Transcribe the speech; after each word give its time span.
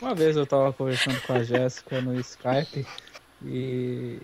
Uma 0.00 0.14
vez 0.14 0.36
eu 0.36 0.46
tava 0.46 0.72
conversando 0.72 1.20
com 1.22 1.32
a 1.32 1.42
Jéssica 1.42 2.00
no 2.00 2.18
Skype 2.20 2.86
e, 3.44 4.18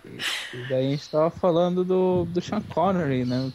e, 0.53 0.67
daí 0.69 0.87
a 0.87 0.89
gente 0.89 1.09
tava 1.09 1.29
falando 1.29 1.83
do, 1.83 2.25
do 2.25 2.41
Sean 2.41 2.61
Connery, 2.61 3.25
né? 3.25 3.51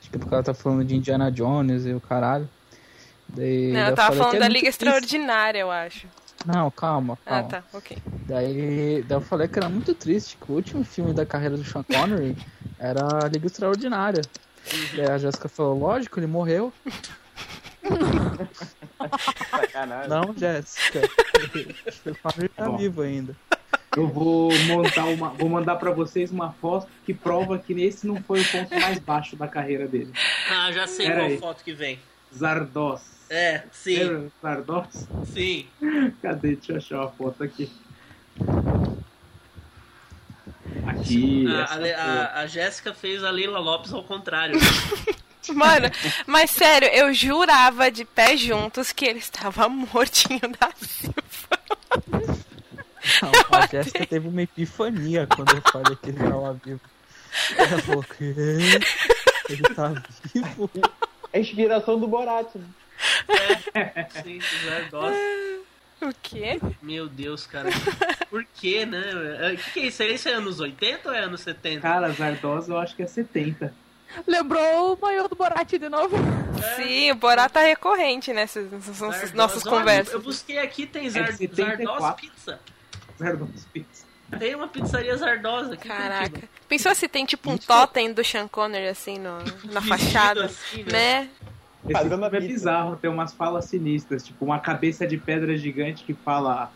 Acho 0.00 0.10
que 0.10 0.18
porque 0.18 0.34
ela 0.34 0.42
tá 0.42 0.54
falando 0.54 0.84
de 0.84 0.94
Indiana 0.96 1.30
Jones 1.32 1.86
e 1.86 1.92
o 1.92 2.00
caralho. 2.00 2.48
Daí, 3.28 3.72
Não, 3.72 3.88
eu 3.88 3.94
tava 3.94 4.16
falando 4.16 4.36
é 4.36 4.38
da 4.38 4.48
Liga 4.48 4.68
Extraordinária, 4.68 5.58
eu 5.58 5.70
acho. 5.70 6.06
Não, 6.46 6.70
calma, 6.70 7.18
ah, 7.24 7.28
calma. 7.28 7.48
Ah, 7.48 7.50
tá, 7.50 7.64
ok. 7.72 7.98
Daí, 8.26 9.02
daí 9.08 9.16
eu 9.16 9.20
falei 9.20 9.48
que 9.48 9.58
era 9.58 9.68
muito 9.68 9.94
triste, 9.94 10.36
que 10.36 10.52
o 10.52 10.54
último 10.54 10.84
filme 10.84 11.12
da 11.12 11.26
carreira 11.26 11.56
do 11.56 11.64
Sean 11.64 11.82
Connery 11.82 12.36
era 12.78 13.24
a 13.24 13.28
Liga 13.28 13.46
Extraordinária. 13.46 14.22
E 14.72 14.96
daí 14.96 15.10
a 15.10 15.18
Jéssica 15.18 15.48
falou, 15.48 15.78
lógico, 15.78 16.20
ele 16.20 16.26
morreu. 16.26 16.72
Sacanagem. 19.50 20.08
Não, 20.08 20.34
Jéssica. 20.36 21.00
O 22.06 22.14
Connery 22.16 22.48
tá 22.48 22.66
Bom. 22.66 22.76
vivo 22.76 23.02
ainda. 23.02 23.36
Eu 23.96 24.08
vou 24.08 24.50
montar 24.66 25.04
uma, 25.04 25.28
vou 25.30 25.48
mandar 25.48 25.76
para 25.76 25.90
vocês 25.92 26.30
uma 26.30 26.52
foto 26.52 26.88
que 27.06 27.14
prova 27.14 27.58
que 27.58 27.72
esse 27.80 28.06
não 28.06 28.20
foi 28.22 28.40
o 28.40 28.50
ponto 28.50 28.74
mais 28.80 28.98
baixo 28.98 29.36
da 29.36 29.46
carreira 29.46 29.86
dele. 29.86 30.12
Ah, 30.50 30.72
já 30.72 30.86
sei 30.86 31.06
Pera 31.06 31.20
qual 31.20 31.26
aí. 31.30 31.38
foto 31.38 31.64
que 31.64 31.72
vem. 31.72 31.98
Zardos. 32.36 33.02
É, 33.30 33.62
sim. 33.72 33.98
Lembra 33.98 34.30
Zardos? 34.42 35.06
Sim. 35.32 35.66
Cadê? 36.20 36.56
Deixa 36.56 36.72
eu 36.72 36.76
achar 36.76 37.00
uma 37.00 37.10
foto 37.10 37.42
aqui. 37.44 37.70
Aqui. 40.86 41.46
A, 41.48 41.64
a, 42.02 42.40
a 42.40 42.46
Jéssica 42.46 42.92
fez 42.92 43.22
a 43.22 43.30
Leila 43.30 43.58
Lopes 43.58 43.92
ao 43.92 44.02
contrário. 44.02 44.58
Mano, 45.54 45.90
mas 46.26 46.50
sério, 46.50 46.88
eu 46.88 47.12
jurava 47.12 47.90
de 47.90 48.04
pé 48.04 48.36
juntos 48.36 48.92
que 48.92 49.04
ele 49.04 49.18
estava 49.18 49.68
mortinho 49.68 50.40
da 50.58 50.70
Silva. 50.76 51.24
Não, 53.22 53.58
a 53.58 53.66
Jéssica 53.66 54.06
teve 54.06 54.28
uma 54.28 54.42
epifania 54.42 55.26
quando 55.26 55.54
eu 55.54 55.62
falei 55.70 55.96
que 55.96 56.08
ele 56.08 56.22
estava 56.22 56.54
vivo. 56.64 56.80
Ela 57.56 57.82
falou 57.82 58.04
que 58.04 58.24
ele 58.24 59.74
tá 59.74 59.92
vivo. 60.32 60.70
É 61.32 61.38
a 61.38 61.40
inspiração 61.40 61.98
do 61.98 62.06
Borat. 62.06 62.54
Né? 62.54 62.64
É, 63.74 64.06
sim, 64.22 64.38
Zardoz. 64.64 65.16
O 66.00 66.12
quê? 66.22 66.60
Meu 66.82 67.08
Deus, 67.08 67.46
cara. 67.46 67.70
Por 68.30 68.44
quê, 68.54 68.86
né? 68.86 69.02
O 69.52 69.56
que, 69.56 69.70
que 69.72 69.80
é 69.80 69.86
isso? 69.86 70.02
Isso 70.02 70.28
é 70.28 70.32
anos 70.32 70.60
80 70.60 71.08
ou 71.08 71.14
é 71.14 71.20
anos 71.20 71.40
70? 71.40 71.80
Cara, 71.80 72.10
Zardoz 72.10 72.68
eu 72.68 72.78
acho 72.78 72.94
que 72.94 73.02
é 73.02 73.06
70. 73.06 73.74
Lembrou 74.26 74.94
o 74.94 75.00
maior 75.00 75.28
do 75.28 75.36
Borat 75.36 75.70
de 75.70 75.88
novo. 75.88 76.16
É. 76.16 76.76
Sim, 76.82 77.12
o 77.12 77.14
Borat 77.14 77.52
tá 77.52 77.60
recorrente 77.60 78.32
nessas, 78.32 78.70
nessas 78.70 79.32
nossas 79.32 79.62
conversas. 79.62 80.14
Eu 80.14 80.20
busquei 80.20 80.58
aqui, 80.58 80.86
tem 80.86 81.08
Zard 81.10 81.44
é 81.44 81.54
Zardoz 81.54 82.14
Pizza. 82.14 82.60
Zardoz 83.18 83.66
Pizza. 83.72 84.04
Tem 84.38 84.54
uma 84.54 84.66
pizzaria 84.66 85.16
zardosa 85.16 85.74
aqui. 85.74 85.86
Caraca. 85.86 86.42
Pensou 86.68 86.94
se 86.94 87.06
tem 87.06 87.24
tipo 87.24 87.50
um 87.50 87.58
totem 87.58 88.12
do 88.12 88.24
Sean 88.24 88.48
Connery 88.48 88.88
assim 88.88 89.18
no, 89.18 89.38
na 89.70 89.80
fachada, 89.82 90.46
assim, 90.46 90.82
né? 90.84 90.90
né? 90.92 91.30
Esse 91.86 92.08
filme 92.08 92.26
é 92.26 92.40
bizarro, 92.40 92.96
tem 92.96 93.10
umas 93.10 93.34
falas 93.34 93.66
sinistras, 93.66 94.24
tipo 94.24 94.44
uma 94.44 94.58
cabeça 94.58 95.06
de 95.06 95.18
pedra 95.18 95.56
gigante 95.56 96.02
que 96.02 96.14
fala 96.14 96.72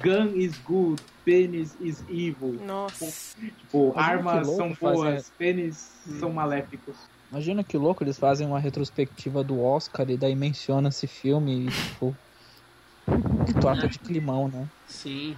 Gun 0.00 0.36
is 0.36 0.56
good, 0.58 1.02
penis 1.24 1.76
is 1.80 2.04
evil. 2.08 2.58
Nossa. 2.64 3.36
Tipo, 3.58 3.92
armas 3.96 4.46
são 4.46 4.72
boas, 4.74 5.32
pênis 5.38 5.90
hum. 6.06 6.18
são 6.20 6.32
maléficos. 6.32 6.96
Imagina 7.30 7.64
que 7.64 7.76
louco, 7.76 8.04
eles 8.04 8.18
fazem 8.18 8.46
uma 8.46 8.60
retrospectiva 8.60 9.42
do 9.42 9.60
Oscar 9.60 10.08
e 10.08 10.16
daí 10.16 10.36
menciona 10.36 10.88
esse 10.88 11.06
filme 11.06 11.66
e, 11.66 11.68
tipo, 11.68 12.16
torta 13.60 13.88
de 13.88 13.98
climão, 13.98 14.48
né? 14.48 14.68
Sim, 14.86 15.36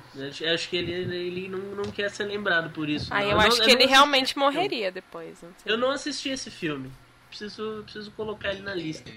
acho 0.53 0.69
que 0.69 0.77
ele, 0.77 0.93
ele 0.93 1.49
não, 1.49 1.59
não 1.59 1.85
quer 1.85 2.11
ser 2.11 2.25
lembrado 2.25 2.71
por 2.71 2.89
isso. 2.89 3.13
Ah, 3.13 3.23
eu, 3.23 3.31
eu 3.31 3.41
acho 3.41 3.59
não, 3.59 3.65
que 3.65 3.71
eu 3.71 3.75
ele 3.77 3.87
realmente 3.87 4.39
morreria 4.39 4.93
depois. 4.93 5.41
Não 5.43 5.51
eu 5.65 5.79
não 5.79 5.91
assisti 5.91 6.29
esse 6.29 6.51
filme. 6.51 6.91
Preciso, 7.29 7.83
preciso 7.85 8.11
colocar 8.13 8.53
ele 8.53 8.63
na 8.63 8.75
lista. 8.75 9.11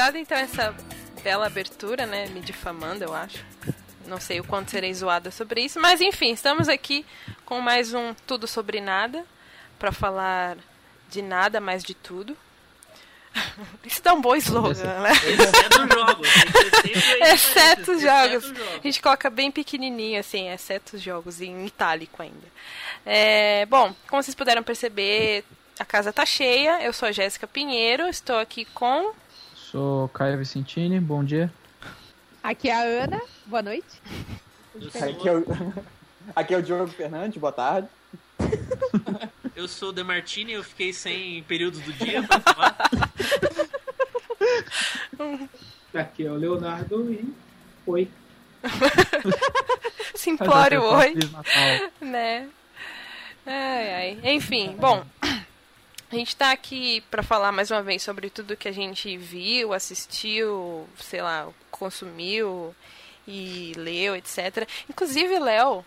Dada 0.00 0.18
então 0.18 0.38
essa 0.38 0.74
bela 1.22 1.46
abertura, 1.46 2.06
né, 2.06 2.24
me 2.28 2.40
difamando, 2.40 3.04
eu 3.04 3.14
acho. 3.14 3.44
Não 4.06 4.18
sei 4.18 4.40
o 4.40 4.44
quanto 4.44 4.70
serei 4.70 4.94
zoada 4.94 5.30
sobre 5.30 5.60
isso, 5.60 5.78
mas 5.78 6.00
enfim, 6.00 6.32
estamos 6.32 6.70
aqui 6.70 7.04
com 7.44 7.60
mais 7.60 7.92
um 7.92 8.14
Tudo 8.26 8.46
Sobre 8.46 8.80
Nada, 8.80 9.26
para 9.78 9.92
falar 9.92 10.56
de 11.10 11.20
nada, 11.20 11.60
mais 11.60 11.84
de 11.84 11.92
tudo. 11.92 12.34
Isso 13.84 14.02
dá 14.02 14.14
um 14.14 14.22
bom 14.22 14.34
slogan, 14.36 15.00
né? 15.00 15.12
Exceto 15.20 15.82
os 15.82 15.92
jogos. 15.92 16.28
Exceto 17.20 17.92
os 17.92 18.00
jogos. 18.00 18.60
A 18.78 18.82
gente 18.82 19.02
coloca 19.02 19.28
bem 19.28 19.50
pequenininho, 19.50 20.18
assim, 20.18 20.48
exceto 20.48 20.96
os 20.96 21.02
jogos, 21.02 21.42
em 21.42 21.66
itálico 21.66 22.22
ainda. 22.22 22.48
É, 23.04 23.66
bom, 23.66 23.94
como 24.08 24.22
vocês 24.22 24.34
puderam 24.34 24.62
perceber, 24.62 25.44
a 25.78 25.84
casa 25.84 26.10
tá 26.10 26.24
cheia. 26.24 26.82
Eu 26.82 26.94
sou 26.94 27.06
a 27.06 27.12
Jéssica 27.12 27.46
Pinheiro, 27.46 28.08
estou 28.08 28.38
aqui 28.38 28.64
com... 28.64 29.12
Sou 29.70 30.08
Caio 30.08 30.36
Vicentini, 30.36 30.98
bom 30.98 31.22
dia. 31.22 31.48
Aqui 32.42 32.68
é 32.68 32.74
a 32.74 33.04
Ana, 33.04 33.22
boa 33.46 33.62
noite. 33.62 34.02
Aqui 35.00 35.28
é 35.28 35.32
o, 35.32 35.46
aqui 36.34 36.54
é 36.54 36.58
o 36.58 36.62
Diogo 36.62 36.88
Fernandes, 36.88 37.40
boa 37.40 37.52
tarde. 37.52 37.86
Eu 39.54 39.68
sou 39.68 39.90
o 39.90 39.92
Demartini, 39.92 40.54
eu 40.54 40.64
fiquei 40.64 40.92
sem 40.92 41.42
períodos 41.42 41.80
do 41.80 41.92
dia 41.92 42.22
pra 42.22 42.40
falar. 42.40 42.76
Aqui 45.92 46.24
é 46.24 46.30
o 46.30 46.36
Leonardo 46.36 47.12
e 47.12 47.34
oi. 47.84 48.08
Simplório 50.14 50.82
oi. 50.82 51.14
Né? 52.00 52.48
Ai, 53.44 53.94
ai. 53.94 54.20
Enfim, 54.34 54.76
bom. 54.78 55.04
A 56.10 56.16
gente 56.16 56.34
tá 56.34 56.50
aqui 56.50 57.02
para 57.08 57.22
falar 57.22 57.52
mais 57.52 57.70
uma 57.70 57.82
vez 57.82 58.02
sobre 58.02 58.28
tudo 58.30 58.56
que 58.56 58.66
a 58.66 58.72
gente 58.72 59.16
viu, 59.16 59.72
assistiu, 59.72 60.88
sei 60.98 61.22
lá, 61.22 61.48
consumiu 61.70 62.74
e 63.28 63.72
leu, 63.76 64.16
etc. 64.16 64.68
Inclusive, 64.88 65.38
Léo, 65.38 65.78
o 65.78 65.84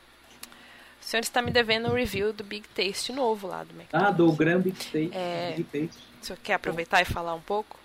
senhor 1.01 1.21
está 1.21 1.41
me 1.41 1.51
devendo 1.51 1.89
um 1.89 1.93
review 1.93 2.31
do 2.31 2.41
Big 2.41 2.65
Taste 2.69 3.11
novo 3.11 3.47
lá 3.47 3.65
do 3.65 3.71
McDonald's. 3.71 4.09
Ah, 4.09 4.11
do 4.11 4.31
Grand 4.31 4.61
Big 4.61 4.77
Taste. 4.77 5.11
É... 5.13 5.53
Big 5.57 5.63
Taste. 5.65 6.01
O 6.21 6.25
senhor 6.25 6.39
quer 6.41 6.53
aproveitar 6.53 7.01
e 7.01 7.05
falar 7.05 7.35
um 7.35 7.41
pouco? 7.41 7.77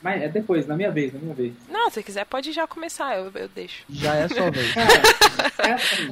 Mas 0.00 0.22
é 0.22 0.28
depois, 0.28 0.68
na 0.68 0.76
minha 0.76 0.90
vez, 0.92 1.12
na 1.12 1.18
minha 1.18 1.34
vez. 1.34 1.52
Não, 1.68 1.90
se 1.90 2.00
quiser 2.04 2.24
pode 2.26 2.52
já 2.52 2.64
começar, 2.64 3.16
eu, 3.16 3.32
eu 3.34 3.48
deixo. 3.48 3.84
Já 3.90 4.14
é 4.14 4.24
a 4.24 4.28
sua 4.28 4.50
vez. 4.52 4.72
Cara, 4.72 5.68
é 5.68 5.72
assim, 5.72 6.10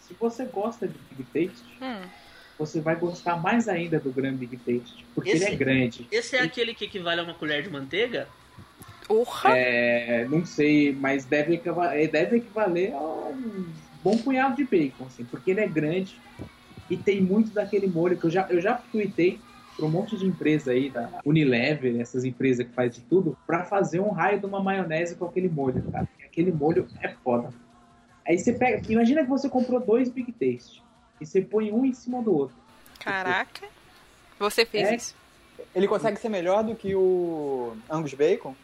se 0.00 0.14
você 0.18 0.46
gosta 0.46 0.88
de 0.88 0.98
Big 1.10 1.24
Taste, 1.24 1.64
hum. 1.82 2.08
Você 2.66 2.80
vai 2.80 2.96
gostar 2.96 3.36
mais 3.36 3.68
ainda 3.68 3.98
do 3.98 4.12
Grand 4.12 4.34
Big 4.34 4.56
Taste, 4.56 5.04
porque 5.14 5.30
esse, 5.30 5.44
ele 5.44 5.54
é 5.54 5.56
grande. 5.56 6.06
Esse 6.10 6.36
é 6.36 6.38
ele... 6.38 6.46
aquele 6.46 6.74
que 6.74 6.84
equivale 6.84 7.20
a 7.20 7.24
uma 7.24 7.34
colher 7.34 7.62
de 7.62 7.70
manteiga? 7.70 8.28
Urra! 9.08 9.58
É, 9.58 10.26
não 10.28 10.46
sei, 10.46 10.92
mas 10.92 11.24
deve 11.24 11.54
equivaler, 11.54 12.10
deve 12.10 12.36
equivaler 12.36 12.94
a 12.94 13.00
um 13.00 13.66
bom 14.02 14.16
punhado 14.16 14.56
de 14.56 14.64
bacon, 14.64 15.06
assim, 15.06 15.24
porque 15.24 15.50
ele 15.50 15.60
é 15.60 15.66
grande 15.66 16.16
e 16.88 16.96
tem 16.96 17.20
muito 17.20 17.52
daquele 17.52 17.86
molho 17.86 18.16
que 18.16 18.24
eu 18.24 18.30
já, 18.30 18.46
eu 18.48 18.60
já 18.60 18.74
tuitei 18.74 19.40
para 19.76 19.86
um 19.86 19.90
monte 19.90 20.16
de 20.16 20.26
empresa 20.26 20.70
aí, 20.70 20.90
da 20.90 21.08
Unilever, 21.24 21.98
essas 22.00 22.24
empresas 22.24 22.66
que 22.66 22.72
faz 22.72 22.94
de 22.94 23.00
tudo, 23.02 23.36
para 23.46 23.64
fazer 23.64 24.00
um 24.00 24.10
raio 24.10 24.38
de 24.38 24.46
uma 24.46 24.62
maionese 24.62 25.16
com 25.16 25.24
aquele 25.24 25.48
molho, 25.48 25.82
cara. 25.90 26.08
Aquele 26.24 26.52
molho 26.52 26.86
é 27.00 27.08
foda. 27.08 27.50
Aí 28.26 28.38
você 28.38 28.52
pega, 28.52 28.80
imagina 28.92 29.22
que 29.22 29.28
você 29.28 29.48
comprou 29.48 29.80
dois 29.80 30.08
Big 30.10 30.32
Taste 30.32 30.82
e 31.22 31.26
você 31.26 31.40
põe 31.40 31.70
um 31.70 31.84
em 31.84 31.92
cima 31.92 32.20
do 32.22 32.34
outro. 32.34 32.56
Caraca, 32.98 33.66
você 34.38 34.66
fez 34.66 34.88
é, 34.88 34.96
isso. 34.96 35.14
Ele 35.74 35.88
consegue 35.88 36.18
ser 36.18 36.28
melhor 36.28 36.62
do 36.64 36.74
que 36.74 36.94
o 36.94 37.74
Angus 37.88 38.14
Bacon? 38.14 38.54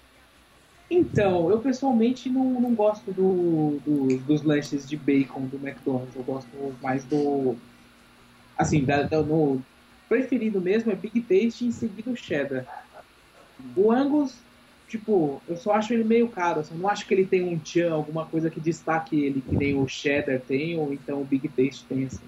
Então, 0.90 1.50
eu 1.50 1.60
pessoalmente 1.60 2.30
não, 2.30 2.44
não 2.60 2.74
gosto 2.74 3.12
do, 3.12 3.78
do, 3.84 4.18
dos 4.18 4.42
lanches 4.42 4.88
de 4.88 4.96
bacon 4.96 5.42
do 5.42 5.56
McDonald's. 5.56 6.14
Eu 6.16 6.22
gosto 6.22 6.48
mais 6.82 7.04
do. 7.04 7.56
Assim, 8.56 8.84
da, 8.84 9.02
da, 9.02 9.22
no 9.22 9.62
preferido 10.08 10.60
mesmo 10.60 10.90
é 10.90 10.94
Big 10.94 11.20
Taste 11.20 11.64
e 11.64 11.68
em 11.68 11.72
seguida 11.72 12.10
o 12.10 12.16
Cheddar. 12.16 12.64
O 13.76 13.92
Angus, 13.92 14.36
tipo, 14.88 15.42
eu 15.46 15.56
só 15.56 15.72
acho 15.72 15.92
ele 15.92 16.02
meio 16.02 16.28
caro. 16.28 16.60
Assim, 16.60 16.76
não 16.76 16.88
acho 16.88 17.06
que 17.06 17.14
ele 17.14 17.26
tem 17.26 17.44
um 17.44 17.58
tchan, 17.58 17.92
alguma 17.92 18.26
coisa 18.26 18.50
que 18.50 18.58
destaque 18.58 19.22
ele, 19.22 19.42
que 19.42 19.56
nem 19.56 19.76
o 19.76 19.86
Cheddar 19.86 20.40
tem, 20.40 20.76
ou 20.78 20.92
então 20.92 21.20
o 21.20 21.24
Big 21.24 21.48
Taste 21.48 21.86
tem, 21.86 22.04
assim. 22.04 22.26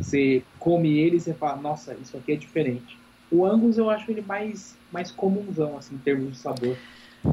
Você 0.00 0.42
come 0.58 0.98
ele 0.98 1.16
e 1.16 1.20
você 1.20 1.32
fala, 1.32 1.60
nossa, 1.60 1.94
isso 1.94 2.16
aqui 2.16 2.32
é 2.32 2.36
diferente. 2.36 2.98
O 3.30 3.46
Angus 3.46 3.78
eu 3.78 3.88
acho 3.88 4.10
ele 4.10 4.20
mais, 4.20 4.76
mais 4.92 5.10
comunzão, 5.10 5.78
assim, 5.78 5.94
em 5.94 5.98
termos 5.98 6.32
de 6.32 6.38
sabor. 6.38 6.76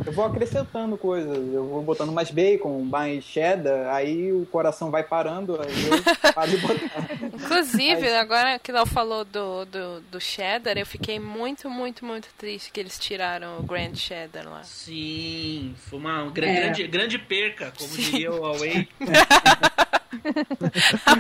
Eu 0.06 0.14
vou 0.14 0.24
acrescentando 0.24 0.98
coisas, 0.98 1.36
eu 1.54 1.66
vou 1.66 1.82
botando 1.84 2.14
mais 2.14 2.32
bacon, 2.32 2.82
mais 2.84 3.24
cheddar, 3.24 3.94
aí 3.94 4.32
o 4.32 4.46
coração 4.46 4.90
vai 4.90 5.04
parando, 5.04 5.60
aí 5.62 5.86
eu 5.86 6.02
paro 6.34 6.50
de 6.50 6.58
botar. 6.58 7.10
Inclusive, 7.22 8.08
aí... 8.08 8.16
agora 8.16 8.58
que 8.58 8.72
Léo 8.72 8.86
falou 8.86 9.26
do, 9.26 9.66
do, 9.66 10.02
do 10.10 10.22
cheddar, 10.22 10.78
eu 10.78 10.86
fiquei 10.86 11.20
muito, 11.20 11.70
muito, 11.70 12.06
muito 12.06 12.30
triste 12.38 12.72
que 12.72 12.80
eles 12.80 12.98
tiraram 12.98 13.60
o 13.60 13.64
Grand 13.64 13.94
Cheddar 13.94 14.50
lá. 14.50 14.64
Sim, 14.64 15.76
foi 15.78 16.00
uma 16.00 16.30
grande, 16.30 16.84
é. 16.84 16.88
grande 16.88 17.20
perca, 17.20 17.74
como 17.78 17.90
Sim. 17.90 18.02
diria 18.02 18.32
o 18.32 18.40
Huawei. 18.42 18.88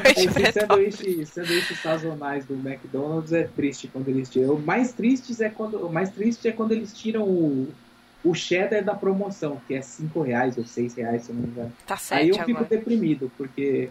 Esses 0.05 0.53
sanduíches, 0.53 1.29
sanduíches 1.29 1.79
sazonais 1.79 2.45
do 2.45 2.53
McDonald's 2.53 3.31
é 3.31 3.43
triste 3.43 3.87
quando 3.87 4.07
eles 4.09 4.29
tiram. 4.29 4.55
O 4.55 4.61
mais 4.61 4.93
triste 4.93 5.41
é 5.43 5.49
quando, 5.49 5.85
o 5.85 5.91
mais 5.91 6.09
triste 6.09 6.47
é 6.47 6.51
quando 6.51 6.71
eles 6.73 6.93
tiram 6.93 7.23
o, 7.23 7.73
o 8.23 8.33
cheddar 8.35 8.83
da 8.83 8.93
promoção, 8.93 9.61
que 9.67 9.73
é 9.73 9.81
5 9.81 10.21
reais 10.21 10.57
ou 10.57 10.65
6 10.65 10.95
reais, 10.95 11.23
se 11.23 11.31
eu 11.31 11.35
não 11.35 11.43
me 11.43 11.49
engano. 11.49 11.73
Tá 11.85 11.97
certo. 11.97 12.21
Aí 12.21 12.29
eu 12.29 12.35
fico 12.35 12.51
agora. 12.51 12.65
deprimido, 12.65 13.31
porque 13.37 13.89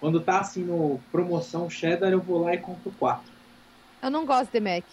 quando 0.00 0.20
tá 0.20 0.40
assim 0.40 0.62
no 0.62 1.00
promoção 1.10 1.68
cheddar, 1.68 2.12
eu 2.12 2.20
vou 2.20 2.42
lá 2.42 2.54
e 2.54 2.58
compro 2.58 2.92
4. 2.98 3.32
Eu 4.02 4.10
não 4.10 4.24
gosto 4.24 4.52
de 4.52 4.60
Mac. 4.60 4.84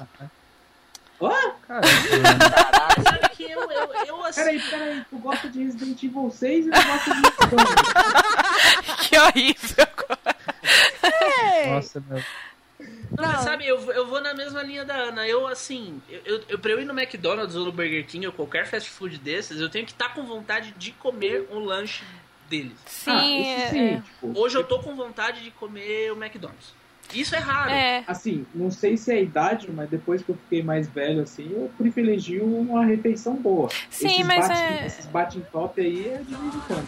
Oh? 1.19 1.29
Caralho. 1.67 1.87
Sabe 3.03 3.29
que 3.35 3.43
eu, 3.43 3.61
eu, 3.71 3.93
eu 4.07 4.25
assim... 4.25 4.41
Peraí, 4.41 4.61
peraí, 4.61 5.05
tu 5.09 5.17
gosta 5.17 5.49
de 5.49 5.63
Resident 5.63 6.01
Evil 6.03 6.31
6 6.31 6.65
e 6.65 6.69
tu 6.71 6.83
gosta 6.83 7.13
de 7.13 7.19
McDonald's. 7.19 7.93
que 9.07 9.19
horrível. 9.19 9.87
Nossa, 11.73 12.03
meu. 12.09 12.23
Não, 13.17 13.27
mas 13.27 13.41
sabe, 13.41 13.67
eu, 13.67 13.79
eu 13.91 14.07
vou 14.07 14.21
na 14.21 14.33
mesma 14.33 14.63
linha 14.63 14.85
da 14.85 14.95
Ana. 14.95 15.27
Eu, 15.27 15.47
assim, 15.47 16.01
eu, 16.09 16.41
eu, 16.47 16.59
pra 16.59 16.71
eu 16.71 16.81
ir 16.81 16.85
no 16.85 16.97
McDonald's 16.97 17.55
ou 17.55 17.65
no 17.65 17.71
Burger 17.71 18.05
King 18.05 18.25
ou 18.27 18.33
qualquer 18.33 18.65
fast 18.65 18.89
food 18.89 19.17
desses, 19.17 19.59
eu 19.59 19.69
tenho 19.69 19.85
que 19.85 19.91
estar 19.91 20.09
tá 20.09 20.15
com 20.15 20.23
vontade 20.23 20.73
de 20.77 20.91
comer 20.93 21.47
um 21.51 21.59
lanche 21.59 22.03
deles. 22.49 22.77
Sim, 22.85 23.11
ah, 23.55 23.69
sim. 23.69 23.79
É. 23.79 24.01
Tipo, 24.01 24.39
Hoje 24.39 24.57
eu 24.57 24.63
tô 24.63 24.79
com 24.79 24.95
vontade 24.95 25.43
de 25.43 25.51
comer 25.51 26.11
o 26.11 26.15
McDonald's. 26.15 26.73
Isso 27.13 27.35
é 27.35 27.39
raro. 27.39 27.71
É. 27.71 28.03
Assim, 28.07 28.45
não 28.55 28.71
sei 28.71 28.95
se 28.95 29.11
é 29.11 29.15
a 29.15 29.21
idade, 29.21 29.69
mas 29.71 29.89
depois 29.89 30.23
que 30.23 30.29
eu 30.29 30.35
fiquei 30.35 30.63
mais 30.63 30.87
velho, 30.87 31.21
assim, 31.21 31.51
eu 31.51 31.69
privilegio 31.77 32.45
uma 32.45 32.85
refeição 32.85 33.35
boa. 33.35 33.69
Sim, 33.89 34.07
esses 34.07 34.25
mas 34.25 34.47
bate, 34.47 34.61
é... 34.61 34.85
Esses 34.85 35.05
bate 35.07 35.41
top 35.51 35.81
aí 35.81 36.07
é 36.07 36.17
de 36.19 36.35
vez 36.35 36.55
em 36.55 36.59
quando. 36.61 36.87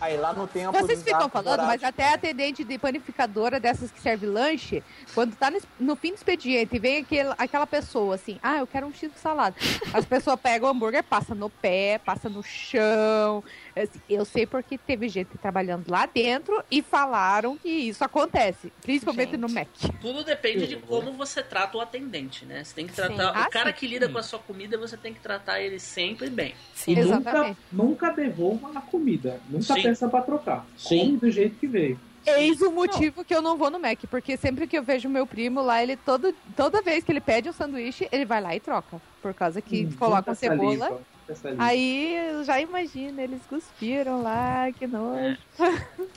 Aí 0.00 0.16
lá 0.16 0.32
no 0.32 0.46
tempo. 0.46 0.72
Vocês 0.72 1.02
ficam 1.02 1.28
falando, 1.28 1.62
mas 1.62 1.82
até 1.82 2.10
a 2.10 2.14
atendente 2.14 2.62
de 2.62 2.78
panificadora 2.78 3.58
dessas 3.58 3.90
que 3.90 4.00
serve 4.00 4.26
lanche, 4.26 4.82
quando 5.14 5.34
tá 5.34 5.50
no, 5.50 5.60
no 5.78 5.96
fim 5.96 6.10
do 6.10 6.16
expediente 6.16 6.78
vem 6.78 6.98
aquele, 6.98 7.34
aquela 7.36 7.66
pessoa 7.66 8.14
assim, 8.14 8.38
ah, 8.42 8.58
eu 8.58 8.66
quero 8.66 8.86
um 8.86 8.92
X 8.92 9.10
de 9.10 9.18
salada. 9.18 9.56
As 9.92 10.04
pessoas 10.04 10.38
pegam 10.40 10.68
o 10.68 10.72
hambúrguer, 10.72 11.02
passa 11.02 11.34
no 11.34 11.50
pé, 11.50 12.00
passa 12.04 12.28
no 12.28 12.42
chão, 12.42 13.42
Assim, 13.82 14.00
eu 14.08 14.24
sei 14.24 14.46
porque 14.46 14.78
teve 14.78 15.08
gente 15.08 15.36
trabalhando 15.38 15.88
lá 15.88 16.06
dentro 16.06 16.62
e 16.70 16.82
falaram 16.82 17.56
que 17.56 17.68
isso 17.68 18.04
acontece, 18.04 18.72
principalmente 18.82 19.32
gente, 19.32 19.40
no 19.40 19.48
Mac. 19.48 19.68
Tudo 20.00 20.24
depende 20.24 20.66
de 20.66 20.76
como 20.76 21.12
você 21.12 21.42
trata 21.42 21.78
o 21.78 21.80
atendente, 21.80 22.44
né? 22.44 22.64
Você 22.64 22.74
tem 22.74 22.86
que 22.86 22.94
tratar. 22.94 23.32
Sim. 23.32 23.38
o 23.38 23.42
ah, 23.42 23.48
cara 23.50 23.72
que 23.72 23.86
lida 23.86 24.08
com 24.08 24.18
a 24.18 24.22
sua 24.22 24.38
comida, 24.38 24.76
você 24.78 24.96
tem 24.96 25.12
que 25.12 25.20
tratar 25.20 25.60
ele 25.60 25.78
sempre 25.78 26.30
bem. 26.30 26.54
Sim, 26.74 26.92
e 26.92 27.04
nunca, 27.04 27.56
nunca 27.70 28.10
devolva 28.10 28.70
a 28.78 28.80
comida. 28.80 29.40
Nunca 29.48 29.74
sim. 29.74 29.82
pensa 29.82 30.08
pra 30.08 30.22
trocar. 30.22 30.66
Sim. 30.76 30.98
Come 30.98 31.16
do 31.18 31.30
jeito 31.30 31.56
que 31.56 31.66
veio. 31.66 31.98
Eis 32.26 32.60
o 32.60 32.70
motivo 32.70 33.18
não. 33.18 33.24
que 33.24 33.34
eu 33.34 33.40
não 33.40 33.56
vou 33.56 33.70
no 33.70 33.78
Mac, 33.78 34.00
porque 34.10 34.36
sempre 34.36 34.66
que 34.66 34.76
eu 34.76 34.82
vejo 34.82 35.08
meu 35.08 35.26
primo 35.26 35.62
lá, 35.62 35.82
ele 35.82 35.96
todo, 35.96 36.34
toda 36.56 36.82
vez 36.82 37.02
que 37.02 37.12
ele 37.12 37.20
pede 37.20 37.48
um 37.48 37.52
sanduíche, 37.52 38.08
ele 38.12 38.24
vai 38.24 38.40
lá 38.40 38.54
e 38.54 38.60
troca. 38.60 39.00
Por 39.22 39.32
causa 39.32 39.62
que 39.62 39.86
hum, 39.86 39.92
coloca 39.98 40.34
cebola. 40.34 40.88
Saliva. 40.88 41.17
Aí 41.58 42.16
eu 42.30 42.44
já 42.44 42.60
imagino, 42.60 43.20
eles 43.20 43.42
cuspiram 43.48 44.22
lá, 44.22 44.70
que 44.72 44.86
nojo. 44.86 45.38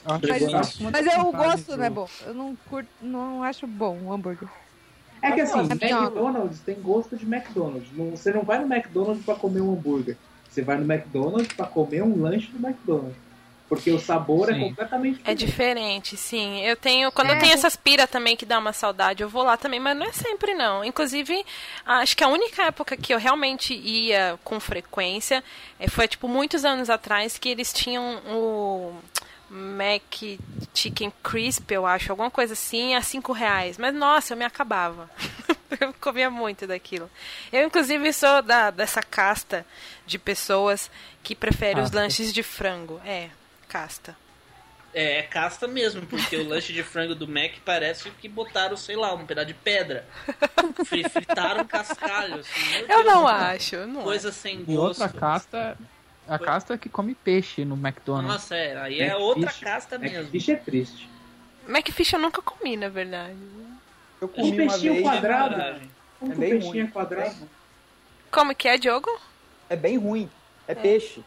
mas, 0.03 0.79
mas 0.79 1.05
eu 1.05 1.31
gosto, 1.31 1.77
não 1.77 1.83
é 1.83 1.89
bom. 1.89 2.07
Eu 2.25 2.33
não 2.33 2.57
curto, 2.69 2.89
não 3.01 3.43
acho 3.43 3.67
bom 3.67 3.97
o 4.03 4.13
hambúrguer. 4.13 4.47
É 5.21 5.31
que 5.31 5.41
assim, 5.41 5.59
McDonald's 5.59 6.59
tem 6.61 6.75
gosto 6.81 7.15
de 7.15 7.25
McDonald's. 7.25 7.89
Você 8.11 8.31
não 8.31 8.43
vai 8.43 8.57
no 8.57 8.73
McDonald's 8.73 9.23
para 9.23 9.35
comer 9.35 9.61
um 9.61 9.73
hambúrguer. 9.73 10.17
Você 10.49 10.61
vai 10.61 10.77
no 10.77 10.91
McDonald's 10.91 11.53
para 11.53 11.65
comer 11.67 12.03
um 12.03 12.21
lanche 12.21 12.51
do 12.51 12.65
McDonald's. 12.65 13.15
Porque 13.71 13.89
o 13.89 13.97
sabor 13.97 14.49
é 14.49 14.53
sim. 14.53 14.59
é 14.59 14.67
completamente 14.67 15.17
diferente. 15.19 15.31
É 15.31 15.33
diferente, 15.33 16.17
sim. 16.17 16.59
Eu 16.59 16.75
tenho. 16.75 17.09
Quando 17.09 17.29
é. 17.29 17.37
eu 17.37 17.39
tenho 17.39 17.53
essas 17.53 17.77
pira 17.77 18.05
também 18.05 18.35
que 18.35 18.45
dá 18.45 18.59
uma 18.59 18.73
saudade, 18.73 19.23
eu 19.23 19.29
vou 19.29 19.43
lá 19.43 19.55
também, 19.55 19.79
mas 19.79 19.95
não 19.95 20.05
é 20.05 20.11
sempre 20.11 20.53
não. 20.53 20.83
Inclusive, 20.83 21.45
acho 21.85 22.17
que 22.17 22.21
a 22.21 22.27
única 22.27 22.63
época 22.63 22.97
que 22.97 23.13
eu 23.13 23.17
realmente 23.17 23.73
ia 23.73 24.37
com 24.43 24.59
frequência 24.59 25.41
eh, 25.79 25.87
foi 25.87 26.05
tipo 26.05 26.27
muitos 26.27 26.65
anos 26.65 26.89
atrás 26.89 27.37
que 27.37 27.47
eles 27.47 27.71
tinham 27.71 28.17
o. 28.27 28.93
Mac 29.53 30.39
Chicken 30.73 31.11
Crisp, 31.21 31.69
eu 31.73 31.85
acho, 31.85 32.09
alguma 32.09 32.31
coisa 32.31 32.53
assim, 32.53 32.95
a 32.95 33.01
cinco 33.01 33.33
reais. 33.33 33.77
Mas 33.77 33.93
nossa, 33.93 34.33
eu 34.33 34.37
me 34.37 34.45
acabava. 34.45 35.09
eu 35.79 35.93
comia 35.99 36.29
muito 36.29 36.67
daquilo. 36.67 37.09
Eu, 37.51 37.65
inclusive, 37.67 38.11
sou 38.13 38.41
da, 38.41 38.69
dessa 38.69 39.01
casta 39.01 39.65
de 40.05 40.17
pessoas 40.17 40.89
que 41.21 41.35
prefere 41.35 41.81
os 41.81 41.91
lanches 41.91 42.33
de 42.33 42.43
frango. 42.43 43.01
É, 43.05 43.29
casta. 43.71 44.15
É, 44.93 45.19
é 45.19 45.23
casta 45.23 45.67
mesmo, 45.67 46.05
porque 46.05 46.35
o 46.35 46.47
lanche 46.47 46.73
de 46.73 46.83
frango 46.83 47.15
do 47.15 47.25
Mac 47.25 47.53
parece 47.63 48.11
que 48.11 48.27
botaram, 48.27 48.75
sei 48.75 48.97
lá, 48.97 49.13
um 49.13 49.25
pedaço 49.25 49.47
de 49.47 49.53
pedra. 49.53 50.05
Fritaram 51.09 51.65
cascalho. 51.65 52.41
Assim, 52.41 52.75
eu 52.81 52.87
Deus, 52.87 53.05
não 53.05 53.25
acho. 53.25 53.77
Não 53.87 54.03
coisa 54.03 54.29
é. 54.29 54.31
sem 54.31 54.57
gosto. 54.57 54.71
E 54.71 54.77
outra 54.77 55.09
casta, 55.09 55.77
a 56.27 56.37
casta 56.37 56.77
que 56.77 56.89
come 56.89 57.15
peixe 57.15 57.63
no 57.63 57.75
McDonald's. 57.75 58.33
Nossa, 58.33 58.55
é, 58.55 58.77
aí 58.77 58.99
é 58.99 59.15
outra 59.15 59.51
casta 59.53 59.97
mesmo. 59.97 60.23
Macfish 60.23 60.49
é 60.49 60.55
triste. 60.55 61.09
Macfish 61.65 62.13
eu 62.13 62.19
nunca 62.19 62.41
comi, 62.41 62.75
na 62.75 62.89
verdade. 62.89 63.37
Eu 64.19 64.27
comi 64.27 64.51
um 64.51 64.55
peixinho 64.57 64.93
vez, 64.93 65.03
quadrado. 65.03 65.81
Como 66.19 66.33
é 66.33 66.35
bem 66.35 66.49
peixinho 66.49 66.73
ruim. 66.73 66.87
quadrado? 66.87 67.49
Como 68.29 68.55
que 68.55 68.67
é, 68.67 68.77
Diogo? 68.77 69.09
É 69.69 69.75
bem 69.75 69.97
ruim. 69.97 70.29
É, 70.71 70.73
é. 70.73 70.75
peixe. 70.75 71.23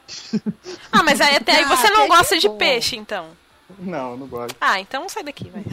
Ah, 0.91 1.03
mas 1.03 1.21
aí 1.21 1.37
até 1.37 1.53
aí 1.57 1.65
você 1.65 1.91
não 1.91 2.09
gosta 2.09 2.39
de 2.39 2.49
peixe, 2.51 2.97
então. 2.97 3.29
Não, 3.79 4.17
não 4.17 4.27
gosto. 4.27 4.57
Ah, 4.61 4.81
então 4.81 5.09
sai 5.09 5.25
daqui, 5.25 5.51
vai. 5.51 5.65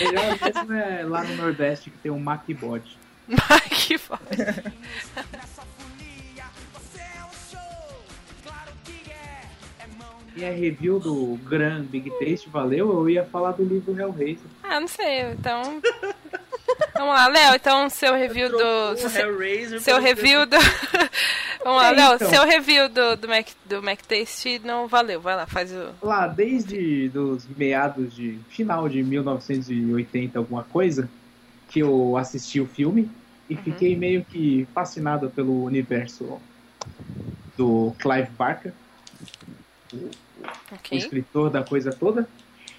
Melhor 0.00 0.38
mesmo 0.40 0.72
é 0.74 1.04
lá 1.04 1.22
no 1.22 1.36
Nordeste 1.36 1.90
que 1.90 1.98
tem 1.98 2.10
um 2.10 2.18
maquibode. 2.18 2.98
Maquibode. 3.28 4.20
E 10.36 10.44
a 10.44 10.50
review 10.50 11.00
do 11.00 11.38
Grand 11.44 11.84
Big 11.84 12.10
Taste 12.18 12.50
valeu? 12.50 12.90
Eu 12.90 13.08
ia 13.08 13.24
falar 13.24 13.52
do 13.52 13.64
livro 13.64 13.98
Hellraiser. 13.98 14.44
Ah, 14.62 14.78
não 14.78 14.86
sei. 14.86 15.22
Então, 15.30 15.80
Vamos 16.94 17.14
lá, 17.14 17.28
Léo, 17.28 17.54
então 17.54 17.88
seu 17.90 18.14
review 18.14 18.48
do. 18.48 18.96
Seu, 18.96 19.10
seu 19.80 20.00
review 20.00 20.46
do. 20.46 20.56
Vamos 21.62 21.82
lá, 21.82 21.92
é, 21.92 21.94
Léo, 21.94 22.14
então. 22.14 22.30
seu 22.30 22.44
review 22.44 22.88
do, 22.88 23.16
do, 23.16 23.28
Mac, 23.28 23.46
do 23.64 23.82
Mac 23.82 24.00
Taste 24.02 24.60
não 24.64 24.86
valeu. 24.86 25.20
Vai 25.20 25.36
lá, 25.36 25.46
faz 25.46 25.72
o. 25.72 25.94
Lá, 26.02 26.26
desde 26.26 27.10
os 27.14 27.46
meados 27.48 28.14
de. 28.14 28.38
final 28.48 28.88
de 28.88 29.02
1980, 29.02 30.38
alguma 30.38 30.64
coisa, 30.64 31.08
que 31.68 31.80
eu 31.80 32.16
assisti 32.16 32.60
o 32.60 32.66
filme 32.66 33.10
e 33.48 33.54
uhum. 33.54 33.62
fiquei 33.62 33.96
meio 33.96 34.24
que 34.24 34.66
fascinado 34.74 35.30
pelo 35.30 35.64
universo 35.64 36.40
do 37.56 37.94
Clive 37.98 38.30
Barker, 38.36 38.72
o, 39.92 40.10
okay. 40.72 40.98
o 40.98 41.00
escritor 41.00 41.50
da 41.50 41.62
coisa 41.62 41.92
toda. 41.92 42.28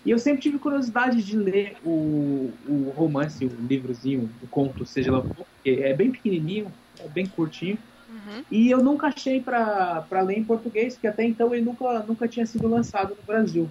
E 0.08 0.12
eu 0.12 0.18
sempre 0.18 0.42
tive 0.42 0.58
curiosidade 0.58 1.22
de 1.22 1.36
ler 1.36 1.76
o, 1.84 2.54
o 2.66 2.94
romance, 2.96 3.46
o 3.46 3.50
livrozinho, 3.68 4.32
o 4.42 4.48
conto, 4.48 4.86
seja 4.86 5.12
lá 5.12 5.20
o 5.20 5.46
que 5.62 5.84
é 5.84 5.94
bem 5.94 6.10
pequenininho, 6.10 6.72
é 6.98 7.10
bem 7.10 7.26
curtinho. 7.26 7.78
Uhum. 8.10 8.42
E 8.50 8.72
eu 8.72 8.82
nunca 8.82 9.08
achei 9.08 9.42
para 9.42 10.22
ler 10.22 10.38
em 10.38 10.46
português, 10.46 10.94
porque 10.94 11.08
até 11.08 11.26
então 11.26 11.54
ele 11.54 11.66
nunca, 11.66 12.00
nunca 12.04 12.26
tinha 12.26 12.46
sido 12.46 12.70
lançado 12.70 13.10
no 13.10 13.22
Brasil. 13.24 13.70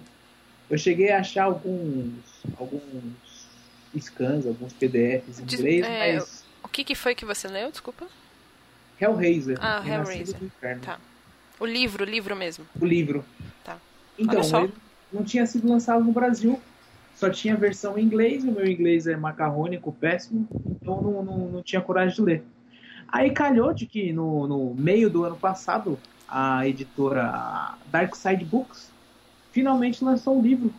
Eu 0.69 0.77
cheguei 0.77 1.09
a 1.09 1.21
achar 1.21 1.45
alguns, 1.45 2.13
alguns 2.59 3.49
scans, 3.99 4.45
alguns 4.45 4.73
PDFs 4.73 5.39
em 5.39 5.43
inglês, 5.43 5.85
é, 5.87 6.13
mas... 6.17 6.45
O 6.63 6.67
que, 6.67 6.83
que 6.83 6.93
foi 6.93 7.15
que 7.15 7.25
você 7.25 7.47
leu, 7.47 7.71
desculpa? 7.71 8.05
Hellraiser. 9.01 9.57
Ah, 9.59 9.81
Hellraiser. 9.83 10.37
Tá. 10.83 10.99
O 11.59 11.65
livro, 11.65 12.03
o 12.03 12.07
livro 12.07 12.35
mesmo. 12.35 12.63
O 12.79 12.85
livro. 12.85 13.25
Tá. 13.63 13.79
Então, 14.19 14.41
ele, 14.65 14.73
não 15.11 15.23
tinha 15.23 15.45
sido 15.45 15.67
lançado 15.67 16.03
no 16.03 16.11
Brasil, 16.11 16.63
só 17.13 17.29
tinha 17.29 17.57
versão 17.57 17.97
em 17.97 18.05
inglês, 18.05 18.43
o 18.45 18.51
meu 18.51 18.67
inglês 18.67 19.07
é 19.07 19.17
macarrônico, 19.17 19.93
péssimo, 19.93 20.47
então 20.81 21.01
não, 21.01 21.23
não, 21.23 21.49
não 21.51 21.63
tinha 21.63 21.81
coragem 21.81 22.15
de 22.15 22.21
ler. 22.21 22.47
Aí 23.07 23.31
calhou 23.31 23.73
de 23.73 23.87
que 23.87 24.11
no, 24.13 24.47
no 24.47 24.75
meio 24.75 25.09
do 25.09 25.23
ano 25.23 25.37
passado, 25.39 26.03
a 26.27 26.67
editora 26.67 27.77
Dark 27.85 28.15
Side 28.15 28.45
Books 28.45 28.93
finalmente 29.51 30.03
lançou 30.03 30.37
um 30.39 30.41
livro 30.41 30.73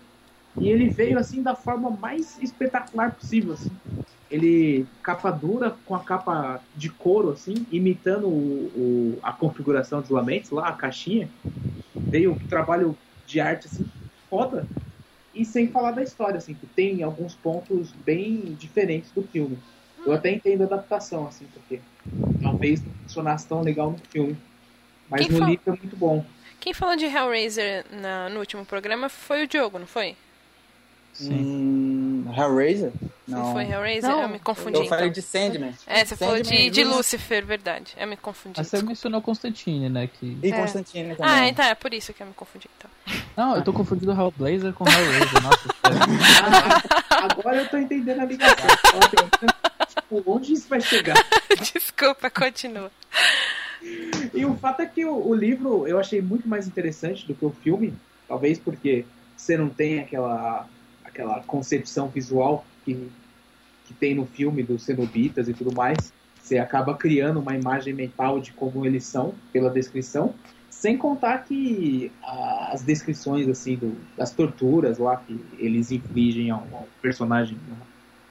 E 0.56 0.68
ele 0.68 0.88
veio 0.90 1.18
assim 1.18 1.42
da 1.42 1.54
forma 1.56 1.90
mais 1.90 2.38
espetacular 2.40 3.14
possível, 3.14 3.54
assim. 3.54 3.80
Ele 4.30 4.92
capa 5.02 5.30
dura 5.30 5.72
com 5.84 5.94
a 5.94 6.04
capa 6.04 6.66
de 6.74 6.90
couro, 6.90 7.30
assim, 7.32 7.66
imitando 7.70 8.28
o, 8.28 8.72
o 9.16 9.20
a 9.22 9.32
configuração 9.32 10.00
dos 10.00 10.10
lamentos 10.10 10.50
lá, 10.50 10.68
a 10.68 10.74
caixinha. 10.74 11.34
Veio 12.10 12.32
um 12.34 12.38
trabalho 12.48 12.98
de 13.26 13.40
arte 13.40 13.66
assim, 13.68 13.90
foda. 14.28 14.66
E 15.34 15.44
sem 15.44 15.68
falar 15.68 15.92
da 15.92 16.02
história, 16.02 16.38
assim, 16.38 16.54
que 16.54 16.66
tem 16.66 17.02
alguns 17.02 17.34
pontos 17.34 17.92
bem 18.04 18.56
diferentes 18.58 19.10
do 19.12 19.22
filme. 19.22 19.58
Eu 20.04 20.12
até 20.12 20.30
entendo 20.32 20.62
a 20.62 20.64
adaptação, 20.64 21.26
assim, 21.26 21.46
porque 21.52 21.80
talvez 22.42 22.82
não 22.82 22.92
funcionasse 23.02 23.46
tão 23.46 23.60
legal 23.60 23.90
no 23.90 23.98
filme. 24.10 24.36
Mas 25.08 25.22
Quem 25.22 25.32
no 25.32 25.38
fal... 25.38 25.48
livro 25.48 25.64
é 25.66 25.76
muito 25.76 25.96
bom. 25.96 26.24
Quem 26.60 26.74
falou 26.74 26.96
de 26.96 27.04
Hellraiser 27.04 27.84
na, 27.90 28.28
no 28.28 28.40
último 28.40 28.64
programa 28.64 29.08
foi 29.08 29.44
o 29.44 29.46
Diogo, 29.46 29.78
não 29.78 29.86
foi? 29.86 30.16
Sim. 31.12 31.34
Hum, 31.34 32.34
Hellraiser? 32.36 32.92
Não. 33.26 33.52
Foi 33.52 33.64
Hellraiser? 33.64 34.08
Não. 34.08 34.22
Eu 34.22 34.28
me 34.28 34.38
confundi. 34.38 34.78
Eu 34.78 34.86
falei 34.86 35.06
então. 35.06 35.14
de 35.14 35.22
Sandman. 35.22 35.74
É, 35.86 36.04
você 36.04 36.16
Sandman 36.16 36.28
falou 36.28 36.42
de, 36.42 36.70
de 36.70 36.84
Lucifer, 36.84 37.44
verdade. 37.44 37.94
Eu 37.98 38.06
me 38.06 38.16
confundi. 38.16 38.54
Mas 38.56 38.68
você 38.68 38.82
mencionou 38.82 39.20
Constantine, 39.20 39.88
né? 39.88 40.08
Que... 40.08 40.38
E 40.42 40.52
é. 40.52 40.60
Constantine 40.60 41.16
também. 41.16 41.32
Ah, 41.32 41.48
então 41.48 41.64
é 41.64 41.74
por 41.74 41.92
isso 41.92 42.12
que 42.12 42.22
eu 42.22 42.26
me 42.26 42.34
confundi. 42.34 42.68
Então. 42.76 42.90
Não, 43.36 43.56
eu 43.56 43.62
tô 43.62 43.72
confundindo 43.72 44.12
Hellblazer 44.12 44.72
com 44.72 44.84
Hellraiser. 44.84 45.42
Nossa, 45.42 45.68
Agora 47.10 47.56
eu 47.56 47.68
tô 47.68 47.76
entendendo 47.76 48.20
a 48.20 48.24
ligação. 48.24 48.66
tipo, 49.88 50.22
onde 50.26 50.52
isso 50.52 50.68
vai 50.68 50.80
chegar? 50.80 51.16
Desculpa, 51.72 52.30
continua. 52.30 52.90
E 54.34 54.44
o 54.44 54.54
fato 54.56 54.82
é 54.82 54.86
que 54.86 55.04
o, 55.04 55.28
o, 55.28 55.34
livro 55.34 55.86
eu 55.86 55.98
achei 55.98 56.20
muito 56.20 56.48
mais 56.48 56.66
interessante 56.66 57.26
do 57.26 57.34
que 57.34 57.44
o 57.44 57.50
filme, 57.50 57.94
talvez 58.26 58.58
porque 58.58 59.04
você 59.36 59.56
não 59.56 59.68
tem 59.68 60.00
aquela, 60.00 60.66
aquela 61.04 61.40
concepção 61.40 62.08
visual 62.08 62.64
que, 62.84 63.08
que 63.86 63.94
tem 63.94 64.14
no 64.14 64.26
filme 64.26 64.62
dos 64.62 64.82
cenobitas 64.82 65.48
e 65.48 65.54
tudo 65.54 65.72
mais. 65.72 66.12
Você 66.42 66.58
acaba 66.58 66.94
criando 66.94 67.40
uma 67.40 67.54
imagem 67.54 67.92
mental 67.92 68.40
de 68.40 68.52
como 68.52 68.84
eles 68.84 69.04
são 69.04 69.34
pela 69.52 69.70
descrição, 69.70 70.34
sem 70.78 70.96
contar 70.96 71.38
que 71.38 72.12
as 72.22 72.82
descrições 72.82 73.48
assim 73.48 73.74
do, 73.74 73.96
das 74.16 74.30
torturas 74.30 74.96
lá 74.96 75.16
que 75.16 75.44
eles 75.58 75.90
infligem 75.90 76.50
ao, 76.50 76.60
ao 76.72 76.88
personagem 77.02 77.58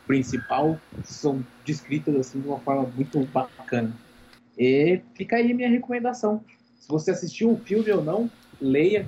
principal 0.08 0.80
são 1.04 1.46
descritas 1.66 2.16
assim 2.16 2.40
de 2.40 2.48
uma 2.48 2.60
forma 2.60 2.90
muito 2.96 3.20
bacana. 3.26 3.94
E 4.58 5.02
fica 5.14 5.36
aí 5.36 5.52
a 5.52 5.54
minha 5.56 5.70
recomendação. 5.70 6.42
Se 6.80 6.88
você 6.88 7.12
assistiu 7.12 7.52
o 7.52 7.58
filme 7.58 7.92
ou 7.92 8.02
não, 8.02 8.32
leia, 8.62 9.06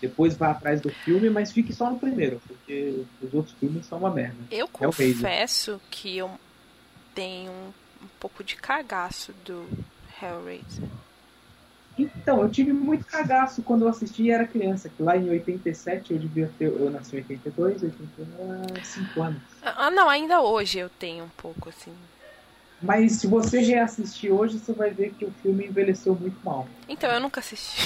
depois 0.00 0.34
vá 0.34 0.52
atrás 0.52 0.80
do 0.80 0.88
filme, 0.88 1.28
mas 1.28 1.52
fique 1.52 1.74
só 1.74 1.90
no 1.90 1.98
primeiro, 1.98 2.40
porque 2.48 3.04
os 3.20 3.34
outros 3.34 3.54
filmes 3.56 3.84
são 3.84 3.98
uma 3.98 4.10
merda. 4.10 4.38
Eu 4.50 4.64
é 4.64 4.86
confesso 4.86 5.78
que 5.90 6.16
eu 6.16 6.30
tenho 7.14 7.52
um, 7.52 7.68
um 8.02 8.08
pouco 8.18 8.42
de 8.42 8.56
cagaço 8.56 9.34
do 9.44 9.68
Hellraiser. 10.22 10.88
Então, 11.98 12.42
eu 12.42 12.48
tive 12.48 12.72
muito 12.72 13.04
cagaço 13.06 13.62
quando 13.62 13.82
eu 13.82 13.88
assisti 13.88 14.24
e 14.24 14.30
era 14.30 14.46
criança, 14.46 14.88
que 14.88 15.02
lá 15.02 15.16
em 15.16 15.28
87 15.28 16.12
eu 16.12 16.18
devia 16.18 16.50
ter. 16.58 16.66
Eu 16.66 16.90
nasci 16.90 17.16
em 17.16 17.18
82, 17.18 17.82
85 17.82 19.22
anos. 19.22 19.42
Ah, 19.62 19.90
não, 19.90 20.08
ainda 20.08 20.40
hoje 20.40 20.78
eu 20.78 20.88
tenho 20.88 21.24
um 21.24 21.30
pouco, 21.36 21.68
assim. 21.68 21.92
Mas 22.80 23.12
se 23.12 23.26
você 23.26 23.58
reassistir 23.58 24.32
hoje, 24.32 24.58
você 24.58 24.72
vai 24.72 24.90
ver 24.90 25.12
que 25.18 25.24
o 25.24 25.32
filme 25.42 25.66
envelheceu 25.66 26.14
muito 26.14 26.38
mal. 26.44 26.68
Então, 26.88 27.10
eu 27.10 27.18
nunca 27.18 27.40
assisti. 27.40 27.82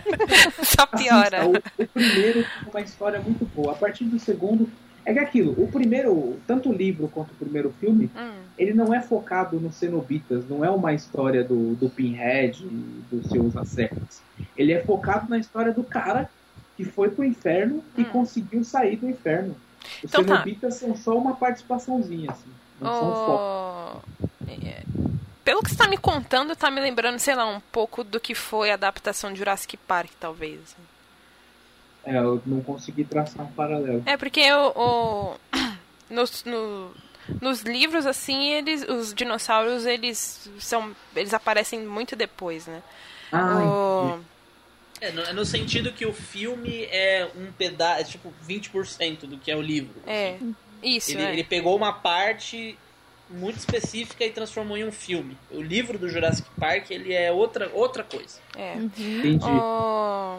Só 0.64 0.86
piora. 0.86 1.42
Assista, 1.42 1.62
o, 1.78 1.82
o, 1.82 1.88
primeiro 1.88 2.42
tem 2.42 2.68
uma 2.70 2.80
história 2.80 3.20
muito 3.20 3.44
boa. 3.44 3.72
A 3.72 3.76
partir 3.76 4.04
do 4.04 4.18
segundo. 4.18 4.70
É 5.04 5.12
que 5.12 5.18
aquilo, 5.18 5.52
o 5.52 5.68
primeiro, 5.68 6.38
tanto 6.46 6.70
o 6.70 6.72
livro 6.72 7.08
quanto 7.08 7.30
o 7.30 7.34
primeiro 7.34 7.72
filme, 7.80 8.10
hum. 8.16 8.42
ele 8.58 8.74
não 8.74 8.92
é 8.92 9.00
focado 9.00 9.58
nos 9.58 9.74
cenobitas, 9.76 10.48
não 10.48 10.64
é 10.64 10.70
uma 10.70 10.92
história 10.92 11.42
do, 11.42 11.74
do 11.74 11.88
Pinhead 11.88 12.62
e 12.62 13.04
dos 13.10 13.26
seus 13.28 13.56
acertos. 13.56 14.20
Ele 14.56 14.72
é 14.72 14.82
focado 14.82 15.28
na 15.28 15.38
história 15.38 15.72
do 15.72 15.82
cara 15.82 16.30
que 16.76 16.84
foi 16.84 17.10
pro 17.10 17.24
inferno 17.24 17.76
hum. 17.76 17.82
e 17.96 18.04
conseguiu 18.04 18.62
sair 18.62 18.96
do 18.96 19.08
inferno. 19.08 19.56
Os 20.02 20.10
então, 20.10 20.22
tá. 20.24 20.34
cenobitas 20.34 20.74
tá. 20.74 20.86
são 20.86 20.96
só 20.96 21.16
uma 21.16 21.34
participaçãozinha, 21.34 22.30
assim. 22.30 22.50
Oh, 22.82 23.98
é, 24.48 24.82
pelo 25.44 25.62
que 25.62 25.68
você 25.68 25.74
está 25.74 25.88
me 25.88 25.98
contando, 25.98 26.52
está 26.52 26.70
me 26.70 26.80
lembrando, 26.80 27.18
sei 27.18 27.34
lá, 27.34 27.46
um 27.46 27.60
pouco 27.72 28.04
do 28.04 28.20
que 28.20 28.34
foi 28.34 28.70
a 28.70 28.74
adaptação 28.74 29.32
de 29.32 29.38
Jurassic 29.38 29.76
Park, 29.76 30.10
talvez. 30.18 30.76
É, 32.04 32.16
eu 32.16 32.42
não 32.46 32.62
consegui 32.62 33.04
traçar 33.04 33.44
um 33.44 33.52
paralelo. 33.52 34.02
É, 34.06 34.16
porque 34.16 34.50
o, 34.52 34.72
o 34.74 35.36
nos, 36.08 36.44
no, 36.44 36.90
nos 37.40 37.62
livros, 37.62 38.06
assim, 38.06 38.52
eles, 38.52 38.82
os 38.88 39.14
dinossauros, 39.14 39.86
eles 39.86 40.48
são, 40.58 40.94
eles 41.14 41.34
aparecem 41.34 41.80
muito 41.80 42.16
depois, 42.16 42.66
né? 42.66 42.82
Ah, 43.30 43.62
o... 43.62 44.20
É, 45.00 45.12
no, 45.12 45.34
no, 45.34 45.44
sentido 45.44 45.92
que 45.92 46.04
o 46.04 46.12
filme 46.12 46.84
é 46.86 47.28
um 47.36 47.50
pedaço, 47.52 48.00
é 48.00 48.04
tipo 48.04 48.32
20% 48.46 49.20
do 49.20 49.38
que 49.38 49.50
é 49.50 49.56
o 49.56 49.62
livro. 49.62 49.94
É. 50.06 50.34
Assim. 50.34 50.54
Isso, 50.82 51.12
ele, 51.12 51.22
é. 51.22 51.32
ele 51.32 51.44
pegou 51.44 51.76
uma 51.76 51.92
parte 51.92 52.78
muito 53.28 53.58
específica 53.58 54.24
e 54.24 54.30
transformou 54.30 54.76
em 54.76 54.84
um 54.84 54.92
filme. 54.92 55.38
O 55.50 55.62
livro 55.62 55.98
do 55.98 56.08
Jurassic 56.08 56.48
Park, 56.58 56.90
ele 56.90 57.12
é 57.14 57.30
outra, 57.30 57.70
outra 57.72 58.02
coisa. 58.02 58.40
É. 58.56 58.74
Uhum. 58.74 58.88
Entendi. 58.88 59.44
Oh... 59.44 60.38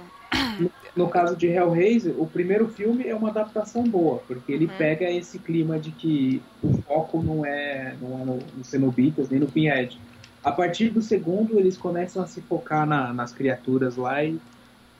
No, 0.60 0.72
no, 0.96 1.10
caso 1.10 1.36
de 1.36 1.48
Hellraiser, 1.48 2.14
o 2.18 2.28
primeiro 2.28 2.68
filme 2.68 3.08
é 3.08 3.16
uma 3.16 3.30
adaptação 3.30 3.84
boa, 3.84 4.22
porque 4.28 4.52
ele 4.52 4.66
uhum. 4.66 4.78
pega 4.78 5.10
esse 5.10 5.40
clima 5.40 5.80
de 5.80 5.92
que 5.92 6.42
o 6.64 6.82
foco 6.82 7.22
não 7.22 7.46
é, 7.46 7.96
não 8.02 8.20
é 8.20 8.26
no, 8.26 8.40
no 8.58 8.64
Cenobitas 8.64 9.30
nem 9.30 9.40
no 9.40 9.48
Pinhead. 9.48 10.00
A 10.44 10.52
partir 10.52 10.90
do 10.90 11.02
segundo, 11.02 11.60
eles 11.60 11.78
começam 11.78 12.24
a 12.24 12.28
se 12.28 12.42
focar 12.42 12.86
na, 12.86 13.14
nas 13.14 13.32
criaturas 13.32 13.96
lá 13.96 14.24
e 14.24 14.40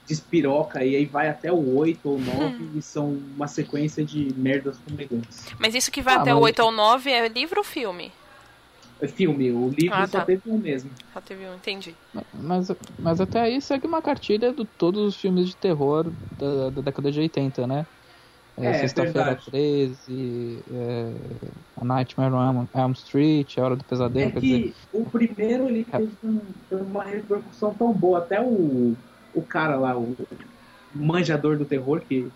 despiroca 0.06 0.84
e 0.84 0.96
aí 0.96 1.04
vai 1.04 1.28
até 1.28 1.52
o 1.52 1.76
8 1.76 2.08
ou 2.08 2.18
9 2.18 2.34
hum. 2.38 2.70
e 2.74 2.82
são 2.82 3.18
uma 3.36 3.46
sequência 3.46 4.04
de 4.04 4.32
merdas 4.36 4.78
fumegantes. 4.78 5.46
Mas 5.58 5.74
isso 5.74 5.90
que 5.90 6.02
vai 6.02 6.14
ah, 6.14 6.20
até 6.20 6.34
o 6.34 6.38
8 6.40 6.62
ou 6.62 6.72
9 6.72 7.10
é 7.10 7.28
livro 7.28 7.58
ou 7.58 7.64
filme? 7.64 8.12
É 9.02 9.08
filme, 9.08 9.50
o 9.50 9.68
livro 9.68 9.96
ah, 9.96 10.06
só 10.06 10.20
tá. 10.20 10.24
teve 10.24 10.42
um 10.46 10.56
mesmo. 10.56 10.90
Só 11.12 11.20
teve 11.20 11.44
um, 11.44 11.54
entendi. 11.54 11.94
Mas, 12.32 12.70
mas 12.98 13.20
até 13.20 13.40
aí 13.40 13.60
segue 13.60 13.86
uma 13.86 14.00
cartilha 14.00 14.52
de 14.52 14.64
todos 14.64 15.02
os 15.02 15.16
filmes 15.16 15.48
de 15.48 15.56
terror 15.56 16.10
da, 16.38 16.70
da 16.70 16.82
década 16.82 17.10
de 17.10 17.18
80, 17.18 17.66
né? 17.66 17.84
É, 18.56 18.66
é 18.66 18.74
Sexta-feira 18.74 19.34
13, 19.34 20.62
é, 20.72 21.12
A 21.76 21.84
Nightmare 21.84 22.32
on 22.32 22.68
Elm 22.74 22.92
Street, 22.92 23.58
A 23.58 23.64
Hora 23.64 23.76
do 23.76 23.82
Pesadelo. 23.82 24.28
É 24.28 24.32
que 24.32 24.40
dizer... 24.40 24.74
o 24.92 25.04
primeiro 25.04 25.68
ele 25.68 25.84
é. 25.92 25.98
teve 25.98 26.12
uma 26.70 27.02
repercussão 27.02 27.74
tão 27.74 27.92
boa, 27.92 28.18
até 28.18 28.40
o 28.40 28.94
o 29.34 29.42
cara 29.42 29.76
lá, 29.76 29.96
o 29.96 30.16
manjador 30.94 31.56
do 31.56 31.64
terror, 31.64 32.00
que 32.00 32.30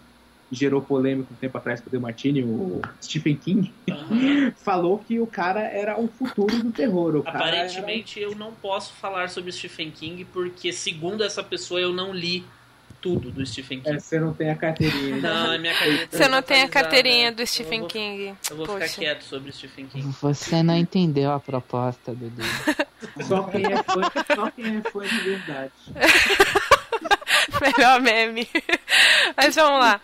gerou 0.51 0.81
polêmica 0.81 1.29
um 1.33 1.37
tempo 1.37 1.57
atrás 1.59 1.81
com 1.81 1.89
o 1.89 1.91
The 1.91 1.99
Martini, 1.99 2.43
o 2.43 2.81
Stephen 3.03 3.37
King, 3.37 3.73
uhum. 3.89 4.53
falou 4.57 4.99
que 4.99 5.19
o 5.19 5.27
cara 5.27 5.61
era 5.61 5.99
o 5.99 6.09
futuro 6.09 6.57
do 6.63 6.73
terror. 6.73 7.23
Aparentemente 7.27 8.23
era... 8.23 8.31
eu 8.31 8.37
não 8.37 8.53
posso 8.53 8.93
falar 8.95 9.29
sobre 9.29 9.53
Stephen 9.53 9.91
King 9.91 10.25
porque, 10.25 10.73
segundo 10.73 11.25
essa 11.25 11.43
pessoa, 11.43 11.81
eu 11.81 11.93
não 11.93 12.13
li 12.13 12.45
tudo 13.01 13.31
do 13.31 13.45
Stephen 13.47 13.81
King. 13.81 13.97
É, 13.97 14.01
você 14.01 14.19
não 14.19 14.35
tem 14.35 14.51
a 14.51 14.57
carteirinha. 14.57 15.17
Não, 15.17 15.53
a 15.53 15.59
minha 15.59 15.73
carteirinha 15.73 16.09
Você 16.11 16.29
não 16.29 16.43
tem 16.43 16.63
a 16.63 16.69
carteirinha 16.69 17.33
do 17.33 17.47
Stephen 17.47 17.81
eu 17.83 17.87
King. 17.87 18.35
Eu 18.51 18.57
vou 18.57 18.67
Poxa. 18.67 18.89
ficar 18.89 19.01
quieto 19.01 19.23
sobre 19.23 19.53
Stephen 19.53 19.87
King. 19.87 20.15
Você 20.21 20.63
não 20.63 20.77
entendeu 20.77 21.31
a 21.31 21.39
proposta, 21.39 22.15
Dudu. 22.15 22.43
só 23.27 23.45
quem 23.45 23.65
é 23.65 23.83
fã, 23.83 24.03
só 24.35 24.51
quem 24.51 24.77
é 24.77 24.91
fã 24.91 25.01
de 25.01 25.19
verdade. 25.21 25.73
Melhor 27.61 28.01
meme. 28.01 28.49
Mas 29.37 29.55
vamos 29.55 29.81
lá. 29.81 30.01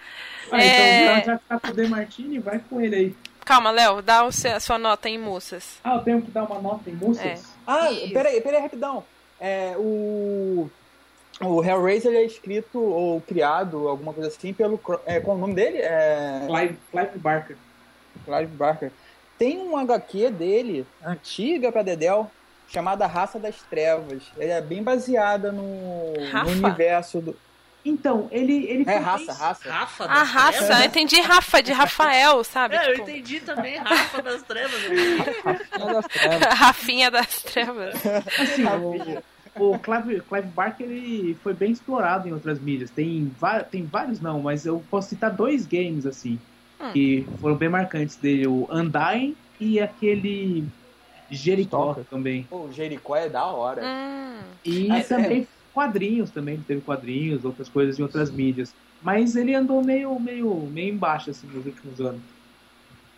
Ah, 0.52 0.62
é... 0.62 1.18
Então 1.18 1.24
já 1.24 1.40
tá 1.48 1.58
com 1.58 1.68
o 1.68 1.72
De 1.72 1.88
Martini, 1.88 2.38
vai 2.38 2.60
com 2.70 2.80
ele 2.80 2.94
aí. 2.94 3.16
Calma, 3.44 3.70
Léo, 3.70 4.02
dá 4.02 4.24
o 4.24 4.30
seu, 4.30 4.54
a 4.54 4.60
sua 4.60 4.78
nota 4.78 5.08
em 5.08 5.18
Mussas. 5.18 5.80
Ah, 5.82 5.96
eu 5.96 6.00
tenho 6.02 6.22
que 6.22 6.30
dar 6.30 6.44
uma 6.44 6.60
nota 6.60 6.88
em 6.88 6.94
Mussas? 6.94 7.24
É. 7.24 7.38
Ah, 7.66 7.88
peraí, 8.12 8.40
peraí, 8.40 8.60
rapidão. 8.60 9.04
É, 9.40 9.74
o, 9.76 10.70
o 11.40 11.64
Hellraiser 11.64 12.14
é 12.14 12.22
escrito 12.22 12.78
ou 12.78 13.20
criado, 13.20 13.88
alguma 13.88 14.12
coisa 14.12 14.28
assim, 14.28 14.52
pelo. 14.52 14.80
É, 15.04 15.18
qual 15.18 15.36
é 15.36 15.38
o 15.38 15.40
nome 15.40 15.54
dele? 15.54 15.78
É... 15.78 16.44
Clive, 16.46 16.78
Clive 16.90 17.18
Barker. 17.18 17.56
Clive 18.24 18.46
Barker. 18.46 18.92
Tem 19.38 19.58
um 19.58 19.76
HQ 19.76 20.30
dele, 20.30 20.86
antiga 21.04 21.72
pra 21.72 21.82
Dedel, 21.82 22.30
chamada 22.68 23.06
Raça 23.06 23.40
das 23.40 23.60
Trevas. 23.62 24.22
Ela 24.38 24.52
é 24.52 24.60
bem 24.60 24.82
baseada 24.82 25.50
no, 25.50 26.12
no 26.12 26.50
universo 26.50 27.20
do. 27.20 27.36
Então, 27.84 28.28
ele. 28.30 28.64
ele 28.66 28.84
é 28.88 28.96
raça, 28.96 29.32
raça. 29.32 29.70
Rafa 29.70 30.06
das 30.06 30.16
A 30.16 30.22
raça, 30.22 30.58
trevas? 30.58 30.80
eu 30.80 30.86
entendi 30.86 31.20
Rafa, 31.20 31.62
de 31.62 31.72
Rafael, 31.72 32.44
sabe? 32.44 32.76
É, 32.76 32.78
tipo... 32.78 32.90
eu 32.92 33.02
entendi 33.02 33.40
também, 33.40 33.78
Rafa 33.78 34.22
das 34.22 34.42
Trevas. 34.42 34.80
Rafinha 35.42 35.90
das 35.90 36.06
Trevas. 36.06 36.54
Rafinha 36.58 37.10
das 37.10 37.42
Trevas. 37.42 37.94
Assim, 38.38 38.64
o, 39.56 39.72
o 39.72 39.78
Clive, 39.78 40.20
Clive 40.20 40.48
Barker 40.48 40.86
ele 40.86 41.36
foi 41.42 41.52
bem 41.54 41.72
explorado 41.72 42.28
em 42.28 42.32
outras 42.32 42.60
mídias. 42.60 42.90
Tem, 42.90 43.30
tem 43.70 43.84
vários 43.84 44.20
não, 44.20 44.40
mas 44.40 44.64
eu 44.64 44.82
posso 44.90 45.08
citar 45.08 45.30
dois 45.30 45.66
games 45.66 46.06
assim 46.06 46.38
hum. 46.80 46.92
que 46.92 47.26
foram 47.40 47.56
bem 47.56 47.68
marcantes 47.68 48.16
dele, 48.16 48.46
o 48.46 48.68
Undying 48.70 49.36
e 49.60 49.80
aquele 49.80 50.64
Jericó 51.30 51.96
também. 52.10 52.46
o 52.50 52.70
Jericó 52.72 53.16
é 53.16 53.28
da 53.28 53.44
hora. 53.46 53.82
Hum. 53.84 54.40
E 54.64 54.90
ah, 54.90 55.04
também 55.04 55.42
é. 55.42 55.61
Quadrinhos 55.72 56.30
também, 56.30 56.54
ele 56.54 56.64
teve 56.66 56.80
quadrinhos, 56.80 57.44
outras 57.44 57.68
coisas 57.68 57.98
em 57.98 58.02
outras 58.02 58.30
mídias. 58.30 58.74
Mas 59.02 59.34
ele 59.34 59.54
andou 59.54 59.82
meio, 59.84 60.18
meio, 60.20 60.54
meio 60.70 60.94
embaixo 60.94 61.30
assim 61.30 61.46
nos 61.46 61.66
últimos 61.66 62.00
anos. 62.00 62.22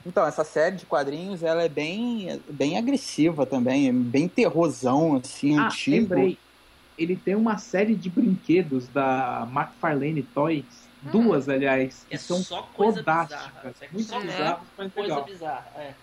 Então, 0.06 0.26
essa 0.26 0.44
série 0.44 0.76
de 0.76 0.86
quadrinhos, 0.86 1.42
ela 1.42 1.62
é 1.62 1.68
bem, 1.68 2.40
bem 2.50 2.76
agressiva 2.76 3.46
também, 3.46 3.88
é 3.88 3.92
bem 3.92 4.28
terrorzão, 4.28 5.16
assim, 5.16 5.58
ah, 5.58 5.66
antigo. 5.66 5.96
lembrei. 5.96 6.38
Ele 6.96 7.16
tem 7.16 7.34
uma 7.34 7.58
série 7.58 7.94
de 7.94 8.08
brinquedos 8.08 8.86
da 8.88 9.48
McFarlane 9.50 10.22
Toys, 10.22 10.64
hum. 11.06 11.10
duas, 11.10 11.48
aliás, 11.48 12.04
que 12.08 12.14
é 12.14 12.18
são 12.18 12.42
só 12.42 12.62
coisa 12.74 12.98
fodásticas. 12.98 13.74
É 13.80 13.88
muito 13.90 14.20
bizarro, 14.20 14.66
mas 14.76 14.92
coisa 14.92 15.08
legal. 15.08 15.24
bizarra, 15.24 15.72
é. 15.76 15.94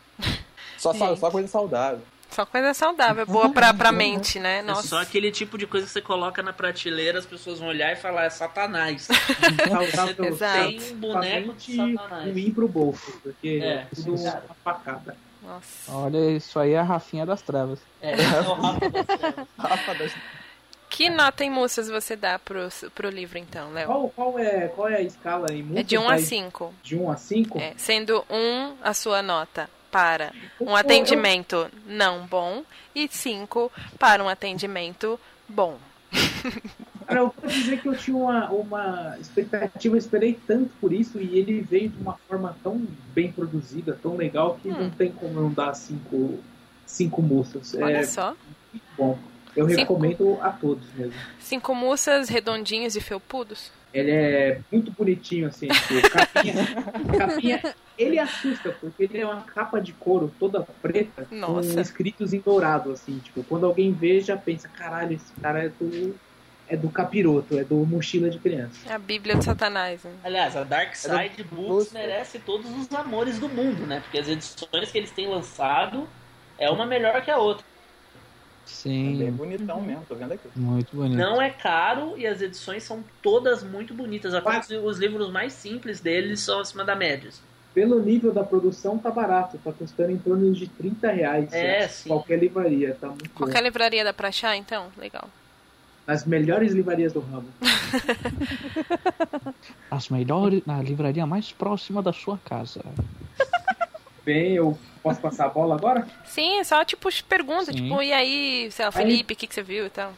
Só, 0.78 0.94
só 0.94 1.30
coisa 1.30 1.48
saudável. 1.48 2.02
Só 2.32 2.46
coisa 2.46 2.74
saudável, 2.74 3.26
boa 3.26 3.50
pra, 3.50 3.74
pra 3.74 3.92
mente, 3.92 4.40
né? 4.40 4.60
É 4.60 4.62
Nossa. 4.62 4.86
É 4.86 4.90
só 4.90 5.02
aquele 5.02 5.32
tipo 5.32 5.58
de 5.58 5.68
coisa 5.68 5.86
que 5.86 5.92
você 5.92 6.02
coloca 6.02 6.42
na 6.42 6.54
prateleira, 6.54 7.20
as 7.20 7.26
pessoas 7.26 7.60
vão 7.60 7.68
olhar 7.68 7.92
e 7.92 7.98
falar, 7.98 8.24
é 8.24 8.30
satanás. 8.30 9.08
Saudável, 9.92 10.38
tem 10.38 10.94
um 10.94 10.96
boneco 10.96 11.54
de 11.54 11.76
satanás. 11.76 12.32
ruim 12.32 12.52
pro 12.52 12.70
bolso, 12.70 13.12
porque 13.22 13.60
é, 13.62 13.86
é 13.96 14.10
uma 14.10 14.56
facada. 14.64 15.18
Nossa. 15.44 15.92
Olha, 15.92 16.32
isso 16.32 16.58
aí 16.58 16.72
é 16.72 16.80
a 16.80 16.84
Rafinha 16.84 17.26
das 17.26 17.42
Trevas. 17.42 17.80
É, 18.02 18.14
é 18.14 18.40
o 18.42 18.54
Rafa 18.54 18.90
das. 18.90 19.06
Rafa 19.60 19.96
das 19.96 20.14
Que 20.90 21.10
nota 21.10 21.44
em 21.44 21.50
mussas 21.50 21.90
você 21.90 22.16
dá 22.16 22.40
pro, 22.40 22.70
pro 22.96 23.10
livro, 23.10 23.40
então, 23.40 23.74
Léo? 23.74 23.88
Qual, 23.88 24.10
qual, 24.10 24.40
é, 24.40 24.68
qual 24.70 24.88
é 24.88 24.96
a 24.98 25.02
escala 25.02 25.52
em 25.52 25.64
mussas? 25.64 25.80
É 25.80 25.84
de 25.84 25.98
1 25.98 26.10
a 26.10 26.18
5. 26.18 26.74
De 26.82 26.96
1 26.96 27.12
a 27.12 27.18
5? 27.18 27.60
É, 27.60 27.74
sendo 27.76 28.24
1 28.30 28.76
a 28.82 28.94
sua 28.94 29.22
nota 29.22 29.70
para 29.92 30.32
um 30.60 30.76
atendimento 30.76 31.70
não 31.86 32.26
bom 32.26 32.64
e 32.96 33.08
cinco 33.10 33.72
para 34.00 34.24
um 34.24 34.30
atendimento 34.30 35.20
bom. 35.48 35.78
Cara, 37.06 37.20
eu 37.20 37.34
vou 37.38 37.50
dizer 37.50 37.82
que 37.82 37.88
eu 37.88 37.96
tinha 37.96 38.16
uma, 38.16 38.50
uma 38.50 39.18
expectativa, 39.20 39.96
eu 39.96 40.00
esperei 40.00 40.40
tanto 40.48 40.72
por 40.80 40.94
isso 40.94 41.20
e 41.20 41.38
ele 41.38 41.62
veio 41.62 41.90
de 41.90 42.02
uma 42.02 42.18
forma 42.28 42.56
tão 42.64 42.86
bem 43.14 43.32
produzida, 43.32 43.98
tão 44.02 44.16
legal, 44.16 44.58
que 44.62 44.70
hum. 44.70 44.84
não 44.84 44.90
tem 44.90 45.12
como 45.12 45.34
não 45.34 45.52
dar 45.52 45.74
cinco, 45.74 46.40
cinco 46.86 47.22
moças. 47.22 47.76
Olha 47.76 47.98
é 47.98 48.04
só. 48.06 48.36
Muito 48.72 48.86
bom. 48.98 49.20
Eu 49.56 49.68
cinco. 49.68 49.80
recomendo 49.80 50.38
a 50.42 50.52
todos 50.52 50.86
mesmo. 50.94 51.14
Cinco 51.40 51.76
moças 51.76 52.30
redondinhos 52.30 52.96
e 52.96 53.02
felpudos? 53.02 53.72
Ele 53.94 54.12
é 54.12 54.62
muito 54.72 54.92
bonitinho, 54.92 55.48
assim, 55.48 55.68
tipo, 55.68 56.02
capinha, 56.10 56.54
capinha. 57.18 57.76
Ele 57.98 58.18
assusta, 58.18 58.72
porque 58.80 59.04
ele 59.04 59.20
é 59.20 59.26
uma 59.26 59.42
capa 59.42 59.80
de 59.80 59.92
couro 59.94 60.34
toda 60.40 60.62
preta, 60.82 61.28
Nossa. 61.30 61.74
com 61.74 61.82
escritos 61.82 62.34
em 62.34 62.40
dourado, 62.40 62.92
assim, 62.92 63.20
tipo, 63.20 63.44
quando 63.44 63.66
alguém 63.66 63.92
vê, 63.92 64.22
já 64.22 64.38
pensa, 64.38 64.68
caralho, 64.70 65.14
esse 65.14 65.32
cara 65.42 65.66
é 65.66 65.70
do. 65.70 66.16
É 66.70 66.78
do 66.78 66.90
capiroto, 66.90 67.60
é 67.60 67.66
do 67.66 67.76
mochila 67.86 68.30
de 68.30 68.40
criança. 68.40 68.90
É 68.90 68.94
a 68.94 68.98
Bíblia 68.98 69.36
de 69.36 69.44
Satanás. 69.44 70.06
Né? 70.06 70.12
Aliás, 70.24 70.56
a 70.56 70.64
Dark 70.64 70.96
Side 70.96 71.42
é 71.42 71.44
Books 71.44 71.92
merece 71.92 72.40
todos 72.40 72.72
os 72.74 72.90
amores 72.94 73.38
do 73.40 73.50
mundo, 73.50 73.86
né? 73.86 74.00
Porque 74.00 74.18
as 74.18 74.30
edições 74.30 74.90
que 74.90 74.98
eles 74.98 75.12
têm 75.12 75.28
lançado 75.28 76.08
é 76.58 76.70
uma 76.70 76.86
melhor 76.86 77.22
que 77.24 77.30
a 77.30 77.38
outra. 77.38 77.66
Sim. 78.72 79.16
É 79.16 79.26
bem 79.26 79.32
bonitão 79.32 79.78
uhum. 79.78 79.86
mesmo, 79.86 80.06
tô 80.08 80.16
vendo 80.16 80.32
aqui. 80.32 80.48
Muito 80.56 80.96
bonito. 80.96 81.18
Não 81.18 81.42
é 81.42 81.50
caro 81.50 82.18
e 82.18 82.26
as 82.26 82.42
edições 82.42 82.84
são 82.84 83.04
todas 83.22 83.64
muito 83.64 83.94
bonitas. 83.94 84.34
Até 84.34 84.50
Mas... 84.50 84.70
os 84.70 84.98
livros 84.98 85.30
mais 85.30 85.54
simples 85.54 86.00
deles 86.00 86.40
são 86.40 86.60
acima 86.60 86.84
da 86.84 86.96
média. 86.96 87.30
Pelo 87.74 88.02
nível 88.02 88.34
da 88.34 88.44
produção, 88.44 88.98
tá 88.98 89.12
barato. 89.12 89.60
Tá 89.64 89.72
custando 89.72 90.12
em 90.12 90.18
torno 90.18 90.52
de 90.52 90.68
30 90.68 91.12
reais. 91.12 91.54
É, 91.54 91.88
sim. 91.88 92.10
Qualquer 92.10 92.40
livraria, 92.40 92.98
tá 93.00 93.08
muito 93.08 93.30
Qualquer 93.32 93.60
bom. 93.60 93.64
livraria 93.66 94.04
dá 94.04 94.14
pra 94.14 94.30
achar, 94.30 94.56
então? 94.56 94.88
Legal. 94.98 95.30
Nas 96.08 96.26
melhores 96.26 96.74
livrarias 96.74 97.14
do 97.14 97.20
ramo. 97.20 97.48
As 99.92 100.10
melhores, 100.10 100.66
na 100.66 100.82
livraria 100.82 101.26
mais 101.26 101.52
próxima 101.52 102.02
da 102.02 102.12
sua 102.12 102.38
casa. 102.40 102.82
Bem, 104.26 104.56
eu 104.56 104.78
Posso 105.02 105.20
passar 105.20 105.46
a 105.46 105.50
bola 105.50 105.76
agora? 105.76 106.08
Sim, 106.26 106.60
é 106.60 106.64
só 106.64 106.84
tipo 106.86 107.10
perguntas, 107.28 107.76
tipo, 107.76 108.02
e 108.02 108.14
aí, 108.14 108.70
sei 108.72 108.86
lá, 108.86 108.92
Felipe, 108.92 109.34
o 109.34 109.38
que, 109.38 109.48
que 109.48 109.54
você 109.54 109.64
viu 109.64 109.88
e 109.88 109.90
tal. 109.90 110.14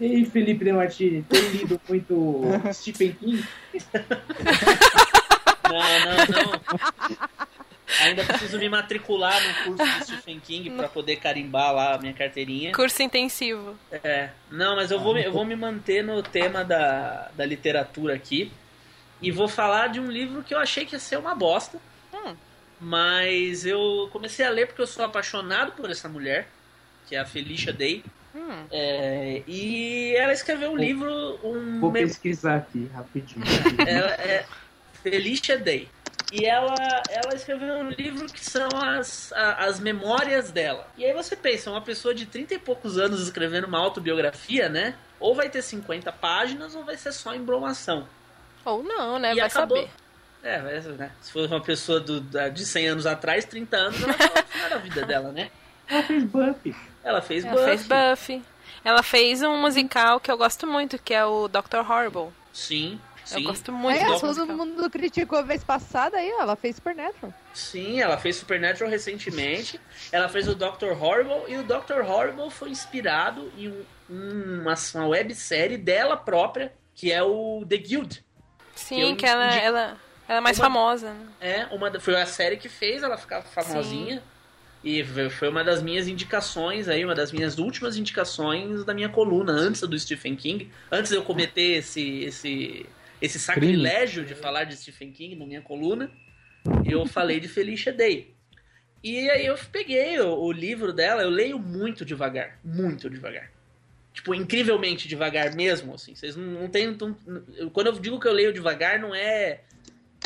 E 0.00 0.06
aí, 0.06 0.24
Felipe 0.24 0.64
De 0.64 0.72
Martini, 0.72 1.22
tem 1.22 1.40
lido 1.48 1.80
muito 1.88 2.42
Stephen 2.72 3.12
King? 3.14 3.44
não, 5.64 5.80
não, 6.04 6.52
não. 6.52 7.28
Ainda 8.00 8.22
preciso 8.22 8.58
me 8.58 8.68
matricular 8.68 9.40
no 9.42 9.76
curso 9.76 9.98
de 9.98 10.04
Stephen 10.04 10.38
King 10.38 10.70
para 10.70 10.88
poder 10.88 11.16
carimbar 11.16 11.74
lá 11.74 11.94
a 11.94 11.98
minha 11.98 12.12
carteirinha. 12.12 12.72
Curso 12.72 13.02
intensivo. 13.02 13.76
É. 13.90 14.30
Não, 14.50 14.76
mas 14.76 14.90
eu 14.90 15.00
vou, 15.00 15.16
eu 15.18 15.32
vou 15.32 15.44
me 15.44 15.56
manter 15.56 16.04
no 16.04 16.22
tema 16.22 16.64
da, 16.64 17.30
da 17.34 17.44
literatura 17.44 18.14
aqui. 18.14 18.52
E 19.20 19.32
vou 19.32 19.48
falar 19.48 19.88
de 19.88 19.98
um 19.98 20.06
livro 20.06 20.44
que 20.44 20.54
eu 20.54 20.60
achei 20.60 20.84
que 20.84 20.94
ia 20.94 21.00
ser 21.00 21.16
uma 21.18 21.34
bosta. 21.34 21.80
Mas 22.80 23.66
eu 23.66 24.08
comecei 24.12 24.44
a 24.44 24.50
ler 24.50 24.66
porque 24.66 24.82
eu 24.82 24.86
sou 24.86 25.04
apaixonado 25.04 25.72
por 25.72 25.90
essa 25.90 26.08
mulher, 26.08 26.48
que 27.06 27.16
é 27.16 27.18
a 27.18 27.24
Felicia 27.24 27.72
Day. 27.72 28.04
Hum. 28.34 28.66
É, 28.70 29.42
e 29.46 30.14
ela 30.14 30.32
escreveu 30.32 30.70
um 30.70 30.76
vou, 30.76 30.84
livro. 30.84 31.40
Um 31.42 31.80
vou 31.80 31.92
pesquisar 31.92 32.56
aqui 32.56 32.88
rapidinho. 32.94 33.44
ela 33.86 34.12
é 34.12 34.46
Felicia 35.02 35.58
Day. 35.58 35.88
E 36.30 36.44
ela, 36.44 36.74
ela 37.08 37.34
escreveu 37.34 37.74
um 37.74 37.88
livro 37.88 38.26
que 38.26 38.44
são 38.44 38.68
as, 38.74 39.32
as 39.32 39.80
memórias 39.80 40.50
dela. 40.50 40.86
E 40.96 41.04
aí 41.04 41.12
você 41.14 41.34
pensa, 41.34 41.70
uma 41.70 41.80
pessoa 41.80 42.14
de 42.14 42.26
30 42.26 42.54
e 42.54 42.58
poucos 42.58 42.98
anos 42.98 43.22
escrevendo 43.22 43.66
uma 43.66 43.78
autobiografia, 43.78 44.68
né? 44.68 44.94
Ou 45.18 45.34
vai 45.34 45.48
ter 45.48 45.62
50 45.62 46.12
páginas 46.12 46.74
ou 46.74 46.84
vai 46.84 46.98
ser 46.98 47.12
só 47.12 47.34
embromação. 47.34 48.06
Ou 48.62 48.82
não, 48.82 49.18
né? 49.18 49.32
E 49.32 49.36
vai 49.36 49.46
acabou, 49.46 49.78
saber. 49.78 49.90
É, 50.42 50.60
né? 50.60 51.10
Se 51.20 51.32
for 51.32 51.46
uma 51.46 51.60
pessoa 51.60 52.00
do, 52.00 52.20
de 52.20 52.64
100 52.64 52.88
anos 52.88 53.06
atrás, 53.06 53.44
30 53.44 53.76
anos, 53.76 54.02
ela 54.02 54.14
tá 54.14 54.74
a 54.76 54.78
vida 54.78 55.04
dela, 55.04 55.32
né? 55.32 55.50
Ela 55.88 56.02
fez 56.02 56.24
Buffy. 56.24 56.76
Ela 57.02 57.22
fez 57.22 57.44
ela 57.44 57.54
Buffy. 57.54 57.66
fez 57.66 57.86
Buffy. 57.86 58.42
Ela 58.84 59.02
fez 59.02 59.42
um 59.42 59.60
musical 59.60 60.20
que 60.20 60.30
eu 60.30 60.36
gosto 60.36 60.66
muito, 60.66 60.98
que 60.98 61.12
é 61.12 61.24
o 61.24 61.48
Dr. 61.48 61.78
Horrible. 61.88 62.32
Sim, 62.52 63.00
sim. 63.24 63.36
Eu 63.36 63.42
gosto 63.42 63.72
muito 63.72 63.98
é, 63.98 64.18
todo 64.18 64.46
mundo 64.46 64.88
criticou 64.90 65.38
a 65.38 65.42
vez 65.42 65.64
passada 65.64 66.18
aí, 66.18 66.28
ela 66.28 66.54
fez 66.56 66.76
Supernatural. 66.76 67.34
Sim, 67.52 68.00
ela 68.00 68.18
fez 68.18 68.36
Supernatural 68.36 68.90
recentemente. 68.90 69.80
Ela 70.12 70.28
fez 70.28 70.46
o 70.46 70.54
Dr. 70.54 70.92
Horrible 71.00 71.44
e 71.48 71.56
o 71.56 71.64
Dr. 71.64 72.00
Horrible 72.06 72.50
foi 72.50 72.70
inspirado 72.70 73.50
em 73.56 73.74
uma, 74.08 74.74
uma 74.94 75.06
websérie 75.08 75.76
dela 75.76 76.16
própria, 76.16 76.72
que 76.94 77.10
é 77.10 77.22
o 77.22 77.64
The 77.68 77.76
Guild. 77.76 78.24
Sim, 78.74 79.16
que, 79.16 79.16
que 79.16 79.26
ela, 79.26 79.56
ela 79.56 80.00
ela 80.28 80.38
é 80.38 80.40
mais 80.40 80.58
uma, 80.58 80.66
famosa. 80.66 81.14
Né? 81.14 81.26
É, 81.40 81.66
uma, 81.74 81.98
foi 81.98 82.20
a 82.20 82.26
série 82.26 82.58
que 82.58 82.68
fez 82.68 83.02
ela 83.02 83.16
ficar 83.16 83.42
famosinha. 83.42 84.16
Sim. 84.16 84.22
E 84.84 85.02
foi 85.30 85.48
uma 85.48 85.64
das 85.64 85.82
minhas 85.82 86.06
indicações 86.06 86.86
aí, 86.86 87.04
uma 87.04 87.14
das 87.14 87.32
minhas 87.32 87.58
últimas 87.58 87.96
indicações 87.96 88.84
da 88.84 88.94
minha 88.94 89.08
coluna, 89.08 89.52
antes 89.52 89.80
do 89.80 89.98
Stephen 89.98 90.36
King. 90.36 90.70
Antes 90.92 91.10
de 91.10 91.16
eu 91.16 91.22
cometer 91.22 91.78
esse, 91.78 92.20
esse, 92.24 92.86
esse 93.20 93.40
sacrilégio 93.40 94.24
de 94.24 94.34
falar 94.34 94.64
de 94.64 94.76
Stephen 94.76 95.10
King 95.10 95.34
na 95.34 95.46
minha 95.46 95.62
coluna, 95.62 96.10
eu 96.84 97.06
falei 97.06 97.40
de 97.40 97.48
Felicia 97.48 97.92
Day. 97.92 98.34
E 99.02 99.28
aí 99.30 99.46
eu 99.46 99.56
peguei 99.72 100.20
o, 100.20 100.38
o 100.38 100.52
livro 100.52 100.92
dela, 100.92 101.22
eu 101.22 101.30
leio 101.30 101.58
muito 101.58 102.04
devagar, 102.04 102.58
muito 102.62 103.08
devagar 103.10 103.50
tipo, 104.18 104.34
incrivelmente 104.34 105.06
devagar 105.06 105.54
mesmo, 105.54 105.94
assim. 105.94 106.14
Vocês 106.14 106.34
não, 106.34 106.44
não 106.44 106.68
tem. 106.68 106.88
Não, 106.88 107.70
quando 107.70 107.86
eu 107.86 107.92
digo 107.92 108.18
que 108.18 108.26
eu 108.26 108.32
leio 108.32 108.52
devagar, 108.52 108.98
não 108.98 109.14
é 109.14 109.60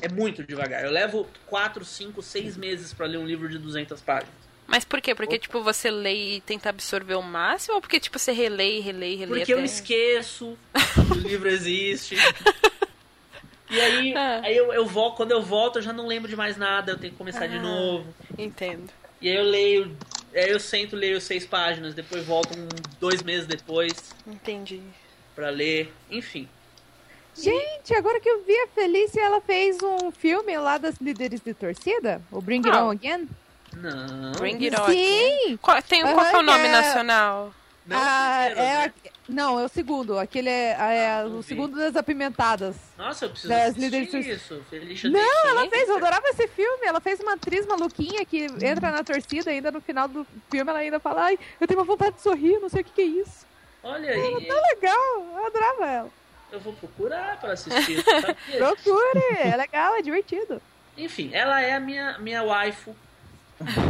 é 0.02 0.08
muito 0.08 0.42
devagar. 0.42 0.84
Eu 0.84 0.90
levo 0.90 1.26
4, 1.46 1.84
5, 1.84 2.20
6 2.20 2.56
meses 2.56 2.92
para 2.92 3.06
ler 3.06 3.18
um 3.18 3.26
livro 3.26 3.48
de 3.48 3.56
200 3.56 4.00
páginas. 4.02 4.34
Mas 4.66 4.84
por 4.84 5.00
quê? 5.00 5.14
Porque, 5.14 5.38
tipo, 5.38 5.62
você 5.62 5.90
lê 5.90 6.36
e 6.36 6.40
tenta 6.40 6.68
absorver 6.68 7.14
o 7.14 7.22
máximo? 7.22 7.76
Ou 7.76 7.80
porque, 7.80 8.00
tipo, 8.00 8.18
você 8.18 8.32
relê 8.32 8.78
e 8.78 8.80
relê 8.80 9.12
e 9.12 9.16
relê 9.16 9.26
Porque 9.28 9.52
até... 9.52 9.60
eu 9.60 9.64
esqueço 9.64 10.58
que 10.74 11.12
o 11.12 11.20
livro 11.20 11.48
existe. 11.48 12.16
E 13.72 13.80
aí, 13.80 14.14
ah. 14.14 14.42
aí 14.44 14.54
eu, 14.54 14.70
eu 14.70 14.84
volto, 14.84 15.16
quando 15.16 15.30
eu 15.30 15.40
volto, 15.42 15.76
eu 15.76 15.82
já 15.82 15.94
não 15.94 16.06
lembro 16.06 16.28
de 16.28 16.36
mais 16.36 16.58
nada, 16.58 16.92
eu 16.92 16.98
tenho 16.98 17.10
que 17.10 17.16
começar 17.16 17.44
ah, 17.44 17.46
de 17.46 17.58
novo. 17.58 18.06
Entendo. 18.36 18.92
E 19.18 19.30
aí 19.30 19.34
eu 19.34 19.44
leio, 19.44 19.96
aí 20.34 20.50
eu 20.50 20.60
sento, 20.60 20.94
leio 20.94 21.18
seis 21.22 21.46
páginas, 21.46 21.94
depois 21.94 22.22
volto 22.22 22.54
um, 22.54 22.68
dois 23.00 23.22
meses 23.22 23.46
depois. 23.46 24.14
Entendi. 24.26 24.82
Pra 25.34 25.48
ler, 25.48 25.90
enfim. 26.10 26.46
Gente, 27.34 27.94
agora 27.94 28.20
que 28.20 28.28
eu 28.28 28.42
vi 28.44 28.54
a 28.54 28.68
Felícia, 28.68 29.20
ela 29.20 29.40
fez 29.40 29.78
um 29.82 30.10
filme 30.10 30.56
lá 30.58 30.76
das 30.78 30.96
líderes 31.00 31.40
de 31.40 31.54
torcida, 31.54 32.20
o 32.30 32.40
Bring 32.40 32.62
It 32.66 32.76
On 32.76 32.90
Again. 32.90 33.28
Não. 33.74 34.32
Bring 34.32 34.64
It 34.64 34.78
On 34.78 34.86
Sim. 34.86 35.56
Qual, 35.56 35.82
tem, 35.82 36.02
qual 36.02 36.26
é 36.26 36.38
o 36.38 36.42
nome 36.42 36.68
nacional? 36.68 37.52
Não, 37.84 37.96
ah, 37.98 38.42
primeiro, 38.46 38.60
é, 38.60 38.86
né? 38.86 38.92
não, 39.28 39.58
é 39.58 39.64
o 39.64 39.68
segundo. 39.68 40.16
Aquele 40.16 40.48
é, 40.48 40.76
é 40.78 41.20
ah, 41.20 41.26
o 41.26 41.40
vi. 41.40 41.48
segundo 41.48 41.76
das 41.76 41.96
apimentadas. 41.96 42.76
Nossa, 42.96 43.24
eu 43.24 43.30
preciso 43.30 43.48
das 43.48 43.76
assistir 43.76 44.30
isso. 44.30 44.62
Felicia 44.70 45.10
não, 45.10 45.48
ela 45.48 45.68
fez, 45.68 45.88
eu 45.88 45.96
adorava 45.96 46.28
esse 46.28 46.46
filme. 46.48 46.86
Ela 46.86 47.00
fez 47.00 47.18
uma 47.18 47.32
atriz 47.32 47.66
maluquinha 47.66 48.24
que 48.24 48.44
entra 48.44 48.92
na 48.92 49.02
torcida 49.02 49.50
ainda 49.50 49.72
no 49.72 49.80
final 49.80 50.06
do 50.06 50.24
filme 50.48 50.70
ela 50.70 50.78
ainda 50.78 51.00
fala, 51.00 51.24
ai, 51.24 51.38
eu 51.60 51.66
tenho 51.66 51.80
uma 51.80 51.86
vontade 51.86 52.14
de 52.16 52.22
sorrir, 52.22 52.60
não 52.60 52.68
sei 52.68 52.82
o 52.82 52.84
que, 52.84 52.92
que 52.92 53.02
é 53.02 53.04
isso. 53.04 53.46
Olha 53.82 54.10
aí. 54.10 54.32
Ela 54.32 54.40
tá 54.40 54.68
legal, 54.74 55.26
eu 55.36 55.46
adorava 55.46 55.86
ela. 55.86 56.21
Eu 56.52 56.60
vou 56.60 56.74
procurar 56.74 57.40
para 57.40 57.54
assistir. 57.54 58.04
Procure, 58.56 59.38
é 59.40 59.56
legal, 59.56 59.96
é 59.96 60.02
divertido. 60.02 60.60
Enfim, 60.96 61.30
ela 61.32 61.60
é 61.60 61.72
a 61.72 61.80
minha, 61.80 62.18
minha 62.18 62.44
waifu 62.44 62.94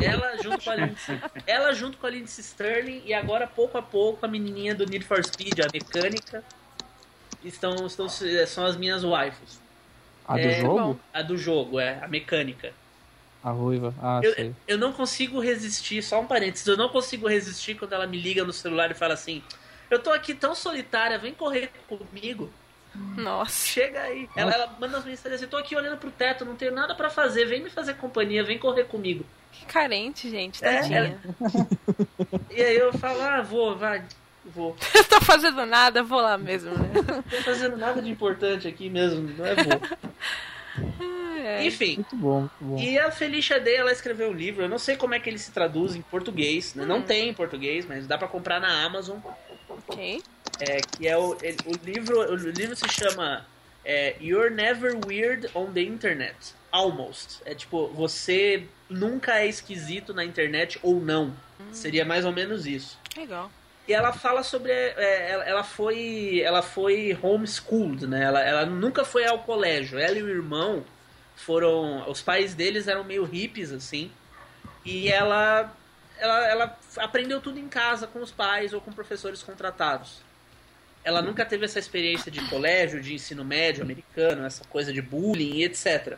ela 0.04 0.36
junto 0.42 0.64
com 0.64 0.70
a 0.70 0.74
Lindsay, 0.74 1.20
ela 1.46 1.72
junto 1.72 1.98
com 1.98 2.06
a 2.06 2.10
Lindsay 2.10 2.44
Sterling 2.44 3.02
e 3.04 3.14
agora 3.14 3.46
pouco 3.46 3.78
a 3.78 3.82
pouco 3.82 4.24
a 4.24 4.28
menininha 4.28 4.74
do 4.74 4.86
Need 4.86 5.04
for 5.04 5.24
Speed, 5.24 5.60
a 5.60 5.68
mecânica, 5.72 6.44
estão, 7.44 7.86
estão 7.86 8.08
são 8.08 8.64
as 8.64 8.76
minhas 8.76 9.02
waifus. 9.02 9.58
A 10.26 10.34
do 10.34 10.40
é, 10.40 10.60
jogo? 10.60 11.00
A 11.12 11.22
do 11.22 11.36
jogo, 11.36 11.80
é, 11.80 11.98
a 12.02 12.08
mecânica. 12.08 12.72
A 13.42 13.50
ruiva, 13.50 13.92
ah, 14.00 14.20
eu, 14.22 14.34
sei. 14.34 14.54
Eu 14.68 14.78
não 14.78 14.92
consigo 14.92 15.40
resistir, 15.40 16.00
só 16.02 16.20
um 16.20 16.26
parênteses, 16.26 16.66
eu 16.66 16.76
não 16.76 16.88
consigo 16.88 17.26
resistir 17.26 17.74
quando 17.74 17.92
ela 17.92 18.06
me 18.06 18.16
liga 18.16 18.44
no 18.44 18.52
celular 18.52 18.90
e 18.90 18.94
fala 18.94 19.14
assim: 19.14 19.42
Eu 19.92 19.98
tô 19.98 20.10
aqui 20.10 20.32
tão 20.32 20.54
solitária, 20.54 21.18
vem 21.18 21.34
correr 21.34 21.70
comigo. 21.86 22.50
Nossa. 22.94 23.66
Chega 23.68 24.00
aí. 24.00 24.26
Ela, 24.34 24.54
ela 24.54 24.76
manda 24.80 24.96
as 24.96 25.04
mensagens 25.04 25.34
assim: 25.34 25.44
Eu 25.44 25.50
tô 25.50 25.58
aqui 25.58 25.76
olhando 25.76 25.98
pro 25.98 26.10
teto, 26.10 26.46
não 26.46 26.56
tenho 26.56 26.72
nada 26.72 26.94
para 26.94 27.10
fazer, 27.10 27.44
vem 27.44 27.62
me 27.62 27.68
fazer 27.68 27.94
companhia, 27.96 28.42
vem 28.42 28.58
correr 28.58 28.84
comigo. 28.84 29.26
Que 29.52 29.66
carente, 29.66 30.30
gente, 30.30 30.64
é, 30.64 30.80
tadinha. 30.80 31.20
É. 32.50 32.54
e 32.56 32.62
aí 32.62 32.76
eu 32.76 32.90
falo, 32.94 33.20
ah, 33.20 33.42
vou, 33.42 33.76
vai, 33.76 34.02
vou. 34.46 34.74
eu 34.96 35.04
tô 35.04 35.20
fazendo 35.20 35.66
nada, 35.66 36.02
vou 36.02 36.22
lá 36.22 36.38
mesmo, 36.38 36.70
né? 36.70 36.90
não 36.94 37.22
tô 37.22 37.36
fazendo 37.42 37.76
nada 37.76 38.00
de 38.00 38.10
importante 38.10 38.66
aqui 38.66 38.88
mesmo, 38.88 39.28
não 39.36 39.44
é 39.44 39.54
vou. 39.56 39.80
É. 41.44 41.66
Enfim. 41.66 41.96
Muito 41.96 42.16
bom, 42.16 42.40
muito 42.40 42.52
bom. 42.60 42.78
E 42.78 42.98
a 42.98 43.10
Felicia 43.10 43.60
Day, 43.60 43.74
ela 43.74 43.92
escreveu 43.92 44.30
um 44.30 44.32
livro. 44.32 44.62
Eu 44.62 44.68
não 44.68 44.78
sei 44.78 44.96
como 44.96 45.12
é 45.14 45.18
que 45.18 45.28
ele 45.28 45.38
se 45.38 45.50
traduz 45.50 45.96
em 45.96 46.02
português. 46.02 46.74
Né? 46.74 46.84
Hum. 46.84 46.86
Não 46.86 47.02
tem 47.02 47.28
em 47.28 47.34
português, 47.34 47.84
mas 47.84 48.06
dá 48.06 48.16
para 48.16 48.28
comprar 48.28 48.60
na 48.60 48.84
Amazon. 48.84 49.18
Ok. 49.88 50.22
É, 50.60 50.80
que 50.80 51.08
é 51.08 51.16
o, 51.16 51.32
o 51.32 51.84
livro. 51.84 52.18
O 52.18 52.36
livro 52.36 52.76
se 52.76 52.88
chama 52.88 53.46
é, 53.84 54.16
You're 54.20 54.50
Never 54.50 54.98
Weird 55.06 55.48
on 55.54 55.72
the 55.72 55.82
Internet. 55.82 56.54
Almost. 56.70 57.40
É 57.44 57.54
tipo, 57.54 57.88
você 57.88 58.66
nunca 58.88 59.40
é 59.40 59.46
esquisito 59.46 60.14
na 60.14 60.24
internet 60.24 60.78
ou 60.82 61.00
não. 61.00 61.34
Hum. 61.60 61.72
Seria 61.72 62.04
mais 62.04 62.24
ou 62.24 62.32
menos 62.32 62.66
isso. 62.66 62.98
Legal. 63.16 63.50
E 63.86 63.92
ela 63.92 64.12
fala 64.12 64.42
sobre. 64.42 64.70
É, 64.72 65.30
ela, 65.30 65.44
ela, 65.44 65.64
foi. 65.64 66.40
Ela 66.40 66.62
foi 66.62 67.18
homeschooled, 67.20 68.06
né? 68.06 68.22
Ela, 68.22 68.40
ela 68.40 68.66
nunca 68.66 69.04
foi 69.04 69.26
ao 69.26 69.40
colégio. 69.40 69.98
Ela 69.98 70.18
e 70.18 70.22
o 70.22 70.28
irmão 70.28 70.84
foram. 71.34 72.08
Os 72.08 72.22
pais 72.22 72.54
deles 72.54 72.86
eram 72.86 73.04
meio 73.04 73.24
hippies, 73.24 73.72
assim. 73.72 74.10
E 74.84 75.08
ela. 75.08 75.74
Ela, 76.22 76.46
ela 76.46 76.78
aprendeu 76.98 77.40
tudo 77.40 77.58
em 77.58 77.68
casa 77.68 78.06
com 78.06 78.20
os 78.20 78.30
pais 78.30 78.72
ou 78.72 78.80
com 78.80 78.92
professores 78.92 79.42
contratados. 79.42 80.20
Ela 81.02 81.20
nunca 81.20 81.44
teve 81.44 81.64
essa 81.64 81.80
experiência 81.80 82.30
de 82.30 82.40
colégio, 82.48 83.02
de 83.02 83.12
ensino 83.12 83.44
médio 83.44 83.82
americano, 83.82 84.46
essa 84.46 84.64
coisa 84.64 84.92
de 84.92 85.02
bullying 85.02 85.56
e 85.56 85.64
etc. 85.64 86.16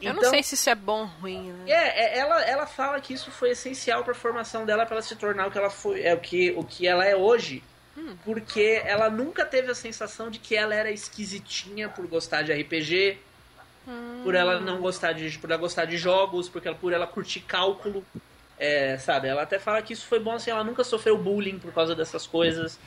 Eu 0.00 0.10
então, 0.12 0.22
não 0.22 0.30
sei 0.30 0.42
se 0.44 0.54
isso 0.54 0.70
é 0.70 0.74
bom 0.74 1.00
ou 1.00 1.06
ruim, 1.06 1.52
né? 1.52 1.70
É, 1.70 2.04
é 2.04 2.18
ela, 2.18 2.42
ela 2.44 2.66
fala 2.66 3.00
que 3.00 3.12
isso 3.12 3.32
foi 3.32 3.50
essencial 3.50 4.04
para 4.04 4.12
a 4.12 4.16
formação 4.16 4.64
dela 4.64 4.86
para 4.86 4.96
ela 4.96 5.02
se 5.02 5.16
tornar 5.16 5.48
o 5.48 5.50
que 5.50 5.58
ela 5.58 5.70
foi, 5.70 6.02
é 6.02 6.14
o 6.14 6.20
que, 6.20 6.52
o 6.56 6.62
que 6.62 6.86
ela 6.86 7.04
é 7.04 7.16
hoje. 7.16 7.64
Hum. 7.96 8.16
Porque 8.24 8.82
ela 8.84 9.10
nunca 9.10 9.44
teve 9.44 9.70
a 9.70 9.74
sensação 9.74 10.30
de 10.30 10.38
que 10.38 10.54
ela 10.54 10.74
era 10.74 10.90
esquisitinha 10.90 11.88
por 11.88 12.06
gostar 12.06 12.42
de 12.42 12.52
RPG, 12.52 13.18
hum. 13.88 14.20
por 14.22 14.34
ela 14.34 14.60
não 14.60 14.80
gostar 14.80 15.12
de, 15.12 15.36
por 15.38 15.50
ela 15.50 15.60
gostar 15.60 15.84
de 15.84 15.96
jogos, 15.96 16.48
porque 16.48 16.68
ela, 16.68 16.76
por 16.76 16.92
ela 16.92 17.06
curtir 17.06 17.40
cálculo. 17.40 18.04
É, 18.56 18.96
sabe, 18.98 19.26
ela 19.26 19.42
até 19.42 19.58
fala 19.58 19.82
que 19.82 19.92
isso 19.92 20.06
foi 20.06 20.20
bom 20.20 20.32
assim, 20.32 20.50
ela 20.50 20.62
nunca 20.62 20.84
sofreu 20.84 21.18
bullying 21.18 21.58
por 21.58 21.72
causa 21.72 21.94
dessas 21.94 22.24
coisas. 22.24 22.78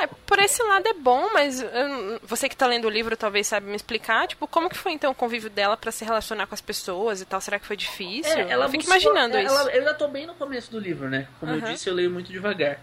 É, 0.00 0.06
por 0.26 0.38
esse 0.38 0.62
lado 0.62 0.86
é 0.86 0.94
bom, 0.94 1.30
mas 1.32 1.60
eu, 1.60 2.20
você 2.22 2.48
que 2.48 2.56
tá 2.56 2.66
lendo 2.66 2.86
o 2.86 2.90
livro 2.90 3.16
talvez 3.16 3.48
saiba 3.48 3.66
me 3.66 3.74
explicar, 3.74 4.28
tipo, 4.28 4.46
como 4.46 4.70
que 4.70 4.78
foi 4.78 4.92
então 4.92 5.10
o 5.10 5.14
convívio 5.14 5.50
dela 5.50 5.76
para 5.76 5.90
se 5.90 6.04
relacionar 6.04 6.46
com 6.46 6.54
as 6.54 6.60
pessoas 6.60 7.20
e 7.20 7.24
tal? 7.24 7.40
Será 7.40 7.58
que 7.58 7.66
foi 7.66 7.76
difícil? 7.76 8.32
É, 8.32 8.50
ela 8.50 8.66
eu 8.66 8.70
fico 8.70 8.84
imaginando 8.84 9.36
é, 9.36 9.42
isso. 9.42 9.54
Ela, 9.54 9.70
eu 9.72 9.80
ainda 9.80 9.94
tô 9.94 10.06
bem 10.06 10.24
no 10.24 10.34
começo 10.34 10.70
do 10.70 10.78
livro, 10.78 11.10
né? 11.10 11.26
Como 11.40 11.52
uhum. 11.52 11.58
eu 11.58 11.72
disse, 11.72 11.88
eu 11.88 11.94
leio 11.94 12.10
muito 12.10 12.30
devagar. 12.30 12.78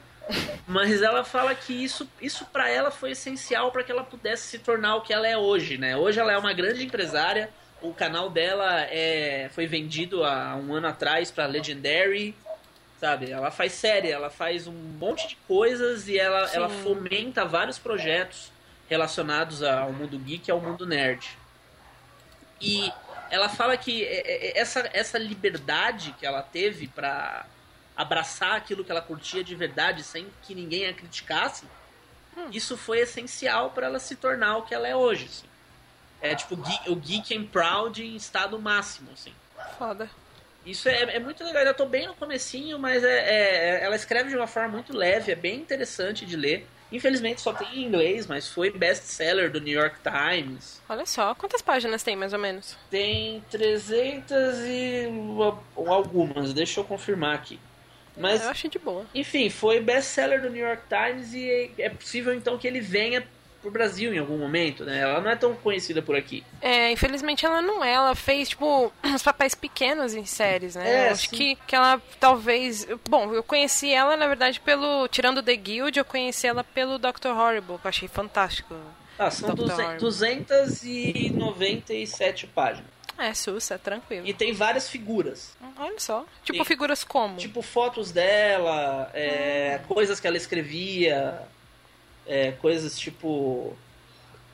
Mas 0.67 1.01
ela 1.01 1.23
fala 1.23 1.55
que 1.55 1.73
isso, 1.73 2.07
isso 2.21 2.45
para 2.45 2.69
ela 2.69 2.91
foi 2.91 3.11
essencial 3.11 3.71
para 3.71 3.83
que 3.83 3.91
ela 3.91 4.03
pudesse 4.03 4.47
se 4.47 4.59
tornar 4.59 4.95
o 4.95 5.01
que 5.01 5.13
ela 5.13 5.27
é 5.27 5.37
hoje, 5.37 5.77
né? 5.77 5.95
Hoje 5.97 6.19
ela 6.19 6.31
é 6.31 6.37
uma 6.37 6.53
grande 6.53 6.83
empresária, 6.83 7.49
o 7.81 7.93
canal 7.93 8.29
dela 8.29 8.81
é, 8.83 9.49
foi 9.53 9.65
vendido 9.67 10.23
há 10.23 10.55
um 10.55 10.73
ano 10.73 10.87
atrás 10.87 11.31
para 11.31 11.45
Legendary, 11.45 12.35
sabe? 12.99 13.31
Ela 13.31 13.51
faz 13.51 13.73
série, 13.73 14.11
ela 14.11 14.29
faz 14.29 14.67
um 14.67 14.73
monte 14.73 15.29
de 15.29 15.35
coisas 15.47 16.07
e 16.07 16.17
ela, 16.17 16.49
ela 16.53 16.69
fomenta 16.69 17.45
vários 17.45 17.79
projetos 17.79 18.51
relacionados 18.89 19.63
ao 19.63 19.93
mundo 19.93 20.17
geek 20.17 20.49
e 20.49 20.51
ao 20.51 20.59
mundo 20.59 20.85
nerd. 20.85 21.37
E 22.59 22.91
ela 23.29 23.47
fala 23.47 23.77
que 23.77 24.03
é, 24.03 24.21
é, 24.25 24.59
essa, 24.59 24.89
essa 24.91 25.17
liberdade 25.17 26.13
que 26.19 26.25
ela 26.25 26.41
teve 26.41 26.87
para 26.87 27.45
abraçar 27.95 28.55
aquilo 28.55 28.83
que 28.83 28.91
ela 28.91 29.01
curtia 29.01 29.43
de 29.43 29.55
verdade 29.55 30.03
sem 30.03 30.27
que 30.43 30.55
ninguém 30.55 30.87
a 30.87 30.93
criticasse, 30.93 31.65
hum. 32.35 32.49
isso 32.51 32.75
foi 32.75 32.99
essencial 32.99 33.71
para 33.71 33.87
ela 33.87 33.99
se 33.99 34.15
tornar 34.15 34.57
o 34.57 34.63
que 34.63 34.73
ela 34.73 34.87
é 34.87 34.95
hoje. 34.95 35.25
Assim. 35.25 35.48
É 36.21 36.35
tipo 36.35 36.55
o 36.87 36.95
Geek 36.95 37.35
and 37.35 37.45
Proud 37.45 38.03
em 38.03 38.15
estado 38.15 38.59
máximo, 38.59 39.09
assim. 39.13 39.33
Foda. 39.77 40.09
Isso 40.65 40.89
é, 40.89 41.15
é 41.15 41.19
muito 41.19 41.43
legal. 41.43 41.63
Eu 41.63 41.73
tô 41.73 41.85
bem 41.85 42.07
no 42.07 42.13
comecinho, 42.13 42.77
mas 42.77 43.03
é, 43.03 43.79
é, 43.79 43.83
ela 43.83 43.95
escreve 43.95 44.29
de 44.29 44.35
uma 44.35 44.47
forma 44.47 44.69
muito 44.69 44.95
leve, 44.95 45.31
é 45.31 45.35
bem 45.35 45.55
interessante 45.55 46.25
de 46.25 46.35
ler. 46.35 46.67
Infelizmente 46.91 47.39
só 47.39 47.53
tem 47.53 47.67
em 47.75 47.85
inglês, 47.85 48.25
mas 48.25 48.47
foi 48.47 48.71
best-seller 48.71 49.51
do 49.51 49.61
New 49.61 49.79
York 49.79 49.97
Times. 50.01 50.81
Olha 50.89 51.05
só, 51.05 51.35
quantas 51.35 51.61
páginas 51.61 52.01
tem 52.01 52.15
mais 52.15 52.33
ou 52.33 52.39
menos? 52.39 52.75
Tem 52.89 53.43
300 53.51 54.59
e 54.65 55.07
algumas, 55.75 56.51
deixa 56.51 56.79
eu 56.79 56.83
confirmar 56.83 57.35
aqui. 57.35 57.59
Mas, 58.17 58.43
eu 58.43 58.49
achei 58.49 58.69
de 58.69 58.79
boa. 58.79 59.05
Enfim, 59.15 59.49
foi 59.49 59.79
best-seller 59.79 60.41
do 60.41 60.49
New 60.49 60.65
York 60.65 60.83
Times 60.89 61.33
e 61.33 61.71
é 61.77 61.89
possível 61.89 62.33
então 62.33 62.57
que 62.57 62.67
ele 62.67 62.81
venha 62.81 63.25
pro 63.61 63.71
Brasil 63.71 64.13
em 64.13 64.17
algum 64.17 64.37
momento, 64.37 64.83
né? 64.85 64.99
Ela 64.99 65.21
não 65.21 65.29
é 65.29 65.35
tão 65.35 65.53
conhecida 65.55 66.01
por 66.01 66.15
aqui. 66.15 66.43
É, 66.61 66.91
infelizmente 66.91 67.45
ela 67.45 67.61
não 67.61 67.83
é. 67.83 67.91
Ela 67.93 68.15
fez, 68.15 68.47
tipo, 68.49 68.91
uns 69.03 69.21
papéis 69.23 69.53
pequenos 69.55 70.13
em 70.13 70.25
séries, 70.25 70.75
né? 70.75 71.07
É, 71.07 71.09
acho 71.09 71.29
que, 71.29 71.55
que 71.67 71.75
ela 71.75 72.01
talvez. 72.19 72.87
Bom, 73.07 73.33
eu 73.33 73.43
conheci 73.43 73.91
ela, 73.91 74.17
na 74.17 74.27
verdade, 74.27 74.59
pelo. 74.59 75.07
Tirando 75.07 75.43
The 75.43 75.55
Guild, 75.55 75.97
eu 75.97 76.05
conheci 76.05 76.47
ela 76.47 76.63
pelo 76.63 76.97
Dr. 76.97 77.29
Horrible, 77.35 77.77
que 77.77 77.85
eu 77.85 77.89
achei 77.89 78.07
fantástico. 78.07 78.73
Ah, 79.17 79.29
são 79.29 79.53
297 79.53 82.47
páginas. 82.47 82.89
É, 83.17 83.33
sussa, 83.33 83.77
tranquilo. 83.77 84.25
E 84.25 84.33
tem 84.33 84.53
várias 84.53 84.89
figuras. 84.89 85.53
Olha 85.77 85.99
só. 85.99 86.25
Tipo, 86.41 86.59
tem, 86.59 86.65
figuras 86.65 87.03
como? 87.03 87.35
Tipo, 87.35 87.61
fotos 87.61 88.13
dela, 88.13 89.11
é, 89.13 89.81
hum. 89.83 89.87
coisas 89.93 90.21
que 90.21 90.27
ela 90.27 90.37
escrevia, 90.37 91.45
é, 92.29 92.51
coisas 92.51 92.97
tipo. 92.97 93.75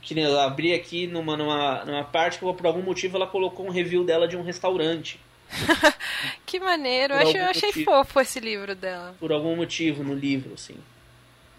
Que 0.01 0.15
nem 0.15 0.23
eu 0.23 0.39
abri 0.39 0.73
aqui 0.73 1.07
numa, 1.07 1.35
numa, 1.35 1.83
numa 1.83 2.03
parte 2.03 2.37
que 2.39 2.45
por 2.45 2.65
algum 2.65 2.81
motivo 2.81 3.17
ela 3.17 3.27
colocou 3.27 3.65
um 3.65 3.71
review 3.71 4.03
dela 4.03 4.27
de 4.27 4.37
um 4.37 4.43
restaurante. 4.43 5.19
que 6.45 6.59
maneiro, 6.59 7.13
eu 7.13 7.19
achei, 7.19 7.41
eu 7.41 7.45
achei 7.45 7.83
fofo 7.83 8.19
esse 8.19 8.39
livro 8.39 8.75
dela. 8.75 9.15
Por 9.19 9.31
algum 9.31 9.55
motivo 9.55 10.03
no 10.03 10.13
livro, 10.13 10.53
assim. 10.53 10.75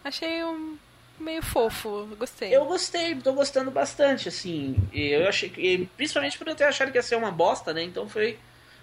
Achei 0.05 0.45
um 0.45 0.79
meio 1.19 1.43
fofo, 1.43 2.07
gostei. 2.17 2.55
Eu 2.55 2.65
gostei, 2.67 3.17
tô 3.17 3.33
gostando 3.33 3.71
bastante, 3.71 4.29
assim. 4.29 4.77
Eu 4.93 5.29
achei 5.29 5.49
que, 5.49 5.89
principalmente 5.97 6.39
por 6.39 6.47
eu 6.47 6.55
ter 6.55 6.65
achado 6.65 6.93
que 6.93 6.99
ia 6.99 7.03
ser 7.03 7.17
uma 7.17 7.33
bosta, 7.33 7.73
né? 7.73 7.83
Então 7.83 8.09
foi, 8.09 8.39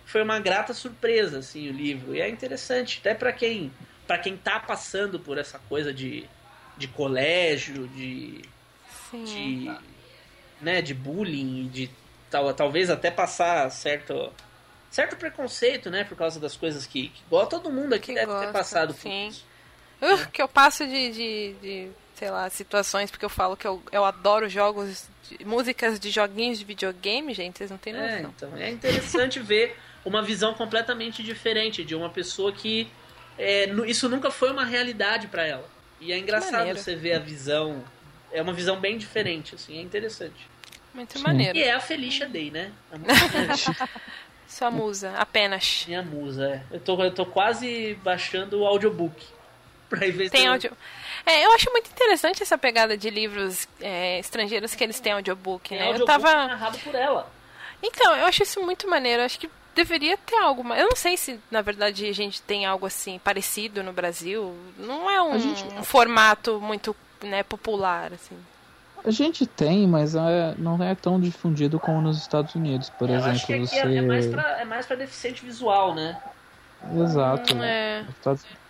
foi 0.05 0.21
uma 0.21 0.39
grata 0.39 0.73
surpresa, 0.73 1.39
assim, 1.39 1.69
o 1.69 1.73
livro. 1.73 2.13
E 2.13 2.19
é 2.19 2.27
interessante, 2.27 2.99
até 2.99 3.13
para 3.13 3.31
quem, 3.31 3.71
para 4.05 4.17
quem 4.17 4.35
tá 4.35 4.59
passando 4.59 5.19
por 5.19 5.37
essa 5.37 5.57
coisa 5.69 5.93
de 5.93 6.25
de 6.83 6.87
colégio, 6.89 7.87
de, 7.87 8.41
Sim. 9.09 9.23
de, 9.23 9.77
né, 10.61 10.81
de 10.81 10.93
bullying, 10.93 11.69
de 11.69 11.89
tal, 12.29 12.53
talvez 12.53 12.89
até 12.89 13.09
passar 13.09 13.69
certo 13.71 14.31
certo 14.91 15.15
preconceito, 15.15 15.89
né, 15.89 16.03
por 16.03 16.15
causa 16.15 16.39
das 16.39 16.55
coisas 16.55 16.85
que, 16.85 17.07
que 17.07 17.21
igual 17.25 17.47
todo 17.47 17.71
mundo 17.71 17.93
aqui 17.93 18.07
que 18.07 18.13
deve 18.13 18.27
gosta, 18.27 18.45
ter 18.45 18.51
passado 18.51 18.93
por 18.93 19.09
isso. 19.09 19.45
Uh, 20.01 20.29
que 20.29 20.41
eu 20.41 20.47
passo 20.47 20.85
de, 20.85 21.11
de, 21.11 21.53
de, 21.61 21.91
sei 22.13 22.29
lá, 22.29 22.47
situações, 22.49 23.09
porque 23.09 23.25
eu 23.25 23.29
falo 23.29 23.55
que 23.55 23.65
eu, 23.65 23.81
eu 23.91 24.03
adoro 24.03 24.47
jogos, 24.49 25.07
de, 25.29 25.43
músicas 25.45 25.99
de 25.99 26.11
joguinhos 26.11 26.59
de 26.59 26.65
videogame, 26.65 27.33
gente, 27.33 27.57
vocês 27.57 27.71
não 27.71 27.77
têm 27.77 27.95
é, 27.95 28.21
noção. 28.21 28.25
É, 28.25 28.29
então, 28.35 28.57
é 28.57 28.69
interessante 28.69 29.39
ver 29.41 29.75
uma 30.05 30.21
visão 30.21 30.53
completamente 30.53 31.23
diferente 31.23 31.83
de 31.83 31.95
uma 31.95 32.09
pessoa 32.09 32.51
que 32.51 32.87
é, 33.39 33.65
isso 33.87 34.07
nunca 34.09 34.29
foi 34.29 34.51
uma 34.51 34.65
realidade 34.65 35.27
para 35.27 35.47
ela. 35.47 35.72
E 36.03 36.11
é 36.11 36.17
engraçado 36.17 36.67
você 36.75 36.95
ver 36.95 37.13
a 37.13 37.19
visão. 37.19 37.83
É 38.31 38.41
uma 38.41 38.53
visão 38.53 38.79
bem 38.79 38.97
diferente, 38.97 39.55
assim, 39.55 39.77
é 39.77 39.81
interessante. 39.81 40.49
Muito 40.93 41.17
Sim. 41.17 41.23
maneiro. 41.23 41.57
E 41.57 41.63
é 41.63 41.73
a 41.73 41.79
Felicia 41.79 42.27
Day, 42.27 42.51
né? 42.51 42.71
Sua 44.47 44.69
musa, 44.69 45.13
apenas. 45.17 45.85
Minha 45.87 46.03
musa, 46.03 46.47
é. 46.47 46.75
Eu 46.75 46.79
tô, 46.79 47.01
eu 47.01 47.11
tô 47.11 47.25
quase 47.25 47.97
baixando 48.03 48.59
o 48.59 48.65
audiobook. 48.65 49.25
Pra 49.89 49.99
ver 49.99 50.29
Tem 50.29 50.47
áudio. 50.47 50.75
É, 51.25 51.45
eu 51.45 51.51
acho 51.53 51.69
muito 51.71 51.89
interessante 51.89 52.41
essa 52.41 52.57
pegada 52.57 52.97
de 52.97 53.09
livros 53.09 53.67
é, 53.79 54.19
estrangeiros 54.19 54.73
que 54.73 54.83
eles 54.83 54.99
têm 54.99 55.13
audiobook, 55.13 55.69
Tem 55.69 55.77
né? 55.77 55.87
Audiobook 55.87 56.11
eu 56.11 56.21
tava 56.21 56.47
narrado 56.47 56.79
por 56.79 56.95
ela. 56.95 57.31
Então, 57.81 58.15
eu 58.15 58.25
acho 58.25 58.43
isso 58.43 58.61
muito 58.61 58.89
maneiro. 58.89 59.21
Eu 59.21 59.25
acho 59.25 59.39
que 59.39 59.49
deveria 59.75 60.17
ter 60.17 60.37
algo. 60.37 60.61
Eu 60.73 60.87
não 60.87 60.95
sei 60.95 61.17
se, 61.17 61.39
na 61.49 61.61
verdade, 61.61 62.07
a 62.07 62.13
gente 62.13 62.41
tem 62.41 62.65
algo 62.65 62.85
assim 62.85 63.19
parecido 63.19 63.83
no 63.83 63.93
Brasil. 63.93 64.53
Não 64.77 65.09
é 65.09 65.21
um, 65.21 65.39
gente... 65.39 65.63
um 65.75 65.83
formato 65.83 66.59
muito 66.61 66.95
né, 67.21 67.43
popular, 67.43 68.11
assim. 68.13 68.37
A 69.05 69.11
gente 69.11 69.45
tem, 69.45 69.85
mas 69.85 70.15
é, 70.15 70.55
não 70.57 70.81
é 70.81 70.95
tão 70.95 71.19
difundido 71.19 71.77
como 71.79 72.01
nos 72.01 72.17
Estados 72.17 72.55
Unidos, 72.55 72.89
por 72.89 73.09
é, 73.09 73.13
exemplo. 73.13 73.31
acho 73.31 73.45
que 73.45 73.59
você... 73.59 73.79
é, 73.79 74.01
mais 74.01 74.27
pra, 74.27 74.61
é 74.61 74.65
mais 74.65 74.85
pra 74.85 74.95
deficiente 74.95 75.45
visual, 75.45 75.93
né? 75.93 76.17
Exato. 76.95 77.55
Hum, 77.55 77.63
é. 77.63 78.05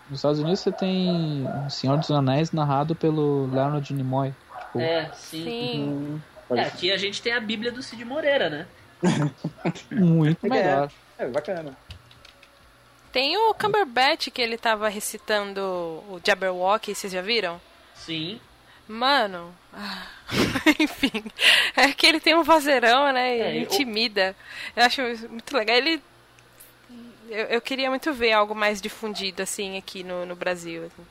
Nos 0.10 0.20
Estados 0.20 0.40
Unidos 0.40 0.60
você 0.60 0.72
tem 0.72 1.48
O 1.66 1.70
Senhor 1.70 1.98
dos 1.98 2.12
Anéis 2.12 2.52
narrado 2.52 2.96
pelo 2.96 3.48
Leonard 3.52 3.94
Nimoy. 3.94 4.34
Tipo... 4.60 4.80
É, 4.80 5.10
sim. 5.14 5.44
sim. 5.44 5.84
Hum, 5.84 6.20
é, 6.56 6.62
aqui 6.62 6.92
a 6.92 6.98
gente 6.98 7.22
tem 7.22 7.34
a 7.34 7.40
Bíblia 7.40 7.72
do 7.72 7.82
Cid 7.82 8.04
Moreira, 8.04 8.50
né? 8.50 8.68
Muito 9.92 10.48
melhor. 10.48 10.92
É, 11.18 11.24
é, 11.24 11.28
bacana. 11.28 11.78
Tem 13.12 13.38
o 13.38 13.54
Cumberbatch 13.54 14.30
que 14.30 14.42
ele 14.42 14.58
tava 14.58 14.90
recitando 14.90 15.62
o 15.62 16.20
Jabberwock, 16.24 16.94
vocês 16.94 17.14
já 17.14 17.22
viram? 17.22 17.62
Sim. 17.94 18.40
Mano, 18.88 19.54
ah, 19.74 20.08
enfim, 20.80 21.24
é 21.76 21.92
que 21.94 22.06
ele 22.06 22.20
tem 22.20 22.36
um 22.36 22.44
vozeirão, 22.44 23.14
né? 23.14 23.38
E 23.38 23.42
é, 23.42 23.58
intimida. 23.60 24.36
Eu... 24.76 24.82
eu 24.82 24.86
acho 24.86 25.02
muito 25.30 25.56
legal. 25.56 25.78
Ele 25.78 26.02
eu, 27.30 27.46
eu, 27.46 27.62
queria 27.62 27.90
muito 27.90 28.14
ver 28.14 28.34
algo 28.34 28.54
mais 28.54 28.82
difundido, 28.82 29.42
assim, 29.42 29.78
aqui 29.78 30.04
no, 30.04 30.26
no 30.26 30.36
Brasil. 30.36 30.86
Assim. 30.86 31.06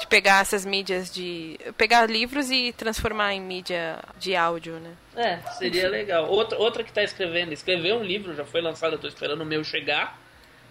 De 0.00 0.06
pegar 0.06 0.40
essas 0.40 0.64
mídias 0.64 1.12
de. 1.12 1.58
pegar 1.76 2.08
livros 2.08 2.50
e 2.50 2.72
transformar 2.72 3.34
em 3.34 3.40
mídia 3.40 3.98
de 4.18 4.34
áudio, 4.34 4.80
né? 4.80 4.92
É, 5.14 5.36
seria 5.58 5.88
legal. 5.88 6.28
Outra, 6.28 6.58
outra 6.58 6.82
que 6.82 6.92
tá 6.92 7.02
escrevendo, 7.02 7.52
escreveu 7.52 7.96
um 7.96 8.02
livro, 8.02 8.34
já 8.34 8.44
foi 8.44 8.60
lançado, 8.60 8.94
eu 8.94 8.98
tô 8.98 9.06
esperando 9.06 9.42
o 9.42 9.46
meu 9.46 9.62
chegar. 9.62 10.18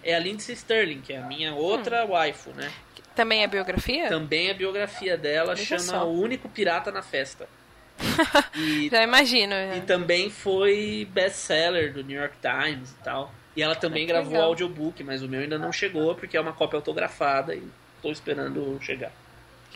É 0.02 0.14
a 0.14 0.18
Lindsay 0.18 0.54
Sterling, 0.54 1.00
que 1.00 1.12
é 1.12 1.18
a 1.18 1.22
minha 1.22 1.54
outra 1.54 2.04
hum. 2.04 2.08
waifu, 2.08 2.50
né? 2.50 2.70
Também 3.14 3.42
é 3.42 3.46
biografia? 3.46 4.08
Também 4.08 4.48
é 4.48 4.54
biografia 4.54 5.16
dela, 5.16 5.54
Deixa 5.54 5.78
chama 5.78 6.00
só. 6.00 6.08
O 6.08 6.20
Único 6.20 6.48
Pirata 6.48 6.90
na 6.90 7.02
Festa. 7.02 7.48
E, 8.56 8.88
já 8.88 9.02
imagino. 9.02 9.52
Já. 9.52 9.76
E 9.76 9.80
também 9.82 10.30
foi 10.30 11.06
best-seller 11.12 11.92
do 11.92 12.02
New 12.02 12.18
York 12.18 12.36
Times 12.40 12.90
e 12.90 13.04
tal. 13.04 13.32
E 13.56 13.62
ela 13.62 13.74
também 13.74 14.06
gravou 14.06 14.38
o 14.38 14.42
audiobook, 14.42 15.02
mas 15.02 15.22
o 15.22 15.28
meu 15.28 15.40
ainda 15.40 15.58
não 15.58 15.72
chegou, 15.72 16.14
porque 16.14 16.36
é 16.36 16.40
uma 16.40 16.52
cópia 16.52 16.76
autografada 16.78 17.54
e 17.54 17.62
tô 18.00 18.10
esperando 18.10 18.78
chegar. 18.80 19.12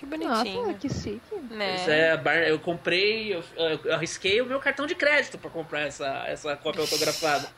Que 0.05 0.19
bonitinho. 0.19 0.67
Nossa, 0.67 0.75
que 0.75 0.89
chique. 0.89 1.35
Né? 1.51 1.77
Pois 1.77 1.89
é, 1.89 2.51
eu 2.51 2.59
comprei, 2.59 3.35
eu, 3.35 3.43
eu, 3.57 3.95
arrisquei 3.95 4.41
o 4.41 4.47
meu 4.47 4.61
cartão 4.61 4.87
de 4.87 4.95
crédito 4.95 5.39
para 5.39 5.51
comprar 5.51 5.81
essa, 5.81 6.25
essa 6.27 6.57
cópia 6.57 6.83
autografada. 6.83 7.49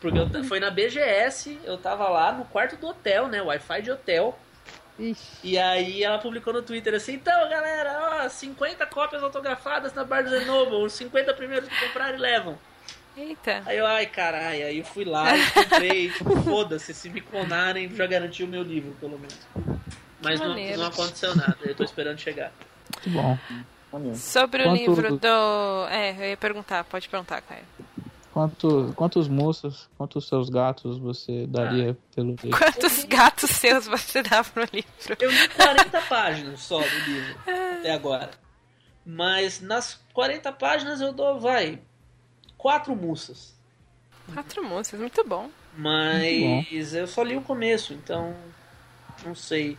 Porque 0.00 0.18
eu, 0.18 0.44
foi 0.44 0.58
na 0.58 0.68
BGS, 0.68 1.60
eu 1.64 1.78
tava 1.78 2.08
lá 2.08 2.32
no 2.32 2.44
quarto 2.46 2.76
do 2.76 2.88
hotel, 2.88 3.28
né? 3.28 3.40
Wi-Fi 3.40 3.82
de 3.82 3.90
hotel. 3.92 4.36
Ixi. 4.98 5.38
E 5.44 5.58
aí 5.58 6.02
ela 6.02 6.18
publicou 6.18 6.52
no 6.52 6.60
Twitter 6.60 6.94
assim, 6.94 7.14
então 7.14 7.48
galera, 7.48 8.24
ó, 8.24 8.28
50 8.28 8.84
cópias 8.86 9.22
autografadas 9.22 9.94
na 9.94 10.04
Bar 10.04 10.24
do 10.24 10.30
Zenobo, 10.30 10.84
os 10.84 10.92
50 10.94 11.32
primeiros 11.34 11.68
que 11.68 11.86
comprarem 11.86 12.18
levam. 12.18 12.58
Eita. 13.16 13.62
Aí 13.64 13.78
eu, 13.78 13.86
ai 13.86 14.06
caralho, 14.06 14.66
aí 14.66 14.78
eu 14.78 14.84
fui 14.84 15.04
lá 15.04 15.36
e 15.36 15.50
comprei, 15.50 16.10
tipo, 16.12 16.40
foda-se, 16.42 16.92
se 16.92 17.08
me 17.08 17.20
clonarem, 17.20 17.94
já 17.94 18.06
garanti 18.06 18.42
o 18.42 18.48
meu 18.48 18.62
livro, 18.62 18.94
pelo 19.00 19.18
menos. 19.18 19.38
Mas 20.22 20.40
não, 20.40 20.54
não, 20.54 20.86
aconteceu 20.86 21.34
nada, 21.34 21.56
eu 21.62 21.74
tô 21.74 21.84
esperando 21.84 22.18
chegar. 22.18 22.52
Muito 23.04 23.10
bom. 23.10 23.38
Sobre 24.14 24.62
Quanto... 24.62 24.72
o 24.72 24.76
livro 24.76 25.16
do. 25.18 25.88
É, 25.90 26.16
eu 26.16 26.30
ia 26.30 26.36
perguntar, 26.36 26.84
pode 26.84 27.08
perguntar, 27.08 27.42
Caio. 27.42 27.64
Quanto, 28.32 28.94
quantos 28.96 29.28
moças, 29.28 29.90
quantos 29.98 30.26
seus 30.26 30.48
gatos 30.48 30.96
você 30.96 31.46
daria 31.46 31.90
ah. 31.92 32.14
pelo 32.14 32.30
livro? 32.42 32.58
Quantos 32.58 33.04
gatos 33.04 33.50
seus 33.50 33.86
você 33.86 34.22
dá 34.22 34.42
pro 34.42 34.66
livro? 34.72 35.16
Eu 35.20 35.30
li 35.30 35.48
40 35.48 36.00
páginas 36.02 36.60
só 36.60 36.78
do 36.78 37.10
livro, 37.10 37.38
até 37.46 37.92
agora. 37.92 38.30
Mas 39.04 39.60
nas 39.60 40.00
40 40.14 40.50
páginas 40.52 41.02
eu 41.02 41.12
dou, 41.12 41.38
vai, 41.38 41.78
quatro 42.56 42.96
moças. 42.96 43.54
Quatro 44.32 44.64
moças, 44.64 44.98
muito 44.98 45.22
bom. 45.24 45.50
Mas 45.76 46.40
muito 46.40 46.70
bom. 46.70 46.96
eu 46.96 47.06
só 47.06 47.22
li 47.22 47.36
o 47.36 47.42
começo, 47.42 47.92
então 47.92 48.34
não 49.26 49.34
sei. 49.34 49.76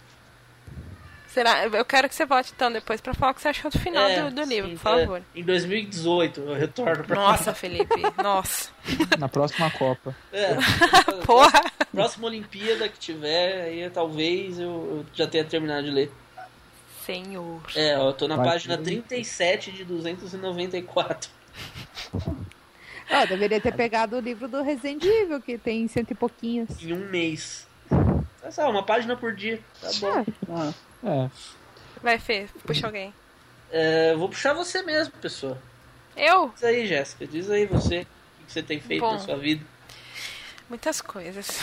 Será? 1.34 1.65
Eu 1.65 1.84
quero 1.84 2.08
que 2.08 2.13
você 2.13 2.28
volte 2.28 2.54
então 2.56 2.72
depois 2.72 3.02
para 3.02 3.12
falar 3.15 3.32
o 3.32 3.34
que 3.34 3.41
você 3.41 3.48
achou 3.48 3.72
do 3.72 3.80
final 3.80 4.08
é, 4.08 4.22
do, 4.22 4.36
do, 4.36 4.43
livro, 4.43 4.69
sim, 4.69 4.76
por 4.76 4.84
favor. 4.84 5.17
É. 5.17 5.39
Em 5.39 5.43
2018 5.43 6.41
eu 6.41 6.54
retorno 6.54 7.04
pra 7.04 7.15
Nossa, 7.15 7.46
falar. 7.46 7.56
Felipe, 7.58 8.02
nossa. 8.22 8.69
Na 9.17 9.28
próxima 9.28 9.72
Copa. 9.72 10.15
É. 10.32 10.50
Porra! 11.26 11.63
Próxima 11.91 12.28
Olimpíada 12.28 12.88
que 12.88 13.00
tiver, 13.00 13.63
aí 13.63 13.89
talvez 13.89 14.60
eu, 14.60 14.69
eu 14.69 15.06
já 15.12 15.26
tenha 15.26 15.43
terminado 15.43 15.84
de 15.84 15.89
ler. 15.89 16.12
Senhor. 17.04 17.63
É, 17.76 17.96
eu 17.96 18.13
tô 18.13 18.28
na 18.28 18.36
Vai 18.36 18.50
página 18.50 18.78
37 18.78 19.72
de 19.72 19.84
294. 19.84 21.32
Ah, 23.10 23.26
deveria 23.26 23.60
ter 23.60 23.74
pegado 23.74 24.17
o 24.17 24.19
livro 24.19 24.48
do 24.48 24.62
Resident 24.62 25.04
Evil, 25.04 25.41
que 25.41 25.58
tem 25.58 25.88
cento 25.88 26.12
e 26.12 26.15
pouquinhos. 26.15 26.69
Em 26.80 26.93
um 26.93 27.10
mês. 27.10 27.67
É 28.56 28.65
uma 28.65 28.84
página 28.84 29.17
por 29.17 29.34
dia. 29.34 29.60
Tá 29.82 29.89
bom. 30.00 30.26
Ah. 30.50 30.74
É. 31.04 31.30
Vai, 32.02 32.20
Fê, 32.20 32.48
puxa 32.66 32.88
alguém. 32.88 33.13
É, 33.72 34.13
vou 34.16 34.30
puxar 34.30 34.54
você 34.54 34.82
mesmo, 34.84 35.13
pessoa. 35.13 35.58
Eu? 36.16 36.50
Diz 36.50 36.63
aí, 36.63 36.86
Jéssica. 36.86 37.26
Diz 37.26 37.50
aí 37.50 37.66
você. 37.66 38.02
O 38.42 38.46
que 38.46 38.52
você 38.54 38.62
tem 38.62 38.80
feito 38.80 39.02
bom, 39.02 39.13
na 39.13 39.20
sua 39.20 39.38
vida? 39.38 39.66
Muitas 40.70 41.02
coisas. 41.02 41.60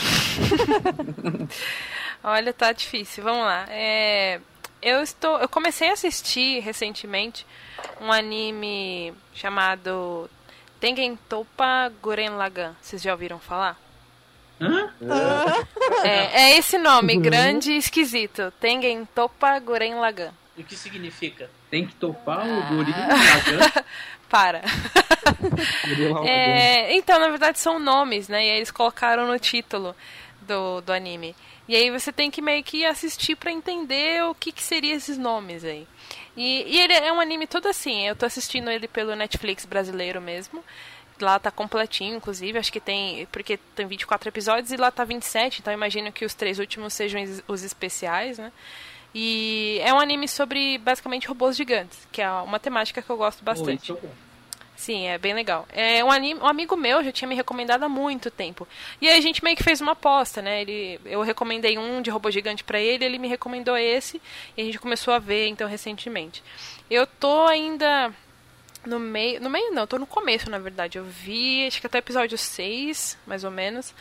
Olha, 2.23 2.53
tá 2.53 2.71
difícil. 2.71 3.23
Vamos 3.23 3.43
lá. 3.43 3.65
É, 3.69 4.39
eu 4.81 5.01
estou. 5.01 5.39
Eu 5.39 5.47
comecei 5.47 5.89
a 5.89 5.93
assistir 5.93 6.59
recentemente 6.59 7.45
um 7.99 8.11
anime 8.11 9.13
chamado 9.33 10.29
Tengen 10.79 11.17
Topa 11.29 11.91
Guren 12.01 12.31
Lagan. 12.31 12.75
Vocês 12.81 13.01
já 13.01 13.11
ouviram 13.11 13.39
falar? 13.39 13.79
Hã? 14.61 14.93
É, 16.03 16.43
é 16.43 16.57
esse 16.57 16.77
nome, 16.77 17.15
uhum. 17.15 17.21
grande 17.21 17.71
e 17.71 17.77
esquisito. 17.77 18.53
Tengen 18.59 19.05
Topa 19.15 19.57
Guren 19.59 19.95
Lagan. 19.95 20.31
O 20.57 20.63
que 20.63 20.75
significa? 20.75 21.49
Tem 21.69 21.87
que 21.87 21.95
topar 21.95 22.45
o 22.45 22.61
Guren 22.67 22.93
Lagan? 22.93 23.85
Para. 24.29 24.61
é, 26.25 26.95
então, 26.95 27.19
na 27.19 27.29
verdade, 27.29 27.59
são 27.59 27.79
nomes, 27.79 28.29
né? 28.29 28.45
E 28.45 28.49
aí 28.51 28.57
eles 28.57 28.71
colocaram 28.71 29.27
no 29.27 29.37
título 29.39 29.95
do, 30.41 30.81
do 30.81 30.93
anime. 30.93 31.35
E 31.67 31.75
aí 31.75 31.89
você 31.89 32.11
tem 32.11 32.29
que 32.29 32.41
meio 32.41 32.63
que 32.63 32.85
assistir 32.85 33.35
para 33.35 33.51
entender 33.51 34.23
o 34.25 34.35
que, 34.35 34.51
que 34.51 34.63
seriam 34.63 34.95
esses 34.95 35.17
nomes 35.17 35.63
aí. 35.63 35.87
E, 36.35 36.63
e 36.67 36.79
ele 36.79 36.93
é 36.93 37.11
um 37.11 37.19
anime 37.19 37.47
todo 37.47 37.67
assim. 37.67 38.07
Eu 38.07 38.15
tô 38.15 38.25
assistindo 38.25 38.69
ele 38.69 38.87
pelo 38.87 39.15
Netflix 39.15 39.65
brasileiro 39.65 40.21
mesmo. 40.21 40.63
Lá 41.21 41.39
tá 41.39 41.51
completinho, 41.51 42.17
inclusive. 42.17 42.57
Acho 42.57 42.71
que 42.71 42.79
tem. 42.79 43.27
Porque 43.31 43.57
tem 43.75 43.85
24 43.85 44.27
episódios 44.29 44.71
e 44.71 44.77
lá 44.77 44.91
tá 44.91 45.03
27. 45.03 45.61
Então 45.61 45.73
imagino 45.73 46.11
que 46.11 46.25
os 46.25 46.33
três 46.33 46.59
últimos 46.59 46.93
sejam 46.93 47.21
os 47.47 47.63
especiais, 47.63 48.37
né? 48.37 48.51
E 49.13 49.79
é 49.83 49.93
um 49.93 49.99
anime 49.99 50.27
sobre 50.27 50.77
basicamente 50.77 51.27
robôs 51.27 51.55
gigantes, 51.55 52.07
que 52.11 52.21
é 52.21 52.31
uma 52.31 52.59
temática 52.59 53.01
que 53.01 53.09
eu 53.09 53.17
gosto 53.17 53.43
bastante. 53.43 53.91
Muito 53.91 54.07
bom. 54.07 54.13
Sim, 54.81 55.05
é 55.05 55.17
bem 55.19 55.35
legal. 55.35 55.67
É 55.69 56.03
um, 56.03 56.09
anime, 56.09 56.39
um 56.39 56.47
amigo 56.47 56.75
meu 56.75 57.03
já 57.03 57.11
tinha 57.11 57.27
me 57.27 57.35
recomendado 57.35 57.83
há 57.83 57.89
muito 57.89 58.31
tempo. 58.31 58.67
E 58.99 59.07
aí 59.07 59.15
a 59.15 59.21
gente 59.21 59.43
meio 59.43 59.55
que 59.55 59.61
fez 59.61 59.79
uma 59.79 59.91
aposta, 59.91 60.41
né? 60.41 60.61
Ele, 60.61 60.99
eu 61.05 61.21
recomendei 61.21 61.77
um 61.77 62.01
de 62.01 62.09
robô 62.09 62.31
gigante 62.31 62.63
para 62.63 62.79
ele, 62.79 63.05
ele 63.05 63.19
me 63.19 63.27
recomendou 63.27 63.77
esse 63.77 64.19
e 64.57 64.61
a 64.61 64.65
gente 64.65 64.79
começou 64.79 65.13
a 65.13 65.19
ver 65.19 65.45
então 65.47 65.67
recentemente. 65.67 66.41
Eu 66.89 67.05
tô 67.05 67.45
ainda 67.45 68.11
no 68.85 68.99
meio, 68.99 69.39
no 69.41 69.49
meio 69.49 69.71
não, 69.73 69.85
tô 69.85 69.97
no 69.97 70.07
começo, 70.07 70.49
na 70.49 70.59
verdade. 70.59 70.97
Eu 70.97 71.03
vi, 71.03 71.67
acho 71.67 71.79
que 71.79 71.87
até 71.87 71.97
o 71.97 71.99
episódio 71.99 72.37
6, 72.37 73.17
mais 73.25 73.43
ou 73.43 73.51
menos. 73.51 73.93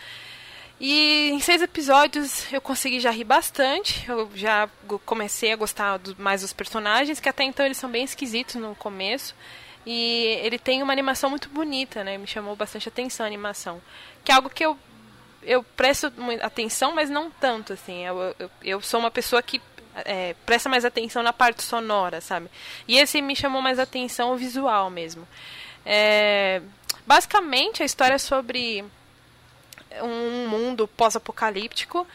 E 0.81 1.29
em 1.31 1.41
seis 1.41 1.61
episódios 1.61 2.51
eu 2.51 2.61
consegui 2.61 3.01
já 3.01 3.11
rir 3.11 3.25
bastante. 3.25 4.09
Eu 4.09 4.31
já 4.35 4.69
comecei 5.05 5.53
a 5.53 5.57
gostar 5.57 5.99
do, 5.99 6.17
mais 6.19 6.41
dos 6.41 6.55
personagens, 6.55 7.21
que 7.21 7.29
até 7.29 7.45
então 7.45 7.67
eles 7.67 7.77
são 7.77 7.91
bem 7.91 8.05
esquisitos 8.05 8.55
no 8.55 8.75
começo. 8.75 9.35
E 9.85 10.39
ele 10.43 10.59
tem 10.59 10.83
uma 10.83 10.93
animação 10.93 11.29
muito 11.29 11.51
bonita, 11.51 12.03
né? 12.03 12.17
Me 12.17 12.27
chamou 12.27 12.57
bastante 12.57 12.89
atenção 12.89 13.25
a 13.25 13.27
animação. 13.27 13.81
Que 14.25 14.33
é 14.33 14.35
algo 14.35 14.49
que 14.49 14.65
eu 14.65 14.79
eu 15.43 15.63
presto 15.63 16.13
atenção, 16.43 16.95
mas 16.95 17.09
não 17.09 17.31
tanto, 17.31 17.73
assim. 17.73 18.05
Eu, 18.05 18.35
eu, 18.39 18.51
eu 18.63 18.81
sou 18.81 19.01
uma 19.01 19.11
pessoa 19.11 19.43
que 19.43 19.61
é, 19.97 20.35
presta 20.47 20.69
mais 20.69 20.85
atenção 20.85 21.23
na 21.23 21.33
parte 21.33 21.63
sonora, 21.63 22.21
sabe? 22.21 22.49
E 22.87 22.99
esse 22.99 23.21
me 23.21 23.35
chamou 23.35 23.61
mais 23.61 23.79
atenção 23.79 24.33
o 24.33 24.37
visual 24.37 24.91
mesmo. 24.91 25.27
É, 25.85 26.63
basicamente, 27.07 27.83
a 27.83 27.87
história 27.87 28.15
é 28.15 28.19
sobre 28.19 28.85
um 30.03 30.49
mundo 30.49 30.87
pós-apocalíptico 30.87 32.07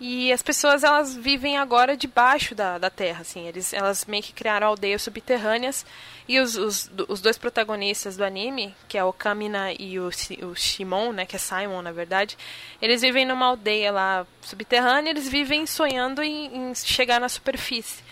e 0.00 0.32
as 0.32 0.42
pessoas 0.42 0.84
elas 0.84 1.16
vivem 1.16 1.58
agora 1.58 1.96
debaixo 1.96 2.54
da, 2.54 2.78
da 2.78 2.88
terra, 2.88 3.22
assim. 3.22 3.48
Eles, 3.48 3.72
elas 3.72 4.04
meio 4.04 4.22
que 4.22 4.32
criaram 4.32 4.68
aldeias 4.68 5.02
subterrâneas 5.02 5.84
e 6.28 6.38
os, 6.38 6.56
os, 6.56 6.90
os 7.08 7.20
dois 7.20 7.36
protagonistas 7.36 8.16
do 8.16 8.22
anime, 8.22 8.74
que 8.86 8.96
é 8.96 9.02
o 9.02 9.12
Kamina 9.12 9.72
e 9.72 9.98
o, 9.98 10.08
o 10.08 10.54
Shimon, 10.54 11.12
né, 11.12 11.26
que 11.26 11.34
é 11.34 11.38
Simon 11.38 11.82
na 11.82 11.90
verdade, 11.90 12.38
eles 12.80 13.00
vivem 13.00 13.26
numa 13.26 13.46
aldeia 13.46 13.90
lá 13.90 14.26
subterrânea. 14.40 15.10
Eles 15.10 15.28
vivem 15.28 15.66
sonhando 15.66 16.22
em, 16.22 16.70
em 16.70 16.74
chegar 16.74 17.20
na 17.20 17.28
superfície. 17.28 18.02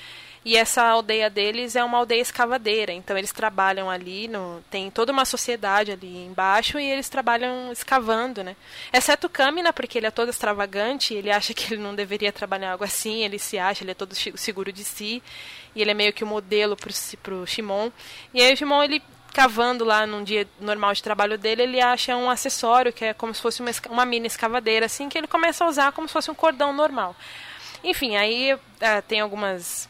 E 0.46 0.56
essa 0.56 0.80
aldeia 0.84 1.28
deles 1.28 1.74
é 1.74 1.82
uma 1.82 1.98
aldeia 1.98 2.20
escavadeira, 2.20 2.92
então 2.92 3.18
eles 3.18 3.32
trabalham 3.32 3.90
ali, 3.90 4.28
no, 4.28 4.62
tem 4.70 4.88
toda 4.92 5.10
uma 5.10 5.24
sociedade 5.24 5.90
ali 5.90 6.24
embaixo 6.24 6.78
e 6.78 6.88
eles 6.88 7.08
trabalham 7.08 7.72
escavando, 7.72 8.44
né? 8.44 8.54
Exceto 8.92 9.26
o 9.26 9.30
Kamina, 9.30 9.72
porque 9.72 9.98
ele 9.98 10.06
é 10.06 10.10
todo 10.12 10.28
extravagante, 10.28 11.14
ele 11.14 11.32
acha 11.32 11.52
que 11.52 11.74
ele 11.74 11.82
não 11.82 11.96
deveria 11.96 12.32
trabalhar 12.32 12.70
algo 12.70 12.84
assim, 12.84 13.24
ele 13.24 13.40
se 13.40 13.58
acha, 13.58 13.82
ele 13.82 13.90
é 13.90 13.94
todo 13.94 14.14
seguro 14.14 14.72
de 14.72 14.84
si, 14.84 15.20
e 15.74 15.82
ele 15.82 15.90
é 15.90 15.94
meio 15.94 16.12
que 16.12 16.22
o 16.22 16.26
um 16.28 16.30
modelo 16.30 16.76
pro, 16.76 16.92
pro 17.20 17.44
Shimon. 17.44 17.90
E 18.32 18.40
aí 18.40 18.54
o 18.54 18.56
Shimon, 18.56 18.84
ele 18.84 19.02
cavando 19.34 19.84
lá 19.84 20.06
num 20.06 20.22
dia 20.22 20.46
normal 20.60 20.94
de 20.94 21.02
trabalho 21.02 21.36
dele, 21.36 21.64
ele 21.64 21.80
acha 21.80 22.16
um 22.16 22.30
acessório 22.30 22.92
que 22.92 23.04
é 23.04 23.12
como 23.12 23.34
se 23.34 23.42
fosse 23.42 23.60
uma, 23.60 23.72
uma 23.90 24.06
mini 24.06 24.28
escavadeira, 24.28 24.86
assim, 24.86 25.08
que 25.08 25.18
ele 25.18 25.26
começa 25.26 25.64
a 25.64 25.68
usar 25.68 25.90
como 25.90 26.06
se 26.06 26.12
fosse 26.12 26.30
um 26.30 26.36
cordão 26.36 26.72
normal. 26.72 27.16
Enfim, 27.82 28.14
aí 28.14 28.54
uh, 28.54 28.60
tem 29.08 29.18
algumas 29.18 29.88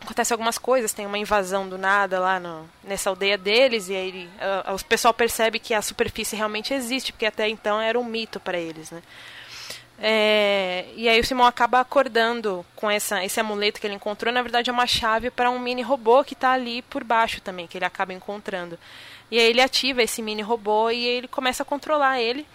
acontece 0.00 0.32
algumas 0.32 0.58
coisas, 0.58 0.92
tem 0.92 1.06
uma 1.06 1.18
invasão 1.18 1.68
do 1.68 1.76
nada 1.76 2.18
lá 2.20 2.40
no, 2.40 2.68
nessa 2.84 3.10
aldeia 3.10 3.36
deles, 3.36 3.88
e 3.88 3.94
aí 3.94 4.30
uh, 4.68 4.74
o 4.74 4.84
pessoal 4.84 5.12
percebe 5.12 5.58
que 5.58 5.74
a 5.74 5.82
superfície 5.82 6.36
realmente 6.36 6.72
existe, 6.72 7.12
porque 7.12 7.26
até 7.26 7.48
então 7.48 7.80
era 7.80 7.98
um 7.98 8.04
mito 8.04 8.40
para 8.40 8.58
eles, 8.58 8.90
né? 8.90 9.02
É, 10.00 10.86
e 10.94 11.08
aí 11.08 11.18
o 11.18 11.24
Simão 11.24 11.44
acaba 11.44 11.80
acordando 11.80 12.64
com 12.76 12.88
essa, 12.88 13.24
esse 13.24 13.40
amuleto 13.40 13.80
que 13.80 13.86
ele 13.86 13.96
encontrou, 13.96 14.32
na 14.32 14.42
verdade 14.42 14.70
é 14.70 14.72
uma 14.72 14.86
chave 14.86 15.28
para 15.28 15.50
um 15.50 15.58
mini 15.58 15.82
robô 15.82 16.22
que 16.22 16.34
está 16.34 16.52
ali 16.52 16.82
por 16.82 17.02
baixo 17.02 17.40
também, 17.40 17.66
que 17.66 17.76
ele 17.76 17.84
acaba 17.84 18.12
encontrando. 18.12 18.78
E 19.30 19.38
aí 19.38 19.46
ele 19.46 19.60
ativa 19.60 20.02
esse 20.02 20.22
mini 20.22 20.40
robô 20.40 20.88
e 20.90 21.04
ele 21.04 21.26
começa 21.28 21.62
a 21.62 21.66
controlar 21.66 22.20
ele. 22.20 22.46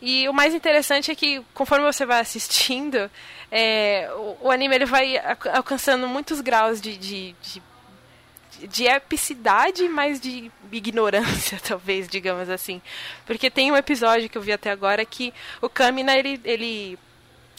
E 0.00 0.28
o 0.28 0.32
mais 0.32 0.54
interessante 0.54 1.10
é 1.10 1.14
que, 1.14 1.42
conforme 1.52 1.84
você 1.84 2.06
vai 2.06 2.20
assistindo, 2.20 3.10
é, 3.50 4.08
o, 4.14 4.46
o, 4.46 4.50
anime 4.50 4.74
ele 4.74 4.86
vai 4.86 5.16
alcançando 5.52 6.06
muitos 6.06 6.40
graus 6.40 6.80
de, 6.80 6.96
de, 6.96 7.34
de, 7.42 7.62
de 8.66 8.84
epicidade, 8.84 9.88
mas 9.88 10.20
de 10.20 10.50
ignorância, 10.70 11.58
talvez, 11.66 12.08
digamos 12.08 12.48
assim. 12.48 12.80
Porque 13.26 13.50
tem 13.50 13.72
um 13.72 13.76
episódio 13.76 14.28
que 14.28 14.38
eu 14.38 14.42
vi 14.42 14.52
até 14.52 14.70
agora 14.70 15.04
que 15.04 15.34
o 15.60 15.68
Kamina, 15.68 16.16
ele, 16.16 16.40
ele 16.44 16.98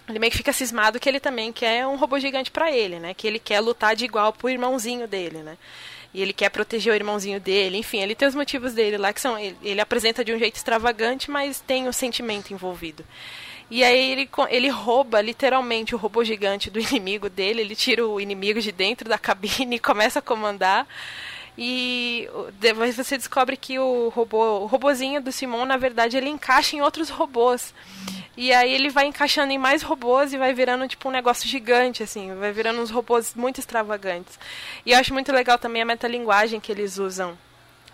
ele 0.09 0.19
meio 0.19 0.31
que 0.31 0.37
fica 0.37 0.51
cismado 0.51 0.99
que 0.99 1.07
ele 1.07 1.19
também 1.19 1.53
quer 1.53 1.87
um 1.87 1.95
robô 1.95 2.19
gigante 2.19 2.51
para 2.51 2.71
ele, 2.71 2.99
né? 2.99 3.13
Que 3.13 3.27
ele 3.27 3.39
quer 3.39 3.59
lutar 3.61 3.95
de 3.95 4.03
igual 4.03 4.33
pro 4.33 4.49
irmãozinho 4.49 5.07
dele, 5.07 5.43
né? 5.43 5.57
e 6.13 6.21
ele 6.21 6.33
quer 6.33 6.49
proteger 6.49 6.91
o 6.91 6.95
irmãozinho 6.95 7.39
dele, 7.39 7.77
enfim, 7.77 8.01
ele 8.01 8.15
tem 8.15 8.27
os 8.27 8.35
motivos 8.35 8.73
dele 8.73 8.97
lá 8.97 9.13
que 9.13 9.21
são 9.21 9.37
ele, 9.39 9.57
ele 9.63 9.79
apresenta 9.79 10.25
de 10.25 10.33
um 10.33 10.37
jeito 10.37 10.55
extravagante, 10.55 11.31
mas 11.31 11.61
tem 11.61 11.87
o 11.87 11.93
sentimento 11.93 12.51
envolvido. 12.53 13.05
E 13.71 13.85
aí 13.85 14.11
ele, 14.11 14.29
ele 14.49 14.67
rouba 14.67 15.21
literalmente 15.21 15.95
o 15.95 15.97
robô 15.97 16.25
gigante 16.25 16.69
do 16.69 16.77
inimigo 16.83 17.29
dele, 17.29 17.61
ele 17.61 17.75
tira 17.75 18.05
o 18.05 18.19
inimigo 18.19 18.59
de 18.59 18.69
dentro 18.69 19.07
da 19.07 19.17
cabine 19.17 19.77
e 19.77 19.79
começa 19.79 20.19
a 20.19 20.21
comandar. 20.21 20.85
E 21.57 22.29
depois 22.59 22.97
você 22.97 23.17
descobre 23.17 23.55
que 23.55 23.79
o 23.79 24.09
robô, 24.09 24.59
o 24.59 24.65
robozinho 24.65 25.21
do 25.21 25.31
Simon, 25.31 25.65
na 25.65 25.77
verdade, 25.77 26.17
ele 26.17 26.29
encaixa 26.29 26.75
em 26.75 26.81
outros 26.81 27.09
robôs. 27.09 27.73
E 28.35 28.53
aí 28.53 28.73
ele 28.73 28.89
vai 28.89 29.05
encaixando 29.05 29.53
em 29.53 29.57
mais 29.57 29.83
robôs 29.83 30.33
e 30.33 30.37
vai 30.37 30.53
virando 30.53 30.87
tipo 30.87 31.07
um 31.07 31.11
negócio 31.11 31.47
gigante, 31.47 32.03
assim, 32.03 32.33
vai 32.35 32.51
virando 32.51 32.81
uns 32.81 32.89
robôs 32.89 33.35
muito 33.35 33.59
extravagantes. 33.59 34.37
E 34.85 34.91
eu 34.91 34.97
acho 34.97 35.13
muito 35.13 35.31
legal 35.31 35.57
também 35.57 35.81
a 35.81 35.85
metalinguagem 35.85 36.59
que 36.59 36.71
eles 36.71 36.97
usam 36.97 37.37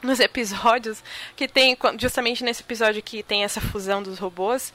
nos 0.02 0.20
episódios, 0.22 1.04
que 1.36 1.48
tem 1.48 1.78
justamente 2.00 2.44
nesse 2.44 2.64
episódio 2.64 3.04
que 3.04 3.22
tem 3.22 3.44
essa 3.44 3.62
fusão 3.62 4.02
dos 4.02 4.20
robôs, 4.20 4.74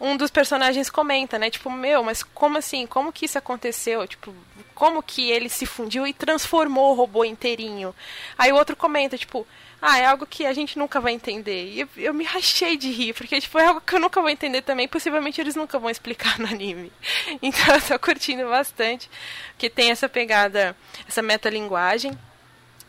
um 0.00 0.16
dos 0.16 0.30
personagens 0.30 0.88
comenta, 0.88 1.38
né? 1.38 1.50
Tipo, 1.50 1.70
meu, 1.70 2.02
mas 2.02 2.22
como 2.22 2.58
assim? 2.58 2.86
Como 2.86 3.12
que 3.12 3.24
isso 3.24 3.38
aconteceu? 3.38 4.06
Tipo, 4.06 4.34
como 4.74 5.02
que 5.02 5.30
ele 5.30 5.48
se 5.48 5.66
fundiu 5.66 6.06
e 6.06 6.12
transformou 6.12 6.92
o 6.92 6.94
robô 6.94 7.24
inteirinho? 7.24 7.94
Aí 8.36 8.52
o 8.52 8.56
outro 8.56 8.76
comenta, 8.76 9.18
tipo, 9.18 9.46
ah, 9.82 9.98
é 9.98 10.06
algo 10.06 10.26
que 10.26 10.46
a 10.46 10.52
gente 10.52 10.78
nunca 10.78 11.00
vai 11.00 11.12
entender. 11.12 11.72
E 11.72 11.80
eu, 11.80 11.88
eu 11.96 12.14
me 12.14 12.24
rachei 12.24 12.76
de 12.76 12.90
rir, 12.90 13.12
porque 13.12 13.40
tipo, 13.40 13.58
é 13.58 13.66
algo 13.66 13.80
que 13.80 13.94
eu 13.94 14.00
nunca 14.00 14.20
vou 14.20 14.30
entender 14.30 14.62
também, 14.62 14.88
possivelmente 14.88 15.40
eles 15.40 15.56
nunca 15.56 15.78
vão 15.78 15.90
explicar 15.90 16.38
no 16.38 16.46
anime. 16.46 16.92
Então 17.42 17.74
eu 17.74 17.80
tô 17.80 17.98
curtindo 17.98 18.48
bastante, 18.48 19.08
que 19.56 19.70
tem 19.70 19.90
essa 19.90 20.08
pegada, 20.08 20.76
essa 21.08 21.22
metalinguagem. 21.22 22.16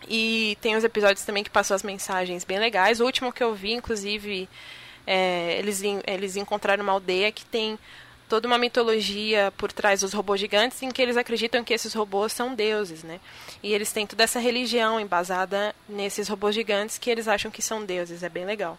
E 0.08 0.58
tem 0.62 0.76
os 0.76 0.84
episódios 0.84 1.24
também 1.26 1.44
que 1.44 1.50
passam 1.50 1.76
as 1.76 1.84
mensagens 1.84 2.44
bem 2.44 2.58
legais. 2.58 3.00
O 3.00 3.06
último 3.06 3.32
que 3.32 3.44
eu 3.44 3.54
vi, 3.54 3.74
inclusive, 3.74 4.50
é, 5.12 5.58
eles, 5.58 5.82
eles 6.06 6.36
encontraram 6.36 6.84
uma 6.84 6.94
aldeia 6.94 7.32
que 7.32 7.44
tem 7.44 7.80
toda 8.30 8.48
uma 8.48 8.60
mitologia 8.60 9.52
por 9.58 9.72
trás 9.72 10.02
dos 10.02 10.14
robôs 10.14 10.40
gigantes 10.40 10.84
em 10.84 10.92
que 10.92 11.02
eles 11.02 11.18
acreditam 11.18 11.64
que 11.64 11.74
esses 11.74 11.96
robôs 11.96 12.32
são 12.32 12.54
deuses, 12.54 13.02
né? 13.02 13.20
E 13.64 13.74
eles 13.74 13.92
têm 13.92 14.06
toda 14.06 14.24
essa 14.24 14.40
religião 14.40 15.00
embasada 15.00 15.74
nesses 15.90 16.28
robôs 16.28 16.54
gigantes 16.54 17.00
que 17.00 17.10
eles 17.10 17.28
acham 17.28 17.50
que 17.50 17.60
são 17.60 17.84
deuses. 17.84 18.22
É 18.22 18.30
bem 18.30 18.46
legal. 18.46 18.78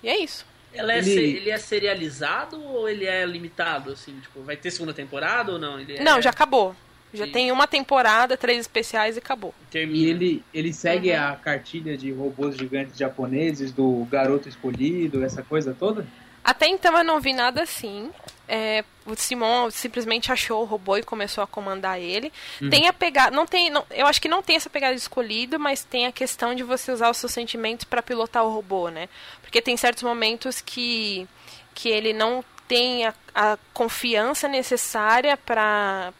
E 0.00 0.08
é 0.08 0.16
isso. 0.16 0.46
É 0.72 0.98
ele... 0.98 1.10
ele 1.10 1.50
é 1.50 1.58
serializado 1.58 2.62
ou 2.62 2.88
ele 2.88 3.04
é 3.04 3.26
limitado? 3.26 3.90
Assim, 3.90 4.20
tipo, 4.20 4.42
vai 4.42 4.56
ter 4.56 4.70
segunda 4.70 4.94
temporada 4.94 5.50
ou 5.50 5.58
não? 5.58 5.76
É... 5.76 6.00
Não, 6.04 6.22
já 6.22 6.30
acabou. 6.30 6.76
Já 7.12 7.26
Sim. 7.26 7.32
tem 7.32 7.52
uma 7.52 7.66
temporada, 7.66 8.36
três 8.36 8.60
especiais 8.60 9.16
e 9.16 9.18
acabou. 9.18 9.54
E 9.74 10.06
ele, 10.06 10.44
ele 10.52 10.72
segue 10.72 11.10
uhum. 11.10 11.22
a 11.22 11.36
cartilha 11.36 11.96
de 11.96 12.10
robôs 12.10 12.56
gigantes 12.56 12.96
japoneses, 12.96 13.72
do 13.72 14.06
garoto 14.10 14.48
escolhido, 14.48 15.24
essa 15.24 15.42
coisa 15.42 15.76
toda? 15.78 16.06
Até 16.44 16.66
então 16.66 16.96
eu 16.96 17.04
não 17.04 17.20
vi 17.20 17.32
nada 17.32 17.62
assim. 17.62 18.10
É, 18.48 18.84
o 19.06 19.14
Simon 19.14 19.70
simplesmente 19.70 20.32
achou 20.32 20.62
o 20.62 20.64
robô 20.64 20.96
e 20.96 21.02
começou 21.02 21.42
a 21.42 21.46
comandar 21.46 22.00
ele. 22.00 22.32
Uhum. 22.60 22.68
Tem 22.68 22.88
a 22.88 22.92
pegada, 22.92 23.34
não 23.34 23.46
tem, 23.46 23.70
não, 23.70 23.84
eu 23.90 24.06
acho 24.06 24.20
que 24.20 24.28
não 24.28 24.42
tem 24.42 24.56
essa 24.56 24.68
pegada 24.68 24.94
de 24.94 25.00
escolhido, 25.00 25.58
mas 25.58 25.84
tem 25.84 26.06
a 26.06 26.12
questão 26.12 26.54
de 26.54 26.62
você 26.62 26.90
usar 26.90 27.10
os 27.10 27.16
seus 27.16 27.32
sentimentos 27.32 27.84
para 27.84 28.02
pilotar 28.02 28.44
o 28.44 28.52
robô, 28.52 28.88
né? 28.88 29.08
Porque 29.40 29.62
tem 29.62 29.76
certos 29.76 30.02
momentos 30.02 30.60
que 30.60 31.28
que 31.74 31.88
ele 31.88 32.12
não 32.12 32.44
tem 32.68 33.06
a, 33.06 33.14
a 33.34 33.58
confiança 33.72 34.46
necessária 34.46 35.36
para 35.36 36.12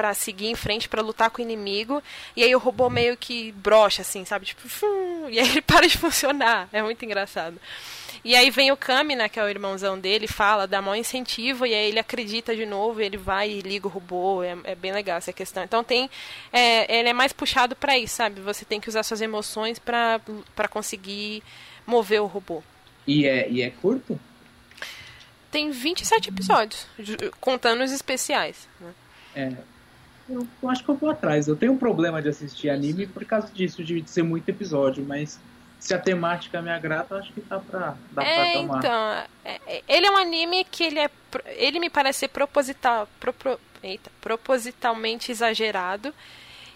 para 0.00 0.14
seguir 0.14 0.46
em 0.46 0.54
frente 0.54 0.88
para 0.88 1.02
lutar 1.02 1.28
com 1.28 1.42
o 1.42 1.44
inimigo 1.44 2.02
e 2.34 2.42
aí 2.42 2.56
o 2.56 2.58
robô 2.58 2.88
meio 2.88 3.18
que 3.18 3.52
brocha 3.52 4.00
assim, 4.00 4.24
sabe? 4.24 4.46
Tipo, 4.46 4.66
fum, 4.66 5.28
e 5.28 5.38
aí 5.38 5.46
ele 5.46 5.60
para 5.60 5.86
de 5.86 5.98
funcionar. 5.98 6.70
É 6.72 6.82
muito 6.82 7.04
engraçado. 7.04 7.60
E 8.24 8.34
aí 8.34 8.50
vem 8.50 8.72
o 8.72 8.78
Kami, 8.78 9.14
né, 9.14 9.28
que 9.28 9.38
é 9.38 9.44
o 9.44 9.48
irmãozão 9.48 9.98
dele, 9.98 10.26
fala, 10.26 10.66
dá 10.66 10.80
maior 10.80 10.94
incentivo, 10.94 11.66
e 11.66 11.74
aí 11.74 11.90
ele 11.90 11.98
acredita 11.98 12.56
de 12.56 12.64
novo, 12.64 12.98
ele 13.02 13.18
vai 13.18 13.50
e 13.50 13.60
liga 13.60 13.86
o 13.86 13.90
robô, 13.90 14.42
é, 14.42 14.56
é 14.64 14.74
bem 14.74 14.90
legal 14.90 15.18
essa 15.18 15.34
questão. 15.34 15.62
Então 15.62 15.84
tem, 15.84 16.08
é, 16.50 16.98
ele 16.98 17.10
é 17.10 17.12
mais 17.12 17.34
puxado 17.34 17.76
para 17.76 17.98
isso, 17.98 18.16
sabe? 18.16 18.40
Você 18.40 18.64
tem 18.64 18.80
que 18.80 18.88
usar 18.88 19.02
suas 19.02 19.20
emoções 19.20 19.78
para 19.78 20.18
conseguir 20.70 21.42
mover 21.86 22.22
o 22.22 22.26
robô. 22.26 22.62
E 23.06 23.26
é, 23.26 23.50
e 23.50 23.60
é 23.60 23.68
curto? 23.68 24.18
Tem 25.50 25.70
27 25.70 26.30
episódios, 26.30 26.86
contando 27.38 27.84
os 27.84 27.92
especiais. 27.92 28.66
Né? 28.80 28.94
É, 29.34 29.52
eu, 30.30 30.46
eu, 30.62 30.70
acho 30.70 30.84
que 30.84 30.90
eu 30.90 30.94
vou 30.94 31.10
atrás. 31.10 31.48
Eu 31.48 31.56
tenho 31.56 31.72
um 31.72 31.78
problema 31.78 32.22
de 32.22 32.28
assistir 32.28 32.70
anime 32.70 33.06
por 33.06 33.24
causa 33.24 33.48
disso, 33.52 33.82
de 33.82 34.02
ser 34.08 34.22
muito 34.22 34.48
episódio, 34.48 35.04
mas 35.06 35.40
se 35.78 35.94
a 35.94 35.98
temática 35.98 36.60
me 36.60 36.70
agrada, 36.70 37.16
acho 37.16 37.32
que 37.32 37.40
dá 37.40 37.58
pra, 37.58 37.96
dá 38.12 38.22
é, 38.22 38.34
pra 38.34 38.60
tomar. 38.60 38.78
Então, 38.78 39.24
é, 39.44 39.60
é, 39.66 39.82
ele 39.88 40.06
é 40.06 40.10
um 40.10 40.16
anime 40.16 40.64
que 40.64 40.84
ele 40.84 41.00
é. 41.00 41.10
Ele 41.56 41.80
me 41.80 41.88
parece 41.88 42.20
ser 42.20 42.28
proposital, 42.28 43.08
pro, 43.18 43.34
eita, 43.82 44.10
propositalmente 44.20 45.32
exagerado. 45.32 46.14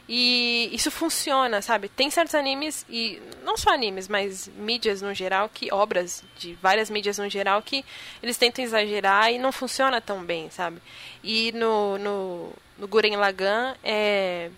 E 0.06 0.68
isso 0.70 0.90
funciona, 0.90 1.62
sabe? 1.62 1.88
Tem 1.88 2.10
certos 2.10 2.34
animes, 2.34 2.84
e 2.90 3.22
não 3.42 3.56
só 3.56 3.70
animes, 3.70 4.06
mas 4.06 4.48
mídias 4.48 5.00
no 5.00 5.14
geral, 5.14 5.48
que 5.48 5.72
obras 5.72 6.22
de 6.38 6.52
várias 6.60 6.90
mídias 6.90 7.16
no 7.16 7.28
geral, 7.30 7.62
que 7.62 7.82
eles 8.22 8.36
tentam 8.36 8.62
exagerar 8.62 9.32
e 9.32 9.38
não 9.38 9.50
funciona 9.50 10.02
tão 10.02 10.22
bem, 10.22 10.50
sabe? 10.50 10.76
E 11.22 11.52
no, 11.52 11.96
no, 11.96 12.52
no 12.78 12.88
Guren 12.88 13.16
Lagan 13.16 13.74
é, 13.82 14.50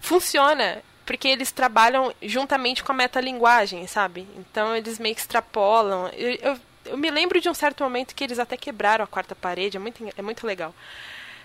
funciona 0.00 0.82
porque 1.06 1.26
eles 1.26 1.50
trabalham 1.50 2.14
juntamente 2.22 2.84
com 2.84 2.92
a 2.92 2.94
metalinguagem, 2.94 3.84
sabe? 3.86 4.28
Então 4.36 4.76
eles 4.76 4.98
meio 4.98 5.14
que 5.14 5.20
extrapolam. 5.20 6.08
Eu, 6.12 6.30
eu, 6.40 6.60
eu 6.84 6.96
me 6.96 7.10
lembro 7.10 7.40
de 7.40 7.48
um 7.48 7.54
certo 7.54 7.82
momento 7.82 8.14
que 8.14 8.22
eles 8.22 8.38
até 8.38 8.56
quebraram 8.56 9.04
a 9.04 9.08
quarta 9.08 9.34
parede, 9.34 9.76
é 9.76 9.80
muito, 9.80 10.04
é 10.16 10.22
muito 10.22 10.46
legal. 10.46 10.72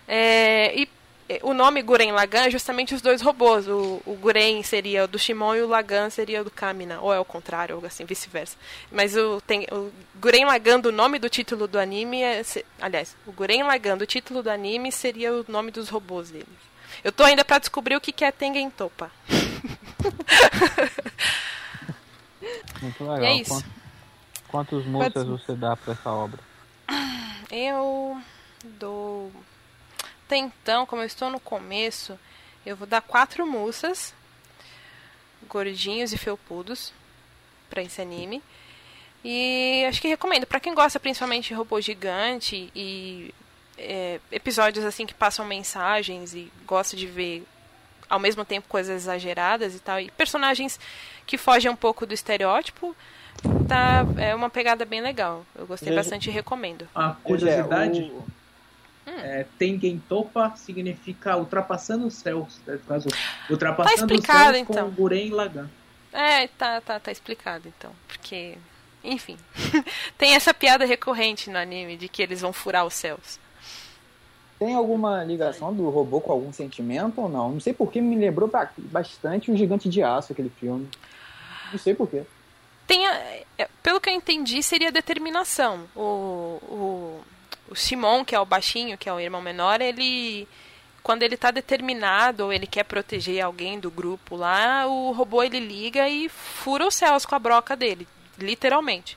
É, 0.08 0.72
e 0.76 0.88
o 1.42 1.54
nome 1.54 1.82
Guren 1.82 2.12
Lagan 2.12 2.46
é 2.46 2.52
justamente 2.52 2.94
os 2.94 3.02
dois 3.02 3.22
robôs. 3.22 3.68
O, 3.68 4.02
o 4.06 4.16
Guren 4.16 4.62
seria 4.62 5.06
o 5.06 5.08
do 5.08 5.18
Shimon 5.18 5.56
e 5.56 5.62
o 5.62 5.68
Lagan 5.68 6.10
seria 6.10 6.42
o 6.42 6.44
do 6.44 6.52
Kamina. 6.52 7.00
Ou 7.02 7.12
é 7.14 7.20
o 7.20 7.26
contrário, 7.26 7.78
ou 7.78 7.86
assim, 7.86 8.06
vice-versa. 8.06 8.56
Mas 8.92 9.16
o, 9.16 9.42
tem, 9.42 9.66
o 9.72 9.92
Guren 10.20 10.46
Lagan, 10.46 10.80
do 10.80 10.92
nome 10.92 11.18
do 11.18 11.28
título 11.28 11.68
do 11.68 11.80
anime, 11.80 12.22
é, 12.22 12.44
se, 12.44 12.64
aliás, 12.80 13.16
o 13.26 13.32
Guren 13.32 13.64
Lagan, 13.64 13.98
do 13.98 14.06
título 14.06 14.44
do 14.44 14.50
anime, 14.50 14.92
seria 14.92 15.34
o 15.34 15.44
nome 15.48 15.72
dos 15.72 15.90
robôs 15.90 16.30
deles. 16.30 16.48
Eu 17.04 17.12
tô 17.12 17.24
ainda 17.24 17.44
para 17.44 17.60
descobrir 17.60 17.96
o 17.96 18.02
que, 18.02 18.12
que 18.12 18.24
é 18.24 18.32
Tengen 18.32 18.70
Topa. 18.70 19.12
Muito 22.82 23.04
legal. 23.04 23.24
E 23.24 23.26
é 23.26 23.34
isso. 23.42 23.50
Quantos, 23.50 23.72
quantos 24.48 24.86
músicas 24.86 25.26
você 25.26 25.56
dá 25.56 25.76
para 25.76 25.94
essa 25.94 26.12
obra? 26.12 26.40
Eu 27.50 28.22
dou 28.80 29.32
até 30.26 30.38
então, 30.38 30.86
como 30.86 31.02
eu 31.04 31.06
estou 31.06 31.30
no 31.30 31.40
começo, 31.40 32.18
eu 32.66 32.76
vou 32.76 32.88
dar 32.88 33.02
quatro 33.02 33.46
musas 33.46 34.14
gordinhos 35.48 36.12
e 36.12 36.18
felpudos 36.18 36.92
para 37.70 37.84
esse 37.84 38.02
anime. 38.02 38.42
E 39.24 39.86
acho 39.88 40.02
que 40.02 40.08
recomendo 40.08 40.46
para 40.46 40.60
quem 40.60 40.74
gosta 40.74 41.00
principalmente 41.00 41.50
de 41.50 41.54
robô 41.54 41.80
gigante 41.80 42.72
e 42.76 43.34
é, 43.78 44.20
episódios 44.32 44.84
assim 44.84 45.06
que 45.06 45.14
passam 45.14 45.46
mensagens 45.46 46.34
e 46.34 46.52
gosta 46.66 46.96
de 46.96 47.06
ver 47.06 47.44
ao 48.10 48.20
mesmo 48.20 48.46
tempo 48.46 48.68
coisas 48.68 49.04
exageradas 49.04 49.76
e 49.76 49.80
tal 49.80 50.00
e 50.00 50.12
personagens 50.12 50.80
que 51.26 51.38
fogem 51.38 51.72
um 51.72 51.76
pouco 51.76 52.06
do 52.06 52.14
estereótipo 52.14 52.96
tá 53.68 54.06
é 54.18 54.34
uma 54.36 54.50
pegada 54.50 54.86
bem 54.86 55.02
legal 55.02 55.44
eu 55.58 55.66
gostei 55.66 55.94
bastante 55.94 56.30
e 56.30 56.32
recomendo 56.32 56.88
a 56.94 57.10
curiosidade 57.10 58.02
o 58.02 58.20
Hum. 58.20 58.35
É, 59.18 59.46
Tengen 59.58 60.02
Topa 60.10 60.54
significa 60.56 61.38
ultrapassando 61.38 62.08
os 62.08 62.16
céus. 62.16 62.60
Né? 62.66 62.80
Caso, 62.88 63.08
ultrapassando 63.50 64.08
tá 64.08 64.16
os 64.16 64.26
céus 64.26 64.58
então. 64.58 64.90
com 64.90 64.96
Guren 64.96 65.30
Lagan. 65.32 65.70
É, 66.12 66.48
tá, 66.48 66.80
tá, 66.82 67.00
tá 67.00 67.12
explicado 67.12 67.68
então. 67.68 67.92
Porque, 68.08 68.58
enfim. 69.04 69.38
tem 70.18 70.34
essa 70.36 70.54
piada 70.54 70.86
recorrente 70.86 71.50
no 71.50 71.58
anime 71.58 71.98
de 71.98 72.08
que 72.08 72.22
eles 72.22 72.42
vão 72.42 72.54
furar 72.54 72.86
os 72.86 72.94
céus. 72.94 73.40
Tem 74.58 74.74
alguma 74.74 75.24
ligação 75.24 75.74
do 75.74 75.90
robô 75.90 76.22
com 76.22 76.32
algum 76.32 76.54
sentimento 76.54 77.20
ou 77.20 77.28
não? 77.28 77.52
Não 77.52 77.60
sei 77.60 77.74
porque 77.74 78.00
me 78.00 78.16
lembrou 78.16 78.50
bastante 78.78 79.52
o 79.52 79.58
Gigante 79.58 79.90
de 79.90 80.02
Aço, 80.02 80.32
aquele 80.32 80.50
filme. 80.50 80.88
Não 81.72 81.78
sei 81.78 81.94
porquê. 81.94 82.24
Tem 82.88 83.06
a, 83.06 83.14
é, 83.58 83.68
pelo 83.84 84.00
que 84.00 84.10
eu 84.10 84.14
entendi, 84.14 84.64
seria 84.64 84.92
determinação. 84.92 85.86
O, 85.96 86.60
o, 86.62 87.22
o 87.70 87.76
Simon, 87.76 88.24
que 88.24 88.36
é 88.36 88.40
o 88.40 88.46
baixinho, 88.46 88.98
que 88.98 89.10
é 89.10 89.14
o 89.14 89.20
irmão 89.20 89.42
menor, 89.42 89.82
ele 89.82 90.48
quando 91.02 91.22
ele 91.22 91.36
está 91.36 91.52
determinado 91.52 92.46
ou 92.46 92.54
ele 92.54 92.66
quer 92.66 92.84
proteger 92.84 93.40
alguém 93.40 93.80
do 93.80 93.92
grupo 93.92 94.36
lá, 94.36 94.88
o 94.88 95.12
robô 95.12 95.44
ele 95.44 95.60
liga 95.60 96.10
e 96.10 96.28
fura 96.28 96.88
os 96.88 96.96
céus 96.96 97.28
com 97.28 97.36
a 97.36 97.40
broca 97.40 97.76
dele, 97.76 98.08
literalmente. 98.40 99.16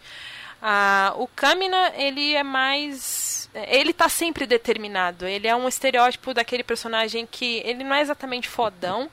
Ah, 0.61 1.15
o 1.17 1.27
Kamina, 1.29 1.93
ele 1.97 2.35
é 2.35 2.43
mais. 2.43 3.49
Ele 3.55 3.93
tá 3.93 4.09
sempre 4.09 4.45
determinado. 4.45 5.27
Ele 5.27 5.47
é 5.47 5.55
um 5.55 5.69
estereótipo 5.69 6.35
daquele 6.35 6.65
personagem 6.65 7.27
que. 7.27 7.63
Ele 7.65 7.85
não 7.85 7.95
é 7.95 8.01
exatamente 8.01 8.49
fodão, 8.49 9.09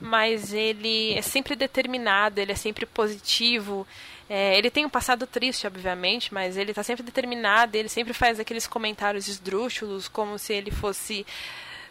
mas 0.00 0.52
ele 0.52 1.12
é 1.14 1.22
sempre 1.22 1.54
determinado, 1.54 2.40
ele 2.40 2.52
é 2.52 2.56
sempre 2.56 2.86
positivo. 2.86 3.86
É, 4.28 4.58
ele 4.58 4.70
tem 4.70 4.84
um 4.84 4.90
passado 4.90 5.26
triste, 5.26 5.66
obviamente, 5.66 6.34
mas 6.34 6.56
ele 6.56 6.72
está 6.72 6.82
sempre 6.82 7.04
determinado, 7.04 7.76
ele 7.76 7.88
sempre 7.88 8.12
faz 8.12 8.40
aqueles 8.40 8.66
comentários 8.66 9.28
esdrúxulos, 9.28 10.08
como 10.08 10.38
se 10.38 10.52
ele 10.52 10.70
fosse. 10.70 11.24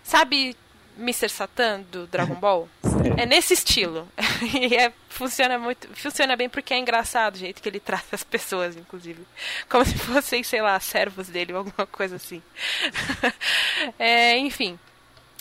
Sabe 0.03 0.55
Mr. 0.97 1.29
Satan 1.29 1.81
do 1.91 2.07
Dragon 2.07 2.35
Ball? 2.35 2.69
é 3.17 3.25
nesse 3.25 3.53
estilo. 3.53 4.07
e 4.53 4.75
é, 4.75 4.91
funciona 5.09 5.57
muito. 5.57 5.87
Funciona 5.95 6.35
bem 6.35 6.49
porque 6.49 6.73
é 6.73 6.79
engraçado 6.79 7.35
o 7.35 7.37
jeito 7.37 7.61
que 7.61 7.69
ele 7.69 7.79
trata 7.79 8.15
as 8.15 8.23
pessoas, 8.23 8.75
inclusive. 8.75 9.25
Como 9.69 9.85
se 9.85 9.97
fossem, 9.97 10.43
sei 10.43 10.61
lá, 10.61 10.79
servos 10.79 11.27
dele 11.27 11.53
ou 11.53 11.59
alguma 11.59 11.85
coisa 11.87 12.15
assim. 12.15 12.41
é, 13.99 14.37
enfim. 14.37 14.79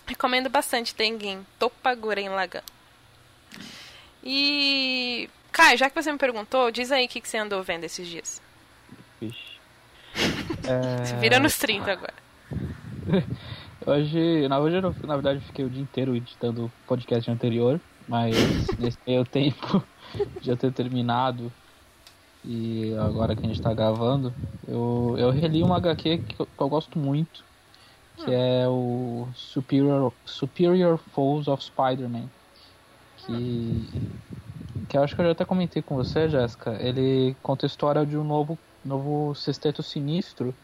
Recomendo 0.06 0.50
bastante 0.50 0.94
Tengen 0.94 1.46
Topa 1.58 1.94
Guren 1.94 2.28
Lagan. 2.30 2.62
E 4.22 5.28
Kai, 5.54 5.76
já 5.76 5.88
que 5.88 5.94
você 5.94 6.10
me 6.10 6.18
perguntou, 6.18 6.68
diz 6.72 6.90
aí 6.90 7.06
o 7.06 7.08
que, 7.08 7.20
que 7.20 7.28
você 7.28 7.38
andou 7.38 7.62
vendo 7.62 7.84
esses 7.84 8.08
dias. 8.08 8.42
Vixe. 9.20 9.54
É... 10.64 11.14
Vira 11.22 11.38
nos 11.38 11.56
30 11.56 11.92
agora. 11.92 12.14
Hoje, 13.86 14.48
na, 14.48 14.58
hoje 14.58 14.76
eu, 14.76 14.94
na 15.06 15.14
verdade, 15.14 15.40
fiquei 15.40 15.62
o 15.62 15.68
dia 15.68 15.82
inteiro 15.82 16.16
editando 16.16 16.64
o 16.64 16.72
podcast 16.86 17.30
anterior, 17.30 17.78
mas 18.08 18.34
nesse 18.80 18.96
meio 19.06 19.26
tempo 19.26 19.84
já 20.40 20.56
ter 20.56 20.72
terminado 20.72 21.52
e 22.42 22.94
agora 22.98 23.36
que 23.36 23.44
a 23.44 23.46
gente 23.46 23.60
tá 23.60 23.74
gravando, 23.74 24.32
eu, 24.66 25.14
eu 25.18 25.30
reli 25.30 25.62
uma 25.62 25.76
HQ 25.76 26.18
que 26.18 26.40
eu, 26.40 26.46
que 26.46 26.62
eu 26.62 26.68
gosto 26.68 26.98
muito, 26.98 27.44
que 28.16 28.30
hum. 28.30 28.32
é 28.32 28.66
o 28.66 29.28
Superior, 29.34 30.14
Superior 30.24 30.98
Foes 31.12 31.46
of 31.46 31.62
Spider-Man. 31.62 32.30
Que 33.18 33.86
que 34.88 34.96
eu 34.96 35.02
acho 35.02 35.14
que 35.14 35.20
eu 35.20 35.26
já 35.26 35.32
até 35.32 35.44
comentei 35.44 35.82
com 35.82 35.96
você, 35.96 36.28
Jéssica, 36.28 36.76
ele 36.80 37.36
conta 37.42 37.66
a 37.66 37.68
história 37.68 38.04
de 38.04 38.16
um 38.16 38.24
novo, 38.24 38.58
novo 38.84 39.34
sexteto 39.34 39.82
sinistro, 39.82 40.54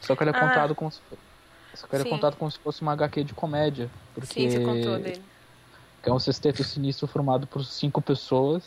só 0.00 0.16
que 0.16 0.22
ele 0.22 0.30
é 0.30 0.36
ah. 0.36 0.40
contado 0.40 0.74
como 0.74 0.90
se, 0.90 1.00
só 1.74 1.86
que 1.86 1.96
ele 1.96 2.08
é 2.08 2.10
contado 2.10 2.36
como 2.36 2.50
se 2.50 2.58
fosse 2.58 2.82
uma 2.82 2.92
HQ 2.92 3.24
de 3.24 3.34
comédia, 3.34 3.90
porque 4.14 4.34
Sim, 4.34 4.50
você 4.50 4.60
contou 4.60 4.98
dele. 4.98 5.22
Que 6.02 6.10
é 6.10 6.12
um 6.12 6.18
sexteto 6.18 6.64
sinistro 6.64 7.06
formado 7.06 7.46
por 7.46 7.64
cinco 7.64 8.02
pessoas. 8.02 8.64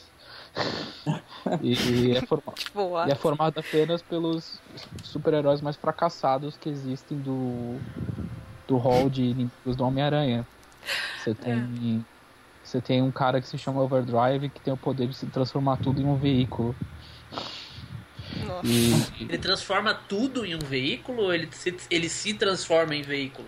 e, 1.62 1.74
e, 1.74 2.18
é 2.18 2.22
formado, 2.22 2.56
e 3.08 3.12
é 3.12 3.16
formado 3.16 3.60
apenas 3.60 4.02
pelos 4.02 4.62
super-heróis 5.04 5.60
mais 5.60 5.76
fracassados 5.76 6.56
que 6.56 6.70
existem 6.70 7.18
do 7.18 7.78
do 8.68 8.78
hall 8.78 9.10
de 9.10 9.24
inimigos 9.24 9.76
do 9.76 9.86
Homem-Aranha. 9.86 10.48
Você 11.20 11.34
tem 11.34 11.54
é 11.54 12.14
você 12.66 12.82
tem 12.82 13.01
um 13.01 13.11
cara 13.11 13.39
que 13.39 13.47
se 13.47 13.57
chama 13.57 13.82
Overdrive 13.82 14.49
que 14.49 14.59
tem 14.59 14.74
o 14.74 14.78
poder 14.78 15.07
de 15.07 15.16
se 15.16 15.26
transformar 15.28 15.78
tudo 15.78 16.01
em 16.01 16.05
um 16.05 16.16
veículo. 16.16 16.76
E... 18.63 18.91
Ele 19.22 19.38
transforma 19.38 19.93
tudo 19.93 20.45
em 20.45 20.55
um 20.55 20.59
veículo 20.59 21.24
ou 21.24 21.34
ele 21.34 21.47
se, 21.51 21.76
ele 21.89 22.09
se 22.09 22.34
transforma 22.34 22.95
em 22.95 23.01
veículo? 23.01 23.47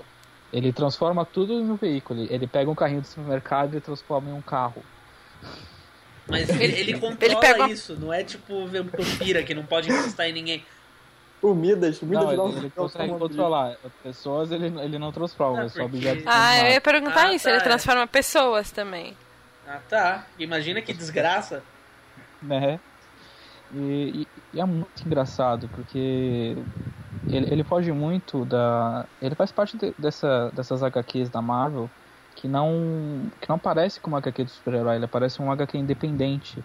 Ele 0.53 0.71
transforma 0.71 1.25
tudo 1.25 1.53
em 1.53 1.69
um 1.69 1.75
veículo. 1.75 2.25
Ele 2.29 2.47
pega 2.47 2.69
um 2.69 2.75
carrinho 2.75 3.01
do 3.01 3.07
supermercado 3.07 3.75
e 3.75 3.81
transforma 3.81 4.29
em 4.29 4.33
um 4.33 4.41
carro. 4.41 4.83
Mas 6.29 6.49
ele, 6.49 6.79
ele 6.79 6.93
controla 6.93 7.33
ele 7.33 7.35
pega... 7.35 7.71
isso, 7.71 7.95
não 7.95 8.13
é 8.13 8.23
tipo 8.23 8.67
vampira 8.67 9.43
que 9.43 9.53
não 9.53 9.65
pode 9.65 9.89
encostar 9.89 10.27
em 10.27 10.33
ninguém. 10.33 10.65
Comidas, 11.41 11.99
comidas 11.99 12.25
não, 12.25 12.35
não, 12.35 12.49
ele, 12.49 12.57
ele 12.57 12.69
consegue 12.71 13.13
controlar. 13.13 13.75
Pessoas 14.01 14.51
ele, 14.51 14.67
ele 14.81 14.97
não 14.97 15.11
transforma, 15.11 15.61
ah, 15.61 15.65
é 15.65 15.69
só 15.69 15.83
objetos. 15.85 16.23
Ah, 16.25 16.57
eu 16.65 16.71
ia 16.73 16.81
perguntar 16.81 17.27
ah, 17.27 17.33
isso, 17.33 17.45
tá, 17.45 17.51
ele 17.51 17.61
transforma 17.61 18.01
é. 18.01 18.07
pessoas 18.07 18.71
também. 18.71 19.15
Ah 19.67 19.79
tá. 19.87 20.25
Imagina 20.39 20.81
que 20.81 20.93
desgraça. 20.93 21.61
Né? 22.41 22.79
E, 23.71 23.77
e, 23.77 24.27
e, 24.53 24.59
é 24.59 24.65
muito 24.65 25.05
engraçado, 25.05 25.69
porque 25.75 26.57
ele, 27.27 27.53
ele 27.53 27.63
foge 27.63 27.91
muito 27.91 28.43
da. 28.45 29.05
Ele 29.21 29.35
faz 29.35 29.51
parte 29.51 29.77
de, 29.77 29.93
dessa, 29.97 30.49
dessas 30.55 30.81
HQs 30.81 31.29
da 31.29 31.41
Marvel 31.41 31.89
que 32.35 32.47
não. 32.47 33.29
que 33.39 33.47
não 33.47 33.59
parece 33.59 33.99
como 33.99 34.15
uma 34.15 34.19
HQ 34.19 34.43
de 34.43 34.51
super-herói, 34.51 34.95
ele 34.95 35.07
parece 35.07 35.39
um 35.39 35.51
HQ 35.51 35.77
independente. 35.77 36.63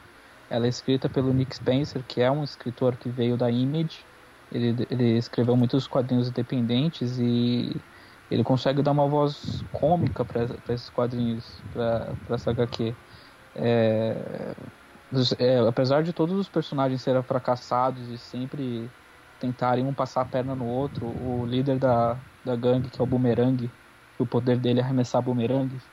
Ela 0.48 0.66
é 0.66 0.68
escrita 0.68 1.08
pelo 1.08 1.32
Nick 1.32 1.56
Spencer, 1.56 2.02
que 2.06 2.20
é 2.20 2.30
um 2.30 2.44
escritor 2.44 2.96
que 2.96 3.08
veio 3.08 3.36
da 3.36 3.50
Image 3.50 4.04
ele, 4.52 4.86
ele 4.90 5.18
escreveu 5.18 5.56
muitos 5.56 5.86
quadrinhos 5.88 6.28
independentes 6.28 7.18
e 7.18 7.84
ele 8.30 8.44
consegue 8.44 8.82
dar 8.82 8.92
uma 8.92 9.08
voz 9.08 9.62
cômica 9.70 10.24
para 10.24 10.44
esses 10.74 10.90
quadrinhos, 10.90 11.64
para 11.70 12.18
essa 12.30 12.50
HQ. 12.50 12.98
É, 13.54 14.54
é, 15.38 15.58
apesar 15.68 16.02
de 16.02 16.12
todos 16.12 16.36
os 16.36 16.48
personagens 16.48 17.02
serem 17.02 17.22
fracassados 17.22 18.08
e 18.08 18.18
sempre 18.18 18.94
tentarem 19.38 19.86
um 19.86 19.94
passar 19.94 20.22
a 20.22 20.24
perna 20.26 20.54
no 20.56 20.66
outro, 20.66 21.06
o 21.06 21.44
líder 21.46 21.78
da, 21.78 22.26
da 22.44 22.56
gangue, 22.56 22.90
que 22.90 23.00
é 23.00 23.04
o 23.04 23.06
Boomerang, 23.06 23.74
o 24.18 24.26
poder 24.26 24.58
dele 24.60 24.80
é 24.80 24.82
arremessar 24.82 25.22
bumerangues, 25.22 25.91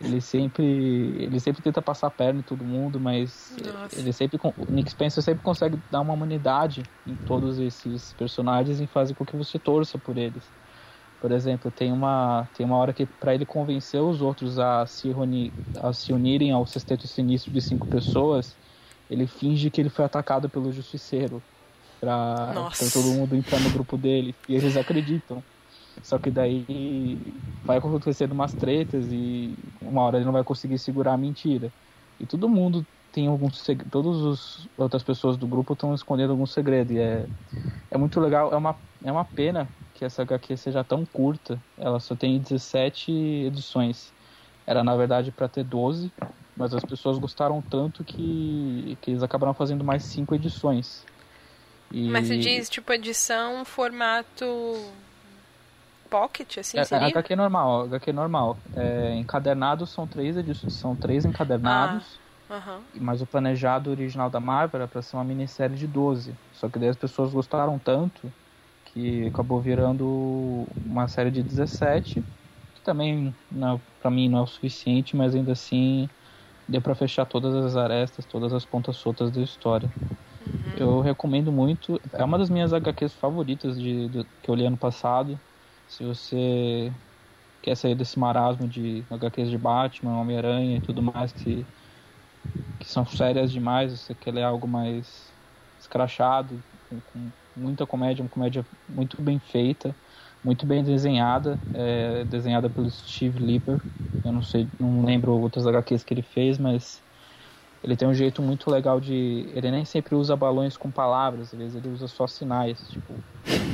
ele 0.00 0.20
sempre, 0.20 0.64
ele 1.22 1.40
sempre 1.40 1.62
tenta 1.62 1.80
passar 1.80 2.08
a 2.08 2.10
perna 2.10 2.40
em 2.40 2.42
todo 2.42 2.64
mundo, 2.64 3.00
mas 3.00 3.56
Nossa. 3.64 3.98
ele 3.98 4.12
sempre, 4.12 4.38
o 4.42 4.70
Nick 4.70 4.90
Spencer 4.90 5.22
sempre 5.22 5.42
consegue 5.42 5.78
dar 5.90 6.00
uma 6.00 6.12
humanidade 6.12 6.82
em 7.06 7.14
todos 7.16 7.58
esses 7.58 8.12
personagens 8.12 8.80
e 8.80 8.86
fazer 8.86 9.14
com 9.14 9.24
que 9.24 9.36
você 9.36 9.58
torça 9.58 9.98
por 9.98 10.18
eles. 10.18 10.44
Por 11.20 11.32
exemplo, 11.32 11.70
tem 11.70 11.90
uma, 11.92 12.46
tem 12.54 12.66
uma 12.66 12.76
hora 12.76 12.92
que 12.92 13.06
para 13.06 13.34
ele 13.34 13.46
convencer 13.46 14.00
os 14.02 14.20
outros 14.20 14.58
a 14.58 14.84
se, 14.86 15.08
reunir, 15.08 15.52
a 15.76 15.92
se 15.92 16.12
unirem 16.12 16.52
ao 16.52 16.66
sexteto 16.66 17.08
sinistro 17.08 17.50
de 17.50 17.60
cinco 17.62 17.86
pessoas, 17.88 18.54
ele 19.08 19.26
finge 19.26 19.70
que 19.70 19.80
ele 19.80 19.88
foi 19.88 20.04
atacado 20.04 20.48
pelo 20.50 20.70
justiceiro. 20.70 21.42
pra 21.98 22.52
todo 22.92 23.14
mundo 23.14 23.34
entrar 23.34 23.58
no 23.60 23.70
grupo 23.70 23.96
dele. 23.96 24.34
E 24.46 24.54
eles 24.54 24.76
acreditam. 24.76 25.42
Só 26.02 26.18
que 26.18 26.30
daí 26.30 27.18
vai 27.64 27.78
acontecendo 27.78 28.32
umas 28.32 28.52
tretas 28.52 29.06
e 29.10 29.54
uma 29.80 30.02
hora 30.02 30.18
ele 30.18 30.24
não 30.24 30.32
vai 30.32 30.44
conseguir 30.44 30.78
segurar 30.78 31.14
a 31.14 31.16
mentira. 31.16 31.72
E 32.18 32.26
todo 32.26 32.48
mundo 32.48 32.86
tem 33.12 33.26
alguns 33.26 33.58
segredos. 33.60 33.90
Todas 33.90 34.24
as 34.24 34.68
outras 34.76 35.02
pessoas 35.02 35.36
do 35.36 35.46
grupo 35.46 35.72
estão 35.72 35.94
escondendo 35.94 36.30
algum 36.30 36.46
segredo. 36.46 36.92
E 36.92 36.98
é, 36.98 37.26
é 37.90 37.98
muito 37.98 38.20
legal. 38.20 38.52
É 38.52 38.56
uma, 38.56 38.76
é 39.04 39.10
uma 39.10 39.24
pena 39.24 39.68
que 39.94 40.04
essa 40.04 40.22
HQ 40.22 40.56
seja 40.56 40.84
tão 40.84 41.04
curta. 41.04 41.60
Ela 41.78 41.98
só 41.98 42.14
tem 42.14 42.38
17 42.38 43.10
edições. 43.46 44.12
Era 44.66 44.84
na 44.84 44.94
verdade 44.96 45.30
para 45.30 45.48
ter 45.48 45.64
12, 45.64 46.12
mas 46.56 46.74
as 46.74 46.84
pessoas 46.84 47.18
gostaram 47.18 47.62
tanto 47.62 48.02
que, 48.02 48.98
que 49.00 49.12
eles 49.12 49.22
acabaram 49.22 49.54
fazendo 49.54 49.84
mais 49.84 50.02
5 50.04 50.34
edições. 50.34 51.04
E... 51.92 52.08
Mas 52.08 52.26
você 52.26 52.36
diz 52.36 52.68
tipo 52.68 52.92
edição 52.92 53.64
formato 53.64 54.44
pocket, 56.06 56.58
assim, 56.58 56.78
é, 56.78 56.84
seria? 56.84 57.08
HQ 57.08 57.36
normal, 57.36 57.84
HQ 57.84 58.12
normal. 58.12 58.56
É, 58.74 59.14
encadernados 59.14 59.90
são 59.90 60.06
três 60.06 60.36
edições, 60.36 60.74
são 60.74 60.94
três 60.94 61.24
encadernados. 61.24 62.18
Ah, 62.48 62.54
uh 62.56 62.60
-huh. 62.60 62.80
Mas 62.94 63.20
o 63.20 63.26
planejado 63.26 63.90
original 63.90 64.30
da 64.30 64.40
Marvel 64.40 64.80
era 64.80 64.88
para 64.88 65.02
ser 65.02 65.16
uma 65.16 65.24
minissérie 65.24 65.76
de 65.76 65.86
12. 65.86 66.34
Só 66.52 66.68
que 66.68 66.78
daí 66.78 66.88
as 66.88 66.96
pessoas 66.96 67.32
gostaram 67.32 67.78
tanto 67.78 68.32
que 68.86 69.26
acabou 69.26 69.60
virando 69.60 70.66
uma 70.86 71.08
série 71.08 71.30
de 71.30 71.42
17 71.42 72.24
também 72.86 73.34
para 74.00 74.10
mim 74.10 74.28
não 74.28 74.38
é 74.38 74.42
o 74.42 74.46
suficiente, 74.46 75.16
mas 75.16 75.34
ainda 75.34 75.52
assim 75.52 76.08
deu 76.68 76.80
para 76.80 76.94
fechar 76.94 77.26
todas 77.26 77.54
as 77.54 77.76
arestas, 77.76 78.24
todas 78.24 78.52
as 78.52 78.64
pontas 78.64 78.96
soltas 78.96 79.30
da 79.32 79.40
história. 79.40 79.90
Uhum. 80.46 80.72
Eu 80.76 81.00
recomendo 81.00 81.50
muito, 81.50 82.00
é 82.12 82.24
uma 82.24 82.38
das 82.38 82.48
minhas 82.48 82.72
HQs 82.72 83.12
favoritas 83.14 83.76
de, 83.76 84.08
de, 84.08 84.26
que 84.40 84.48
eu 84.48 84.54
li 84.54 84.64
ano 84.64 84.76
passado. 84.76 85.38
Se 85.88 86.04
você 86.04 86.92
quer 87.62 87.76
sair 87.76 87.94
desse 87.94 88.18
marasmo 88.18 88.68
de 88.68 89.04
HQs 89.10 89.50
de 89.50 89.58
Batman, 89.58 90.20
Homem-Aranha 90.20 90.76
e 90.76 90.80
tudo 90.80 91.02
mais 91.02 91.32
que, 91.32 91.64
que 92.78 92.88
são 92.88 93.06
sérias 93.06 93.50
demais, 93.50 93.92
você 93.92 94.14
quer 94.14 94.32
ler 94.32 94.42
algo 94.42 94.68
mais 94.68 95.32
escrachado, 95.80 96.62
com, 96.88 97.00
com 97.12 97.30
muita 97.56 97.86
comédia, 97.86 98.22
uma 98.22 98.28
comédia 98.28 98.64
muito 98.88 99.20
bem 99.20 99.38
feita 99.38 99.94
muito 100.46 100.64
bem 100.64 100.84
desenhada, 100.84 101.58
é, 101.74 102.22
desenhada 102.24 102.70
pelo 102.70 102.88
Steve 102.88 103.44
Lieber. 103.44 103.80
Eu 104.24 104.30
não 104.30 104.42
sei, 104.42 104.68
não 104.78 105.04
lembro 105.04 105.32
outras 105.32 105.66
HQs 105.66 106.04
que 106.04 106.14
ele 106.14 106.22
fez, 106.22 106.56
mas 106.56 107.02
ele 107.82 107.96
tem 107.96 108.06
um 108.06 108.14
jeito 108.14 108.40
muito 108.40 108.70
legal 108.70 109.00
de. 109.00 109.48
Ele 109.54 109.72
nem 109.72 109.84
sempre 109.84 110.14
usa 110.14 110.36
balões 110.36 110.76
com 110.76 110.88
palavras, 110.88 111.52
às 111.52 111.58
vezes 111.58 111.74
ele 111.74 111.92
usa 111.92 112.06
só 112.06 112.28
sinais. 112.28 112.78
Tipo, 112.88 113.14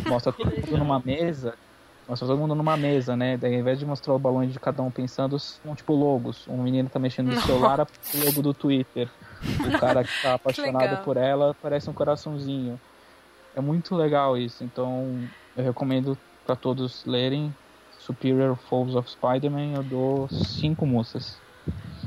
mostra 0.09 0.33
mundo 0.33 0.79
numa 0.79 0.99
mesa, 0.99 1.55
mostra 2.09 2.27
todo 2.27 2.39
mundo 2.39 2.55
numa 2.55 2.77
mesa, 2.77 3.17
né? 3.17 3.37
Daí 3.37 3.55
ao 3.55 3.61
invés 3.61 3.79
de 3.79 3.87
mostrar 3.87 4.15
o 4.15 4.19
balão 4.19 4.47
de 4.47 4.59
cada 4.59 4.83
um 4.83 4.91
pensando, 4.91 5.39
são 5.39 5.75
tipo 5.75 5.95
logos. 5.95 6.47
Um 6.49 6.63
menino 6.63 6.89
tá 6.89 6.99
mexendo 6.99 7.33
no 7.33 7.41
celular, 7.41 7.81
o 7.81 8.25
logo 8.25 8.43
do 8.43 8.53
Twitter. 8.55 9.09
O 9.67 9.79
cara 9.79 10.05
que 10.05 10.23
tá 10.23 10.35
apaixonado 10.35 11.03
por 11.05 11.17
ela 11.17 11.57
parece 11.61 11.89
um 11.89 11.93
coraçãozinho. 11.93 12.81
É 13.55 13.61
muito 13.61 13.95
legal 13.95 14.37
isso, 14.37 14.65
então 14.65 15.29
eu 15.57 15.65
recomendo 15.65 16.17
para 16.45 16.57
todos 16.57 17.05
lerem 17.05 17.55
Superior 17.99 18.57
Foes 18.69 18.95
of 18.95 19.09
Spider-Man, 19.11 19.75
eu 19.75 19.83
dou 19.83 20.29
cinco 20.29 20.85
moças. 20.85 21.39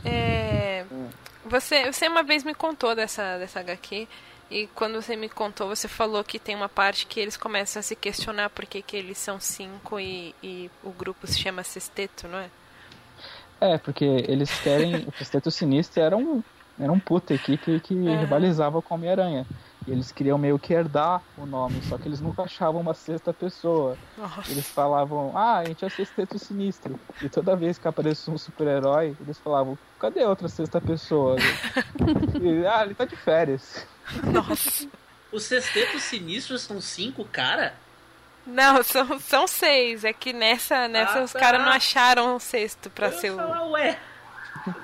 É, 0.03 0.85
você, 1.45 1.91
você 1.91 2.07
uma 2.07 2.23
vez 2.23 2.43
me 2.43 2.53
contou 2.53 2.95
dessa, 2.95 3.37
dessa 3.37 3.61
HQ, 3.61 4.07
e 4.49 4.67
quando 4.67 5.01
você 5.01 5.15
me 5.15 5.27
contou, 5.27 5.67
você 5.67 5.87
falou 5.87 6.23
que 6.23 6.37
tem 6.37 6.55
uma 6.55 6.69
parte 6.69 7.07
que 7.07 7.19
eles 7.19 7.35
começam 7.35 7.79
a 7.79 7.83
se 7.83 7.95
questionar 7.95 8.49
por 8.49 8.65
que, 8.65 8.81
que 8.81 8.95
eles 8.95 9.17
são 9.17 9.39
cinco 9.39 9.99
e, 9.99 10.35
e 10.43 10.69
o 10.83 10.91
grupo 10.91 11.25
se 11.25 11.39
chama 11.39 11.63
Sexteto, 11.63 12.27
não 12.27 12.37
é? 12.37 12.49
É, 13.59 13.77
porque 13.77 14.05
eles 14.27 14.51
querem. 14.59 15.07
o 15.07 15.11
Sexteto 15.17 15.49
Sinistro 15.49 16.01
era 16.01 16.15
um, 16.15 16.43
era 16.79 16.91
um 16.91 16.99
puta 16.99 17.33
aqui 17.33 17.57
que, 17.57 17.81
uhum. 17.93 18.19
rivalizava 18.19 18.81
com 18.81 18.95
Homem-Aranha. 18.95 19.45
E 19.87 19.91
eles 19.91 20.11
queriam 20.11 20.37
meio 20.37 20.57
que 20.57 20.73
herdar 20.73 21.21
o 21.37 21.45
nome, 21.45 21.79
só 21.83 21.95
que 21.97 22.07
eles 22.07 22.19
nunca 22.19 22.41
achavam 22.41 22.81
uma 22.81 22.95
sexta 22.95 23.31
pessoa. 23.31 23.95
Nossa. 24.17 24.51
Eles 24.51 24.67
falavam, 24.67 25.31
ah, 25.37 25.57
a 25.57 25.65
gente 25.65 25.85
é 25.85 25.89
sexteto 25.89 26.39
sinistro. 26.39 26.99
E 27.21 27.29
toda 27.29 27.55
vez 27.55 27.77
que 27.77 27.87
aparecia 27.87 28.33
um 28.33 28.37
super-herói, 28.37 29.15
eles 29.21 29.37
falavam, 29.37 29.77
cadê 29.99 30.23
a 30.23 30.29
outra 30.29 30.47
sexta 30.49 30.81
pessoa? 30.81 31.35
e, 32.41 32.65
ah, 32.65 32.83
ele 32.83 32.95
tá 32.95 33.05
de 33.05 33.15
férias. 33.15 33.87
Nossa. 34.32 34.88
Os 35.32 35.43
sextetos 35.43 36.03
sinistros 36.03 36.62
são 36.62 36.80
cinco, 36.80 37.26
cara? 37.26 37.74
Não, 38.45 38.84
são, 38.84 39.20
são 39.20 39.47
seis. 39.47 40.03
É 40.03 40.14
que 40.14 40.32
nessa, 40.32 40.88
nessa 40.88 41.20
ah, 41.20 41.24
os 41.24 41.32
tá. 41.32 41.39
caras 41.39 41.62
não 41.62 41.72
acharam 41.72 42.36
um 42.36 42.39
sexto 42.39 42.89
pra 42.89 43.08
Eu 43.08 43.20
ser 43.20 43.32
o. 43.32 43.38
Falar, 43.38 43.68
ué, 43.70 43.99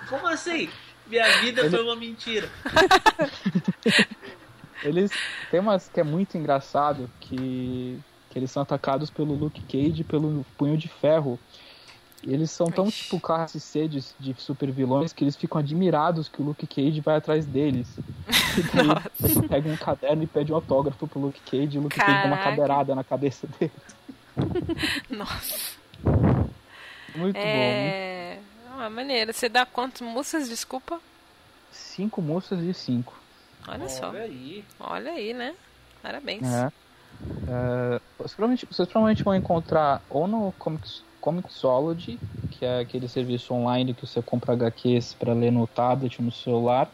como 0.10 0.28
assim? 0.28 0.70
Minha 1.08 1.28
vida 1.40 1.62
Ele... 1.62 1.70
foi 1.70 1.84
uma 1.84 1.96
mentira. 1.96 2.50
Eles 4.84 5.12
tem 5.52 5.60
umas 5.60 5.88
que 5.88 6.00
é 6.00 6.04
muito 6.04 6.38
engraçado 6.38 7.10
que, 7.20 8.00
que 8.30 8.40
eles 8.40 8.50
são 8.50 8.64
atacados 8.64 9.12
pelo 9.12 9.36
Luke 9.36 9.62
Cage 9.62 10.02
e 10.02 10.04
pelo 10.04 10.44
Punho 10.58 10.76
de 10.76 10.88
Ferro. 10.88 11.40
E 12.24 12.34
eles 12.34 12.52
são 12.52 12.68
tão 12.68 12.88
Ixi. 12.88 13.04
tipo 13.04 13.20
classe 13.20 13.60
C 13.60 13.88
de, 13.88 14.04
de 14.20 14.36
super 14.38 14.72
vilões 14.72 15.12
que 15.12 15.24
eles 15.24 15.36
ficam 15.36 15.60
admirados 15.60 16.28
que 16.28 16.42
o 16.42 16.46
Luke 16.46 16.68
Cage 16.68 17.02
vai 17.02 17.16
atrás 17.16 17.46
deles. 17.46 17.88
E 18.58 18.64
daí 18.64 19.48
pega 19.48 19.70
um 19.70 19.78
caderno 19.78 20.24
e 20.24 20.28
pede 20.28 20.52
um 20.52 20.56
autógrafo 20.56 21.08
pro 21.08 21.20
Luke 21.20 21.40
Cage 21.40 21.78
e 21.78 21.80
o 21.80 21.84
Luke 21.84 21.96
Caraca. 21.96 22.14
Cage 22.14 22.30
dá 22.30 22.36
uma 22.36 22.44
cadeirada 22.44 22.96
na 22.96 23.04
cabeça 23.04 23.48
dele. 23.48 23.72
Nossa. 25.10 25.78
Muito 27.16 27.38
é... 27.38 28.38
bom. 28.38 28.82
Ah, 28.82 28.90
maneira. 28.90 29.32
Você 29.32 29.48
dá 29.48 29.66
quantas 29.66 30.02
moças, 30.02 30.50
desculpa? 30.50 31.00
Cinco 31.72 32.22
moças 32.22 32.60
de 32.60 32.74
cinco. 32.74 33.18
Olha, 33.68 33.88
só. 33.88 34.10
Olha 34.10 34.24
aí. 34.24 34.66
Olha 34.80 35.12
aí, 35.12 35.34
né? 35.34 35.56
Parabéns. 36.02 36.48
É. 36.48 36.72
É, 37.48 38.02
vocês, 38.18 38.34
provavelmente, 38.34 38.66
vocês, 38.66 38.88
provavelmente, 38.88 39.24
vão 39.24 39.36
encontrar 39.36 40.02
ou 40.10 40.28
no 40.28 40.52
Comics, 40.54 41.04
Comixology, 41.22 42.20
que 42.50 42.66
é 42.66 42.80
aquele 42.80 43.08
serviço 43.08 43.54
online 43.54 43.94
que 43.94 44.06
você 44.06 44.22
compra 44.22 44.54
HQs 44.54 45.14
para 45.14 45.34
ler 45.34 45.52
no 45.52 45.66
tablet 45.68 46.20
ou 46.20 46.26
no 46.26 46.32
celular. 46.32 46.90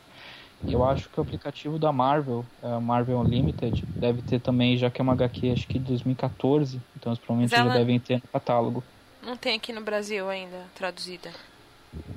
E 0.67 0.73
eu 0.73 0.85
acho 0.85 1.09
que 1.09 1.19
o 1.19 1.23
aplicativo 1.23 1.79
da 1.79 1.91
Marvel, 1.91 2.43
é, 2.61 2.79
Marvel 2.79 3.19
Unlimited, 3.19 3.83
deve 3.99 4.21
ter 4.21 4.39
também, 4.39 4.75
já 4.77 4.89
que 4.89 4.99
é 4.99 5.03
uma 5.03 5.13
HQ 5.13 5.51
acho 5.51 5.67
que 5.67 5.79
de 5.79 5.85
2014, 5.85 6.79
então 6.95 7.11
eles 7.11 7.19
provavelmente 7.19 7.55
já 7.55 7.67
devem 7.69 7.99
ter 7.99 8.15
no 8.15 8.27
catálogo. 8.31 8.83
Não 9.23 9.37
tem 9.37 9.55
aqui 9.55 9.71
no 9.71 9.81
Brasil 9.81 10.29
ainda 10.29 10.65
traduzida? 10.75 11.31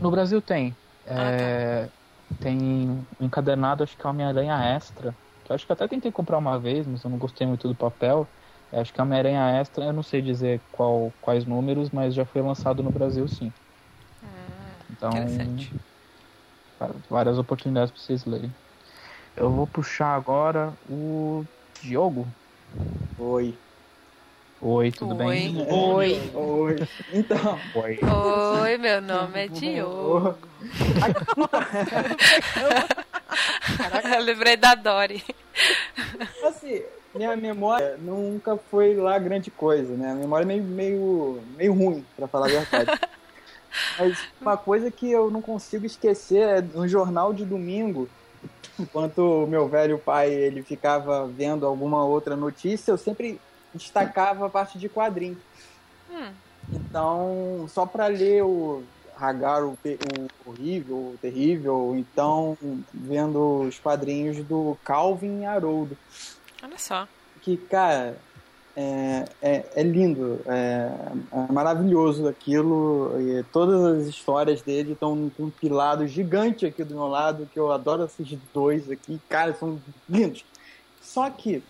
No 0.00 0.10
Brasil 0.10 0.40
tem. 0.40 0.74
Ah, 1.06 1.30
é, 1.30 1.84
tá 1.86 1.92
tem 2.40 3.06
encadernado, 3.20 3.82
acho 3.82 3.96
que 3.96 4.06
é 4.06 4.08
Homem-Aranha 4.08 4.56
Extra. 4.74 5.14
Que 5.44 5.52
eu 5.52 5.54
acho 5.54 5.66
que 5.66 5.72
até 5.72 5.86
tentei 5.86 6.10
comprar 6.10 6.38
uma 6.38 6.58
vez, 6.58 6.86
mas 6.86 7.04
eu 7.04 7.10
não 7.10 7.18
gostei 7.18 7.46
muito 7.46 7.68
do 7.68 7.74
papel. 7.74 8.26
Acho 8.72 8.92
que 8.92 9.00
é 9.00 9.02
Homem-Aranha 9.02 9.60
Extra, 9.60 9.86
eu 9.86 9.92
não 9.92 10.02
sei 10.02 10.22
dizer 10.22 10.60
qual, 10.70 11.12
quais 11.20 11.44
números, 11.44 11.90
mas 11.90 12.14
já 12.14 12.24
foi 12.24 12.40
lançado 12.40 12.82
no 12.82 12.90
Brasil 12.90 13.26
sim. 13.26 13.52
Hum, 14.22 14.26
então, 14.90 15.10
várias 17.08 17.36
oportunidades 17.36 17.90
para 17.90 18.00
vocês 18.00 18.24
lerem. 18.24 18.54
Eu 19.36 19.50
vou 19.50 19.66
puxar 19.66 20.14
agora 20.14 20.72
o 20.88 21.44
Diogo. 21.82 22.28
Oi. 23.18 23.58
Oi, 24.62 24.92
tudo 24.92 25.16
Oi. 25.16 25.24
bem? 25.24 25.66
Oi. 25.68 26.30
Oi. 26.34 26.76
Então. 27.12 27.58
Oi. 27.74 27.98
Oi, 28.62 28.76
meu 28.76 29.00
nome 29.00 29.46
é 29.46 29.48
Diogo. 29.48 30.36
Eu 34.14 34.22
lembrei 34.22 34.56
da 34.56 34.74
Dory. 34.74 35.22
Assim, 36.44 36.82
minha 37.14 37.36
memória 37.36 37.96
nunca 37.98 38.56
foi 38.56 38.94
lá 38.94 39.18
grande 39.18 39.50
coisa, 39.50 39.94
né? 39.96 40.12
A 40.12 40.14
memória 40.14 40.44
é 40.44 40.46
meio, 40.46 40.62
meio, 40.62 41.40
meio 41.56 41.72
ruim, 41.72 42.04
para 42.16 42.28
falar 42.28 42.46
a 42.46 42.48
verdade. 42.48 43.00
Mas 43.98 44.18
uma 44.40 44.56
coisa 44.56 44.90
que 44.90 45.10
eu 45.10 45.30
não 45.30 45.40
consigo 45.40 45.86
esquecer 45.86 46.42
é 46.42 46.60
no 46.60 46.88
jornal 46.88 47.32
de 47.32 47.44
domingo, 47.44 48.08
enquanto 48.78 49.44
o 49.44 49.46
meu 49.46 49.68
velho 49.68 49.98
pai 49.98 50.32
ele 50.32 50.62
ficava 50.62 51.26
vendo 51.26 51.66
alguma 51.66 52.04
outra 52.04 52.34
notícia, 52.36 52.90
eu 52.90 52.98
sempre 52.98 53.40
destacava 53.72 54.46
a 54.46 54.50
parte 54.50 54.78
de 54.78 54.88
quadrinho. 54.88 55.38
Hum. 56.10 56.32
Então, 56.72 57.66
só 57.68 57.86
para 57.86 58.06
ler 58.06 58.42
o 58.42 58.82
Hagar, 59.16 59.62
o, 59.64 59.72
o 59.72 60.50
horrível, 60.50 60.96
o 60.96 61.18
terrível, 61.20 61.94
então 61.96 62.56
vendo 62.92 63.62
os 63.62 63.78
quadrinhos 63.78 64.38
do 64.44 64.76
Calvin 64.84 65.44
Haroldo. 65.44 65.96
Olha 66.62 66.78
só. 66.78 67.08
Que, 67.42 67.56
cara, 67.56 68.16
é, 68.76 69.24
é, 69.42 69.64
é 69.76 69.82
lindo, 69.82 70.40
é, 70.46 70.90
é, 71.32 71.52
maravilhoso 71.52 72.28
aquilo. 72.28 73.14
E 73.18 73.42
todas 73.52 74.00
as 74.00 74.06
histórias 74.06 74.62
dele 74.62 74.92
estão 74.92 75.30
com 75.36 75.44
um 75.44 75.50
pilado 75.50 76.06
gigante 76.06 76.66
aqui 76.66 76.84
do 76.84 76.94
meu 76.94 77.08
lado, 77.08 77.48
que 77.52 77.58
eu 77.58 77.72
adoro 77.72 78.04
esses 78.04 78.38
dois 78.52 78.90
aqui. 78.90 79.20
Cara, 79.28 79.54
são 79.54 79.80
lindos. 80.08 80.44
Só 81.00 81.28
que 81.30 81.62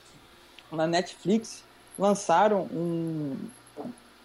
na 0.70 0.86
Netflix 0.86 1.64
lançaram 1.98 2.62
um, 2.72 3.36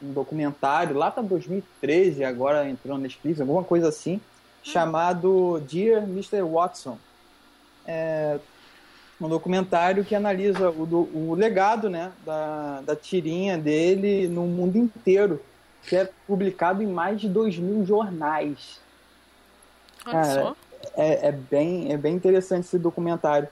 um 0.01 0.13
documentário 0.13 0.95
lá 0.95 1.11
para 1.11 1.23
2013, 1.23 2.23
agora 2.23 2.69
entrou 2.69 2.95
na 2.97 3.03
Netflix, 3.03 3.39
alguma 3.39 3.63
coisa 3.63 3.89
assim, 3.89 4.19
chamado 4.63 5.61
Dear 5.61 6.03
Mr. 6.03 6.41
Watson. 6.41 6.97
É 7.87 8.39
um 9.19 9.29
documentário 9.29 10.03
que 10.03 10.13
analisa 10.13 10.69
o, 10.69 11.29
o 11.31 11.35
legado 11.35 11.89
né, 11.89 12.11
da, 12.25 12.81
da 12.81 12.95
tirinha 12.95 13.57
dele 13.57 14.27
no 14.27 14.45
mundo 14.45 14.77
inteiro, 14.77 15.41
que 15.83 15.95
é 15.95 16.09
publicado 16.27 16.83
em 16.83 16.87
mais 16.87 17.21
de 17.21 17.29
2 17.29 17.57
mil 17.57 17.85
jornais. 17.85 18.79
Olha 20.05 20.21
Cara, 20.21 20.41
só. 20.41 20.55
É, 20.95 21.29
é, 21.29 21.31
bem, 21.31 21.91
é 21.91 21.97
bem 21.97 22.15
interessante 22.15 22.65
esse 22.65 22.77
documentário. 22.77 23.47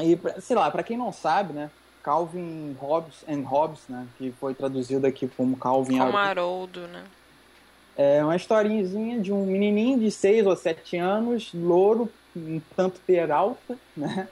E, 0.00 0.18
sei 0.40 0.56
lá, 0.56 0.70
para 0.70 0.82
quem 0.82 0.96
não 0.96 1.12
sabe, 1.12 1.52
né, 1.52 1.70
Calvin 2.02 2.76
Hobbes 2.80 3.24
and 3.28 3.42
Hobbes, 3.42 3.82
né, 3.88 4.06
que 4.18 4.32
foi 4.32 4.54
traduzido 4.54 5.06
aqui 5.06 5.28
como 5.28 5.56
Calvin 5.56 5.98
como 5.98 6.16
Haroldo, 6.16 6.80
né? 6.88 7.04
É 7.94 8.24
uma 8.24 8.34
historinha 8.34 9.20
de 9.20 9.32
um 9.32 9.44
menininho 9.44 10.00
de 10.00 10.10
6 10.10 10.46
ou 10.46 10.56
7 10.56 10.96
anos, 10.96 11.50
louro, 11.52 12.10
um 12.34 12.58
tanto 12.74 12.98
peralta, 13.00 13.76
né? 13.94 14.26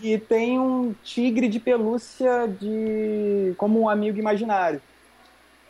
E 0.00 0.18
tem 0.18 0.58
um 0.58 0.94
tigre 1.02 1.48
de 1.48 1.60
pelúcia 1.60 2.46
de 2.48 3.54
como 3.56 3.80
um 3.80 3.88
amigo 3.88 4.18
imaginário. 4.18 4.80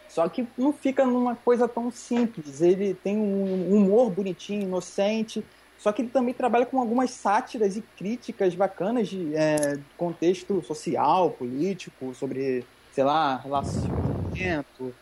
Só 0.09 0.29
que 0.29 0.47
não 0.57 0.73
fica 0.73 1.05
numa 1.05 1.35
coisa 1.35 1.67
tão 1.69 1.91
simples. 1.91 2.61
Ele 2.61 2.95
tem 2.95 3.17
um 3.17 3.75
humor 3.75 4.11
bonitinho, 4.11 4.63
inocente. 4.63 5.45
Só 5.79 5.93
que 5.93 6.03
ele 6.03 6.09
também 6.09 6.33
trabalha 6.33 6.65
com 6.65 6.81
algumas 6.81 7.11
sátiras 7.11 7.77
e 7.77 7.83
críticas 7.97 8.55
bacanas 8.55 9.09
de 9.09 9.35
é, 9.35 9.79
contexto 9.97 10.63
social, 10.63 11.31
político, 11.33 12.15
sobre, 12.15 12.65
sei 12.93 13.05
lá, 13.05 13.37
relacionamento. 13.37 14.95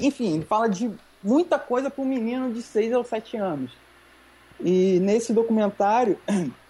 Enfim, 0.00 0.36
ele 0.36 0.44
fala 0.44 0.68
de 0.68 0.90
muita 1.22 1.58
coisa 1.58 1.90
para 1.90 2.02
um 2.02 2.06
menino 2.06 2.52
de 2.52 2.62
6 2.62 2.94
ou 2.94 3.04
7 3.04 3.36
anos. 3.36 3.72
E 4.60 4.98
nesse 5.00 5.32
documentário, 5.32 6.18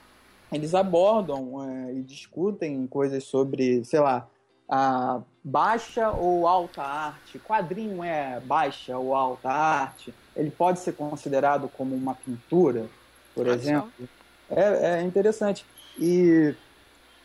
eles 0.55 0.75
abordam 0.75 1.63
é, 1.63 1.95
e 1.95 2.03
discutem 2.03 2.87
coisas 2.87 3.25
sobre, 3.25 3.85
sei 3.85 4.01
lá, 4.01 4.29
a 4.69 5.21
baixa 5.43 6.11
ou 6.11 6.47
alta 6.47 6.83
arte. 6.83 7.39
Quadrinho 7.39 8.03
é 8.03 8.41
baixa 8.41 8.97
ou 8.97 9.15
alta 9.15 9.51
arte? 9.51 10.15
Ele 10.35 10.51
pode 10.51 10.81
ser 10.81 10.93
considerado 10.93 11.69
como 11.77 11.95
uma 11.95 12.15
pintura, 12.15 12.87
por 13.35 13.47
exemplo? 13.47 13.91
É, 14.51 14.99
é 14.99 15.03
interessante. 15.03 15.65
E 15.99 16.55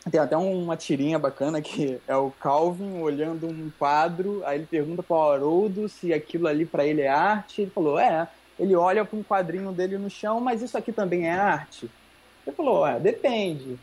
tem 0.09 0.19
até 0.19 0.37
uma 0.37 0.77
tirinha 0.77 1.19
bacana 1.19 1.61
que 1.61 1.99
é 2.07 2.15
o 2.15 2.31
Calvin 2.31 3.01
olhando 3.01 3.47
um 3.47 3.71
quadro, 3.77 4.41
aí 4.45 4.59
ele 4.59 4.65
pergunta 4.65 5.03
para 5.03 5.15
o 5.15 5.31
Haroldo 5.31 5.89
se 5.89 6.13
aquilo 6.13 6.47
ali 6.47 6.65
para 6.65 6.85
ele 6.85 7.01
é 7.01 7.09
arte. 7.09 7.61
Ele 7.61 7.71
falou: 7.71 7.99
é. 7.99 8.27
Ele 8.59 8.75
olha 8.75 9.05
para 9.05 9.17
um 9.17 9.23
quadrinho 9.23 9.71
dele 9.71 9.97
no 9.97 10.09
chão, 10.09 10.41
mas 10.41 10.61
isso 10.61 10.77
aqui 10.77 10.91
também 10.91 11.27
é 11.27 11.31
arte? 11.31 11.89
Ele 12.45 12.55
falou: 12.55 12.85
é, 12.85 12.99
depende. 12.99 13.77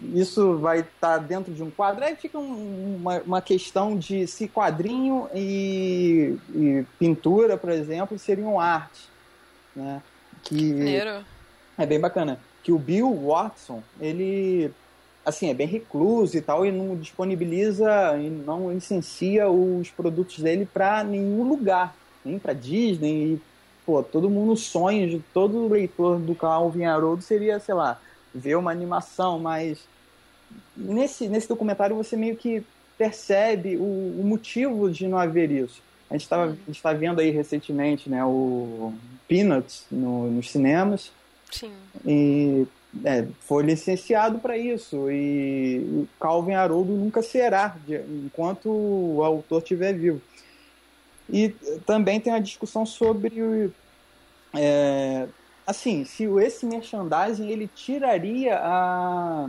Isso 0.00 0.58
vai 0.58 0.80
estar 0.80 0.90
tá 1.00 1.18
dentro 1.18 1.52
de 1.52 1.62
um 1.62 1.70
quadro. 1.70 2.04
Aí 2.04 2.14
fica 2.14 2.38
um, 2.38 2.96
uma, 3.00 3.20
uma 3.20 3.42
questão 3.42 3.98
de 3.98 4.26
se 4.26 4.46
quadrinho 4.46 5.28
e, 5.34 6.36
e, 6.54 6.84
pintura, 6.98 7.56
por 7.56 7.70
exemplo, 7.70 8.18
seriam 8.18 8.60
arte. 8.60 9.08
Né? 9.74 10.00
Que 10.44 10.96
é 11.76 11.86
bem 11.86 11.98
bacana. 11.98 12.38
Que 12.62 12.70
o 12.70 12.78
Bill 12.78 13.12
Watson, 13.12 13.82
ele 14.00 14.70
assim, 15.28 15.50
é 15.50 15.54
bem 15.54 15.66
recluso 15.66 16.36
e 16.36 16.40
tal, 16.40 16.64
e 16.64 16.72
não 16.72 16.96
disponibiliza 16.96 18.16
e 18.18 18.30
não 18.30 18.72
licencia 18.72 19.48
os 19.48 19.90
produtos 19.90 20.38
dele 20.38 20.66
para 20.66 21.04
nenhum 21.04 21.46
lugar, 21.46 21.94
nem 22.24 22.38
para 22.38 22.54
Disney. 22.54 23.40
Pô, 23.88 24.02
todo 24.02 24.28
mundo 24.28 24.54
sonha 24.54 25.08
de 25.08 25.18
todo 25.32 25.66
leitor 25.66 26.18
do 26.18 26.34
Calvin 26.34 26.84
Haroldo 26.84 27.22
seria, 27.22 27.58
sei 27.58 27.74
lá, 27.74 27.98
ver 28.34 28.54
uma 28.54 28.70
animação, 28.70 29.38
mas 29.38 29.78
nesse, 30.76 31.26
nesse 31.26 31.48
documentário 31.48 31.96
você 31.96 32.14
meio 32.14 32.36
que 32.36 32.62
percebe 32.98 33.78
o, 33.78 33.80
o 33.80 34.22
motivo 34.26 34.90
de 34.90 35.08
não 35.08 35.16
haver 35.16 35.50
isso. 35.50 35.80
A 36.10 36.18
gente 36.18 36.28
está 36.68 36.92
vendo 36.92 37.22
aí 37.22 37.30
recentemente 37.30 38.10
né, 38.10 38.22
o 38.22 38.92
Peanuts 39.26 39.86
no, 39.90 40.30
nos 40.32 40.50
cinemas. 40.50 41.10
Sim. 41.50 41.72
E 42.04 42.66
é, 43.02 43.26
foi 43.40 43.62
licenciado 43.62 44.38
para 44.38 44.58
isso 44.58 45.10
e 45.10 45.78
o 45.94 46.08
Calvin 46.20 46.52
Haroldo 46.52 46.92
nunca 46.92 47.22
será 47.22 47.74
enquanto 48.26 48.68
o 48.68 49.24
autor 49.24 49.62
estiver 49.62 49.94
vivo. 49.94 50.20
E 51.30 51.50
também 51.84 52.20
tem 52.20 52.32
a 52.32 52.38
discussão 52.38 52.86
sobre 52.86 53.70
é, 54.54 55.28
assim, 55.66 56.04
se 56.04 56.24
esse 56.24 56.64
merchandising 56.64 57.50
ele 57.50 57.68
tiraria 57.68 58.58
a, 58.58 59.48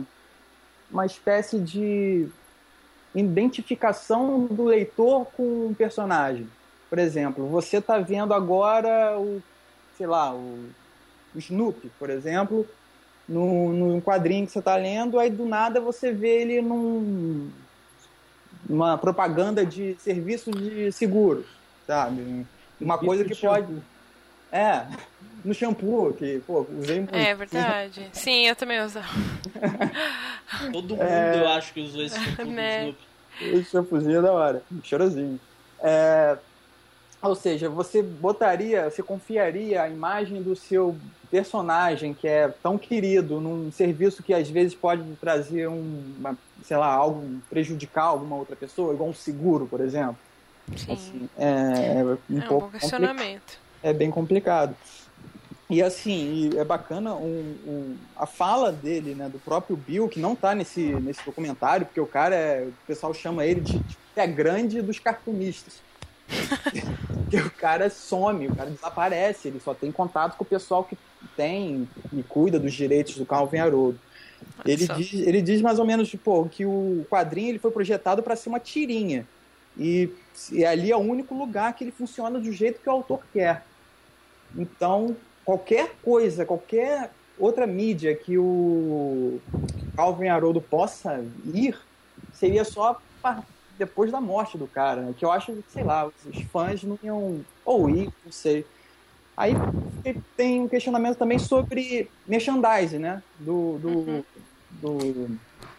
uma 0.90 1.06
espécie 1.06 1.58
de 1.58 2.28
identificação 3.14 4.46
do 4.46 4.64
leitor 4.64 5.26
com 5.36 5.68
um 5.68 5.74
personagem. 5.74 6.46
Por 6.88 6.98
exemplo, 6.98 7.46
você 7.46 7.78
está 7.78 7.98
vendo 7.98 8.34
agora 8.34 9.18
o, 9.18 9.42
sei 9.96 10.06
lá, 10.06 10.34
o, 10.34 10.68
o 11.34 11.38
Snoopy, 11.38 11.90
por 11.98 12.10
exemplo, 12.10 12.66
no 13.28 14.02
quadrinho 14.02 14.44
que 14.46 14.52
você 14.52 14.58
está 14.58 14.76
lendo, 14.76 15.18
aí 15.18 15.30
do 15.30 15.46
nada 15.46 15.80
você 15.80 16.12
vê 16.12 16.42
ele 16.42 16.60
num, 16.60 17.48
numa 18.68 18.98
propaganda 18.98 19.64
de 19.64 19.96
serviço 20.00 20.50
de 20.50 20.90
seguro, 20.90 21.44
sabe? 21.90 22.46
Uma 22.80 22.96
coisa 22.96 23.24
que 23.24 23.34
pode. 23.34 23.82
É, 24.52 24.86
no 25.44 25.52
shampoo, 25.52 26.12
que, 26.12 26.40
pô, 26.46 26.66
usei 26.78 26.98
muito. 26.98 27.14
É 27.14 27.34
verdade. 27.34 28.08
Sim, 28.12 28.46
eu 28.46 28.54
também 28.54 28.80
uso. 28.80 29.00
Todo 30.72 30.96
mundo, 30.96 31.02
é... 31.02 31.40
eu 31.40 31.48
acho 31.48 31.72
que 31.72 31.80
usou 31.80 32.02
esse 32.02 32.18
shampoo 32.18 32.46
né? 32.46 32.84
do 32.84 32.90
Snoopy. 32.90 33.58
Esse 33.58 33.70
shampoozinho 33.70 34.18
é 34.18 34.22
da 34.22 34.32
hora, 34.32 34.62
cheirosinho. 34.84 35.40
É... 35.80 36.36
Ou 37.22 37.34
seja, 37.34 37.68
você 37.68 38.02
botaria, 38.02 38.88
você 38.88 39.02
confiaria 39.02 39.82
a 39.82 39.88
imagem 39.88 40.42
do 40.42 40.56
seu 40.56 40.96
personagem 41.30 42.14
que 42.14 42.26
é 42.26 42.48
tão 42.48 42.78
querido 42.78 43.40
num 43.40 43.70
serviço 43.70 44.22
que 44.22 44.32
às 44.32 44.48
vezes 44.48 44.74
pode 44.74 45.04
trazer 45.20 45.68
um, 45.68 46.14
uma, 46.18 46.36
sei 46.64 46.76
lá, 46.76 46.92
algo 46.92 47.40
prejudicar 47.48 48.04
alguma 48.04 48.36
outra 48.36 48.56
pessoa, 48.56 48.94
igual 48.94 49.10
um 49.10 49.14
seguro, 49.14 49.66
por 49.66 49.80
exemplo. 49.80 50.16
Sim. 50.76 50.92
Assim, 50.92 51.28
é, 51.38 51.44
é, 51.46 52.04
um 52.28 52.38
é 52.38 52.42
pouco 52.42 52.66
um 52.66 52.70
questionamento. 52.70 53.58
É 53.82 53.92
bem 53.92 54.10
complicado. 54.10 54.74
E 55.68 55.80
assim, 55.80 56.50
é 56.58 56.64
bacana 56.64 57.14
um, 57.14 57.54
um, 57.64 57.96
a 58.16 58.26
fala 58.26 58.72
dele, 58.72 59.14
né, 59.14 59.28
do 59.28 59.38
próprio 59.38 59.76
Bill, 59.76 60.08
que 60.08 60.18
não 60.18 60.34
tá 60.34 60.52
nesse, 60.52 60.80
nesse 60.80 61.24
documentário, 61.24 61.86
porque 61.86 62.00
o 62.00 62.06
cara 62.06 62.34
é. 62.34 62.64
O 62.64 62.86
pessoal 62.86 63.14
chama 63.14 63.44
ele 63.44 63.60
de, 63.60 63.78
de 63.78 63.96
é 64.16 64.26
grande 64.26 64.82
dos 64.82 64.98
cartunistas. 64.98 65.80
Porque 67.24 67.36
o 67.36 67.50
cara 67.50 67.90
some, 67.90 68.48
o 68.48 68.54
cara 68.54 68.70
desaparece, 68.70 69.48
ele 69.48 69.60
só 69.60 69.74
tem 69.74 69.90
contato 69.90 70.36
com 70.36 70.44
o 70.44 70.46
pessoal 70.46 70.84
que 70.84 70.96
tem 71.36 71.88
e 72.12 72.22
cuida 72.22 72.58
dos 72.58 72.72
direitos 72.72 73.16
do 73.16 73.26
Calvin 73.26 73.58
Haroldo. 73.58 73.98
Ele 74.64 74.86
diz, 74.86 75.12
ele 75.14 75.42
diz 75.42 75.60
mais 75.60 75.78
ou 75.78 75.84
menos 75.84 76.08
tipo, 76.08 76.48
que 76.48 76.64
o 76.64 77.04
quadrinho 77.10 77.50
ele 77.50 77.58
foi 77.58 77.70
projetado 77.70 78.22
para 78.22 78.36
ser 78.36 78.48
uma 78.48 78.60
tirinha. 78.60 79.26
E, 79.80 80.12
e 80.52 80.62
ali 80.62 80.92
é 80.92 80.96
o 80.96 81.00
único 81.00 81.34
lugar 81.34 81.72
que 81.74 81.82
ele 81.82 81.90
funciona 81.90 82.38
do 82.38 82.52
jeito 82.52 82.80
que 82.80 82.88
o 82.88 82.92
autor 82.92 83.22
quer. 83.32 83.64
Então, 84.54 85.16
qualquer 85.42 85.94
coisa, 86.02 86.44
qualquer 86.44 87.10
outra 87.38 87.66
mídia 87.66 88.14
que 88.14 88.36
o 88.36 89.40
Calvin 89.96 90.28
Haroldo 90.28 90.60
possa 90.60 91.24
ir, 91.46 91.78
seria 92.34 92.62
só 92.62 93.00
depois 93.78 94.12
da 94.12 94.20
morte 94.20 94.58
do 94.58 94.66
cara, 94.66 95.00
né? 95.00 95.14
que 95.16 95.24
eu 95.24 95.32
acho, 95.32 95.56
sei 95.70 95.82
lá, 95.82 96.06
os 96.06 96.42
fãs 96.52 96.82
não 96.82 96.98
iam 97.02 97.40
ou 97.64 97.88
ir, 97.88 98.12
não 98.22 98.30
sei. 98.30 98.66
Aí 99.34 99.54
tem 100.36 100.60
um 100.60 100.68
questionamento 100.68 101.16
também 101.16 101.38
sobre 101.38 102.10
merchandising, 102.28 102.98
né? 102.98 103.22
Do, 103.38 103.78
do, 103.78 103.88
uhum. 103.88 104.24
do, 104.72 104.98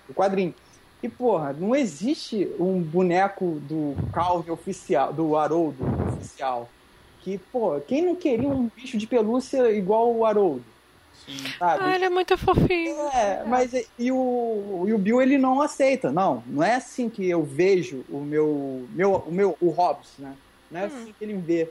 do, 0.08 0.14
quadrinho. 0.16 0.56
E, 1.04 1.10
porra, 1.10 1.54
não 1.54 1.76
existe 1.76 2.50
um 2.60 2.80
boneco 2.80 3.60
do 3.68 3.96
Calvin 4.14 4.52
oficial, 4.52 5.12
do 5.12 5.36
Haroldo 5.36 5.84
oficial. 6.14 6.70
Que, 7.22 7.38
pô, 7.38 7.80
quem 7.82 8.04
não 8.04 8.16
queria 8.16 8.50
um 8.50 8.70
bicho 8.76 8.98
de 8.98 9.08
pelúcia 9.08 9.72
igual 9.72 10.14
o 10.14 10.26
Haroldo? 10.26 10.64
Sabe? 11.58 11.84
Ah, 11.84 11.96
ele 11.96 12.06
é 12.06 12.10
muito 12.10 12.38
fofinho. 12.38 12.96
É, 13.14 13.44
mas 13.46 13.74
e 13.98 14.12
o, 14.12 14.86
e 14.88 14.94
o 14.94 14.98
Bill 14.98 15.22
ele 15.22 15.38
não 15.38 15.62
aceita. 15.62 16.12
Não, 16.12 16.44
não 16.48 16.64
é 16.64 16.76
assim 16.76 17.10
que 17.10 17.28
eu 17.30 17.44
vejo 17.44 18.04
o 18.10 18.20
meu, 18.20 18.88
meu, 18.92 19.16
o 19.28 19.32
meu 19.32 19.58
o 19.62 19.70
Hobbs, 19.70 20.10
né? 20.18 20.34
Não 20.70 20.80
é 20.80 20.84
hum. 20.84 20.88
assim 20.88 21.16
que 21.18 21.24
ele 21.24 21.34
vê. 21.34 21.70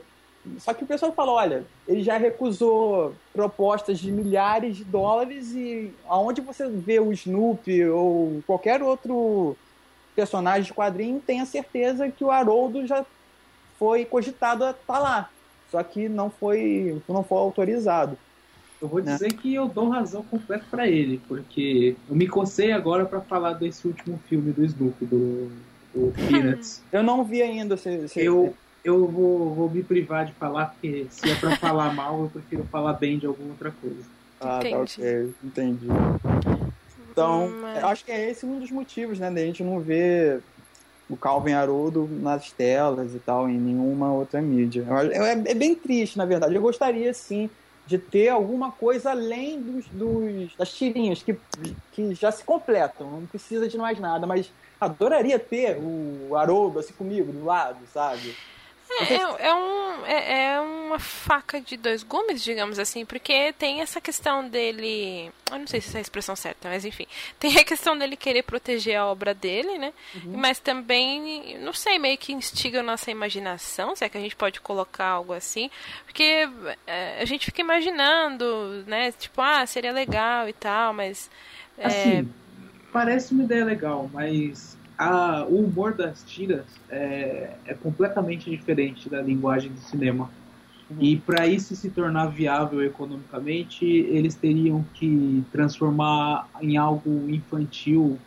Só 0.59 0.73
que 0.73 0.83
o 0.83 0.87
pessoal 0.87 1.11
fala, 1.13 1.31
olha, 1.33 1.65
ele 1.87 2.03
já 2.03 2.17
recusou 2.17 3.13
propostas 3.31 3.99
de 3.99 4.11
milhares 4.11 4.77
de 4.77 4.83
dólares 4.83 5.53
e 5.53 5.93
aonde 6.07 6.41
você 6.41 6.67
vê 6.67 6.99
o 6.99 7.11
Snoopy 7.13 7.85
ou 7.85 8.41
qualquer 8.47 8.81
outro 8.81 9.55
personagem 10.15 10.63
de 10.63 10.73
quadrinho 10.73 11.21
tenha 11.25 11.45
certeza 11.45 12.09
que 12.09 12.23
o 12.23 12.31
Haroldo 12.31 12.85
já 12.87 13.05
foi 13.77 14.03
cogitado 14.03 14.63
a 14.63 14.71
estar 14.71 14.93
tá 14.93 14.99
lá. 14.99 15.29
Só 15.69 15.81
que 15.83 16.09
não 16.09 16.29
foi, 16.29 17.01
não 17.07 17.23
foi 17.23 17.37
autorizado. 17.37 18.17
Eu 18.81 18.87
vou 18.87 19.01
né? 19.01 19.13
dizer 19.13 19.33
que 19.33 19.53
eu 19.53 19.67
dou 19.67 19.89
razão 19.89 20.23
completa 20.23 20.65
para 20.69 20.87
ele, 20.87 21.21
porque 21.27 21.95
eu 22.09 22.15
me 22.15 22.27
cocei 22.27 22.71
agora 22.71 23.05
para 23.05 23.21
falar 23.21 23.53
desse 23.53 23.87
último 23.87 24.19
filme 24.27 24.51
do 24.51 24.65
Snoopy, 24.65 25.05
do, 25.05 25.51
do 25.93 26.13
Peanuts. 26.27 26.81
eu 26.91 27.03
não 27.03 27.23
vi 27.23 27.43
ainda. 27.43 27.77
Se, 27.77 28.07
se... 28.09 28.25
Eu, 28.25 28.55
eu 28.83 29.07
vou, 29.07 29.53
vou 29.53 29.69
me 29.69 29.83
privar 29.83 30.25
de 30.25 30.33
falar, 30.33 30.67
porque 30.67 31.07
se 31.09 31.29
é 31.29 31.35
para 31.35 31.55
falar 31.57 31.93
mal, 31.95 32.23
eu 32.23 32.29
prefiro 32.29 32.63
falar 32.65 32.93
bem 32.93 33.17
de 33.17 33.25
alguma 33.25 33.51
outra 33.51 33.71
coisa. 33.71 34.05
Ah, 34.39 34.59
tá 34.59 34.69
entendi. 34.69 34.95
tá 34.95 35.01
ok, 35.01 35.35
entendi. 35.43 35.87
Então, 37.11 37.47
hum, 37.47 37.79
eu 37.79 37.87
acho 37.87 38.03
que 38.03 38.11
é 38.11 38.29
esse 38.29 38.45
um 38.45 38.59
dos 38.59 38.71
motivos, 38.71 39.19
né, 39.19 39.29
da 39.29 39.41
gente 39.41 39.63
não 39.63 39.79
ver 39.81 40.43
o 41.09 41.17
Calvin 41.17 41.51
Haroldo 41.51 42.07
nas 42.07 42.51
telas 42.51 43.13
e 43.13 43.19
tal, 43.19 43.49
em 43.49 43.59
nenhuma 43.59 44.13
outra 44.13 44.41
mídia. 44.41 44.87
É, 45.11 45.51
é 45.51 45.53
bem 45.53 45.75
triste, 45.75 46.17
na 46.17 46.25
verdade. 46.25 46.55
Eu 46.55 46.61
gostaria, 46.61 47.13
sim, 47.13 47.49
de 47.85 47.97
ter 47.97 48.29
alguma 48.29 48.71
coisa 48.71 49.11
além 49.11 49.61
dos, 49.61 49.89
dos, 49.89 50.55
das 50.55 50.73
tirinhas, 50.73 51.21
que, 51.21 51.37
que 51.91 52.13
já 52.15 52.31
se 52.31 52.43
completam, 52.45 53.11
não 53.11 53.27
precisa 53.27 53.67
de 53.67 53.77
mais 53.77 53.99
nada, 53.99 54.25
mas 54.25 54.53
adoraria 54.79 55.37
ter 55.37 55.77
o 55.81 56.33
Haroldo 56.35 56.79
assim 56.79 56.93
comigo, 56.93 57.31
do 57.33 57.43
lado, 57.43 57.85
sabe? 57.87 58.33
É, 58.99 59.13
é, 59.13 59.47
é, 59.47 59.53
um, 59.53 60.05
é, 60.05 60.53
é, 60.53 60.59
uma 60.59 60.99
faca 60.99 61.61
de 61.61 61.77
dois 61.77 62.03
gumes, 62.03 62.43
digamos 62.43 62.77
assim, 62.77 63.05
porque 63.05 63.53
tem 63.53 63.81
essa 63.81 64.01
questão 64.01 64.47
dele. 64.47 65.31
Eu 65.49 65.59
não 65.59 65.67
sei 65.67 65.79
se 65.79 65.87
essa 65.87 65.97
é 65.97 65.99
a 65.99 66.01
expressão 66.01 66.35
certa, 66.35 66.67
mas 66.67 66.83
enfim. 66.83 67.07
Tem 67.39 67.57
a 67.57 67.63
questão 67.63 67.97
dele 67.97 68.15
querer 68.15 68.43
proteger 68.43 68.97
a 68.97 69.05
obra 69.05 69.33
dele, 69.33 69.77
né? 69.77 69.93
Uhum. 70.15 70.37
Mas 70.37 70.59
também, 70.59 71.57
não 71.59 71.73
sei, 71.73 71.97
meio 71.97 72.17
que 72.17 72.33
instiga 72.33 72.81
a 72.81 72.83
nossa 72.83 73.09
imaginação, 73.09 73.95
se 73.95 74.03
é 74.03 74.09
que 74.09 74.17
a 74.17 74.21
gente 74.21 74.35
pode 74.35 74.59
colocar 74.59 75.05
algo 75.05 75.33
assim. 75.33 75.69
Porque 76.05 76.47
é, 76.85 77.21
a 77.21 77.25
gente 77.25 77.45
fica 77.45 77.61
imaginando, 77.61 78.83
né? 78.87 79.11
Tipo, 79.13 79.41
ah, 79.41 79.65
seria 79.65 79.91
legal 79.91 80.47
e 80.49 80.53
tal, 80.53 80.93
mas. 80.93 81.29
É, 81.77 81.87
assim, 81.87 82.33
parece 82.91 83.33
uma 83.33 83.43
ideia 83.43 83.65
legal, 83.65 84.09
mas 84.13 84.77
a, 85.01 85.43
o 85.45 85.65
humor 85.65 85.95
das 85.95 86.23
tiras 86.23 86.65
é, 86.87 87.55
é, 87.65 87.73
completamente 87.73 88.47
diferente 88.51 89.09
da 89.09 89.19
linguagem 89.19 89.71
do 89.71 89.79
cinema. 89.79 90.29
Uhum. 90.87 90.97
E 90.99 91.17
para 91.17 91.47
isso 91.47 91.75
se 91.75 91.89
tornar 91.89 92.27
viável 92.27 92.83
economicamente, 92.83 93.83
eles 93.83 94.35
teriam 94.35 94.85
que 94.93 95.43
transformar 95.51 96.47
em 96.61 96.77
algo 96.77 97.27
infantil, 97.27 98.19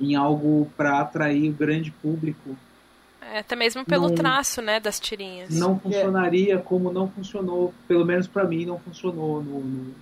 em 0.00 0.14
algo 0.14 0.70
para 0.74 1.00
atrair 1.00 1.50
o 1.50 1.52
grande 1.52 1.90
público. 1.90 2.56
É, 3.20 3.40
até 3.40 3.54
mesmo 3.54 3.84
pelo 3.84 4.08
não, 4.08 4.14
traço, 4.14 4.62
né, 4.62 4.80
das 4.80 4.98
tirinhas. 4.98 5.50
Não 5.50 5.78
funcionaria 5.78 6.58
como 6.58 6.90
não 6.90 7.10
funcionou, 7.10 7.74
pelo 7.86 8.06
menos 8.06 8.26
para 8.26 8.44
mim 8.44 8.64
não 8.64 8.78
funcionou 8.78 9.42
no, 9.42 9.60
no, 9.60 9.94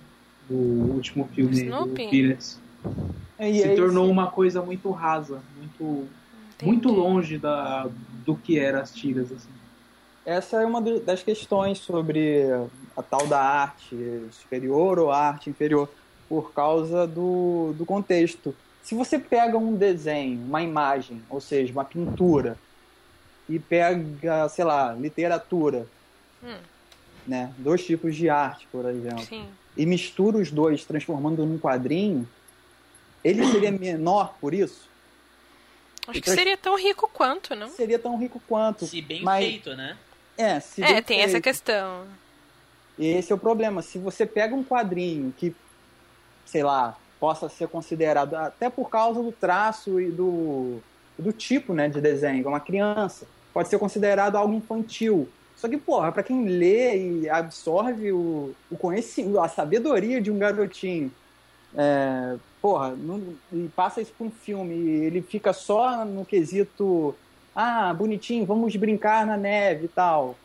no 0.49 0.93
último 0.93 1.27
filme 1.35 1.61
do 1.63 1.87
Pirates. 1.87 2.57
É, 3.39 3.51
se 3.53 3.75
tornou 3.75 4.09
uma 4.09 4.27
coisa 4.27 4.61
muito 4.61 4.91
rasa, 4.91 5.41
muito, 5.57 6.07
muito 6.61 6.91
longe 6.91 7.37
da, 7.37 7.89
do 8.25 8.35
que 8.35 8.59
eram 8.59 8.81
as 8.81 8.93
tiras. 8.93 9.31
Assim. 9.31 9.49
Essa 10.25 10.61
é 10.61 10.65
uma 10.65 10.81
das 10.81 11.23
questões 11.23 11.77
sobre 11.77 12.43
a 12.95 13.01
tal 13.01 13.25
da 13.27 13.39
arte 13.39 13.95
superior 14.31 14.99
ou 14.99 15.09
arte 15.09 15.49
inferior, 15.49 15.89
por 16.27 16.51
causa 16.51 17.07
do, 17.07 17.73
do 17.77 17.85
contexto. 17.85 18.53
Se 18.83 18.93
você 18.93 19.17
pega 19.17 19.57
um 19.57 19.73
desenho, 19.73 20.39
uma 20.45 20.61
imagem, 20.61 21.21
ou 21.29 21.39
seja, 21.39 21.71
uma 21.71 21.85
pintura, 21.85 22.57
e 23.47 23.57
pega, 23.57 24.47
sei 24.49 24.63
lá, 24.63 24.93
literatura, 24.93 25.87
hum. 26.43 26.57
né? 27.25 27.51
Dois 27.57 27.83
tipos 27.83 28.15
de 28.15 28.29
arte, 28.29 28.67
por 28.71 28.85
exemplo. 28.85 29.25
Sim. 29.25 29.47
E 29.75 29.85
mistura 29.85 30.37
os 30.37 30.51
dois, 30.51 30.85
transformando 30.85 31.45
num 31.45 31.57
quadrinho, 31.57 32.27
ele 33.23 33.45
seria 33.51 33.71
menor 33.71 34.35
por 34.39 34.53
isso? 34.53 34.89
Acho 36.07 36.21
que 36.21 36.31
seria 36.31 36.57
tão 36.57 36.75
rico 36.75 37.09
quanto, 37.13 37.55
não? 37.55 37.69
Seria 37.69 37.99
tão 37.99 38.17
rico 38.17 38.41
quanto. 38.47 38.85
Se 38.85 39.01
bem 39.01 39.21
mas... 39.21 39.45
feito, 39.45 39.75
né? 39.75 39.97
É, 40.37 40.59
se 40.59 40.81
é 40.81 41.01
tem 41.01 41.17
feito. 41.17 41.29
essa 41.29 41.41
questão. 41.41 42.07
Esse 42.97 43.31
é 43.31 43.35
o 43.35 43.37
problema. 43.37 43.81
Se 43.81 43.97
você 43.97 44.25
pega 44.25 44.55
um 44.55 44.63
quadrinho 44.63 45.33
que, 45.37 45.55
sei 46.45 46.63
lá, 46.63 46.97
possa 47.19 47.47
ser 47.49 47.67
considerado, 47.67 48.33
até 48.35 48.69
por 48.69 48.89
causa 48.89 49.21
do 49.21 49.31
traço 49.31 49.99
e 49.99 50.09
do, 50.09 50.79
do 51.17 51.31
tipo 51.31 51.73
né, 51.73 51.89
de 51.89 52.01
desenho, 52.01 52.47
uma 52.47 52.59
criança, 52.59 53.27
pode 53.53 53.69
ser 53.69 53.77
considerado 53.77 54.35
algo 54.35 54.53
infantil. 54.53 55.29
Só 55.55 55.67
que, 55.67 55.77
porra, 55.77 56.11
pra 56.11 56.23
quem 56.23 56.45
lê 56.45 56.97
e 56.97 57.29
absorve 57.29 58.13
o, 58.13 58.55
o 58.71 58.77
conhecimento, 58.77 59.39
a 59.39 59.49
sabedoria 59.49 60.21
de 60.21 60.31
um 60.31 60.39
garotinho 60.39 61.11
é, 61.75 62.35
porra, 62.61 62.95
não, 62.95 63.21
e 63.51 63.69
passa 63.75 64.01
isso 64.01 64.13
pra 64.17 64.27
um 64.27 64.31
filme, 64.31 64.73
ele 64.73 65.21
fica 65.21 65.53
só 65.53 66.03
no 66.05 66.25
quesito, 66.25 67.15
ah, 67.55 67.93
bonitinho, 67.93 68.45
vamos 68.45 68.75
brincar 68.75 69.25
na 69.25 69.37
neve 69.37 69.85
e 69.85 69.89
tal. 69.89 70.37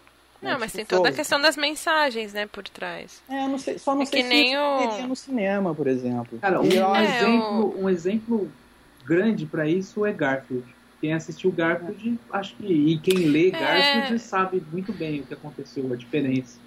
Não, 0.42 0.52
né, 0.52 0.56
mas 0.60 0.72
tipo, 0.72 0.76
tem 0.76 0.98
toda 0.98 1.08
a 1.08 1.12
questão 1.12 1.40
das 1.40 1.56
mensagens, 1.56 2.34
né, 2.34 2.46
por 2.46 2.68
trás. 2.68 3.22
É, 3.28 3.48
não 3.48 3.58
sei, 3.58 3.78
só 3.78 3.94
não 3.94 4.02
é 4.02 4.06
sei 4.06 4.22
que 4.22 4.28
se 4.28 4.34
nem 4.34 4.56
o... 4.58 5.06
no 5.08 5.16
cinema, 5.16 5.74
por 5.74 5.86
exemplo. 5.86 6.38
Cara, 6.38 6.60
um, 6.60 6.96
é, 6.96 7.04
exemplo, 7.04 7.74
o... 7.76 7.84
um 7.84 7.88
exemplo 7.88 8.50
grande 9.04 9.46
para 9.46 9.66
isso 9.66 10.04
é 10.04 10.12
Garfield. 10.12 10.64
Quem 11.00 11.12
assistiu 11.12 11.50
Garfield, 11.52 12.18
acho 12.32 12.54
que. 12.56 12.66
E 12.66 12.98
quem 12.98 13.26
lê 13.26 13.48
é. 13.48 13.50
Garfield 13.50 14.18
sabe 14.18 14.62
muito 14.72 14.92
bem 14.92 15.20
o 15.20 15.26
que 15.26 15.34
aconteceu, 15.34 15.90
a 15.92 15.96
diferença. 15.96 16.58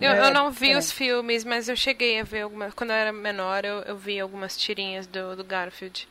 Eu, 0.00 0.10
é, 0.10 0.28
eu 0.28 0.34
não 0.34 0.50
vi 0.50 0.72
é. 0.72 0.78
os 0.78 0.90
filmes, 0.90 1.44
mas 1.44 1.68
eu 1.68 1.76
cheguei 1.76 2.20
a 2.20 2.24
ver 2.24 2.42
algumas. 2.42 2.74
Quando 2.74 2.90
eu 2.90 2.96
era 2.96 3.12
menor, 3.12 3.64
eu, 3.64 3.80
eu 3.82 3.96
vi 3.96 4.18
algumas 4.18 4.56
tirinhas 4.56 5.06
do, 5.06 5.36
do 5.36 5.44
Garfield. 5.44 6.08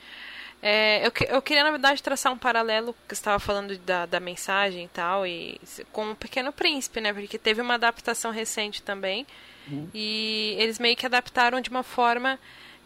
É, 0.62 1.06
eu, 1.06 1.12
eu 1.28 1.42
queria, 1.42 1.64
na 1.64 1.72
verdade, 1.72 2.02
traçar 2.02 2.32
um 2.32 2.38
paralelo 2.38 2.96
que 3.06 3.14
estava 3.14 3.38
falando 3.38 3.78
da, 3.80 4.06
da 4.06 4.20
mensagem 4.20 4.86
e 4.86 4.88
tal, 4.88 5.28
e 5.28 5.60
com 5.92 6.12
o 6.12 6.16
Pequeno 6.16 6.54
Príncipe, 6.54 7.02
né? 7.02 7.12
Porque 7.12 7.38
teve 7.38 7.62
uma 7.62 7.74
adaptação 7.74 8.32
recente 8.32 8.82
também. 8.82 9.28
Uhum. 9.68 9.90
E 9.94 10.56
eles 10.58 10.80
meio 10.80 10.96
que 10.96 11.06
adaptaram 11.06 11.60
de 11.60 11.70
uma 11.70 11.84
forma 11.84 12.40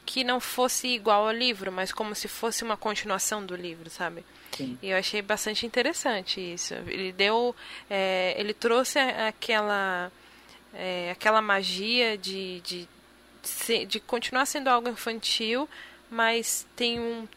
que 0.06 0.24
não 0.24 0.40
fosse 0.40 0.88
igual 0.88 1.28
ao 1.28 1.34
livro, 1.34 1.72
mas 1.72 1.92
como 1.92 2.16
se 2.16 2.28
fosse 2.28 2.64
uma 2.64 2.78
continuação 2.78 3.46
do 3.46 3.56
livro, 3.56 3.90
sabe? 3.90 4.24
Sim. 4.56 4.78
E 4.82 4.90
eu 4.90 4.98
achei 4.98 5.22
bastante 5.22 5.66
interessante 5.66 6.40
isso. 6.42 6.74
Ele 6.88 7.12
deu. 7.12 7.56
É, 7.90 8.34
ele 8.38 8.54
trouxe 8.54 8.98
aquela 8.98 10.12
é, 10.74 11.12
aquela 11.12 11.42
magia 11.42 12.18
de, 12.18 12.62
de, 12.62 12.88
de, 13.68 13.86
de, 13.86 14.00
continuar 14.00 14.46
sendo 14.46 14.68
algo 14.68 14.90
infantil, 14.90 15.68
mas 16.10 16.66
tem 16.76 17.00
um, 17.00 17.28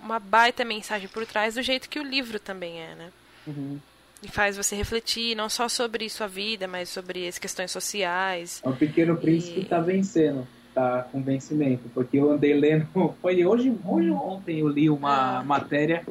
uma 0.00 0.18
baita 0.18 0.64
mensagem 0.64 1.08
por 1.08 1.26
trás 1.26 1.54
do 1.54 1.62
jeito 1.62 1.88
que 1.88 1.98
o 1.98 2.04
livro 2.04 2.38
também 2.38 2.80
é, 2.80 2.94
né? 2.94 3.10
Uhum. 3.46 3.78
E 4.22 4.28
faz 4.28 4.56
você 4.56 4.76
refletir 4.76 5.34
não 5.34 5.48
só 5.48 5.68
sobre 5.68 6.08
sua 6.10 6.26
vida, 6.26 6.68
mas 6.68 6.88
sobre 6.90 7.26
as 7.26 7.38
questões 7.38 7.70
sociais. 7.70 8.60
O 8.64 8.72
Pequeno 8.72 9.16
Príncipe 9.16 9.60
está 9.60 9.78
e... 9.78 9.82
vencendo, 9.82 10.46
tá 10.74 11.06
com 11.10 11.22
vencimento, 11.22 11.88
porque 11.94 12.18
eu 12.18 12.30
andei 12.30 12.52
lendo, 12.52 12.86
foi 13.22 13.44
hoje, 13.44 13.74
hoje 13.84 14.10
ontem 14.10 14.60
eu 14.60 14.68
li 14.68 14.90
uma 14.90 15.38
ah. 15.38 15.44
matéria 15.44 16.04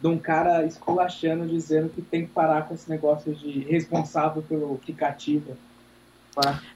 de 0.00 0.06
um 0.06 0.18
cara 0.18 0.64
esculachando 0.64 1.46
dizendo 1.46 1.88
que 1.88 2.00
tem 2.00 2.26
que 2.26 2.32
parar 2.32 2.68
com 2.68 2.74
esse 2.74 2.88
negócio 2.88 3.34
de 3.34 3.60
responsável 3.60 4.42
pelo 4.42 4.78
que 4.78 4.92
cativa. 4.92 5.56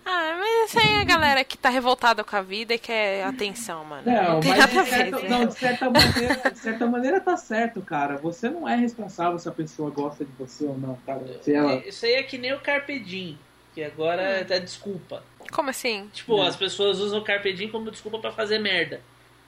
Ah, 0.04 0.36
mas 0.38 0.64
essa 0.64 0.80
aí 0.80 0.94
é 0.94 1.00
a 1.00 1.04
galera 1.04 1.44
que 1.44 1.56
tá 1.56 1.68
revoltada 1.68 2.24
com 2.24 2.36
a 2.36 2.42
vida 2.42 2.74
e 2.74 2.78
quer 2.78 3.24
atenção, 3.24 3.84
mano. 3.84 4.02
Não, 4.04 4.40
não 4.40 4.40
mas 4.42 4.66
de, 4.66 4.90
certa, 4.90 5.18
ver, 5.18 5.28
não, 5.28 5.46
de, 5.46 5.54
certa 5.54 5.90
maneira, 5.90 6.50
de 6.50 6.58
certa 6.58 6.86
maneira 6.86 7.20
tá 7.20 7.36
certo, 7.36 7.82
cara. 7.82 8.16
Você 8.16 8.48
não 8.48 8.68
é 8.68 8.76
responsável 8.76 9.38
se 9.38 9.48
a 9.48 9.52
pessoa 9.52 9.90
gosta 9.90 10.24
de 10.24 10.32
você 10.32 10.64
ou 10.64 10.76
não, 10.76 10.96
cara. 11.06 11.22
Se 11.42 11.54
ela... 11.54 11.76
Isso 11.86 12.04
aí 12.04 12.14
é 12.14 12.22
que 12.22 12.38
nem 12.38 12.52
o 12.52 12.60
Carpe 12.60 12.98
Diem, 12.98 13.38
que 13.74 13.82
agora 13.82 14.22
hum. 14.22 14.52
é 14.52 14.60
desculpa. 14.60 15.22
Como 15.50 15.70
assim? 15.70 16.08
Tipo, 16.12 16.40
as 16.42 16.56
pessoas 16.56 16.98
usam 16.98 17.20
o 17.20 17.24
Carpe 17.24 17.52
Diem 17.52 17.70
como 17.70 17.90
desculpa 17.90 18.18
para 18.18 18.32
fazer 18.32 18.58
merda. 18.58 19.00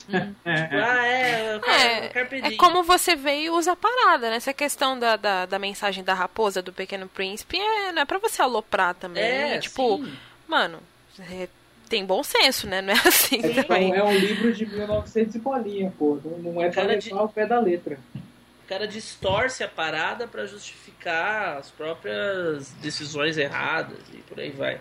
Hum. 0.09 0.34
tipo, 0.34 0.76
ah, 0.76 1.07
é, 1.07 1.61
é, 1.66 2.52
é 2.52 2.57
como 2.57 2.82
você 2.82 3.16
vê 3.16 3.42
e 3.42 3.50
usa 3.50 3.72
a 3.72 3.76
parada, 3.76 4.30
né? 4.30 4.36
Essa 4.36 4.52
questão 4.52 4.98
da, 4.98 5.16
da, 5.16 5.46
da, 5.46 5.59
mensagem 5.59 6.05
da 6.05 6.12
raposa 6.12 6.61
do 6.61 6.72
Pequeno 6.72 7.09
Príncipe 7.09 7.59
é, 7.59 7.92
não 7.92 8.02
é 8.02 8.05
pra 8.05 8.18
você 8.18 8.42
aloprar 8.42 8.94
também. 8.94 9.22
É, 9.22 9.59
tipo, 9.59 9.98
sim. 9.98 10.12
mano, 10.46 10.78
é, 11.18 11.48
tem 11.88 12.05
bom 12.05 12.22
senso, 12.22 12.66
né? 12.66 12.82
Não 12.82 12.92
é 12.92 12.96
assim 13.07 13.40
é, 13.42 13.62
também. 13.62 13.94
É 13.94 14.02
um 14.02 14.14
livro 14.14 14.52
de 14.52 14.66
1900 14.66 15.34
e 15.34 15.38
bolinha, 15.38 15.92
pô. 15.98 16.18
Não, 16.24 16.52
não 16.52 16.62
é 16.62 16.70
pra 16.70 16.82
levar 16.82 17.00
de... 17.00 17.14
o 17.14 17.28
pé 17.28 17.46
da 17.46 17.59
letra. 17.59 17.98
O 18.14 18.68
cara 18.68 18.88
distorce 18.88 19.62
a 19.62 19.68
parada 19.68 20.26
para 20.26 20.46
justificar 20.46 21.59
as 21.59 21.70
próprias 21.70 22.70
decisões 22.80 23.36
erradas 23.36 23.98
e 24.12 24.18
por 24.18 24.40
aí 24.40 24.50
vai. 24.50 24.80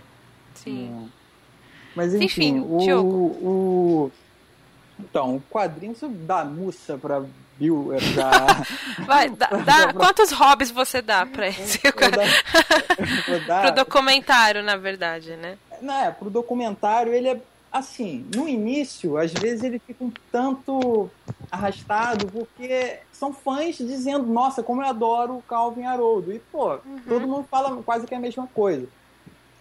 Sim. 0.53 1.09
Mas 1.95 2.15
enfim, 2.15 2.57
enfim 2.57 2.93
o, 2.93 3.05
o, 3.05 4.11
então, 4.99 5.35
o 5.35 5.41
quadrinho, 5.49 5.95
eu 6.01 6.09
dar 6.09 6.45
mussa 6.45 6.97
pra 6.97 7.23
viu, 7.57 7.91
já. 7.99 8.31
Vai, 9.05 9.29
dá, 9.29 9.47
dá, 9.47 9.93
quantos 9.95 10.31
hobbies 10.31 10.71
você 10.71 11.01
dá 11.01 11.25
pra 11.25 11.47
esse? 11.47 11.79
Vou 13.27 13.39
dar, 13.47 13.61
Pro 13.61 13.71
documentário, 13.71 14.63
na 14.63 14.75
verdade, 14.75 15.35
né? 15.35 15.57
Não, 15.81 15.93
é, 15.93 16.11
pro 16.11 16.29
documentário 16.29 17.13
ele 17.13 17.29
é 17.29 17.41
assim, 17.71 18.23
no 18.35 18.47
início, 18.47 19.17
às 19.17 19.33
vezes 19.33 19.63
ele 19.63 19.79
fica 19.79 20.03
um 20.03 20.11
tanto 20.31 21.09
arrastado, 21.51 22.27
porque 22.27 22.99
são 23.11 23.33
fãs 23.33 23.77
dizendo, 23.77 24.27
nossa, 24.27 24.61
como 24.61 24.83
eu 24.83 24.87
adoro 24.87 25.37
o 25.37 25.41
Calvin 25.41 25.83
Haroldo. 25.83 26.31
E, 26.31 26.37
pô, 26.37 26.73
uhum. 26.73 26.99
todo 27.07 27.27
mundo 27.27 27.47
fala 27.49 27.75
quase 27.81 28.05
que 28.05 28.13
a 28.13 28.19
mesma 28.19 28.47
coisa. 28.53 28.87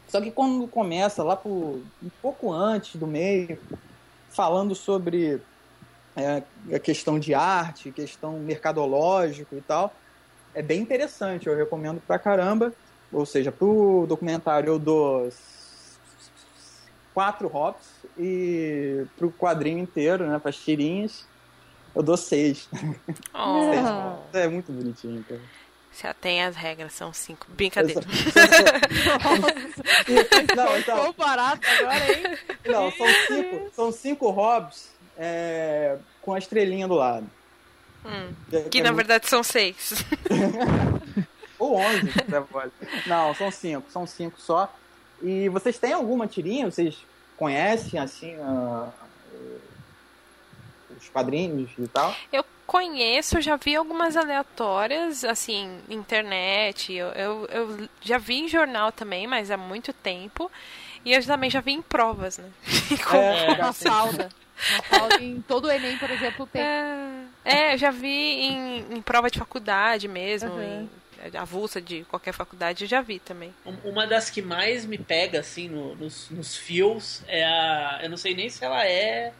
Só 0.08 0.20
que 0.20 0.30
quando 0.30 0.68
começa, 0.68 1.22
lá 1.22 1.34
por 1.34 1.80
um 2.02 2.10
pouco 2.20 2.52
antes 2.52 2.96
do 2.96 3.06
meio, 3.06 3.58
falando 4.32 4.74
sobre 4.74 5.40
é, 6.16 6.42
a 6.74 6.78
questão 6.78 7.18
de 7.18 7.34
arte, 7.34 7.92
questão 7.92 8.38
mercadológico 8.38 9.56
e 9.56 9.60
tal, 9.60 9.94
é 10.54 10.62
bem 10.62 10.80
interessante, 10.80 11.46
eu 11.46 11.56
recomendo 11.56 12.00
pra 12.06 12.18
caramba. 12.18 12.72
Ou 13.12 13.26
seja, 13.26 13.52
pro 13.52 14.06
documentário 14.08 14.68
eu 14.68 14.78
dou 14.78 15.28
quatro 17.12 17.50
hops 17.54 17.86
e 18.18 19.04
pro 19.18 19.30
quadrinho 19.30 19.78
inteiro, 19.78 20.26
né, 20.26 20.38
pras 20.38 20.56
tirinhas, 20.56 21.26
eu 21.94 22.02
dou 22.02 22.16
seis. 22.16 22.68
Oh. 23.34 24.36
é 24.36 24.46
muito 24.46 24.72
bonitinho, 24.72 25.24
cara. 25.24 25.40
Se 25.92 26.06
atém 26.06 26.42
às 26.42 26.56
regras, 26.56 26.94
são 26.94 27.12
cinco. 27.12 27.46
Brincadeira. 27.50 28.00
não, 30.56 30.78
então... 30.78 31.06
Comparado 31.06 31.60
agora, 31.78 32.12
hein? 32.12 32.22
Não, 32.64 32.90
são 32.92 33.06
cinco, 33.26 33.70
são 33.74 33.92
cinco 33.92 34.30
hobs 34.30 34.90
é, 35.18 35.98
com 36.22 36.32
a 36.32 36.38
estrelinha 36.38 36.88
do 36.88 36.94
lado. 36.94 37.26
Hum, 38.04 38.32
que 38.70 38.78
é, 38.78 38.82
na 38.82 38.92
verdade 38.92 39.28
são 39.28 39.42
seis. 39.42 40.02
Ou 41.58 41.76
onze, 41.76 42.10
Não, 43.06 43.34
são 43.34 43.50
cinco, 43.50 43.90
são 43.90 44.06
cinco 44.06 44.40
só. 44.40 44.74
E 45.22 45.48
vocês 45.48 45.78
têm 45.78 45.92
alguma 45.92 46.26
tirinha? 46.26 46.68
Vocês 46.68 46.98
conhecem, 47.36 48.00
assim, 48.00 48.34
uh, 48.38 48.88
os 50.98 51.08
quadrinhos 51.08 51.70
e 51.78 51.86
tal? 51.86 52.14
Eu 52.32 52.44
conheço, 52.72 53.38
já 53.42 53.56
vi 53.56 53.76
algumas 53.76 54.16
aleatórias, 54.16 55.24
assim, 55.24 55.78
internet. 55.90 56.90
Eu, 56.90 57.08
eu, 57.08 57.46
eu 57.52 57.88
já 58.00 58.16
vi 58.16 58.38
em 58.38 58.48
jornal 58.48 58.90
também, 58.90 59.26
mas 59.26 59.50
há 59.50 59.58
muito 59.58 59.92
tempo. 59.92 60.50
E 61.04 61.12
eu 61.12 61.22
também 61.26 61.50
já 61.50 61.60
vi 61.60 61.72
em 61.72 61.82
provas, 61.82 62.38
né? 62.38 62.48
É, 63.12 63.56
na 63.58 63.74
salda. 63.74 64.30
em 65.20 65.42
todo 65.42 65.66
o 65.66 65.70
Enem, 65.70 65.98
por 65.98 66.10
exemplo, 66.10 66.46
tem. 66.46 66.62
É, 66.62 67.26
é 67.44 67.74
eu 67.74 67.78
já 67.78 67.90
vi 67.90 68.08
em, 68.08 68.78
em 68.90 69.02
prova 69.02 69.30
de 69.30 69.38
faculdade 69.38 70.08
mesmo, 70.08 70.50
uhum. 70.50 70.88
em 71.30 71.36
avulsa 71.36 71.78
de 71.78 72.04
qualquer 72.04 72.32
faculdade, 72.32 72.84
eu 72.84 72.88
já 72.88 73.02
vi 73.02 73.18
também. 73.18 73.52
Uma 73.84 74.06
das 74.06 74.30
que 74.30 74.40
mais 74.40 74.86
me 74.86 74.96
pega, 74.96 75.40
assim, 75.40 75.68
no, 75.68 75.94
nos, 75.96 76.30
nos 76.30 76.56
fios 76.56 77.22
é 77.28 77.44
a. 77.44 78.00
Eu 78.02 78.08
não 78.08 78.16
sei 78.16 78.34
nem 78.34 78.48
se 78.48 78.64
ela 78.64 78.86
é. 78.86 79.34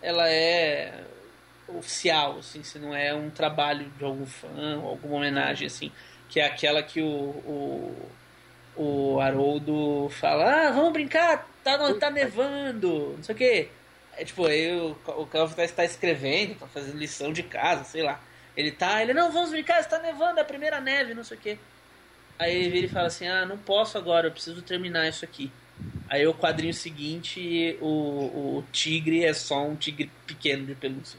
Ela 0.00 0.28
é 0.28 1.04
oficial, 1.78 2.38
assim, 2.38 2.62
se 2.62 2.78
não 2.78 2.94
é 2.94 3.14
um 3.14 3.30
trabalho 3.30 3.90
de 3.98 4.04
algum 4.04 4.26
fã 4.26 4.78
ou 4.82 4.90
alguma 4.90 5.16
homenagem, 5.16 5.66
assim, 5.66 5.90
que 6.28 6.40
é 6.40 6.46
aquela 6.46 6.82
que 6.82 7.00
o, 7.00 7.06
o, 7.06 8.10
o 8.76 9.20
Haroldo 9.20 10.08
fala, 10.10 10.68
ah, 10.68 10.70
vamos 10.70 10.92
brincar, 10.92 11.48
tá, 11.62 11.94
tá 11.94 12.10
nevando, 12.10 13.14
não 13.16 13.22
sei 13.22 13.34
o 13.34 13.38
quê. 13.38 13.68
É 14.16 14.24
tipo, 14.24 14.46
aí 14.46 14.74
o, 14.78 14.96
o 15.06 15.26
Calvin 15.26 15.62
está 15.62 15.84
escrevendo, 15.84 16.58
tá 16.58 16.66
fazendo 16.66 16.98
lição 16.98 17.32
de 17.32 17.42
casa, 17.42 17.84
sei 17.84 18.02
lá. 18.02 18.20
Ele 18.56 18.70
tá, 18.70 19.02
ele, 19.02 19.14
não, 19.14 19.32
vamos 19.32 19.50
brincar, 19.50 19.80
está 19.80 19.98
nevando, 19.98 20.38
é 20.38 20.42
a 20.42 20.44
primeira 20.44 20.80
neve, 20.80 21.14
não 21.14 21.24
sei 21.24 21.36
o 21.36 21.40
quê. 21.40 21.58
Aí 22.38 22.54
ele 22.54 22.68
vira 22.70 22.86
e 22.86 22.88
fala 22.88 23.06
assim, 23.06 23.26
ah, 23.26 23.46
não 23.46 23.56
posso 23.56 23.96
agora, 23.96 24.26
eu 24.26 24.32
preciso 24.32 24.60
terminar 24.62 25.08
isso 25.08 25.24
aqui. 25.24 25.50
Aí 26.08 26.26
o 26.26 26.34
quadrinho 26.34 26.74
seguinte, 26.74 27.78
o, 27.80 28.58
o 28.58 28.64
tigre 28.70 29.24
é 29.24 29.32
só 29.32 29.66
um 29.66 29.74
tigre 29.74 30.10
pequeno 30.26 30.66
de 30.66 30.74
pelúcia. 30.74 31.18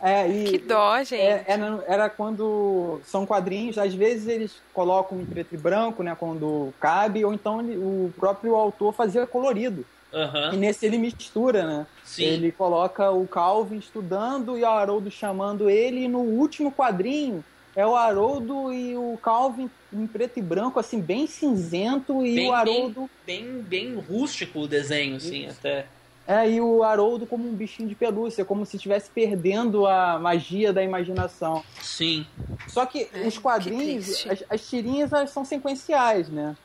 É, 0.00 0.28
e 0.28 0.44
que 0.44 0.58
dó, 0.58 0.98
gente. 0.98 1.20
É, 1.20 1.44
era, 1.46 1.84
era, 1.86 2.10
quando 2.10 3.00
são 3.06 3.24
quadrinhos, 3.24 3.78
às 3.78 3.94
vezes 3.94 4.28
eles 4.28 4.56
colocam 4.72 5.20
em 5.20 5.24
preto 5.24 5.54
e 5.54 5.58
branco, 5.58 6.02
né, 6.02 6.14
quando 6.18 6.74
cabe, 6.78 7.24
ou 7.24 7.32
então 7.32 7.60
ele, 7.60 7.76
o 7.76 8.12
próprio 8.18 8.54
autor 8.54 8.92
fazia 8.92 9.26
colorido. 9.26 9.84
Uhum. 10.12 10.52
E 10.52 10.56
nesse 10.56 10.86
ele 10.86 10.98
mistura, 10.98 11.66
né? 11.66 11.86
Sim. 12.04 12.24
Ele 12.24 12.52
coloca 12.52 13.10
o 13.10 13.26
Calvin 13.26 13.78
estudando 13.78 14.56
e 14.56 14.62
o 14.62 14.66
Haroldo 14.66 15.10
chamando 15.10 15.68
ele, 15.68 16.04
e 16.04 16.08
no 16.08 16.20
último 16.20 16.70
quadrinho 16.70 17.44
é 17.74 17.84
o 17.84 17.96
Haroldo 17.96 18.72
e 18.72 18.96
o 18.96 19.18
Calvin 19.20 19.68
em 19.92 20.06
preto 20.06 20.38
e 20.38 20.42
branco, 20.42 20.78
assim, 20.78 21.00
bem 21.00 21.26
cinzento, 21.26 22.24
e 22.24 22.34
bem, 22.34 22.48
o 22.48 22.52
Haroldo. 22.52 23.10
Bem, 23.26 23.42
bem, 23.44 23.62
bem 23.62 23.94
rústico 23.94 24.60
o 24.60 24.68
desenho, 24.68 25.16
assim, 25.16 25.46
Isso. 25.46 25.58
até. 25.58 25.86
É, 26.26 26.50
e 26.50 26.60
o 26.60 26.82
Haroldo 26.82 27.26
como 27.26 27.46
um 27.46 27.54
bichinho 27.54 27.88
de 27.88 27.94
pelúcia, 27.94 28.44
como 28.44 28.64
se 28.64 28.76
estivesse 28.76 29.10
perdendo 29.10 29.86
a 29.86 30.18
magia 30.18 30.72
da 30.72 30.82
imaginação. 30.82 31.62
Sim. 31.82 32.26
Só 32.68 32.86
que 32.86 33.08
é, 33.12 33.26
os 33.26 33.36
quadrinhos, 33.36 34.22
que 34.22 34.30
as, 34.30 34.44
as, 34.48 34.66
tirinhas 34.66 35.12
elas 35.12 35.30
são 35.30 35.44
sequenciais, 35.44 36.30
né? 36.30 36.56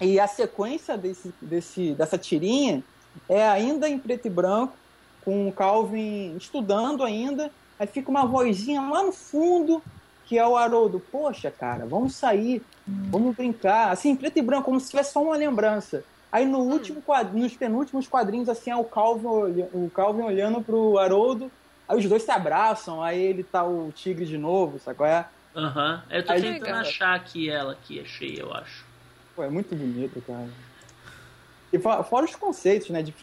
E 0.00 0.20
a 0.20 0.28
sequência 0.28 0.96
desse, 0.96 1.34
desse, 1.40 1.92
dessa 1.94 2.16
tirinha 2.16 2.84
é 3.28 3.46
ainda 3.48 3.88
em 3.88 3.98
preto 3.98 4.26
e 4.26 4.30
branco, 4.30 4.74
com 5.24 5.48
o 5.48 5.52
Calvin 5.52 6.36
estudando 6.36 7.02
ainda. 7.02 7.50
Aí 7.78 7.88
fica 7.88 8.10
uma 8.10 8.24
vozinha 8.24 8.80
lá 8.80 9.02
no 9.02 9.12
fundo, 9.12 9.82
que 10.24 10.38
é 10.38 10.46
o 10.46 10.56
Haroldo. 10.56 11.00
Poxa, 11.00 11.50
cara, 11.50 11.84
vamos 11.84 12.14
sair, 12.14 12.62
vamos 12.86 13.34
brincar. 13.34 13.90
Assim, 13.90 14.14
preto 14.14 14.38
e 14.38 14.42
branco, 14.42 14.64
como 14.64 14.78
se 14.78 14.90
tivesse 14.90 15.12
só 15.12 15.22
uma 15.22 15.36
lembrança. 15.36 16.04
Aí 16.34 16.44
no 16.44 16.58
último 16.58 17.00
quadrinho, 17.00 17.44
nos 17.44 17.56
penúltimos 17.56 18.08
quadrinhos, 18.08 18.48
assim, 18.48 18.68
é 18.68 18.74
o 18.74 18.82
Calvin, 18.82 19.68
o 19.72 19.88
Calvin 19.94 20.22
olhando 20.22 20.60
pro 20.60 20.98
Haroldo. 20.98 21.48
Aí 21.88 21.96
os 21.96 22.04
dois 22.06 22.24
se 22.24 22.30
abraçam, 22.32 23.00
aí 23.00 23.22
ele 23.22 23.44
tá 23.44 23.62
o 23.62 23.92
tigre 23.92 24.26
de 24.26 24.36
novo, 24.36 24.80
sabe 24.80 24.96
qual 24.96 25.08
é? 25.08 25.28
Aham, 25.54 25.94
uhum. 25.94 26.16
eu 26.16 26.26
tô 26.26 26.32
aí, 26.32 26.42
tentando 26.42 26.64
cara... 26.64 26.80
achar 26.80 27.14
aqui 27.14 27.48
ela 27.48 27.70
aqui, 27.70 28.00
achei, 28.00 28.34
eu 28.36 28.52
acho. 28.52 28.84
Pô, 29.36 29.44
é 29.44 29.48
muito 29.48 29.76
bonito, 29.76 30.20
cara. 30.26 30.48
E 31.72 31.78
fora 31.78 32.24
os 32.24 32.34
conceitos, 32.34 32.90
né, 32.90 33.00
de 33.00 33.14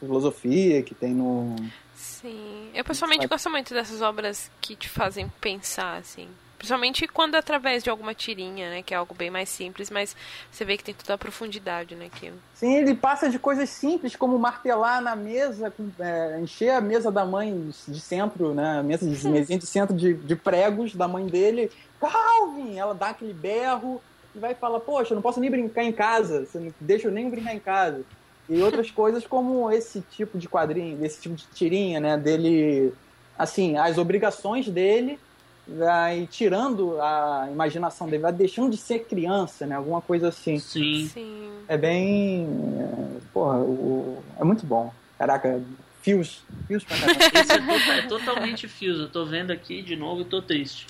filosofia 0.00 0.82
que 0.82 0.94
tem 0.94 1.12
no... 1.12 1.54
Sim, 1.94 2.70
eu 2.72 2.82
pessoalmente 2.82 3.26
gosto 3.26 3.50
muito 3.50 3.74
dessas 3.74 4.00
obras 4.00 4.50
que 4.58 4.74
te 4.74 4.88
fazem 4.88 5.28
pensar, 5.38 5.98
assim. 5.98 6.30
Principalmente 6.58 7.06
quando 7.06 7.36
é 7.36 7.38
através 7.38 7.84
de 7.84 7.88
alguma 7.88 8.12
tirinha, 8.12 8.68
né? 8.68 8.82
Que 8.82 8.92
é 8.92 8.96
algo 8.96 9.14
bem 9.14 9.30
mais 9.30 9.48
simples, 9.48 9.90
mas 9.90 10.16
você 10.50 10.64
vê 10.64 10.76
que 10.76 10.82
tem 10.82 10.92
toda 10.92 11.14
a 11.14 11.18
profundidade 11.18 11.94
naquilo. 11.94 12.34
Né, 12.34 12.40
Sim, 12.52 12.74
ele 12.74 12.94
passa 12.96 13.30
de 13.30 13.38
coisas 13.38 13.70
simples, 13.70 14.16
como 14.16 14.36
martelar 14.36 15.00
na 15.00 15.14
mesa, 15.14 15.72
é, 16.00 16.40
encher 16.40 16.70
a 16.70 16.80
mesa 16.80 17.12
da 17.12 17.24
mãe 17.24 17.72
de 17.86 18.00
centro, 18.00 18.52
né? 18.52 18.80
A 18.80 18.82
mesa 18.82 19.08
de, 19.08 19.28
mesinha 19.28 19.58
de 19.58 19.66
centro 19.66 19.96
de, 19.96 20.14
de 20.14 20.34
pregos 20.34 20.96
da 20.96 21.06
mãe 21.06 21.26
dele. 21.26 21.70
Calvin! 22.00 22.76
Ela 22.76 22.92
dá 22.92 23.10
aquele 23.10 23.32
berro 23.32 24.02
e 24.34 24.38
vai 24.40 24.52
falar, 24.52 24.80
poxa, 24.80 25.12
eu 25.12 25.14
não 25.14 25.22
posso 25.22 25.38
nem 25.38 25.50
brincar 25.50 25.84
em 25.84 25.92
casa, 25.92 26.44
você 26.44 26.58
não 26.58 26.74
deixa 26.80 27.06
eu 27.06 27.12
nem 27.12 27.30
brincar 27.30 27.54
em 27.54 27.60
casa. 27.60 28.02
E 28.48 28.60
outras 28.60 28.90
coisas 28.92 29.24
como 29.24 29.70
esse 29.70 30.00
tipo 30.10 30.36
de 30.36 30.48
quadrinho, 30.48 31.04
esse 31.04 31.20
tipo 31.20 31.36
de 31.36 31.46
tirinha, 31.54 32.00
né? 32.00 32.16
Dele, 32.16 32.92
assim, 33.38 33.76
as 33.76 33.96
obrigações 33.96 34.68
dele 34.68 35.20
vai 35.68 36.26
tirando 36.30 37.00
a 37.00 37.48
imaginação 37.50 38.08
dele, 38.08 38.22
vai 38.22 38.32
deixando 38.32 38.70
de 38.70 38.76
ser 38.76 39.00
criança, 39.00 39.66
né? 39.66 39.76
Alguma 39.76 40.00
coisa 40.00 40.28
assim. 40.28 40.58
Sim. 40.58 41.08
Sim. 41.12 41.50
É 41.68 41.76
bem. 41.76 42.46
É, 42.80 43.20
porra, 43.32 43.58
o, 43.58 44.22
é 44.40 44.44
muito 44.44 44.64
bom. 44.64 44.92
Caraca, 45.18 45.60
fios. 46.00 46.42
Fios 46.66 46.84
pra 46.84 46.96
caramba. 46.98 47.20
Esse 47.40 47.90
é, 47.90 48.02
totalmente 48.02 48.68
fios. 48.68 48.98
Eu 48.98 49.08
tô 49.08 49.26
vendo 49.26 49.50
aqui 49.50 49.82
de 49.82 49.96
novo 49.96 50.22
e 50.22 50.24
tô 50.24 50.40
triste. 50.40 50.86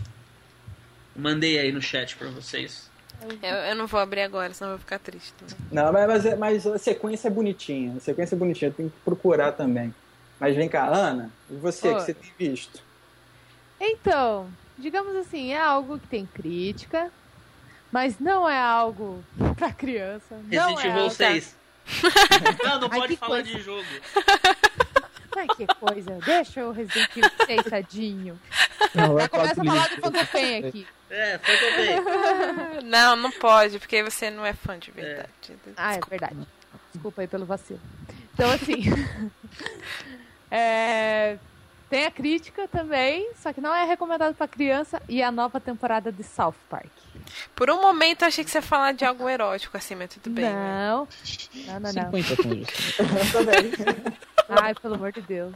Mandei 1.16 1.58
aí 1.58 1.72
no 1.72 1.82
chat 1.82 2.16
pra 2.16 2.28
vocês. 2.30 2.88
Eu, 3.42 3.56
eu 3.56 3.74
não 3.74 3.88
vou 3.88 3.98
abrir 3.98 4.20
agora, 4.20 4.54
senão 4.54 4.70
eu 4.70 4.76
vou 4.76 4.84
ficar 4.84 5.00
triste. 5.00 5.34
Não, 5.72 5.92
mas, 5.92 6.06
mas, 6.06 6.38
mas 6.38 6.66
a 6.68 6.78
sequência 6.78 7.26
é 7.26 7.30
bonitinha. 7.30 7.96
A 7.96 8.00
sequência 8.00 8.36
é 8.36 8.38
bonitinha, 8.38 8.70
tem 8.70 8.88
que 8.88 8.94
procurar 9.04 9.52
também. 9.52 9.92
Mas 10.38 10.54
vem 10.54 10.68
cá, 10.68 10.86
Ana, 10.86 11.32
e 11.50 11.56
você, 11.56 11.88
Oi. 11.88 11.94
que 11.96 12.00
você 12.02 12.14
tem 12.14 12.30
visto? 12.38 12.80
Então, 13.80 14.48
digamos 14.78 15.14
assim, 15.16 15.52
é 15.52 15.60
algo 15.60 15.98
que 15.98 16.06
tem 16.06 16.24
crítica, 16.26 17.10
mas 17.90 18.18
não 18.18 18.48
é 18.48 18.58
algo 18.58 19.22
pra 19.56 19.72
criança. 19.72 20.40
Resident 20.48 20.84
Evil 20.84 21.06
é 21.06 21.10
6. 21.10 21.56
não, 22.64 22.80
não 22.80 22.88
Ai, 22.90 22.98
pode 23.00 23.16
falar 23.16 23.42
coisa. 23.42 23.50
de 23.50 23.62
jogo. 23.62 23.86
Ai, 25.36 25.46
que 25.56 25.66
coisa. 25.66 26.18
Deixa 26.24 26.64
o 26.64 26.72
Resident 26.72 27.10
Evil 27.16 27.30
6, 27.46 27.62
tadinho. 27.64 28.40
Não, 28.94 29.18
Já 29.18 29.28
começa 29.28 29.60
a 29.60 29.64
falar 29.64 29.88
do 29.88 29.96
Phantom 30.00 30.68
aqui. 30.68 30.86
É, 31.10 31.38
Phantom 31.38 32.80
Não, 32.84 33.16
não 33.16 33.30
pode, 33.32 33.78
porque 33.78 34.02
você 34.02 34.30
não 34.30 34.44
é 34.44 34.52
fã 34.52 34.78
de 34.78 34.90
verdade. 34.90 35.28
É. 35.48 35.54
Ah, 35.76 35.94
é 35.94 36.00
verdade. 36.00 36.46
Desculpa 36.92 37.22
aí 37.22 37.28
pelo 37.28 37.46
vacilo. 37.46 37.80
Então, 38.34 38.50
assim... 38.50 38.82
é 40.50 41.38
Tem 41.88 42.04
a 42.04 42.10
crítica 42.10 42.68
também, 42.68 43.30
só 43.36 43.50
que 43.52 43.60
não 43.62 43.74
é 43.74 43.84
recomendado 43.84 44.34
para 44.34 44.46
criança 44.46 45.00
e 45.08 45.22
a 45.22 45.30
nova 45.32 45.58
temporada 45.58 46.12
de 46.12 46.22
South 46.22 46.54
Park. 46.68 46.90
Por 47.54 47.70
um 47.70 47.80
momento 47.80 48.22
eu 48.22 48.28
achei 48.28 48.44
que 48.44 48.50
você 48.50 48.58
ia 48.58 48.62
falar 48.62 48.92
de 48.92 49.04
algo 49.06 49.26
erótico 49.28 49.76
assim, 49.76 49.94
mas 49.94 50.10
tudo 50.10 50.28
bem. 50.30 50.44
Não, 50.44 51.04
né? 51.04 51.08
não, 51.66 51.80
não, 51.80 51.92
não. 51.92 52.12
50 52.22 52.42
tons 52.42 52.68
Ai, 54.48 54.74
pelo 54.74 54.94
amor 54.94 55.12
de 55.12 55.20
Deus. 55.22 55.54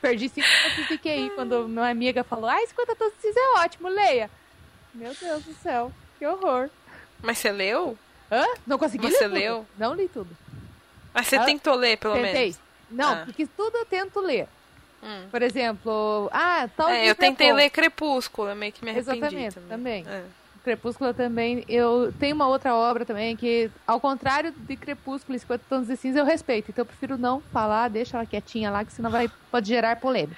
Perdi 0.00 0.28
5 0.28 0.46
pontos 0.46 0.88
de 0.88 0.98
QI 0.98 1.30
quando 1.34 1.66
minha 1.68 1.88
amiga 1.90 2.24
falou: 2.24 2.48
Ai, 2.48 2.66
50 2.66 2.94
tons 2.96 3.12
de 3.22 3.38
é 3.38 3.58
ótimo, 3.60 3.88
leia. 3.88 4.30
Meu 4.94 5.14
Deus 5.14 5.44
do 5.44 5.54
céu, 5.54 5.90
que 6.18 6.26
horror. 6.26 6.68
Mas 7.22 7.38
você 7.38 7.50
leu? 7.50 7.98
Hã? 8.30 8.44
Não 8.66 8.78
consegui 8.78 9.10
Você 9.10 9.26
ler 9.26 9.40
leu? 9.40 9.66
Não 9.78 9.94
li 9.94 10.08
tudo. 10.08 10.34
Mas 11.12 11.26
você 11.26 11.38
tentou 11.40 11.74
ler, 11.74 11.96
pelo 11.96 12.14
Tentei. 12.14 12.32
menos? 12.32 12.58
Não, 12.90 13.12
Ah. 13.12 13.22
porque 13.24 13.46
tudo 13.46 13.76
eu 13.76 13.84
tento 13.86 14.20
ler. 14.20 14.48
Hum. 15.04 15.28
Por 15.30 15.42
exemplo, 15.42 16.30
ah, 16.32 16.68
tal 16.76 16.88
É, 16.88 17.00
eu 17.00 17.02
livro 17.08 17.16
tentei 17.18 17.52
ler 17.52 17.70
Crepúsculo, 17.70 18.48
eu 18.48 18.56
meio 18.56 18.72
que 18.72 18.82
me 18.84 18.90
arrependi 18.90 19.20
Exatamente, 19.20 19.54
também. 19.54 20.02
também. 20.02 20.06
É. 20.08 20.24
Crepúsculo 20.64 21.12
também. 21.12 21.62
Eu 21.68 22.10
tenho 22.18 22.34
uma 22.34 22.48
outra 22.48 22.74
obra 22.74 23.04
também 23.04 23.36
que, 23.36 23.70
ao 23.86 24.00
contrário 24.00 24.50
de 24.50 24.76
Crepúsculo 24.76 25.36
e 25.36 25.38
50 25.38 25.64
Tons 25.68 25.86
de 25.86 25.96
Cinza, 25.96 26.20
eu 26.20 26.24
respeito. 26.24 26.70
Então 26.70 26.82
eu 26.82 26.86
prefiro 26.86 27.18
não 27.18 27.40
falar, 27.52 27.88
deixa 27.88 28.16
ela 28.16 28.24
quietinha 28.24 28.70
lá, 28.70 28.82
que 28.82 28.92
senão 28.92 29.10
vai, 29.10 29.30
pode 29.50 29.68
gerar 29.68 29.96
polêmica. 29.96 30.36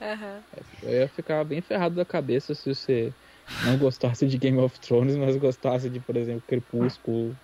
Aham. 0.00 0.40
Eu 0.82 0.92
ia 0.92 1.08
ficar 1.08 1.44
bem 1.44 1.60
ferrado 1.60 1.94
da 1.94 2.04
cabeça 2.04 2.54
se 2.54 2.74
você 2.74 3.12
não 3.66 3.76
gostasse 3.76 4.26
de 4.26 4.38
Game 4.38 4.58
of 4.58 4.80
Thrones, 4.80 5.16
mas 5.16 5.36
gostasse 5.36 5.90
de, 5.90 6.00
por 6.00 6.16
exemplo, 6.16 6.42
Crepúsculo, 6.46 7.36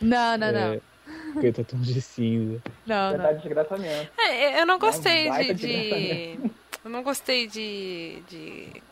Não, 0.00 0.36
não, 0.36 0.52
não. 0.52 0.80
É, 1.16 1.32
50 1.34 1.64
tons 1.64 1.86
de 1.86 2.00
cinza. 2.00 2.62
Não, 2.86 3.12
Já 3.12 3.18
não. 3.18 3.24
tá 3.24 3.32
de 3.32 3.42
desgraçamento. 3.42 4.10
É, 4.18 4.60
eu 4.60 4.66
não 4.66 4.78
gostei 4.78 5.28
baita 5.28 5.54
de, 5.54 5.66
de- 5.66 6.50
Eu 6.84 6.90
não 6.90 7.02
gostei 7.02 7.46
de. 7.46 8.22
de 8.28 8.82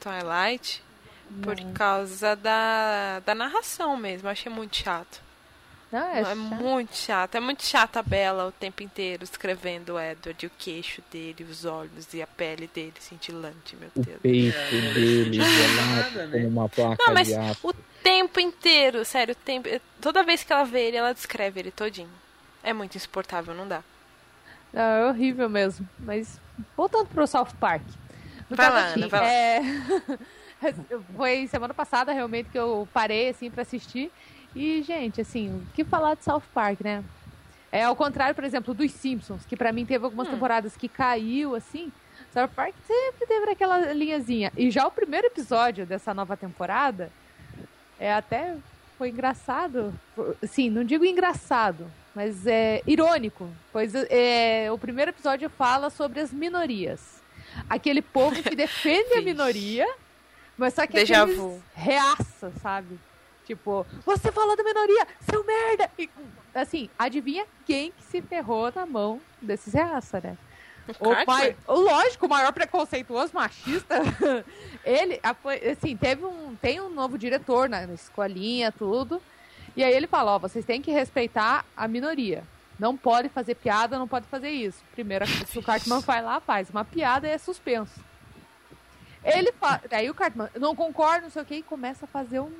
Twilight 0.00 0.82
por 1.42 1.56
causa 1.72 2.34
da, 2.36 3.20
da 3.20 3.34
narração 3.34 3.96
mesmo. 3.96 4.28
Eu 4.28 4.32
achei 4.32 4.52
muito 4.52 4.76
chato. 4.76 5.20
Não, 5.92 6.00
é, 6.00 6.20
É, 6.22 6.34
muito 6.34 6.96
chato. 6.96 7.34
É 7.34 7.40
muito 7.40 7.62
chata 7.64 8.00
a 8.00 8.02
Bela 8.02 8.46
o 8.46 8.52
tempo 8.52 8.82
inteiro 8.82 9.22
escrevendo 9.24 9.94
o 9.94 10.00
Edward 10.00 10.42
e 10.42 10.46
o 10.46 10.50
queixo 10.58 11.02
dele, 11.12 11.44
os 11.44 11.64
olhos 11.66 12.12
e 12.14 12.22
a 12.22 12.26
pele 12.26 12.66
dele 12.74 12.94
cintilante, 12.98 13.76
meu 13.76 13.90
O 13.94 14.00
Deus. 14.00 14.18
peito 14.22 14.56
dele 14.94 15.34
gelado 15.42 15.90
nada, 15.90 16.26
né? 16.28 16.38
como 16.38 16.48
uma 16.48 16.68
placa 16.68 17.04
Não, 17.06 17.12
mas 17.14 17.28
de 17.28 17.34
aço. 17.34 17.68
o 17.68 17.74
tempo 18.02 18.40
inteiro, 18.40 19.04
sério, 19.04 19.32
o 19.32 19.36
tempo. 19.36 19.68
Toda 20.00 20.22
vez 20.22 20.42
que 20.42 20.52
ela 20.52 20.64
vê 20.64 20.88
ele, 20.88 20.96
ela 20.96 21.12
descreve 21.12 21.60
ele 21.60 21.70
todinho. 21.70 22.10
É 22.62 22.72
muito 22.72 22.96
insuportável, 22.96 23.54
não 23.54 23.68
dá. 23.68 23.82
Não, 24.72 24.82
é 24.82 25.06
horrível 25.10 25.48
mesmo. 25.50 25.86
Mas 25.98 26.40
voltando 26.76 27.08
pro 27.08 27.26
South 27.26 27.48
Park. 27.60 27.82
No 28.48 28.56
Vai 28.56 28.66
caso 28.66 28.76
lá, 28.78 28.88
aqui, 28.90 28.98
Ana, 29.00 29.08
vai 29.08 29.20
lá. 29.20 29.26
é, 29.26 29.60
Foi 31.16 31.46
semana 31.48 31.74
passada 31.74 32.12
realmente 32.12 32.48
que 32.50 32.58
eu 32.58 32.88
parei 32.94 33.28
assim 33.30 33.50
pra 33.50 33.62
assistir. 33.62 34.10
E, 34.54 34.82
gente, 34.82 35.20
assim, 35.20 35.48
o 35.50 35.62
que 35.74 35.84
falar 35.84 36.14
de 36.14 36.24
South 36.24 36.42
Park, 36.52 36.80
né? 36.82 37.02
É 37.70 37.84
ao 37.84 37.96
contrário, 37.96 38.34
por 38.34 38.44
exemplo, 38.44 38.74
dos 38.74 38.90
Simpsons, 38.92 39.46
que 39.46 39.56
pra 39.56 39.72
mim 39.72 39.86
teve 39.86 40.04
algumas 40.04 40.28
Hum. 40.28 40.32
temporadas 40.32 40.76
que 40.76 40.88
caiu, 40.88 41.54
assim. 41.54 41.90
South 42.32 42.48
Park 42.48 42.74
sempre 42.86 43.26
teve 43.26 43.50
aquela 43.50 43.92
linhazinha. 43.92 44.52
E 44.56 44.70
já 44.70 44.86
o 44.86 44.90
primeiro 44.90 45.26
episódio 45.26 45.86
dessa 45.86 46.12
nova 46.12 46.36
temporada 46.36 47.10
é 47.98 48.12
até 48.12 48.56
foi 48.98 49.08
engraçado. 49.08 49.92
Sim, 50.46 50.70
não 50.70 50.84
digo 50.84 51.04
engraçado, 51.04 51.90
mas 52.14 52.46
é 52.46 52.82
irônico. 52.86 53.48
Pois 53.72 53.94
é, 53.94 54.68
o 54.70 54.76
primeiro 54.78 55.10
episódio 55.10 55.48
fala 55.50 55.88
sobre 55.90 56.20
as 56.20 56.30
minorias. 56.32 57.20
Aquele 57.68 58.00
povo 58.02 58.42
que 58.42 58.54
defende 58.56 59.14
a 59.14 59.22
minoria, 59.22 59.86
mas 60.56 60.74
só 60.74 60.86
que 60.86 60.92
Déjà 60.92 61.22
aqueles 61.22 61.38
vu. 61.38 61.62
reaça, 61.74 62.52
sabe? 62.62 62.98
Tipo, 63.44 63.86
você 64.04 64.30
falou 64.30 64.56
da 64.56 64.62
minoria, 64.62 65.06
seu 65.28 65.44
merda! 65.44 65.90
E, 65.98 66.08
assim, 66.54 66.88
adivinha 66.98 67.44
quem 67.66 67.90
que 67.92 68.02
se 68.04 68.22
ferrou 68.22 68.72
na 68.74 68.86
mão 68.86 69.20
desses 69.40 69.74
reaça, 69.74 70.20
né? 70.20 70.36
O 70.98 71.10
Cartman? 71.10 71.24
pai, 71.24 71.56
lógico, 71.68 72.26
o 72.26 72.28
maior 72.28 72.52
preconceituoso 72.52 73.32
machista. 73.34 73.96
ele, 74.84 75.20
assim, 75.70 75.96
teve 75.96 76.24
um, 76.24 76.56
tem 76.56 76.80
um 76.80 76.88
novo 76.88 77.16
diretor 77.16 77.68
na, 77.68 77.84
escolinha, 77.84 78.72
tudo. 78.72 79.22
E 79.76 79.82
aí 79.82 79.94
ele 79.94 80.06
fala, 80.06 80.32
ó, 80.32 80.38
vocês 80.38 80.64
têm 80.64 80.82
que 80.82 80.90
respeitar 80.90 81.64
a 81.76 81.88
minoria. 81.88 82.44
Não 82.78 82.96
pode 82.96 83.28
fazer 83.28 83.54
piada, 83.54 83.98
não 83.98 84.08
pode 84.08 84.26
fazer 84.26 84.50
isso. 84.50 84.82
Primeira 84.92 85.26
coisa 85.26 85.44
que 85.44 85.58
o 85.58 85.62
Cartman 85.62 86.00
vai 86.02 86.22
lá, 86.22 86.40
faz 86.40 86.68
uma 86.68 86.84
piada 86.84 87.28
e 87.28 87.30
é 87.30 87.38
suspenso. 87.38 88.00
Ele 89.24 89.52
fala, 89.52 89.80
daí 89.88 90.10
o 90.10 90.14
Cartman, 90.14 90.48
não 90.58 90.74
concordo, 90.74 91.22
não 91.22 91.30
sei 91.30 91.42
o 91.42 91.44
que, 91.44 91.54
e 91.56 91.62
começa 91.62 92.06
a 92.06 92.08
fazer 92.08 92.40
um, 92.40 92.52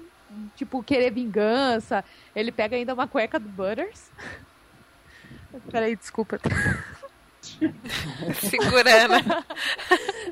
tipo, 0.56 0.82
querer 0.82 1.10
vingança. 1.12 2.04
Ele 2.34 2.50
pega 2.52 2.76
ainda 2.76 2.94
uma 2.94 3.06
cueca 3.08 3.38
do 3.38 3.48
Butters. 3.48 4.10
Peraí, 5.70 5.96
desculpa. 5.96 6.38
Segurando. 8.40 9.14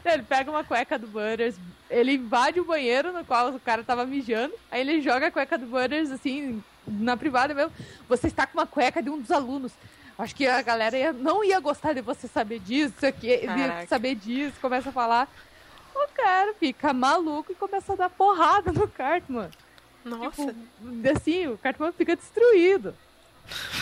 Ele 0.04 0.22
pega 0.22 0.50
uma 0.50 0.64
cueca 0.64 0.98
do 0.98 1.06
Butters, 1.06 1.56
ele 1.88 2.12
invade 2.14 2.60
o 2.60 2.64
banheiro 2.64 3.12
no 3.12 3.24
qual 3.24 3.50
o 3.50 3.60
cara 3.60 3.82
tava 3.82 4.04
mijando, 4.06 4.54
aí 4.70 4.80
ele 4.80 5.00
joga 5.00 5.26
a 5.26 5.30
cueca 5.30 5.58
do 5.58 5.66
Butters, 5.66 6.10
assim, 6.10 6.62
na 6.86 7.16
privada 7.16 7.52
mesmo. 7.54 7.72
Você 8.08 8.26
está 8.28 8.46
com 8.46 8.58
uma 8.58 8.66
cueca 8.66 9.02
de 9.02 9.10
um 9.10 9.20
dos 9.20 9.30
alunos. 9.30 9.72
Acho 10.18 10.34
que 10.34 10.46
a 10.46 10.60
galera 10.62 10.96
ia- 10.98 11.12
não 11.12 11.42
ia 11.42 11.58
gostar 11.60 11.94
de 11.94 12.00
você 12.00 12.28
saber 12.28 12.58
disso, 12.60 12.94
aqui, 13.06 13.40
saber 13.88 14.14
disso, 14.14 14.54
começa 14.60 14.90
a 14.90 14.92
falar. 14.92 15.28
O 15.94 16.06
cara 16.14 16.54
fica 16.54 16.92
maluco 16.92 17.52
e 17.52 17.54
começa 17.54 17.92
a 17.92 17.96
dar 17.96 18.10
porrada 18.10 18.70
no 18.72 18.86
Cartman. 18.88 19.50
Nossa. 20.04 20.54
Tipo, 20.54 21.16
assim, 21.16 21.46
o 21.46 21.58
Cartman 21.58 21.92
fica 21.92 22.16
destruído. 22.16 22.94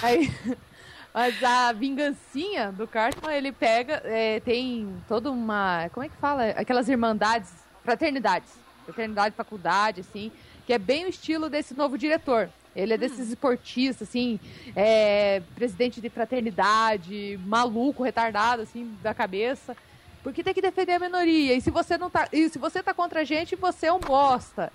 Aí, 0.02 0.32
mas 1.14 1.42
a 1.42 1.72
vingancinha 1.72 2.72
do 2.72 2.86
Cartman, 2.86 3.34
ele 3.34 3.52
pega, 3.52 4.02
é, 4.04 4.40
tem 4.40 4.88
toda 5.06 5.30
uma, 5.30 5.88
como 5.92 6.04
é 6.04 6.08
que 6.08 6.16
fala? 6.16 6.50
Aquelas 6.50 6.88
irmandades, 6.88 7.52
fraternidades. 7.84 8.50
Fraternidade, 8.84 9.34
faculdade, 9.34 10.00
assim, 10.00 10.32
que 10.66 10.72
é 10.72 10.78
bem 10.78 11.04
o 11.04 11.08
estilo 11.08 11.50
desse 11.50 11.74
novo 11.74 11.98
diretor. 11.98 12.48
Ele 12.74 12.94
é 12.94 12.96
desses 12.96 13.28
esportistas, 13.28 14.08
assim, 14.08 14.38
é, 14.76 15.42
presidente 15.54 16.00
de 16.00 16.08
fraternidade, 16.08 17.38
maluco, 17.44 18.02
retardado, 18.02 18.62
assim, 18.62 18.96
da 19.02 19.12
cabeça. 19.12 19.76
Porque 20.22 20.44
tem 20.44 20.54
que 20.54 20.62
defender 20.62 20.92
a 20.92 20.98
minoria. 20.98 21.54
E 21.54 21.60
se 21.60 21.70
você 21.70 21.98
não 21.98 22.08
tá. 22.08 22.28
E 22.32 22.48
se 22.48 22.58
você 22.58 22.82
tá 22.82 22.94
contra 22.94 23.20
a 23.20 23.24
gente, 23.24 23.56
você 23.56 23.86
é 23.86 23.92
um 23.92 23.98
bosta. 23.98 24.72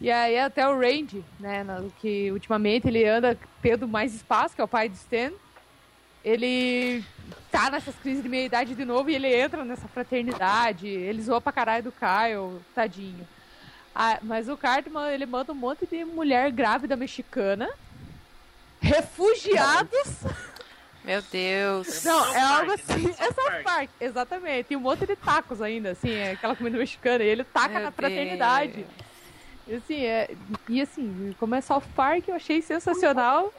E 0.00 0.10
aí 0.10 0.38
até 0.38 0.68
o 0.68 0.78
Randy, 0.78 1.24
né, 1.38 1.64
que 2.00 2.30
ultimamente 2.32 2.88
ele 2.88 3.06
anda 3.06 3.38
tendo 3.62 3.86
mais 3.86 4.14
espaço, 4.14 4.54
que 4.54 4.60
é 4.60 4.64
o 4.64 4.68
pai 4.68 4.88
do 4.88 4.94
Stan, 4.94 5.32
ele 6.24 7.04
tá 7.50 7.70
nessas 7.70 7.94
crises 7.96 8.22
de 8.22 8.28
meia-idade 8.28 8.74
de 8.74 8.84
novo 8.84 9.08
e 9.10 9.14
ele 9.14 9.34
entra 9.34 9.64
nessa 9.64 9.86
fraternidade, 9.88 10.88
ele 10.88 11.22
zoa 11.22 11.40
pra 11.40 11.52
caralho 11.52 11.84
do 11.84 11.92
Kyle, 11.92 12.60
tadinho. 12.74 13.26
Ah, 13.94 14.18
mas 14.22 14.48
o 14.48 14.56
Cartman, 14.56 15.12
ele 15.12 15.26
manda 15.26 15.52
um 15.52 15.56
monte 15.56 15.86
de 15.86 16.04
mulher 16.04 16.50
grávida 16.50 16.96
mexicana, 16.96 17.70
refugiados... 18.80 20.24
Meu 21.04 21.20
Deus. 21.30 22.02
Não, 22.02 22.34
é 22.34 22.40
algo 22.40 22.72
assim. 22.72 23.10
É 23.18 23.30
South 23.30 23.62
Park. 23.62 23.90
Exatamente. 24.00 24.72
E 24.72 24.76
um 24.76 24.80
monte 24.80 25.04
de 25.04 25.14
tacos 25.14 25.60
ainda, 25.60 25.90
assim, 25.90 26.10
é 26.10 26.30
aquela 26.32 26.56
comida 26.56 26.78
mexicana. 26.78 27.22
E 27.22 27.26
ele 27.26 27.44
taca 27.44 27.74
Meu 27.74 27.82
na 27.82 27.90
fraternidade. 27.90 28.72
Deus. 28.72 28.86
E 29.66 29.74
assim, 29.74 30.02
é, 30.02 30.30
e 30.68 30.80
assim, 30.80 31.34
como 31.38 31.54
é 31.54 31.60
South 31.60 31.82
Park, 31.94 32.28
eu 32.28 32.34
achei 32.34 32.60
sensacional. 32.60 33.52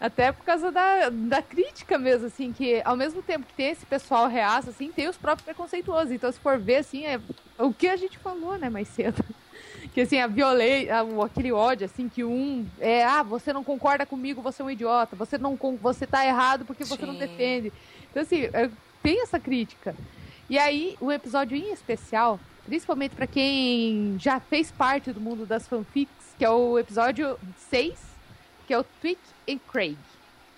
Até 0.00 0.30
por 0.30 0.44
causa 0.44 0.70
da, 0.70 1.08
da 1.10 1.42
crítica 1.42 1.98
mesmo, 1.98 2.28
assim, 2.28 2.52
que 2.52 2.80
ao 2.84 2.96
mesmo 2.96 3.20
tempo 3.20 3.44
que 3.44 3.54
tem 3.54 3.70
esse 3.70 3.84
pessoal 3.84 4.28
reaça, 4.28 4.70
assim, 4.70 4.92
tem 4.92 5.08
os 5.08 5.16
próprios 5.16 5.44
preconceituosos. 5.44 6.12
Então, 6.12 6.30
se 6.30 6.38
for 6.38 6.56
ver, 6.56 6.76
assim, 6.76 7.04
é 7.04 7.20
o 7.58 7.72
que 7.72 7.88
a 7.88 7.96
gente 7.96 8.16
falou, 8.18 8.56
né, 8.56 8.70
mais 8.70 8.88
cedo. 8.88 9.24
Que 9.92 10.02
assim, 10.02 10.20
a 10.20 10.26
violência, 10.26 10.92
aquele 11.24 11.50
ódio, 11.50 11.86
assim, 11.86 12.08
que 12.08 12.22
um 12.22 12.66
é, 12.78 13.04
ah, 13.04 13.22
você 13.22 13.52
não 13.52 13.64
concorda 13.64 14.04
comigo, 14.04 14.42
você 14.42 14.60
é 14.60 14.64
um 14.64 14.70
idiota, 14.70 15.16
você 15.16 15.38
não 15.38 15.58
você 15.80 16.06
tá 16.06 16.26
errado 16.26 16.64
porque 16.64 16.84
você 16.84 17.06
não 17.06 17.14
Sim. 17.14 17.20
defende. 17.20 17.72
Então, 18.10 18.22
assim, 18.22 18.48
é, 18.52 18.70
tem 19.02 19.22
essa 19.22 19.40
crítica. 19.40 19.94
E 20.50 20.58
aí, 20.58 20.96
o 21.00 21.10
episódio 21.10 21.56
em 21.56 21.72
especial, 21.72 22.38
principalmente 22.68 23.14
pra 23.16 23.26
quem 23.26 24.16
já 24.20 24.38
fez 24.38 24.70
parte 24.70 25.10
do 25.10 25.20
mundo 25.20 25.46
das 25.46 25.66
fanfics, 25.66 26.34
que 26.36 26.44
é 26.44 26.50
o 26.50 26.78
episódio 26.78 27.38
6, 27.70 27.98
que 28.66 28.74
é 28.74 28.78
o 28.78 28.84
Tweak 28.84 29.20
e 29.46 29.58
Craig. 29.58 29.96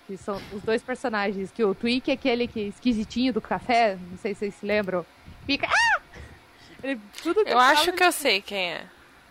Que 0.07 0.17
são 0.17 0.41
os 0.51 0.61
dois 0.61 0.81
personagens, 0.83 1.51
que 1.51 1.63
o 1.63 1.73
Tweak 1.73 2.11
é 2.11 2.15
aquele 2.15 2.47
que 2.47 2.59
esquisitinho 2.67 3.31
do 3.31 3.39
café, 3.41 3.97
não 4.11 4.17
sei 4.17 4.33
se 4.33 4.39
vocês 4.39 4.55
se 4.55 4.65
lembram, 4.65 5.05
fica. 5.45 5.67
Ah! 5.67 6.01
Ele, 6.83 6.99
tudo 7.23 7.39
Eu 7.41 7.45
fala, 7.57 7.69
acho 7.71 7.93
que 7.93 8.03
eu 8.03 8.11
sei 8.11 8.41
quem 8.41 8.71
é. 8.73 8.85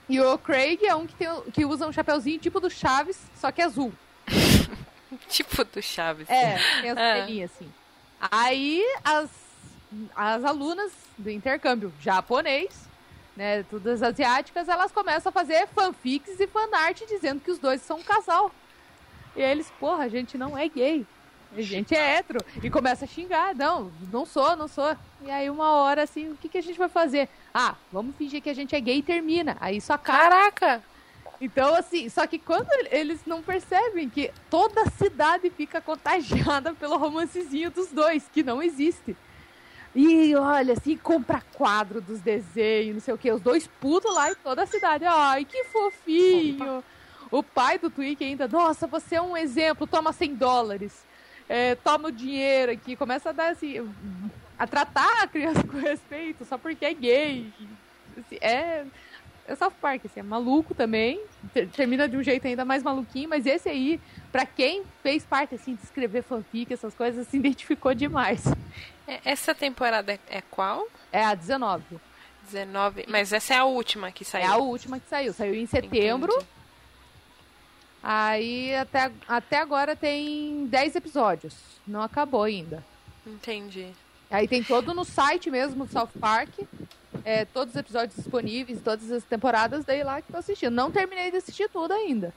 e 0.08 0.20
o 0.20 0.38
Craig 0.38 0.82
é 0.86 0.94
um 0.94 1.06
que, 1.06 1.14
tem, 1.16 1.28
que 1.52 1.64
usa 1.66 1.86
um 1.86 1.92
chapeuzinho 1.92 2.38
tipo 2.38 2.60
do 2.60 2.70
Chaves, 2.70 3.18
só 3.36 3.50
que 3.52 3.60
azul. 3.60 3.92
Tipo 5.28 5.64
do 5.64 5.82
Chaves. 5.82 6.30
É, 6.30 6.56
tem 6.80 6.90
as 6.90 6.96
É. 6.96 7.44
assim. 7.44 7.72
Aí 8.30 8.80
as 9.04 9.28
as 10.14 10.44
alunas 10.44 10.92
do 11.18 11.30
intercâmbio 11.30 11.92
japonês, 12.00 12.88
né, 13.36 13.62
todas 13.64 14.02
asiáticas, 14.02 14.68
elas 14.68 14.92
começam 14.92 15.30
a 15.30 15.32
fazer 15.32 15.66
fanfics 15.68 16.38
e 16.38 16.46
fanart 16.46 17.02
dizendo 17.08 17.40
que 17.40 17.50
os 17.50 17.58
dois 17.58 17.80
são 17.82 17.98
um 17.98 18.02
casal. 18.02 18.50
E 19.36 19.40
eles, 19.40 19.70
porra, 19.78 20.04
a 20.04 20.08
gente 20.08 20.36
não 20.36 20.56
é 20.56 20.68
gay. 20.68 21.06
A 21.56 21.60
gente 21.62 21.94
é 21.94 22.16
hétero. 22.16 22.40
E 22.62 22.70
começa 22.70 23.04
a 23.04 23.08
xingar. 23.08 23.54
Não, 23.54 23.90
não 24.12 24.24
sou, 24.24 24.54
não 24.56 24.68
sou. 24.68 24.96
E 25.22 25.30
aí, 25.30 25.50
uma 25.50 25.72
hora, 25.72 26.02
assim, 26.02 26.30
o 26.30 26.36
que, 26.36 26.48
que 26.48 26.58
a 26.58 26.62
gente 26.62 26.78
vai 26.78 26.88
fazer? 26.88 27.28
Ah, 27.52 27.74
vamos 27.92 28.14
fingir 28.16 28.40
que 28.40 28.50
a 28.50 28.54
gente 28.54 28.74
é 28.74 28.80
gay 28.80 28.98
e 28.98 29.02
termina. 29.02 29.56
Aí 29.60 29.78
acaba. 29.88 29.98
Caraca! 29.98 30.82
Então, 31.40 31.74
assim, 31.74 32.08
só 32.08 32.26
que 32.26 32.38
quando 32.38 32.68
eles 32.90 33.20
não 33.26 33.42
percebem 33.42 34.08
que 34.08 34.30
toda 34.50 34.82
a 34.82 34.90
cidade 34.90 35.48
fica 35.50 35.80
contagiada 35.80 36.74
pelo 36.74 36.98
romancezinho 36.98 37.70
dos 37.70 37.88
dois, 37.88 38.28
que 38.32 38.42
não 38.42 38.62
existe. 38.62 39.16
E 39.94 40.34
olha, 40.36 40.74
assim, 40.74 40.96
compra 40.96 41.42
quadro 41.54 42.00
dos 42.00 42.20
desenhos, 42.20 42.94
não 42.94 43.00
sei 43.00 43.14
o 43.14 43.18
que, 43.18 43.30
os 43.32 43.40
dois 43.40 43.66
putos 43.66 44.14
lá 44.14 44.30
e 44.30 44.34
toda 44.36 44.62
a 44.62 44.66
cidade. 44.66 45.04
Ai, 45.04 45.44
que 45.44 45.64
fofinho! 45.64 46.84
O 47.30 47.42
pai 47.42 47.78
do 47.78 47.90
Twink 47.90 48.24
ainda, 48.24 48.48
nossa, 48.48 48.86
você 48.86 49.16
é 49.16 49.22
um 49.22 49.36
exemplo, 49.36 49.86
toma 49.86 50.12
100 50.12 50.34
dólares. 50.34 51.04
É, 51.48 51.74
toma 51.74 52.08
o 52.08 52.12
dinheiro 52.12 52.70
aqui, 52.72 52.94
começa 52.94 53.30
a 53.30 53.32
dar 53.32 53.50
assim, 53.50 53.74
a 54.56 54.66
tratar 54.66 55.22
a 55.22 55.26
criança 55.26 55.62
com 55.66 55.78
respeito, 55.78 56.44
só 56.44 56.56
porque 56.56 56.84
é 56.84 56.94
gay. 56.94 57.52
Assim, 58.16 58.38
é, 58.40 58.84
é 59.52 59.56
South 59.56 59.72
Park, 59.80 60.06
assim, 60.06 60.20
é 60.20 60.22
maluco 60.22 60.74
também. 60.74 61.20
Termina 61.72 62.08
de 62.08 62.16
um 62.16 62.22
jeito 62.22 62.46
ainda 62.46 62.64
mais 62.64 62.82
maluquinho, 62.82 63.28
mas 63.28 63.46
esse 63.46 63.68
aí, 63.68 64.00
pra 64.30 64.46
quem 64.46 64.84
fez 65.02 65.24
parte, 65.24 65.56
assim, 65.56 65.74
de 65.74 65.82
escrever 65.82 66.22
fanfic, 66.22 66.72
essas 66.72 66.94
coisas, 66.94 67.26
se 67.26 67.36
identificou 67.36 67.92
demais. 67.92 68.44
É, 69.08 69.20
essa 69.24 69.52
temporada 69.54 70.12
é, 70.12 70.18
é 70.28 70.40
qual? 70.40 70.86
É 71.10 71.24
a 71.24 71.34
19. 71.34 71.82
19. 72.44 73.06
Mas 73.08 73.32
essa 73.32 73.54
é 73.54 73.56
a 73.58 73.64
última 73.64 74.12
que 74.12 74.24
saiu. 74.24 74.44
É 74.44 74.46
a 74.46 74.56
última 74.56 75.00
que 75.00 75.08
saiu. 75.08 75.32
Saiu 75.32 75.54
em 75.54 75.66
setembro. 75.66 76.32
Entendi. 76.32 76.46
Aí 78.02 78.74
até, 78.76 79.10
até 79.28 79.58
agora 79.58 79.96
tem 79.96 80.66
10 80.66 80.96
episódios. 80.96 81.54
Não 81.86 82.02
acabou 82.02 82.44
ainda. 82.44 82.84
Entendi. 83.26 83.90
Aí 84.30 84.46
tem 84.46 84.62
todo 84.62 84.94
no 84.94 85.04
site 85.04 85.50
mesmo 85.50 85.84
do 85.84 85.92
South 85.92 86.10
Park. 86.20 86.50
É, 87.24 87.44
todos 87.44 87.74
os 87.74 87.80
episódios 87.80 88.16
disponíveis, 88.16 88.80
todas 88.82 89.10
as 89.10 89.24
temporadas, 89.24 89.84
daí 89.84 90.02
lá 90.02 90.20
que 90.20 90.32
tô 90.32 90.38
assistindo. 90.38 90.72
Não 90.72 90.90
terminei 90.90 91.30
de 91.30 91.36
assistir 91.36 91.68
tudo 91.68 91.92
ainda. 91.92 92.32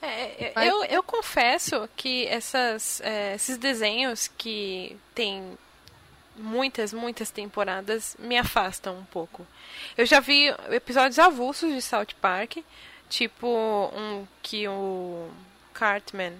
É, 0.00 0.46
é 0.46 0.52
Mas... 0.54 0.68
eu, 0.68 0.84
eu 0.84 1.02
confesso 1.02 1.88
que 1.96 2.26
essas, 2.26 3.00
é, 3.00 3.34
esses 3.34 3.56
desenhos 3.56 4.28
que 4.28 4.96
tem 5.14 5.56
muitas, 6.36 6.92
muitas 6.92 7.30
temporadas 7.30 8.16
me 8.18 8.36
afastam 8.36 8.98
um 8.98 9.04
pouco. 9.04 9.46
Eu 9.96 10.04
já 10.04 10.20
vi 10.20 10.48
episódios 10.70 11.18
avulsos 11.18 11.72
de 11.72 11.80
South 11.80 12.14
Park, 12.20 12.58
tipo 13.08 13.48
um 13.94 14.26
que 14.42 14.68
o 14.68 15.28
Cartman, 15.72 16.34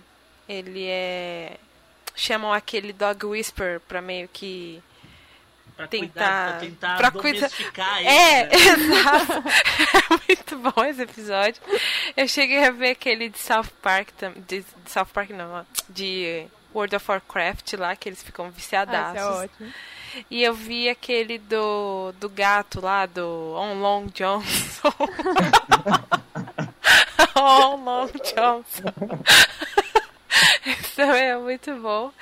ele 0.49 0.87
é 0.87 1.57
chamam 2.17 2.53
aquele 2.53 2.93
dog 2.93 3.27
whisper 3.27 3.81
para 3.81 4.01
meio 4.01 4.29
que 4.29 4.81
Pra 5.77 5.89
tentar, 5.89 6.07
cuidar, 6.07 6.51
pra 6.51 6.61
tentar 6.61 6.97
pra 6.97 7.11
domesticar 7.11 7.97
cuida... 7.97 8.11
É, 8.11 8.45
né? 8.45 8.51
exato. 8.55 9.33
é 10.13 10.27
muito 10.27 10.57
bom 10.59 10.85
esse 10.85 11.03
episódio. 11.03 11.61
Eu 12.17 12.29
cheguei 12.29 12.65
a 12.65 12.71
ver 12.71 12.91
aquele 12.91 13.29
de 13.29 13.39
South 13.39 13.71
Park, 13.83 14.11
de, 14.47 14.61
de 14.61 14.65
South 14.87 15.07
Park 15.13 15.31
não, 15.31 15.67
de 15.89 16.47
World 16.73 16.95
of 16.95 17.11
Warcraft 17.11 17.73
lá, 17.75 17.97
que 17.97 18.09
eles 18.09 18.23
ficam 18.23 18.51
viciadaços. 18.51 19.21
Ah, 19.21 19.21
é 19.21 19.27
ótimo. 19.27 19.73
E 20.31 20.45
eu 20.45 20.55
vi 20.55 20.89
aquele 20.89 21.39
do, 21.39 22.13
do 22.21 22.29
gato 22.29 22.81
lá, 22.81 23.05
do 23.07 23.55
On 23.57 23.81
Long 23.81 24.07
Johnson. 24.07 24.95
On 27.35 27.77
Long 27.85 28.11
Johnson. 28.35 28.95
Isso 30.67 31.01
é 31.01 31.37
muito 31.37 31.75
bom. 31.77 32.13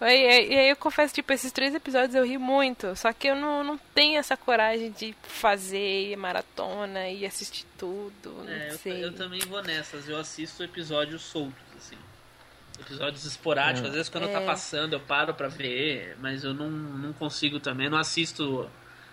E, 0.00 0.04
aí 0.04 0.70
eu 0.70 0.76
confesso, 0.76 1.14
tipo, 1.14 1.32
esses 1.32 1.52
três 1.52 1.74
episódios 1.74 2.14
eu 2.14 2.24
ri 2.24 2.38
muito. 2.38 2.94
Só 2.96 3.12
que 3.12 3.28
eu 3.28 3.34
não, 3.34 3.64
não 3.64 3.78
tenho 3.94 4.18
essa 4.18 4.36
coragem 4.36 4.90
de 4.92 5.14
fazer 5.22 6.16
maratona 6.16 7.08
e 7.08 7.26
assistir 7.26 7.66
tudo. 7.78 8.44
É, 8.48 8.76
eu, 8.84 8.92
eu, 8.92 9.12
também 9.12 9.40
vou 9.40 9.62
nessas. 9.62 10.08
Eu 10.08 10.18
assisto 10.18 10.62
episódios 10.62 11.22
soltos, 11.22 11.62
assim. 11.76 11.96
Episódios 12.80 13.24
esporádicos. 13.24 13.86
É. 13.86 13.88
Às 13.88 13.94
vezes 13.94 14.08
quando 14.08 14.28
é. 14.28 14.32
tá 14.32 14.40
passando 14.40 14.92
eu 14.92 15.00
paro 15.00 15.34
pra 15.34 15.48
ver, 15.48 16.16
mas 16.20 16.44
eu 16.44 16.52
não, 16.52 16.70
não 16.70 17.12
consigo 17.12 17.58
também. 17.58 17.86
Eu 17.86 17.92
não 17.92 17.98
assisto 17.98 18.70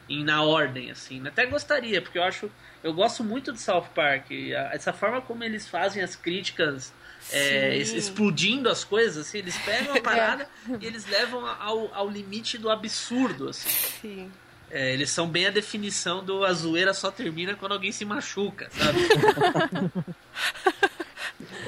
em, 0.08 0.24
na 0.24 0.43
ordem, 0.43 0.91
assim. 0.91 1.26
Até 1.28 1.45
gostaria, 1.45 2.01
porque 2.01 2.18
eu 2.18 2.24
acho. 2.24 2.51
Eu 2.84 2.93
gosto 2.93 3.24
muito 3.24 3.54
de 3.54 3.62
South 3.62 3.88
Park. 3.95 4.32
Essa 4.72 4.91
forma 4.91 5.22
como 5.22 5.43
eles 5.43 5.68
fazem 5.68 6.04
as 6.04 6.16
críticas 6.16 6.93
é, 7.32 7.78
explodindo 7.78 8.69
as 8.69 8.84
coisas, 8.84 9.28
assim, 9.28 9.38
eles 9.39 9.57
pegam 9.59 9.95
a 9.95 10.01
parada 10.03 10.47
é. 10.69 10.78
e 10.82 10.86
eles 10.86 11.05
levam 11.05 11.45
ao, 11.45 11.93
ao 11.93 12.09
limite 12.09 12.57
do 12.57 12.69
absurdo, 12.69 13.49
assim. 13.49 13.69
Sim. 14.01 14.32
É, 14.69 14.91
eles 14.91 15.11
são 15.11 15.28
bem 15.28 15.45
a 15.45 15.51
definição 15.51 16.24
do 16.24 16.43
a 16.43 16.51
zoeira 16.51 16.95
só 16.95 17.11
termina 17.11 17.53
quando 17.53 17.74
alguém 17.74 17.91
se 17.91 18.03
machuca, 18.03 18.67
sabe? 18.71 18.97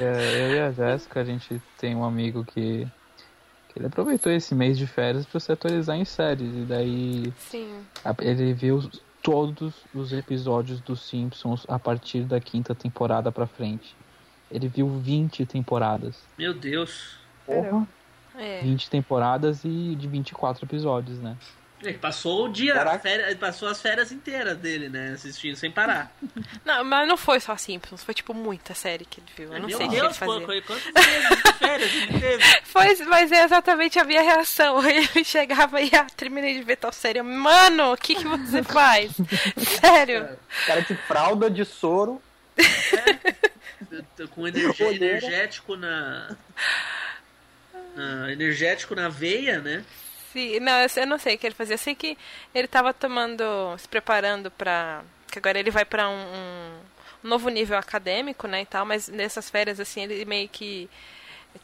é, 0.01 0.41
eu 0.41 0.55
e 0.55 0.59
a 0.59 0.71
Jéssica, 0.71 1.21
a 1.21 1.23
gente 1.23 1.61
tem 1.77 1.95
um 1.95 2.03
amigo 2.03 2.43
que, 2.43 2.87
que 3.69 3.77
ele 3.77 3.85
aproveitou 3.85 4.31
esse 4.31 4.55
mês 4.55 4.75
de 4.75 4.87
férias 4.87 5.23
para 5.23 5.39
se 5.39 5.51
atualizar 5.51 5.95
em 5.95 6.05
séries. 6.05 6.51
E 6.51 6.65
daí 6.65 7.33
Sim. 7.37 7.85
ele 8.21 8.53
viu 8.53 8.89
todos 9.21 9.73
os 9.93 10.11
episódios 10.11 10.81
dos 10.81 11.07
Simpsons 11.07 11.63
a 11.67 11.77
partir 11.77 12.21
da 12.21 12.39
quinta 12.39 12.73
temporada 12.73 13.31
pra 13.31 13.45
frente. 13.45 13.95
Ele 14.51 14.67
viu 14.67 14.87
20 14.87 15.45
temporadas. 15.45 16.15
Meu 16.37 16.53
Deus. 16.53 17.17
Porra. 17.45 17.87
É. 18.37 18.61
20 18.61 18.89
temporadas 18.89 19.63
e 19.63 19.95
de 19.95 20.07
24 20.07 20.65
episódios, 20.65 21.19
né? 21.19 21.37
Ele 21.83 21.97
passou 21.97 22.45
o 22.45 22.49
dia, 22.49 22.73
férias, 22.99 23.35
passou 23.35 23.67
as 23.67 23.81
férias 23.81 24.11
inteiras 24.11 24.57
dele, 24.57 24.89
né? 24.89 25.11
Assistindo 25.13 25.55
sem 25.55 25.69
parar. 25.69 26.11
Não, 26.65 26.83
mas 26.83 27.07
não 27.07 27.17
foi 27.17 27.39
só 27.39 27.55
Simpsons, 27.55 28.03
foi 28.03 28.13
tipo 28.13 28.33
muita 28.33 28.73
série 28.73 29.05
que 29.05 29.19
ele 29.19 29.27
viu. 29.35 29.53
Eu 29.53 29.59
não 29.59 29.67
Meu 29.67 29.77
sei 29.77 29.85
o 29.85 29.89
que 29.89 29.95
ele 29.97 30.13
fazia. 30.13 30.45
Foi, 30.45 30.61
quantos 30.61 30.85
meses 30.85 31.43
de 31.43 31.53
férias 31.53 31.93
ele 31.93 32.19
teve? 32.19 32.43
Foi, 32.65 32.95
mas 33.05 33.31
é 33.31 33.43
exatamente 33.43 33.99
a 33.99 34.03
minha 34.03 34.21
reação. 34.21 34.81
Ele 34.87 35.23
chegava 35.23 35.79
e 35.81 35.89
ah, 35.93 36.07
terminei 36.15 36.55
de 36.55 36.63
ver 36.63 36.75
tal 36.75 36.91
série. 36.91 37.21
Mano, 37.21 37.93
o 37.93 37.97
que, 37.97 38.15
que 38.15 38.27
você 38.27 38.63
faz? 38.63 39.13
Sério? 39.79 40.37
Cara 40.65 40.81
de 40.81 40.95
fralda, 40.95 41.49
de 41.49 41.63
soro. 41.63 42.21
É 42.57 43.54
com 44.31 44.47
energia, 44.47 44.93
energético 44.93 45.75
na, 45.75 46.35
na, 47.95 48.31
energético 48.31 48.95
na 48.95 49.09
veia, 49.09 49.59
né? 49.59 49.83
Sim, 50.31 50.59
não, 50.59 50.73
eu 50.95 51.07
não 51.07 51.17
sei 51.17 51.35
o 51.35 51.37
que 51.37 51.47
ele 51.47 51.55
fazia. 51.55 51.75
Eu 51.75 51.79
sei 51.79 51.95
que 51.95 52.17
ele 52.53 52.65
estava 52.65 52.93
tomando, 52.93 53.43
se 53.77 53.87
preparando 53.87 54.51
para 54.51 55.03
que 55.31 55.39
agora 55.39 55.59
ele 55.59 55.71
vai 55.71 55.85
para 55.85 56.09
um, 56.09 56.13
um, 56.13 56.79
novo 57.23 57.49
nível 57.49 57.77
acadêmico, 57.77 58.47
né, 58.47 58.61
e 58.61 58.65
tal, 58.65 58.85
mas 58.85 59.07
nessas 59.07 59.49
férias 59.49 59.79
assim, 59.79 60.03
ele 60.03 60.23
meio 60.25 60.47
que 60.47 60.89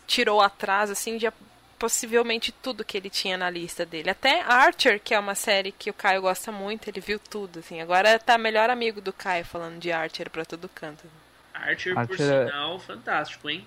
tirou 0.05 0.41
atrás 0.41 0.89
assim 0.89 1.17
de 1.17 1.29
possivelmente 1.81 2.51
tudo 2.51 2.85
que 2.85 2.95
ele 2.95 3.09
tinha 3.09 3.37
na 3.37 3.49
lista 3.49 3.85
dele. 3.85 4.09
Até 4.09 4.41
Archer, 4.41 5.01
que 5.03 5.15
é 5.15 5.19
uma 5.19 5.35
série 5.35 5.71
que 5.71 5.89
o 5.89 5.93
Caio 5.93 6.21
gosta 6.21 6.51
muito, 6.51 6.87
ele 6.87 7.01
viu 7.01 7.17
tudo, 7.17 7.59
assim. 7.59 7.81
Agora 7.81 8.19
tá 8.19 8.37
melhor 8.37 8.69
amigo 8.69 9.01
do 9.01 9.11
Caio 9.11 9.43
falando 9.43 9.79
de 9.79 9.91
Archer 9.91 10.29
para 10.29 10.45
todo 10.45 10.69
canto. 10.69 11.07
Archer, 11.61 11.97
Archer 11.97 12.17
por 12.17 12.19
é... 12.19 12.45
sinal, 12.45 12.79
fantástico, 12.79 13.49
hein? 13.49 13.65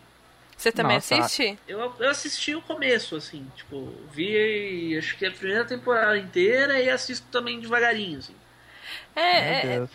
Você 0.56 0.70
também 0.70 0.96
Nossa, 0.96 1.16
assiste? 1.16 1.58
Eu, 1.66 1.92
eu 1.98 2.10
assisti 2.10 2.54
o 2.54 2.62
começo, 2.62 3.16
assim, 3.16 3.44
tipo, 3.56 3.92
vi 4.12 4.96
acho 4.96 5.16
que 5.16 5.26
a 5.26 5.30
primeira 5.30 5.64
temporada 5.64 6.16
inteira 6.16 6.80
e 6.80 6.88
assisto 6.88 7.26
também 7.30 7.58
devagarinho, 7.58 8.18
assim. 8.18 8.34
É, 9.16 9.66
é 9.66 9.88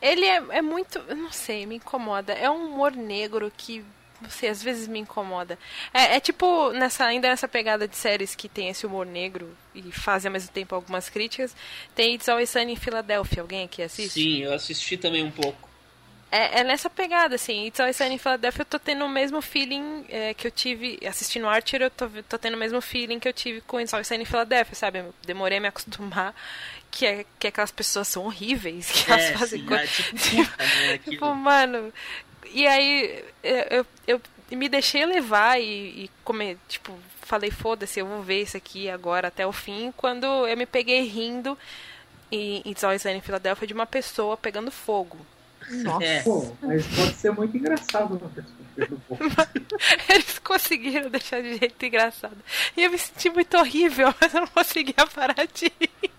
ele 0.00 0.24
é, 0.24 0.42
é 0.50 0.62
muito, 0.62 1.00
não 1.14 1.30
sei, 1.30 1.64
me 1.64 1.76
incomoda. 1.76 2.32
É 2.32 2.50
um 2.50 2.66
humor 2.66 2.90
negro 2.90 3.52
que 3.56 3.84
não 4.20 4.30
sei, 4.30 4.48
às 4.48 4.62
vezes 4.62 4.86
me 4.86 4.98
incomoda. 5.00 5.58
É, 5.92 6.16
é, 6.16 6.20
tipo, 6.20 6.70
nessa, 6.72 7.04
ainda 7.04 7.28
nessa 7.28 7.48
pegada 7.48 7.88
de 7.88 7.96
séries 7.96 8.34
que 8.34 8.48
tem 8.48 8.68
esse 8.68 8.86
humor 8.86 9.04
negro 9.04 9.56
e 9.74 9.90
fazem 9.90 10.28
ao 10.28 10.32
mesmo 10.32 10.50
tempo 10.50 10.74
algumas 10.74 11.08
críticas, 11.08 11.54
tem 11.94 12.14
It's 12.14 12.28
Always 12.28 12.50
Sunny 12.50 12.72
em 12.72 12.76
Filadélfia. 12.76 13.42
Alguém 13.42 13.64
aqui 13.64 13.82
assiste? 13.82 14.14
Sim, 14.14 14.38
eu 14.38 14.54
assisti 14.54 14.96
também 14.96 15.24
um 15.24 15.30
pouco. 15.30 15.71
É, 16.32 16.60
é, 16.60 16.64
nessa 16.64 16.88
pegada, 16.88 17.34
assim. 17.34 17.66
It's 17.66 17.78
Always 17.78 17.94
Sunny 17.94 18.14
em 18.14 18.18
Philadelphia 18.18 18.62
eu 18.62 18.66
tô 18.66 18.78
tendo 18.78 19.04
o 19.04 19.08
mesmo 19.08 19.42
feeling 19.42 20.06
é, 20.08 20.32
que 20.32 20.46
eu 20.46 20.50
tive 20.50 20.98
assistindo 21.06 21.46
Archer, 21.46 21.82
eu 21.82 21.90
tô, 21.90 22.08
tô 22.26 22.38
tendo 22.38 22.54
o 22.54 22.58
mesmo 22.58 22.80
feeling 22.80 23.18
que 23.20 23.28
eu 23.28 23.34
tive 23.34 23.60
com 23.60 23.78
It's 23.78 23.92
Always 23.92 24.08
Sunny 24.08 24.22
em 24.22 24.26
Philadelphia, 24.26 24.74
sabe? 24.74 25.00
Eu 25.00 25.14
demorei 25.26 25.58
a 25.58 25.60
me 25.60 25.68
acostumar 25.68 26.34
que, 26.90 27.04
é, 27.04 27.26
que 27.38 27.48
aquelas 27.48 27.70
pessoas 27.70 28.08
são 28.08 28.24
horríveis, 28.24 28.90
que 28.90 29.12
elas 29.12 29.24
é, 29.24 29.32
fazem 29.36 29.66
coisas... 29.66 29.90
É, 29.90 30.02
tipo, 30.02 30.46
puta, 30.48 30.64
né, 30.64 30.98
tipo, 30.98 31.34
mano... 31.34 31.92
E 32.50 32.66
aí 32.66 33.24
eu, 33.42 33.56
eu, 33.70 33.86
eu 34.06 34.56
me 34.56 34.70
deixei 34.70 35.04
levar 35.04 35.60
e, 35.60 36.04
e 36.04 36.10
comer, 36.24 36.56
tipo, 36.66 36.98
falei, 37.20 37.50
foda-se, 37.50 38.00
eu 38.00 38.06
vou 38.06 38.22
ver 38.22 38.42
isso 38.42 38.56
aqui 38.56 38.88
agora 38.88 39.28
até 39.28 39.46
o 39.46 39.52
fim, 39.52 39.92
quando 39.96 40.26
eu 40.46 40.56
me 40.56 40.66
peguei 40.66 41.02
rindo 41.02 41.58
em 42.30 42.62
It's 42.66 42.82
Always 42.82 43.02
Sunny 43.02 43.16
em 43.16 43.20
Filadélfia 43.20 43.66
de 43.66 43.74
uma 43.74 43.86
pessoa 43.86 44.36
pegando 44.36 44.70
fogo. 44.70 45.18
Nossa, 45.70 46.04
é. 46.04 46.22
Pô, 46.22 46.52
mas 46.60 46.86
pode 46.86 47.14
ser 47.14 47.32
muito 47.32 47.56
engraçado 47.56 48.14
uma 48.16 48.28
pessoa. 48.28 48.62
Eles 50.08 50.38
conseguiram 50.38 51.10
deixar 51.10 51.42
de 51.42 51.58
jeito 51.58 51.84
engraçado. 51.84 52.36
E 52.76 52.82
eu 52.82 52.90
me 52.90 52.98
senti 52.98 53.30
muito 53.30 53.56
horrível, 53.56 54.14
mas 54.20 54.34
eu 54.34 54.40
não 54.40 54.48
conseguia 54.48 55.06
parar 55.14 55.46
de 55.52 55.72
rir. 55.80 56.10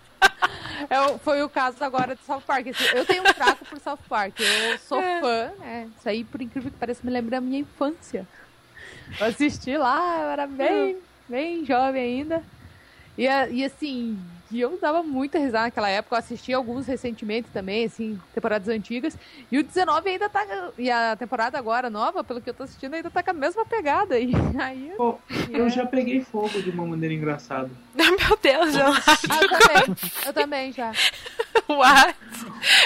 É, 0.90 1.18
foi 1.18 1.42
o 1.42 1.48
caso 1.48 1.82
agora 1.82 2.14
de 2.14 2.22
South 2.24 2.42
Park. 2.42 2.68
Assim, 2.68 2.84
eu 2.94 3.04
tenho 3.04 3.22
um 3.22 3.34
fraco 3.34 3.64
por 3.64 3.78
South 3.80 3.98
Park. 4.08 4.38
Eu 4.40 4.78
sou 4.78 5.00
é. 5.00 5.20
fã. 5.20 5.52
É, 5.62 5.86
isso 5.96 6.08
aí, 6.08 6.24
por 6.24 6.40
incrível 6.40 6.70
que 6.70 6.78
pareça, 6.78 7.00
me 7.04 7.10
lembra 7.10 7.32
da 7.32 7.40
minha 7.40 7.60
infância. 7.60 8.26
Eu 9.20 9.26
assisti 9.26 9.76
lá, 9.76 10.22
eu 10.22 10.28
era 10.30 10.46
bem, 10.46 10.98
bem 11.28 11.64
jovem 11.64 12.02
ainda. 12.02 12.42
E, 13.16 13.24
e 13.24 13.64
assim, 13.64 14.18
e 14.54 14.60
eu 14.60 14.78
dava 14.80 15.02
muita 15.02 15.36
risada 15.36 15.64
naquela 15.64 15.88
época. 15.88 16.14
Eu 16.14 16.18
assisti 16.20 16.52
alguns 16.52 16.86
recentemente 16.86 17.48
também, 17.52 17.86
assim, 17.86 18.16
temporadas 18.32 18.68
antigas. 18.68 19.18
E 19.50 19.58
o 19.58 19.64
19 19.64 20.08
ainda 20.08 20.28
tá. 20.28 20.70
E 20.78 20.88
a 20.88 21.16
temporada 21.16 21.58
agora 21.58 21.90
nova, 21.90 22.22
pelo 22.22 22.40
que 22.40 22.50
eu 22.50 22.54
tô 22.54 22.62
assistindo, 22.62 22.94
ainda 22.94 23.10
tá 23.10 23.20
com 23.20 23.30
a 23.30 23.34
mesma 23.34 23.66
pegada. 23.66 24.14
E 24.24 24.60
aí. 24.60 24.92
Pô, 24.96 25.18
eu 25.50 25.66
é. 25.66 25.70
já 25.70 25.84
peguei 25.84 26.20
fogo 26.20 26.62
de 26.62 26.70
uma 26.70 26.86
maneira 26.86 27.12
engraçada. 27.12 27.68
Meu 27.94 28.38
Deus, 28.40 28.74
eu, 28.76 28.86
eu 28.86 29.48
também. 29.48 29.96
Eu 30.26 30.32
também 30.32 30.72
já. 30.72 30.92
What? 31.68 32.16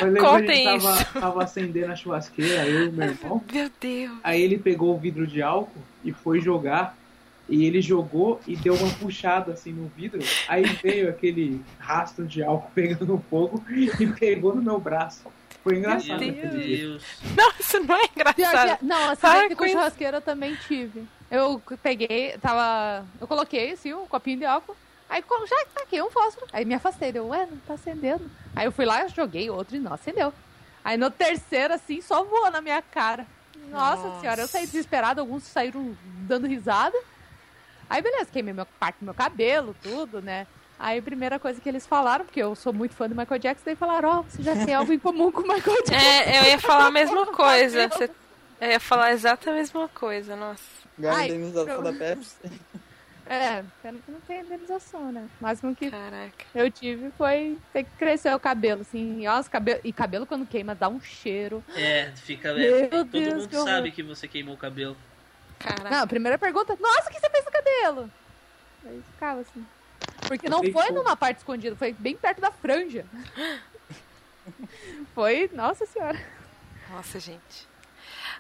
Eu 0.01 0.07
lembro 0.07 0.29
a 0.29 0.41
gente 0.41 0.65
tava, 0.65 1.05
tava 1.05 1.45
acendendo 1.45 1.93
a 1.93 1.97
churrasqueira, 1.97 2.67
eu 2.67 2.87
e 2.87 2.93
meu 2.93 3.09
irmão. 3.09 3.45
Meu 3.53 3.71
Deus. 3.81 4.19
Aí 4.23 4.41
ele 4.41 4.59
pegou 4.59 4.95
o 4.95 4.99
vidro 4.99 5.27
de 5.27 5.43
álcool 5.43 5.83
e 6.05 6.13
foi 6.13 6.41
jogar. 6.41 6.97
E 7.49 7.65
ele 7.65 7.81
jogou 7.81 8.41
e 8.47 8.57
deu 8.57 8.75
uma 8.75 8.93
puxada 8.95 9.53
assim 9.53 9.73
no 9.73 9.89
vidro. 9.89 10.21
Aí 10.47 10.65
veio 10.65 11.09
aquele 11.09 11.63
rastro 11.79 12.27
de 12.27 12.43
álcool 12.43 12.71
pegando 12.75 13.23
fogo 13.31 13.65
e 13.71 14.07
pegou 14.07 14.55
no 14.55 14.63
meu 14.63 14.79
braço. 14.79 15.23
Foi 15.63 15.77
engraçado. 15.77 16.21
Meu 16.21 16.51
Deus. 16.51 17.03
Não, 17.37 17.53
isso 17.59 17.81
não 17.81 17.97
é 17.97 18.05
engraçado. 18.05 18.79
não, 18.83 19.11
acidente 19.11 19.57
com 19.57 19.69
churrasqueira 19.69 20.19
eu 20.19 20.23
também 20.23 20.55
tive. 20.67 21.07
Eu 21.31 21.61
peguei, 21.83 22.37
tava. 22.41 23.05
Eu 23.21 23.27
coloquei 23.27 23.73
assim 23.73 23.93
um 23.93 24.07
copinho 24.07 24.39
de 24.39 24.45
álcool. 24.45 24.77
Aí 25.09 25.23
já 25.47 25.67
taquei 25.75 26.03
um 26.03 26.11
fósforo. 26.11 26.47
Aí 26.53 26.65
me 26.65 26.75
afastei. 26.75 27.13
Deu, 27.13 27.29
ué, 27.29 27.47
não 27.51 27.59
tá 27.59 27.75
acendendo. 27.75 28.31
Aí 28.55 28.67
eu 28.67 28.73
fui 28.73 28.85
lá, 28.85 29.07
joguei 29.09 29.51
outro 29.51 29.77
e 29.77 29.79
não 29.79 29.93
acendeu. 29.93 30.33
Aí 30.85 30.97
no 30.97 31.11
terceiro, 31.11 31.75
assim, 31.75 32.01
só 32.01 32.25
voou 32.25 32.51
na 32.51 32.61
minha 32.61 32.81
cara. 32.81 33.27
Nossa, 33.71 34.09
Nossa. 34.09 34.21
senhora, 34.21 34.41
eu 34.43 34.49
saí 34.49 34.65
desesperado, 34.67 35.21
alguns 35.21 35.43
saíram 35.45 35.97
dando 36.27 36.47
risada. 36.47 36.97
Aí 37.89 38.03
beleza, 38.03 38.31
queimei 38.31 38.53
meu, 38.53 38.67
parte 38.79 38.99
do 39.01 39.05
meu 39.05 39.15
cabelo, 39.15 39.75
tudo, 39.83 40.21
né? 40.21 40.47
Aí 40.79 40.99
a 40.99 41.03
primeira 41.03 41.39
coisa 41.39 41.61
que 41.61 41.69
eles 41.69 41.87
falaram, 41.87 42.25
porque 42.25 42.41
eu 42.41 42.55
sou 42.55 42.73
muito 42.73 42.95
fã 42.95 43.09
do 43.09 43.15
Michael 43.15 43.41
Jackson, 43.41 43.65
daí 43.65 43.75
falaram, 43.75 44.09
ó, 44.09 44.21
oh, 44.21 44.23
você 44.23 44.43
já 44.43 44.55
tem 44.65 44.75
algo 44.75 44.93
em 44.93 44.99
comum 44.99 45.33
com 45.33 45.41
o 45.41 45.49
Michael 45.49 45.83
Jackson. 45.85 45.95
É, 45.99 46.41
eu 46.41 46.45
ia 46.45 46.59
falar 46.59 46.87
a 46.87 46.91
mesma 46.91 47.27
coisa. 47.35 47.89
Você... 47.89 48.11
Eu 48.61 48.71
ia 48.71 48.81
falar 48.81 49.13
exatamente 49.13 49.51
a 49.51 49.55
mesma 49.55 49.89
coisa, 49.89 50.37
nossa. 50.37 50.63
Ganha 50.97 51.27
indenização 51.27 51.83
da 51.83 51.93
Pepsi. 51.93 52.37
É, 53.31 53.63
pena 53.83 53.99
que 53.99 54.11
não 54.11 54.21
tem 54.23 54.41
indenização, 54.41 55.13
né? 55.13 55.29
O 55.39 55.43
máximo 55.45 55.77
que 55.77 55.91
Caraca. 55.91 56.47
eu 56.55 56.71
tive 56.71 57.11
foi 57.11 57.59
ter 57.75 57.85
que 57.85 57.91
crescer 57.99 58.35
o 58.35 58.41
cabelo, 58.41 58.81
assim. 58.81 59.23
Nossa, 59.23 59.51
cabelo... 59.51 59.81
E 59.85 59.93
cabelo 59.93 60.25
quando 60.25 60.47
queima 60.47 60.75
dá 60.75 60.89
um 60.89 60.99
cheiro. 60.99 61.63
É, 61.77 62.11
fica... 62.17 62.55
Meu 62.55 62.89
Todo 62.89 63.11
Deus, 63.11 63.35
mundo 63.35 63.49
que 63.49 63.57
sabe 63.57 63.91
que 63.91 64.03
você 64.03 64.27
queimou 64.27 64.55
o 64.55 64.57
cabelo. 64.57 64.97
Caraca. 65.59 65.91
Não, 65.91 66.03
a 66.03 66.07
primeira 66.07 66.39
pergunta, 66.39 66.77
nossa, 66.81 67.09
o 67.09 67.13
que 67.13 67.21
você 67.21 67.29
fez 67.31 67.45
no 67.45 67.51
cabelo? 67.51 68.11
Aí 68.85 69.03
ficava 69.13 69.41
assim. 69.41 69.67
Porque 70.27 70.49
não 70.49 70.63
foi 70.73 70.91
numa 70.91 71.17
parte 71.17 71.39
escondida, 71.39 71.75
foi 71.77 71.93
bem 71.93 72.17
perto 72.17 72.41
da 72.41 72.51
franja. 72.51 73.05
foi, 75.15 75.51
nossa 75.53 75.85
senhora. 75.87 76.19
Nossa, 76.91 77.19
gente. 77.19 77.69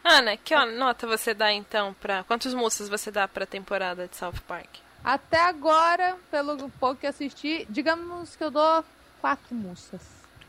Ana, 0.04 0.36
que 0.36 0.54
nota 0.76 1.06
você 1.06 1.34
dá 1.34 1.52
então 1.52 1.94
para 1.94 2.22
quantos 2.24 2.54
moças 2.54 2.88
você 2.88 3.10
dá 3.10 3.26
para 3.26 3.44
a 3.44 3.46
temporada 3.46 4.06
de 4.06 4.16
South 4.16 4.40
Park? 4.46 4.68
Até 5.02 5.40
agora, 5.40 6.16
pelo 6.30 6.70
pouco 6.70 7.00
que 7.00 7.06
assisti, 7.06 7.66
digamos 7.68 8.36
que 8.36 8.44
eu 8.44 8.50
dou 8.50 8.84
quatro 9.20 9.54
moças. 9.54 10.00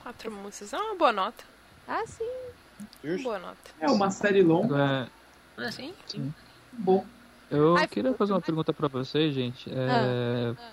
Quatro 0.02 0.32
moças, 0.32 0.72
é 0.72 0.78
uma 0.78 0.96
boa 0.96 1.12
nota. 1.12 1.44
Ah, 1.88 2.04
sim. 2.06 2.30
Uma 3.04 3.18
boa 3.24 3.40
nota. 3.40 3.72
É 3.80 3.88
uma 3.90 4.12
série 4.12 4.42
longa. 4.42 5.10
É 5.58 5.72
sim. 5.72 5.94
sim 6.06 6.34
bom. 6.72 7.06
Eu 7.50 7.76
Ai, 7.76 7.88
queria 7.88 8.14
fazer 8.14 8.34
uma 8.34 8.42
pergunta 8.42 8.72
para 8.72 8.88
vocês, 8.88 9.34
gente. 9.34 9.70
É... 9.72 10.54
Ah. 10.58 10.72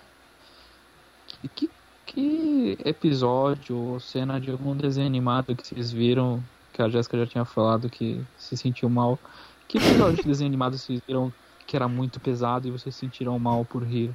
Que, 1.55 1.70
que 2.05 2.78
episódio 2.85 3.77
ou 3.77 4.01
cena 4.01 4.40
de 4.40 4.51
algum 4.51 4.77
desenho 4.77 5.06
animado 5.06 5.55
que 5.55 5.66
vocês 5.66 5.90
viram, 5.90 6.43
que 6.73 6.82
a 6.82 6.89
Jéssica 6.89 7.18
já 7.18 7.27
tinha 7.27 7.44
falado 7.44 7.89
que 7.89 8.23
se 8.36 8.56
sentiu 8.56 8.89
mal, 8.89 9.18
que 9.66 9.78
episódio 9.78 10.16
de 10.16 10.23
desenho 10.28 10.48
animado 10.48 10.77
vocês 10.77 11.01
viram 11.06 11.32
que 11.66 11.74
era 11.74 11.89
muito 11.89 12.20
pesado 12.20 12.68
e 12.68 12.70
vocês 12.70 12.94
se 12.94 13.01
sentiram 13.01 13.39
mal 13.39 13.64
por 13.64 13.82
rir? 13.82 14.14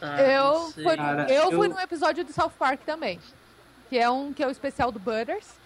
Ah, 0.00 0.20
eu, 0.20 0.70
fui, 0.72 0.96
Cara, 0.96 1.32
eu, 1.32 1.50
eu 1.50 1.58
fui 1.58 1.68
num 1.68 1.78
episódio 1.78 2.24
do 2.24 2.32
South 2.32 2.52
Park 2.58 2.80
também. 2.84 3.20
Que 3.88 3.98
é 3.98 4.10
um 4.10 4.32
que 4.32 4.42
é 4.42 4.46
o 4.46 4.50
especial 4.50 4.90
do 4.90 4.98
Butters. 4.98 5.61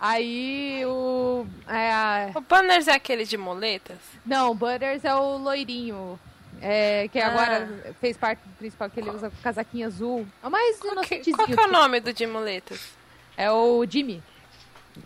Aí 0.00 0.84
o. 0.86 1.46
É. 1.66 2.30
O 2.34 2.40
Butters 2.40 2.86
é 2.86 2.92
aquele 2.92 3.24
de 3.24 3.36
moletas? 3.36 3.98
Não, 4.24 4.52
o 4.52 4.54
Butters 4.54 5.04
é 5.04 5.14
o 5.14 5.36
loirinho. 5.38 6.18
É, 6.60 7.08
que 7.08 7.20
ah. 7.20 7.28
agora 7.28 7.94
fez 8.00 8.16
parte 8.16 8.40
do 8.40 8.54
principal, 8.56 8.90
que 8.90 9.00
ele 9.00 9.10
usa 9.10 9.30
casaquinho 9.42 9.86
azul. 9.86 10.26
É 10.42 10.48
mais 10.48 10.78
qual 10.78 10.96
que, 11.04 11.32
qual 11.32 11.46
que 11.46 11.58
é 11.58 11.64
o 11.64 11.70
nome 11.70 12.00
do 12.00 12.12
de 12.12 12.26
moletas? 12.26 12.92
É 13.36 13.50
o 13.50 13.84
Jimmy. 13.88 14.22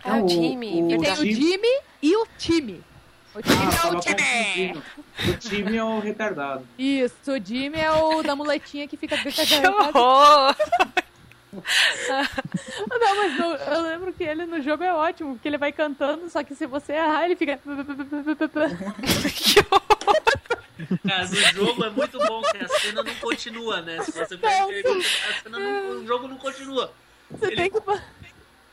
É 0.03 0.13
o, 0.13 0.25
o 0.25 0.27
Jimmy. 0.27 0.83
O, 0.83 0.87
tem 0.87 1.11
o 1.11 1.15
Jimmy 1.15 1.79
e 2.01 2.15
o 2.15 2.27
time. 2.37 2.83
O 3.35 3.41
time 3.41 3.57
ah, 3.57 3.87
é 3.87 3.91
o 3.91 3.99
time. 3.99 4.83
O 5.27 5.37
time 5.37 5.77
é 5.77 5.83
o 5.83 5.99
retardado. 5.99 6.67
Isso, 6.77 7.31
o 7.31 7.43
Jimmy 7.43 7.79
é 7.79 7.91
o 7.91 8.21
da 8.21 8.35
muletinha 8.35 8.87
que 8.87 8.95
fica... 8.95 9.17
Que 9.17 9.67
horror! 9.67 10.55
não, 12.89 13.15
mas 13.15 13.37
no, 13.37 13.55
eu 13.55 13.81
lembro 13.83 14.13
que 14.13 14.23
ele 14.23 14.45
no 14.45 14.61
jogo 14.61 14.83
é 14.83 14.93
ótimo, 14.93 15.35
porque 15.35 15.47
ele 15.47 15.57
vai 15.57 15.71
cantando, 15.71 16.29
só 16.29 16.43
que 16.43 16.55
se 16.55 16.65
você 16.65 16.93
errar, 16.93 17.25
ele 17.25 17.35
fica. 17.35 17.57
que 17.57 19.59
horror! 19.59 19.83
Cara, 21.07 21.27
no 21.27 21.35
jogo 21.35 21.85
é 21.85 21.89
muito 21.89 22.17
bom 22.17 22.41
que 22.41 22.57
a 22.57 22.67
cena 22.67 23.03
não 23.03 23.15
continua, 23.15 23.81
né? 23.81 24.03
Se 24.03 24.11
você 24.11 24.37
perder, 24.37 24.85
a 25.29 25.43
cena 25.43 25.59
não, 25.59 26.01
o 26.01 26.07
jogo 26.07 26.27
não 26.27 26.37
continua. 26.37 26.91
Você 27.29 27.47
ele, 27.47 27.55
tem 27.55 27.71
que. 27.71 27.77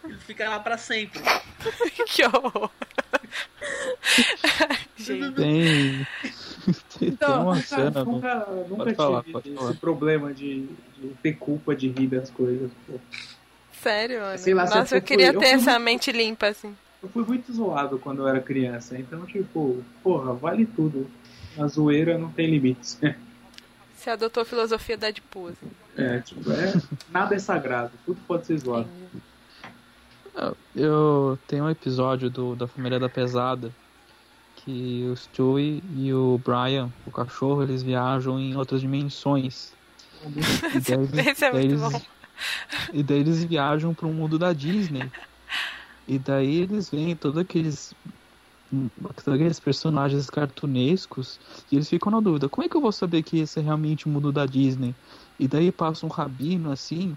Ele 0.05 0.19
fica 0.19 0.48
lá 0.48 0.61
pra 0.61 0.78
sempre. 0.78 1.20
que 2.09 2.24
horror! 2.24 2.70
Gente. 4.97 5.35
Tem. 5.35 6.07
Então, 7.01 7.32
tem 7.32 7.43
uma 7.43 7.57
cena. 7.62 8.05
Nunca, 8.05 8.47
nunca 8.69 8.95
falar, 8.95 9.24
tive 9.24 9.39
esse 9.39 9.74
problema 9.77 10.32
de, 10.32 10.69
de, 10.99 11.09
ter 11.23 11.35
culpa 11.35 11.74
de 11.74 11.89
rir 11.89 12.09
das 12.09 12.31
coisas. 12.31 12.70
Pô. 12.87 12.99
Sério, 13.73 14.20
mano? 14.20 14.39
Sei 14.39 14.53
lá, 14.53 14.65
Nossa, 14.66 14.97
eu 14.97 15.03
queria 15.03 15.32
ter 15.32 15.47
essa 15.47 15.73
muito, 15.73 15.85
mente 15.85 16.12
limpa, 16.12 16.49
assim. 16.49 16.77
Eu 17.03 17.09
fui 17.09 17.24
muito 17.24 17.51
zoado 17.53 17.99
quando 17.99 18.23
eu 18.23 18.28
era 18.28 18.41
criança, 18.41 18.99
então, 18.99 19.24
tipo, 19.24 19.82
porra, 20.03 20.35
vale 20.35 20.66
tudo. 20.66 21.11
A 21.59 21.66
zoeira 21.66 22.19
não 22.19 22.31
tem 22.31 22.51
limites. 22.51 22.99
Você 23.97 24.11
adotou 24.11 24.43
a 24.43 24.47
filosofia 24.47 24.97
da 24.97 25.09
Deadpool, 25.09 25.49
assim. 25.49 25.70
É, 25.97 26.20
tipo, 26.20 26.51
é, 26.51 26.73
nada 27.11 27.35
é 27.35 27.39
sagrado, 27.39 27.93
tudo 28.07 28.19
pode 28.27 28.47
ser 28.47 28.57
zoado. 28.59 28.89
Eu 30.74 31.39
tenho 31.47 31.65
um 31.65 31.70
episódio 31.70 32.31
do, 32.31 32.57
da 32.57 32.66
Família 32.66 32.99
da 32.99 33.11
Pesada 33.11 33.74
que 34.65 35.09
o 35.11 35.16
Stewie 35.16 35.82
e 35.97 36.12
o 36.12 36.41
Brian, 36.45 36.93
o 37.07 37.11
cachorro, 37.11 37.62
eles 37.62 37.82
viajam 37.82 38.39
em 38.39 38.57
outras 38.57 38.81
dimensões. 38.81 39.73
E 40.24 40.81
daí, 40.81 41.27
Esse 41.31 41.45
é 41.45 41.53
daí 41.53 41.65
eles, 41.65 41.81
bom. 41.81 42.03
E 42.93 43.03
daí 43.03 43.20
eles 43.20 43.45
viajam 43.45 43.95
para 43.95 44.07
o 44.07 44.12
mundo 44.12 44.39
da 44.39 44.53
Disney. 44.53 45.11
E 46.07 46.19
daí 46.19 46.62
eles 46.62 46.91
veem 46.91 47.15
todos 47.15 47.39
aqueles 47.39 47.95
todos 49.24 49.35
aqueles 49.35 49.59
personagens 49.59 50.31
cartunescos 50.31 51.41
e 51.73 51.74
eles 51.74 51.89
ficam 51.89 52.12
na 52.12 52.20
dúvida, 52.20 52.49
como 52.49 52.65
é 52.65 52.69
que 52.69 52.77
eu 52.77 52.81
vou 52.81 52.93
saber 52.93 53.24
que 53.24 53.41
esse 53.41 53.59
é 53.59 53.62
realmente 53.62 54.07
o 54.07 54.09
mundo 54.09 54.31
da 54.31 54.47
Disney? 54.47 54.95
E 55.41 55.49
daí 55.49 55.73
passa 55.73 56.07
um 56.07 56.09
rabino 56.09 56.70
assim, 56.70 57.16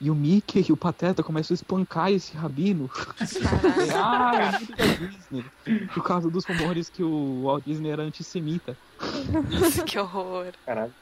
e 0.00 0.10
o 0.10 0.14
Mickey 0.14 0.64
e 0.68 0.72
o 0.72 0.76
Pateta 0.76 1.22
começam 1.22 1.54
a 1.54 1.56
espancar 1.56 2.10
esse 2.12 2.36
rabino. 2.36 2.90
ah, 3.94 4.32
é 4.52 4.58
muito 4.58 4.76
da 4.76 4.84
Disney. 4.84 5.44
Por 5.94 6.02
causa 6.04 6.30
dos 6.30 6.44
rumores 6.44 6.88
que 6.88 7.02
o 7.02 7.44
Walt 7.44 7.64
Disney 7.64 7.90
era 7.90 8.02
antissemita. 8.02 8.76
Nossa, 9.50 9.84
que 9.84 9.98
horror. 9.98 10.52
Caralho. 10.64 10.92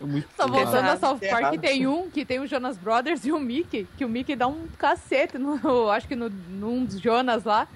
É 0.00 0.04
muito 0.04 0.28
Só 0.36 0.46
voltando 0.46 0.88
a 0.88 0.96
South 0.96 1.18
Park, 1.18 1.60
tem 1.60 1.86
um 1.86 2.10
que 2.10 2.24
tem 2.24 2.38
o 2.40 2.46
Jonas 2.46 2.76
Brothers 2.76 3.24
e 3.24 3.32
o 3.32 3.38
Mickey, 3.38 3.86
que 3.96 4.04
o 4.04 4.08
Mickey 4.08 4.36
dá 4.36 4.46
um 4.46 4.66
cacete, 4.78 5.38
no, 5.38 5.88
acho 5.90 6.06
que 6.08 6.16
no, 6.16 6.28
num 6.28 6.84
dos 6.84 7.00
Jonas 7.00 7.44
lá, 7.44 7.66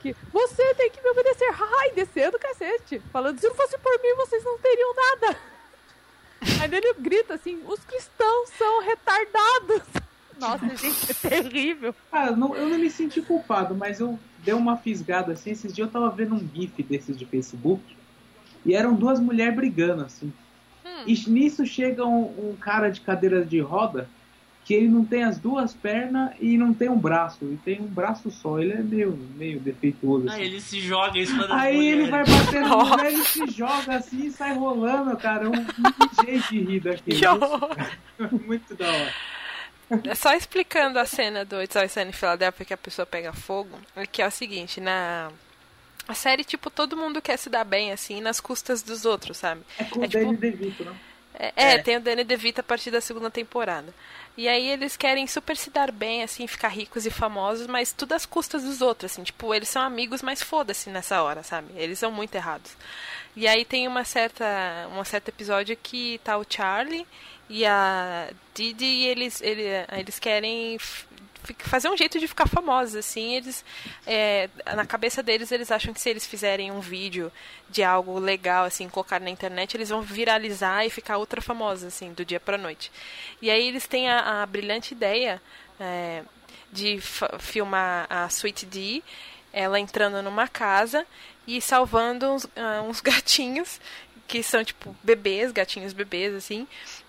que 0.00 0.14
você 0.32 0.74
tem 0.74 0.90
que 0.90 1.00
me 1.02 1.10
obedecer. 1.10 1.48
Ai, 1.80 1.92
descendo 1.92 2.36
o 2.36 2.40
cacete. 2.40 3.00
Falando, 3.12 3.38
se 3.38 3.48
não 3.48 3.54
fosse 3.54 3.78
por 3.78 3.92
mim, 4.02 4.14
vocês 4.16 4.42
não 4.44 4.58
teriam 4.58 4.94
nada. 4.94 5.36
Aí 6.60 6.74
ele 6.74 6.94
grita 6.94 7.34
assim, 7.34 7.60
os 7.66 7.80
cristãos 7.80 8.50
são 8.56 8.82
retardados. 8.82 9.82
Nossa, 10.38 10.74
gente, 10.74 11.10
é 11.10 11.28
terrível. 11.28 11.94
Ah, 12.10 12.30
não, 12.30 12.56
eu 12.56 12.68
não 12.68 12.78
me 12.78 12.90
senti 12.90 13.20
culpado, 13.20 13.74
mas 13.74 14.00
eu 14.00 14.18
dei 14.38 14.54
uma 14.54 14.76
fisgada 14.76 15.32
assim. 15.32 15.50
Esses 15.50 15.72
dias 15.72 15.86
eu 15.86 15.92
tava 15.92 16.08
vendo 16.10 16.34
um 16.34 16.48
GIF 16.54 16.82
desses 16.82 17.16
de 17.18 17.26
Facebook 17.26 17.82
e 18.64 18.74
eram 18.74 18.94
duas 18.94 19.20
mulheres 19.20 19.54
brigando 19.54 20.02
assim. 20.02 20.32
Hum. 20.84 21.04
E 21.06 21.30
nisso 21.30 21.66
chega 21.66 22.06
um, 22.06 22.50
um, 22.50 22.56
cara 22.58 22.88
de 22.88 23.02
cadeira 23.02 23.44
de 23.44 23.60
roda 23.60 24.08
que 24.70 24.74
ele 24.74 24.86
não 24.86 25.04
tem 25.04 25.24
as 25.24 25.36
duas 25.36 25.74
pernas 25.74 26.30
e 26.38 26.56
não 26.56 26.72
tem 26.72 26.88
um 26.88 26.96
braço, 26.96 27.44
e 27.44 27.56
tem 27.56 27.80
um 27.80 27.88
braço 27.88 28.30
só. 28.30 28.56
Ele 28.60 28.72
é 28.72 28.76
meio, 28.76 29.18
meio 29.34 29.58
defeituoso. 29.58 30.28
Assim. 30.28 30.40
Ah, 30.40 30.44
ele 30.44 30.60
se 30.60 30.80
joga 30.80 31.18
em 31.18 31.26
cima 31.26 31.48
das 31.48 31.58
Aí 31.58 31.74
mulheres. 31.74 31.98
ele 31.98 32.10
vai 32.12 32.24
batendo 32.24 32.68
no 32.68 32.86
mulher 32.86 33.12
e 33.12 33.24
se 33.24 33.46
joga 33.48 33.96
assim 33.96 34.26
e 34.26 34.30
sai 34.30 34.54
rolando, 34.54 35.16
cara. 35.16 35.48
Um, 35.48 35.54
um 35.54 36.24
jeito 36.24 36.48
de 36.50 36.60
rir 36.60 36.78
daquilo. 36.78 37.40
Muito 38.46 38.76
da 38.76 38.86
hora. 38.86 39.14
É 40.04 40.14
só 40.14 40.32
explicando 40.34 41.00
a 41.00 41.04
cena 41.04 41.44
do 41.44 41.60
It's 41.60 41.74
Always 41.74 41.90
Sunny 41.90 42.10
em 42.10 42.12
Philadelphia 42.12 42.64
que 42.64 42.74
a 42.74 42.78
pessoa 42.78 43.04
pega 43.04 43.32
fogo, 43.32 43.76
é 43.96 44.06
que 44.06 44.22
é 44.22 44.28
o 44.28 44.30
seguinte, 44.30 44.80
na 44.80 45.32
a 46.06 46.14
série, 46.14 46.44
tipo, 46.44 46.70
todo 46.70 46.96
mundo 46.96 47.20
quer 47.20 47.36
se 47.36 47.50
dar 47.50 47.64
bem, 47.64 47.90
assim, 47.90 48.20
nas 48.20 48.40
custas 48.40 48.82
dos 48.82 49.04
outros, 49.04 49.36
sabe? 49.36 49.62
É 49.76 49.84
com 49.84 50.00
é, 50.02 50.06
o 50.06 50.08
tipo, 50.08 50.24
Danny 50.24 50.36
DeVito, 50.36 50.84
não? 50.84 51.09
É, 51.40 51.52
é, 51.56 51.78
tem 51.78 51.96
o 51.96 52.00
Danny 52.00 52.22
DeVito 52.22 52.60
a 52.60 52.64
partir 52.64 52.90
da 52.90 53.00
segunda 53.00 53.30
temporada. 53.30 53.94
E 54.36 54.46
aí 54.46 54.68
eles 54.68 54.96
querem 54.96 55.26
super 55.26 55.56
se 55.56 55.70
dar 55.70 55.90
bem, 55.90 56.22
assim, 56.22 56.46
ficar 56.46 56.68
ricos 56.68 57.06
e 57.06 57.10
famosos, 57.10 57.66
mas 57.66 57.92
tudo 57.92 58.12
às 58.12 58.26
custas 58.26 58.62
dos 58.62 58.82
outros, 58.82 59.10
assim. 59.10 59.22
Tipo, 59.22 59.54
eles 59.54 59.68
são 59.68 59.80
amigos, 59.82 60.20
mas 60.20 60.42
foda-se 60.42 60.90
nessa 60.90 61.22
hora, 61.22 61.42
sabe? 61.42 61.68
Eles 61.76 61.98
são 61.98 62.12
muito 62.12 62.34
errados. 62.34 62.72
E 63.34 63.48
aí 63.48 63.64
tem 63.64 63.88
uma 63.88 64.04
certa, 64.04 64.44
um 64.94 65.02
certo 65.02 65.28
episódio 65.28 65.76
que 65.82 66.20
tá 66.22 66.36
o 66.36 66.44
Charlie 66.48 67.06
e 67.48 67.64
a 67.64 68.30
Didi 68.54 68.84
e 68.84 69.06
eles, 69.06 69.40
ele, 69.40 69.64
eles 69.96 70.18
querem 70.18 70.78
fazer 71.58 71.88
um 71.88 71.96
jeito 71.96 72.18
de 72.18 72.28
ficar 72.28 72.46
famosos, 72.46 72.96
assim, 72.96 73.34
eles 73.34 73.64
é, 74.06 74.48
na 74.74 74.86
cabeça 74.86 75.22
deles 75.22 75.52
eles 75.52 75.70
acham 75.70 75.92
que 75.92 76.00
se 76.00 76.08
eles 76.08 76.26
fizerem 76.26 76.70
um 76.70 76.80
vídeo 76.80 77.32
de 77.68 77.82
algo 77.82 78.18
legal, 78.18 78.64
assim, 78.64 78.88
colocar 78.88 79.20
na 79.20 79.30
internet, 79.30 79.76
eles 79.76 79.88
vão 79.88 80.02
viralizar 80.02 80.84
e 80.84 80.90
ficar 80.90 81.18
ultra 81.18 81.40
famosos, 81.40 81.84
assim, 81.84 82.12
do 82.12 82.24
dia 82.24 82.40
para 82.40 82.58
noite. 82.58 82.90
E 83.40 83.50
aí 83.50 83.68
eles 83.68 83.86
têm 83.86 84.10
a, 84.10 84.42
a 84.42 84.46
brilhante 84.46 84.94
ideia 84.94 85.40
é, 85.78 86.22
de 86.72 87.00
filmar 87.38 88.06
a 88.08 88.26
Sweet 88.26 88.66
D, 88.66 89.02
ela 89.52 89.80
entrando 89.80 90.22
numa 90.22 90.46
casa 90.46 91.06
e 91.46 91.60
salvando 91.60 92.30
uns, 92.30 92.44
uh, 92.44 92.82
uns 92.88 93.00
gatinhos 93.02 93.80
que 94.28 94.42
são 94.42 94.62
tipo 94.62 94.94
bebês, 95.02 95.50
gatinhos 95.50 95.92
bebês 95.92 96.34
assim, 96.34 96.68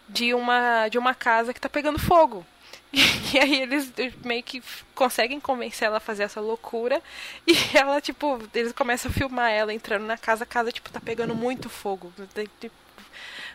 de 0.10 0.34
uma 0.34 0.88
de 0.88 0.98
uma 0.98 1.14
casa 1.14 1.54
que 1.54 1.62
tá 1.62 1.70
pegando 1.70 2.00
fogo. 2.00 2.46
E 3.34 3.40
aí 3.40 3.62
eles 3.62 3.92
meio 4.24 4.44
que 4.44 4.62
conseguem 4.94 5.40
convencer 5.40 5.88
ela 5.88 5.98
a 5.98 6.02
fazer 6.02 6.24
essa 6.24 6.42
loucura. 6.42 7.02
E 7.48 7.54
ela, 7.74 8.02
tipo, 8.02 8.40
eles 8.54 8.74
começam 8.74 9.10
a 9.10 9.14
filmar 9.14 9.52
ela 9.52 9.74
entrando 9.74 10.06
na 10.06 10.18
casa, 10.18 10.44
a 10.44 10.48
casa, 10.48 10.72
tipo, 10.72 10.92
tá 10.92 11.00
pegando 11.00 11.34
muito 11.34 11.70
fogo. 11.70 12.12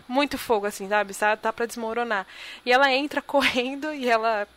Muito 0.08 0.38
fogo, 0.38 0.66
assim, 0.66 0.88
sabe? 0.88 1.14
Tá, 1.14 1.36
tá 1.36 1.52
pra 1.52 1.66
desmoronar. 1.66 2.26
E 2.64 2.72
ela 2.72 2.92
entra 2.92 3.20
correndo 3.22 3.92
e 3.92 4.08
ela. 4.08 4.48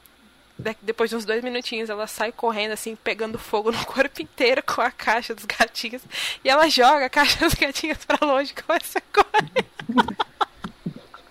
Depois 0.82 1.10
de 1.10 1.16
uns 1.16 1.24
dois 1.24 1.42
minutinhos, 1.42 1.90
ela 1.90 2.06
sai 2.06 2.34
correndo, 2.34 2.74
assim, 2.74 2.94
pegando 2.94 3.40
fogo 3.40 3.72
no 3.72 3.86
corpo 3.86 4.22
inteiro 4.22 4.62
com 4.62 4.82
a 4.82 4.92
caixa 4.92 5.34
dos 5.34 5.46
gatinhos. 5.46 6.02
E 6.44 6.50
ela 6.50 6.68
joga 6.70 7.06
a 7.06 7.10
caixa 7.10 7.40
dos 7.40 7.54
gatinhos 7.54 8.04
pra 8.04 8.26
longe 8.26 8.54
com 8.54 8.74
essa 8.74 9.02
correndo. 9.02 10.16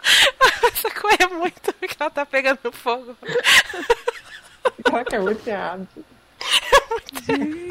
Essa 0.73 0.91
coisa 0.91 1.25
é 1.25 1.27
muito 1.27 1.73
que 1.73 1.97
ela 1.99 2.11
tá 2.11 2.27
pegando 2.27 2.73
fogo. 2.73 3.17
Caraca, 4.85 5.17
é 5.17 5.19
muito 5.19 5.47
errado. 5.47 5.89
Gente! 7.27 7.69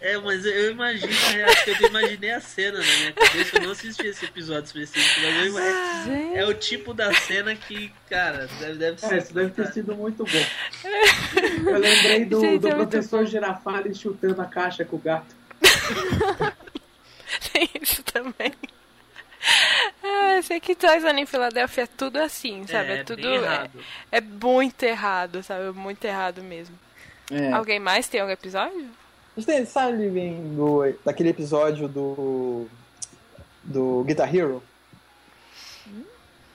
É, 0.00 0.18
mas 0.18 0.44
eu 0.44 0.72
imagino 0.72 1.12
a 1.12 1.30
reação, 1.30 1.74
eu 1.80 1.88
imaginei 1.88 2.30
a 2.32 2.40
cena 2.40 2.78
na 2.78 2.84
minha 2.84 3.12
cabeça, 3.12 3.56
eu 3.56 3.62
não 3.62 3.70
assisti 3.70 4.06
esse 4.06 4.24
episódio 4.24 4.64
específico, 4.64 5.20
mas 5.20 5.36
eu 5.36 5.46
imagino, 5.46 6.36
é 6.36 6.44
o 6.44 6.54
tipo 6.54 6.92
da 6.92 7.12
cena 7.14 7.54
que, 7.54 7.92
cara, 8.08 8.48
deve, 8.60 8.74
deve 8.78 9.00
ser. 9.00 9.14
É, 9.14 9.18
isso 9.18 9.34
deve 9.34 9.50
ter 9.50 9.72
sido 9.72 9.94
muito 9.94 10.24
bom. 10.24 10.46
Eu 11.70 11.78
lembrei 11.78 12.24
do, 12.24 12.40
Gente, 12.40 12.60
do 12.60 12.68
é 12.68 12.74
professor 12.74 13.24
Girafales 13.26 13.98
chutando 13.98 14.42
a 14.42 14.44
caixa 14.44 14.84
com 14.84 14.96
o 14.96 14.98
gato. 14.98 15.34
Tem 17.52 17.68
isso 17.80 18.02
também. 18.02 18.52
Ah, 20.02 20.40
sei 20.42 20.60
que 20.60 20.74
Toys 20.74 21.04
em 21.04 21.26
Filadélfia 21.26 21.82
é 21.84 21.86
tudo 21.86 22.18
assim, 22.18 22.66
sabe? 22.66 22.90
É, 22.90 22.96
é 22.98 23.04
tudo. 23.04 23.26
É, 23.26 23.70
é, 24.10 24.20
muito 24.20 24.82
errado, 24.82 25.42
sabe? 25.42 25.72
Muito 25.72 26.04
errado 26.04 26.42
mesmo. 26.42 26.78
É. 27.30 27.52
Alguém 27.52 27.80
mais 27.80 28.08
tem 28.08 28.20
algum 28.20 28.32
episódio? 28.32 28.88
Você 29.36 29.64
sabe 29.64 30.10
do, 30.54 30.94
daquele 31.04 31.30
episódio 31.30 31.88
do. 31.88 32.66
do 33.62 34.04
Guitar 34.04 34.34
Hero? 34.34 34.62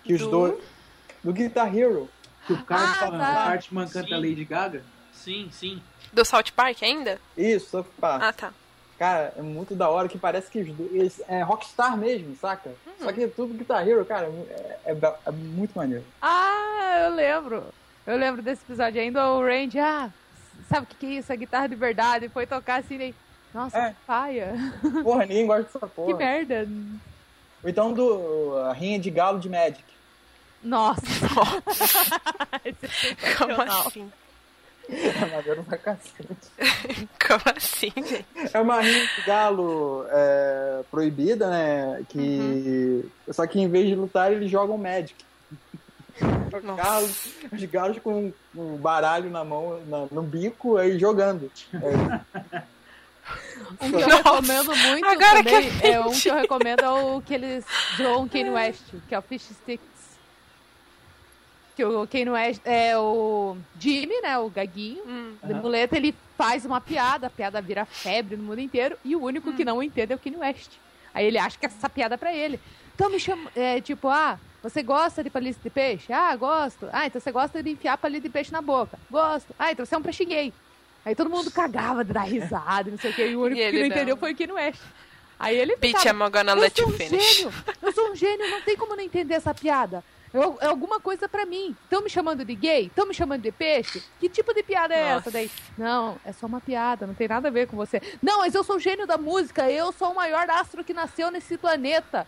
Que 0.04 0.14
os 0.14 0.22
do... 0.22 0.30
dois. 0.30 0.64
Do 1.24 1.34
Guitar 1.34 1.76
Hero. 1.76 2.10
Que 2.46 2.54
o 2.54 2.64
Cartman, 2.64 3.22
ah, 3.22 3.34
tá. 3.34 3.44
Cartman 3.46 3.88
canta 3.88 4.08
sim. 4.08 4.16
Lady 4.16 4.46
Gaga? 4.46 4.84
Sim, 5.12 5.50
sim. 5.52 5.82
Do 6.14 6.24
South 6.24 6.52
Park 6.56 6.82
ainda? 6.82 7.20
Isso, 7.36 7.70
South 7.72 7.88
Park. 8.00 8.24
Ah, 8.24 8.32
tá. 8.32 8.54
Cara, 8.98 9.32
é 9.38 9.42
muito 9.42 9.76
da 9.76 9.90
hora 9.90 10.08
que 10.08 10.18
parece 10.18 10.50
que 10.50 10.58
eles, 10.58 11.22
é 11.28 11.44
Rockstar 11.44 11.96
mesmo, 11.96 12.36
saca? 12.36 12.72
Hum. 12.88 12.92
Só 13.00 13.14
que 13.14 13.24
é 13.24 13.28
tudo 13.28 13.54
Guitar 13.54 13.88
Hero, 13.88 14.04
cara, 14.06 14.26
é, 14.26 14.82
é, 14.86 14.98
é, 15.26 15.32
muito 15.32 15.78
maneiro. 15.78 16.04
Ah, 16.20 17.06
eu 17.06 17.16
lembro. 17.16 17.64
Eu 18.08 18.18
lembro 18.18 18.42
desse 18.42 18.64
episódio 18.64 19.00
ainda, 19.00 19.30
o 19.30 19.42
Randy, 19.42 19.80
ah, 19.80 20.10
sabe 20.68 20.86
o 20.86 20.88
que, 20.88 20.96
que 20.96 21.06
é 21.06 21.20
isso? 21.20 21.32
A 21.32 21.36
guitarra 21.36 21.68
de 21.68 21.76
verdade. 21.76 22.30
Foi 22.30 22.48
tocar 22.48 22.80
assim, 22.80 22.96
e... 22.96 23.14
nossa, 23.54 23.78
é. 23.78 23.90
que 23.90 23.96
paia. 24.08 24.54
Porra, 25.04 25.26
ninguém 25.26 25.46
gosta 25.46 25.66
dessa 25.66 25.88
porra. 25.88 26.08
Que 26.08 26.24
merda. 26.24 26.68
Ou 27.64 27.70
então 27.70 27.94
do 27.94 28.58
a 28.70 28.74
rinha 28.74 28.98
de 28.98 29.12
galo 29.12 29.40
de 29.40 29.50
Magic. 29.50 29.84
Nossa. 30.64 31.02
Como 33.38 33.62
assim? 33.62 34.12
É 35.22 35.26
maneiro 35.36 35.64
pra 35.64 35.78
cacete. 35.78 36.50
Como 37.28 37.42
assim, 37.56 37.92
gente? 37.96 38.26
É 38.54 38.60
uma 38.60 38.80
rinha 38.80 39.06
de 39.06 39.22
galo 39.26 40.06
é, 40.10 40.82
proibida, 40.90 41.50
né? 41.50 42.06
Que. 42.08 42.18
Uhum. 42.18 43.34
Só 43.34 43.46
que 43.46 43.60
em 43.60 43.68
vez 43.68 43.88
de 43.88 43.96
lutar, 43.96 44.32
eles 44.32 44.50
jogam 44.50 44.78
Magic. 44.78 45.16
Os 46.20 46.76
galos, 46.76 47.28
os 47.52 47.64
galos 47.66 48.00
com 48.00 48.32
um 48.56 48.78
baralho 48.78 49.30
na 49.30 49.44
mão, 49.44 49.80
na, 49.88 50.08
no 50.10 50.24
bico, 50.24 50.78
aí 50.78 50.98
jogando. 50.98 51.52
É. 51.74 52.22
Um 53.82 53.92
que 53.92 54.02
eu 54.02 54.08
recomendo 54.08 54.76
muito 54.76 55.06
Agora 55.06 55.44
também 55.44 55.70
é 55.84 56.00
um 56.00 56.12
que 56.12 56.30
eu 56.30 56.36
recomendo 56.36 56.80
é 56.80 56.90
o 56.90 57.22
que 57.22 57.34
eles 57.34 57.66
zoam 57.98 58.28
Kanye 58.28 58.50
West, 58.50 58.84
que 59.08 59.14
é 59.14 59.20
o 59.20 59.22
Fish 59.22 59.44
Sticks. 59.44 59.97
Que 61.78 61.86
o 61.86 62.08
Kanye 62.08 62.32
West 62.32 62.62
é 62.66 62.98
o 62.98 63.56
Jimmy, 63.80 64.20
né? 64.20 64.36
O 64.40 64.50
gaguinho 64.50 65.04
hum. 65.06 65.38
de 65.44 65.54
muleta, 65.54 65.96
ele 65.96 66.16
faz 66.36 66.66
uma 66.66 66.82
piada, 66.82 67.28
a 67.28 67.30
piada 67.30 67.62
vira 67.62 67.86
febre 67.86 68.36
no 68.36 68.42
mundo 68.42 68.60
inteiro, 68.60 68.98
e 69.06 69.16
o 69.16 69.22
único 69.22 69.52
hum. 69.52 69.56
que 69.56 69.64
não 69.64 69.84
entende 69.84 70.12
é 70.12 70.16
o 70.16 70.20
Kanye 70.20 70.38
West. 70.38 70.72
Aí 71.14 71.28
ele 71.28 71.38
acha 71.38 71.56
que 71.56 71.68
essa 71.68 71.88
piada 71.88 72.16
é 72.16 72.18
pra 72.18 72.34
ele. 72.34 72.60
Então 72.96 73.12
me 73.12 73.20
chama, 73.20 73.52
é, 73.56 73.80
tipo, 73.80 74.08
ah, 74.08 74.40
você 74.64 74.82
gosta 74.82 75.24
de 75.24 75.30
palito 75.30 75.60
de 75.62 75.70
peixe? 75.70 76.12
Ah, 76.12 76.36
gosto. 76.36 76.90
Ah, 76.92 77.06
então 77.06 77.22
você 77.22 77.32
gosta 77.32 77.62
de 77.62 77.70
enfiar 77.70 77.96
palito 78.00 78.24
de 78.24 78.30
peixe 78.34 78.52
na 78.52 78.60
boca? 78.60 78.98
Gosto. 79.08 79.54
Ah, 79.60 79.72
então 79.72 79.86
você 79.86 79.94
é 79.94 79.98
um 80.00 80.02
peixe 80.02 80.26
gay. 80.26 80.52
Aí 81.06 81.14
todo 81.14 81.30
mundo 81.30 81.52
cagava 81.52 82.04
de 82.04 82.12
dar 82.12 82.24
risada, 82.24 82.90
não 82.90 82.98
sei 82.98 83.12
o 83.12 83.14
que, 83.14 83.24
e 83.24 83.36
o 83.36 83.42
único 83.46 83.62
e 83.62 83.66
que 83.66 83.72
não, 83.72 83.80
não 83.82 83.86
entendeu 83.86 84.18
foi 84.18 84.34
o 84.34 84.36
Kanye 84.36 84.52
West. 84.52 84.82
Aí 85.40 85.56
ele 85.56 85.76
Bitch, 85.76 86.06
I'm 86.06 86.28
gonna 86.32 86.56
let 86.56 86.76
you 86.80 86.90
finish. 86.90 87.36
Gênio, 87.36 87.54
eu 87.84 87.92
sou 87.92 88.12
um 88.12 88.16
gênio, 88.16 88.50
não 88.50 88.62
tem 88.64 88.76
como 88.76 88.96
não 88.96 89.04
entender 89.04 89.36
essa 89.36 89.54
piada. 89.54 90.04
Eu, 90.34 90.58
é 90.60 90.68
alguma 90.68 91.00
coisa 91.00 91.28
para 91.28 91.46
mim. 91.46 91.76
Estão 91.84 92.04
me 92.04 92.10
chamando 92.10 92.44
de 92.44 92.56
gay? 92.56 92.88
Estão 92.88 93.08
me 93.08 93.14
chamando 93.14 93.42
de 93.42 93.52
peixe? 93.52 94.04
Que 94.20 94.28
tipo 94.28 94.54
de 94.54 94.62
piada 94.62 94.94
é 94.94 95.04
Nossa. 95.04 95.18
essa 95.18 95.32
daí? 95.32 95.52
Não, 95.78 96.18
é 96.26 96.32
só 96.32 96.46
uma 96.46 96.60
piada, 96.60 97.08
não 97.08 97.14
tem 97.14 97.28
nada 97.28 97.48
a 97.48 97.52
ver 97.52 97.68
com 97.68 97.78
você. 97.78 98.02
Não, 98.22 98.40
mas 98.40 98.54
eu 98.54 98.64
sou 98.64 98.76
o 98.76 98.80
gênio 98.80 99.08
da 99.08 99.18
música, 99.18 99.70
eu 99.72 99.92
sou 99.92 100.12
o 100.12 100.16
maior 100.16 100.50
astro 100.50 100.84
que 100.84 100.94
nasceu 100.94 101.32
nesse 101.32 101.58
planeta. 101.58 102.28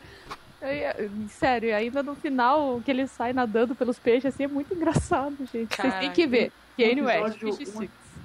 Eu, 0.62 1.10
sério, 1.30 1.74
ainda 1.76 2.04
no 2.04 2.16
final 2.16 2.82
que 2.84 2.92
ele 2.92 3.08
sai 3.08 3.32
nadando 3.32 3.76
pelos 3.76 3.98
peixes, 3.98 4.34
assim, 4.34 4.44
é 4.44 4.48
muito 4.48 4.74
engraçado, 4.74 5.38
gente. 5.52 5.76
Caraca. 5.76 5.98
Vocês 5.98 6.00
têm 6.00 6.12
que 6.12 6.28
ver. 6.28 6.52
Kanye 6.78 7.02
West, 7.02 7.44
um, 7.44 7.82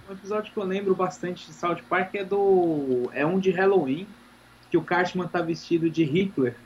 um 0.09 0.13
episódio 0.13 0.53
que 0.53 0.59
eu 0.59 0.65
lembro 0.65 0.95
bastante 0.95 1.47
de 1.47 1.53
South 1.53 1.81
Park 1.89 2.15
é 2.15 2.25
do. 2.25 3.11
É 3.13 3.27
um 3.27 3.39
de 3.39 3.51
Halloween, 3.51 4.07
que 4.71 4.77
o 4.77 4.83
Cartman 4.83 5.27
tá 5.27 5.41
vestido 5.41 5.91
de 5.91 6.05
Hitler. 6.05 6.57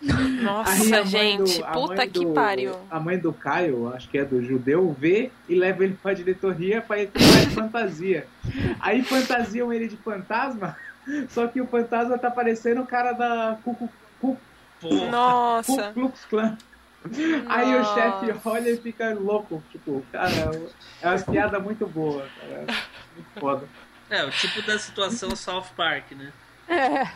Nossa, 0.00 1.04
gente, 1.04 1.58
do, 1.58 1.66
puta 1.66 2.06
que 2.06 2.24
do, 2.24 2.32
pariu. 2.32 2.74
A 2.90 3.00
mãe 3.00 3.18
do 3.18 3.32
Caio, 3.32 3.92
acho 3.92 4.08
que 4.08 4.18
é 4.18 4.24
do 4.24 4.42
judeu, 4.42 4.94
vê 4.98 5.30
e 5.48 5.54
leva 5.54 5.84
ele 5.84 5.98
pra 6.00 6.14
diretoria 6.14 6.80
pra 6.80 7.02
ir 7.02 7.10
de 7.14 7.50
fantasia. 7.54 8.26
Aí 8.78 9.02
fantasiam 9.02 9.72
ele 9.72 9.88
de 9.88 9.96
fantasma, 9.96 10.76
só 11.28 11.48
que 11.48 11.60
o 11.60 11.66
fantasma 11.66 12.16
tá 12.16 12.30
parecendo 12.30 12.82
o 12.82 12.86
cara 12.86 13.12
da 13.12 13.58
Cucu. 13.64 13.90
Nossa! 15.10 15.92
Klux 15.92 16.24
Klan. 16.26 16.56
Aí 17.48 17.74
o 17.74 17.84
chefe 17.84 18.48
olha 18.48 18.70
e 18.70 18.76
fica 18.76 19.14
louco. 19.14 19.62
Tipo, 19.72 20.04
cara, 20.12 20.30
é 21.02 21.08
uma 21.08 21.18
piada 21.18 21.58
muito 21.58 21.86
boa, 21.86 22.26
cara. 22.40 22.66
Muito 23.14 23.40
foda. 23.40 23.68
É, 24.10 24.24
o 24.24 24.30
tipo 24.30 24.62
da 24.62 24.78
situação 24.78 25.34
South 25.34 25.66
Park, 25.76 26.12
né? 26.12 26.32
É. 26.68 27.08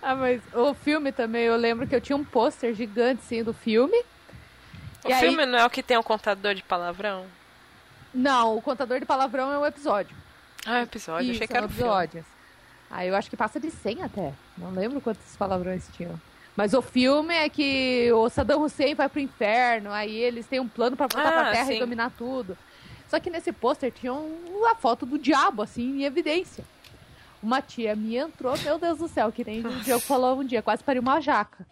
Ah, 0.00 0.14
mas 0.14 0.40
o 0.54 0.74
filme 0.74 1.12
também, 1.12 1.44
eu 1.44 1.56
lembro 1.56 1.86
que 1.86 1.94
eu 1.94 2.00
tinha 2.00 2.16
um 2.16 2.24
pôster 2.24 2.74
gigante, 2.74 3.22
sim, 3.24 3.42
do 3.42 3.52
filme. 3.52 3.98
O 5.04 5.14
filme 5.14 5.42
aí... 5.42 5.46
não 5.46 5.58
é 5.58 5.64
o 5.64 5.70
que 5.70 5.82
tem 5.82 5.98
um 5.98 6.02
contador 6.02 6.54
de 6.54 6.62
palavrão? 6.62 7.26
Não, 8.14 8.56
o 8.56 8.62
contador 8.62 9.00
de 9.00 9.06
palavrão 9.06 9.52
é 9.52 9.58
o 9.58 9.66
episódio. 9.66 10.16
Ah, 10.64 10.80
é 10.80 10.82
episódio. 10.82 11.24
Isso, 11.24 11.36
Achei 11.36 11.46
que 11.46 11.56
era 11.56 11.66
o 11.66 11.70
episódios. 11.70 12.24
Aí 12.90 13.08
eu 13.08 13.16
acho 13.16 13.28
que 13.28 13.36
passa 13.36 13.60
de 13.60 13.70
100 13.70 14.02
até. 14.02 14.32
Não 14.56 14.70
lembro 14.70 15.00
quantos 15.00 15.36
palavrões 15.36 15.88
tinham. 15.94 16.18
Mas 16.56 16.74
o 16.74 16.82
filme 16.82 17.34
é 17.34 17.48
que 17.48 18.10
o 18.12 18.28
Saddam 18.28 18.62
Hussein 18.62 18.94
vai 18.94 19.08
pro 19.08 19.20
inferno, 19.20 19.92
aí 19.92 20.16
eles 20.16 20.46
têm 20.46 20.58
um 20.58 20.66
plano 20.66 20.96
para 20.96 21.06
voltar 21.06 21.28
ah, 21.28 21.42
pra 21.42 21.52
Terra 21.52 21.66
sim. 21.66 21.76
e 21.76 21.78
dominar 21.78 22.10
tudo. 22.18 22.58
Só 23.08 23.20
que 23.20 23.30
nesse 23.30 23.52
pôster 23.52 23.92
tinha 23.92 24.12
uma 24.12 24.74
foto 24.74 25.06
do 25.06 25.18
diabo, 25.18 25.62
assim, 25.62 26.00
em 26.00 26.04
evidência. 26.04 26.64
Uma 27.42 27.62
tia 27.62 27.94
minha 27.94 28.22
entrou, 28.24 28.56
meu 28.58 28.78
Deus 28.78 28.98
do 28.98 29.08
céu, 29.08 29.30
que 29.30 29.44
nem 29.44 29.64
o 29.64 29.70
Diogo 29.80 30.00
falou 30.00 30.40
um 30.40 30.44
dia, 30.44 30.62
quase 30.62 30.82
pariu 30.82 31.02
uma 31.02 31.20
jaca. 31.20 31.66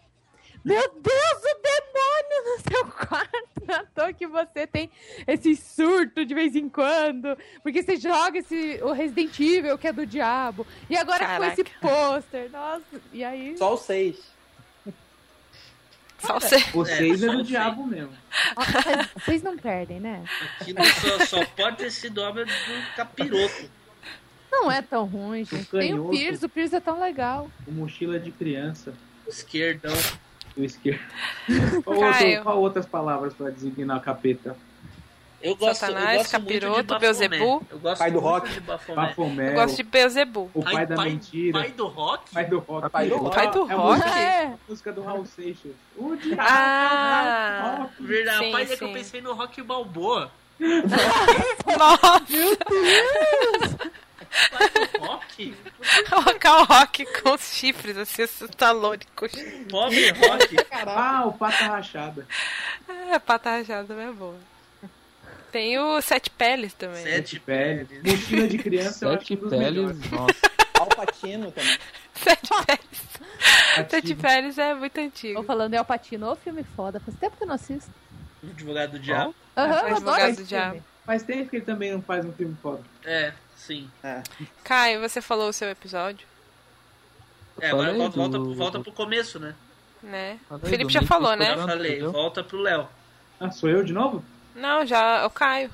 Meu 0.63 0.81
Deus, 0.81 1.41
o 1.43 1.61
demônio 1.61 2.43
no 2.45 2.71
seu 2.71 2.85
quarto! 2.87 3.47
Não 3.67 3.75
é 3.75 3.85
toa 3.93 4.13
que 4.13 4.25
você 4.25 4.65
tem 4.65 4.89
esse 5.27 5.55
surto 5.55 6.25
de 6.25 6.33
vez 6.33 6.55
em 6.55 6.69
quando. 6.69 7.37
Porque 7.61 7.83
você 7.83 7.97
joga 7.97 8.39
esse, 8.39 8.79
o 8.81 8.91
Resident 8.93 9.37
Evil, 9.39 9.77
que 9.77 9.87
é 9.87 9.93
do 9.93 10.05
diabo. 10.05 10.65
E 10.89 10.95
agora 10.95 11.19
Caraca. 11.19 11.45
com 11.45 11.51
esse 11.51 11.63
pôster. 11.81 12.49
Nossa, 12.49 13.01
e 13.11 13.23
aí. 13.23 13.57
Só 13.57 13.73
o 13.73 13.77
6. 13.77 14.17
Só 16.19 16.39
você. 16.39 16.59
Vocês 16.71 17.23
é, 17.23 17.27
é 17.27 17.31
do 17.31 17.43
diabo 17.43 17.85
mesmo. 17.85 18.11
Vocês 19.15 19.43
não 19.43 19.57
perdem, 19.57 19.99
né? 19.99 20.23
Aquilo 20.59 20.83
só, 20.85 21.25
só 21.25 21.45
pode 21.45 21.77
ter 21.77 21.91
sido 21.91 22.21
obra 22.21 22.45
do 22.45 22.95
capiroto. 22.95 23.69
Não 24.51 24.71
é 24.71 24.81
tão 24.81 25.05
ruim, 25.05 25.43
gente. 25.45 25.65
Tem 25.69 25.97
o 25.97 26.09
Pierce, 26.09 26.45
o 26.45 26.49
Pierce 26.49 26.75
é 26.75 26.79
tão 26.79 26.99
legal. 26.99 27.49
O 27.67 27.71
mochila 27.71 28.19
de 28.19 28.31
criança. 28.31 28.93
O 29.25 29.29
esquerdão. 29.29 29.95
O 30.55 30.63
esquerdo. 30.63 31.01
qual, 31.83 31.97
outro, 31.97 32.43
qual 32.43 32.61
outras 32.61 32.85
palavras 32.85 33.33
para 33.33 33.51
designar 33.51 34.01
capeta? 34.01 34.55
Eu 35.41 35.55
gosto, 35.55 35.81
Satanás, 35.81 36.09
eu 36.09 36.17
gosto 36.17 36.31
Capiroto, 36.31 36.99
Beuzebu. 36.99 37.63
Eu 37.69 37.79
gosto 37.79 37.99
pai 37.99 38.11
do 38.11 38.19
rock. 38.19 38.49
De 38.49 38.59
Bafomé. 38.59 39.49
Eu 39.51 39.53
gosto 39.53 39.75
de 39.77 39.83
Beuzebu. 39.83 40.49
O 40.53 40.63
pai, 40.63 40.73
pai 40.73 40.85
da 40.87 41.03
mentira. 41.03 41.59
Pai 41.59 41.71
do 41.71 41.87
rock? 41.87 42.31
Pai 42.33 42.45
do 42.45 42.59
rock. 42.59 42.89
Pai 42.89 43.07
do 43.07 43.17
rock. 43.17 43.35
Pai 43.35 43.51
do 43.51 43.59
é 43.69 43.73
rock? 43.73 43.73
A 43.73 43.77
música, 43.77 44.19
é. 44.19 44.45
a 44.45 44.57
música 44.67 44.93
do 44.93 45.03
Raul 45.03 45.25
Seixas. 45.25 45.73
O 45.95 46.15
diabo 46.15 46.41
ah, 46.41 47.87
Verdade, 47.99 48.45
sim, 48.45 48.51
pai 48.51 48.65
sim. 48.65 48.73
é 48.73 48.77
que 48.77 48.83
eu 48.83 48.93
pensei 48.93 49.21
no 49.21 49.33
rock 49.33 49.61
balboa. 49.61 50.31
Nossa! 50.59 52.23
Meu 52.29 52.57
Deus! 52.57 53.91
Rock? 54.99 55.55
Colocar 56.09 56.61
o 56.61 56.63
rock 56.65 57.05
com 57.21 57.33
os 57.33 57.53
chifres, 57.53 57.97
assim, 57.97 58.23
Stallone 58.23 59.01
com 59.15 59.27
chifres. 59.27 59.65
Pobre 59.69 60.09
rock. 60.11 60.55
Ah, 60.71 61.25
o 61.25 61.33
pata 61.33 61.63
rachada. 61.65 62.27
É, 63.11 63.19
pata 63.19 63.51
rachada 63.51 63.93
é 63.93 64.11
boa. 64.11 64.35
Tem 65.51 65.77
o 65.79 66.01
Sete 66.01 66.29
Peles 66.29 66.73
também. 66.73 67.03
Sete 67.03 67.39
peles. 67.39 67.87
Mochila 68.03 68.47
de 68.47 68.57
criança 68.57 69.05
eu 69.05 69.09
acho 69.11 69.19
Sete 69.19 69.33
um 69.33 69.37
dos 69.37 69.49
peles, 69.49 69.65
melhores. 69.73 70.11
nossa. 70.11 70.33
Alpatino 70.79 71.51
também. 71.51 71.77
Sete 72.13 72.49
Peles. 72.65 73.89
Sete 73.89 74.15
Peles 74.15 74.57
é 74.57 74.73
muito 74.73 74.99
antigo. 74.99 75.39
Tô 75.39 75.43
falando 75.47 75.73
é 75.73 75.81
o 75.81 75.85
Patino, 75.85 76.31
ô 76.31 76.35
filme 76.35 76.63
foda. 76.75 76.99
Faz 76.99 77.17
tempo 77.17 77.37
que 77.37 77.43
eu 77.43 77.47
não 77.47 77.55
assisto. 77.55 77.89
O 78.43 78.47
advogado 78.47 78.91
do 78.91 78.99
diabo. 78.99 79.33
Aham, 79.55 79.71
eu 79.71 79.77
adoro 79.77 79.95
Advogado 79.95 80.35
do 80.35 80.43
Diabo. 80.43 80.71
filme. 80.73 80.83
Faz 81.05 81.23
tempo 81.23 81.49
que 81.49 81.55
ele 81.55 81.65
também 81.65 81.91
não 81.93 82.01
faz 82.01 82.25
um 82.25 82.33
filme 82.33 82.55
foda. 82.61 82.81
É, 83.05 83.33
sim. 83.67 83.89
É. 84.03 84.23
Caio, 84.63 84.99
você 85.01 85.21
falou 85.21 85.49
o 85.49 85.53
seu 85.53 85.69
episódio, 85.69 86.25
É, 87.59 87.69
agora 87.69 87.93
volta, 87.93 88.15
volta, 88.17 88.37
do- 88.39 88.55
volta 88.55 88.79
pro 88.79 88.91
começo, 88.91 89.39
né? 89.39 89.53
né? 90.01 90.39
Falei 90.47 90.63
O 90.63 90.67
Felipe 90.69 90.93
já 90.93 91.01
falou, 91.01 91.35
né? 91.35 91.55
Já 91.55 91.67
falei, 91.67 91.91
entendeu? 91.93 92.11
volta 92.11 92.43
pro 92.43 92.59
Léo. 92.61 92.87
Ah, 93.39 93.51
sou 93.51 93.69
eu 93.69 93.83
de 93.83 93.93
novo? 93.93 94.23
Não, 94.55 94.85
já. 94.85 95.25
O 95.25 95.29
Caio. 95.29 95.69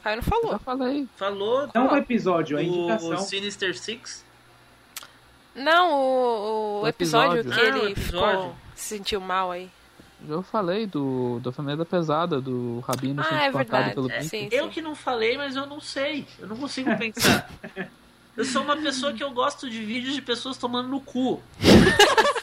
O 0.00 0.02
Caio 0.04 0.16
não 0.16 0.22
Já 0.22 0.30
falou. 0.30 0.58
falei. 0.60 1.08
Falou 1.16 1.68
Não 1.74 1.92
o 1.92 1.96
episódio, 1.96 2.56
a 2.56 2.60
o, 2.60 2.64
indicação. 2.64 3.14
o 3.14 3.18
Sinister 3.18 3.76
Six. 3.78 4.24
Não, 5.54 5.92
o, 5.92 6.80
o 6.80 6.82
O 6.82 6.88
episódio, 6.88 7.40
episódio. 7.40 7.60
que 7.60 7.60
Ah, 7.60 7.74
o 7.74 7.82
ele 7.84 7.92
episódio. 7.92 8.38
ficou. 8.40 8.56
se 8.74 8.84
sentiu 8.96 9.20
mal 9.20 9.50
aí. 9.50 9.70
Eu 10.28 10.42
falei 10.42 10.86
do, 10.86 11.40
da 11.40 11.52
família 11.52 11.84
pesada, 11.84 12.40
do 12.40 12.80
Rabino 12.80 13.20
Ah, 13.20 13.24
sendo 13.24 13.38
é 13.40 13.46
espancado 13.46 13.84
verdade. 13.84 13.94
pelo 13.94 14.10
É, 14.10 14.22
sim, 14.22 14.48
Eu 14.52 14.64
sim. 14.64 14.70
que 14.70 14.82
não 14.82 14.94
falei, 14.94 15.36
mas 15.36 15.56
eu 15.56 15.66
não 15.66 15.80
sei. 15.80 16.26
Eu 16.38 16.48
não 16.48 16.56
consigo 16.56 16.96
pensar. 16.96 17.48
Eu 18.36 18.44
sou 18.44 18.60
uma 18.62 18.76
pessoa 18.76 19.14
que 19.14 19.24
eu 19.24 19.30
gosto 19.30 19.70
de 19.70 19.82
vídeos 19.82 20.14
de 20.14 20.20
pessoas 20.20 20.58
tomando 20.58 20.90
no 20.90 21.00
cu. 21.00 21.40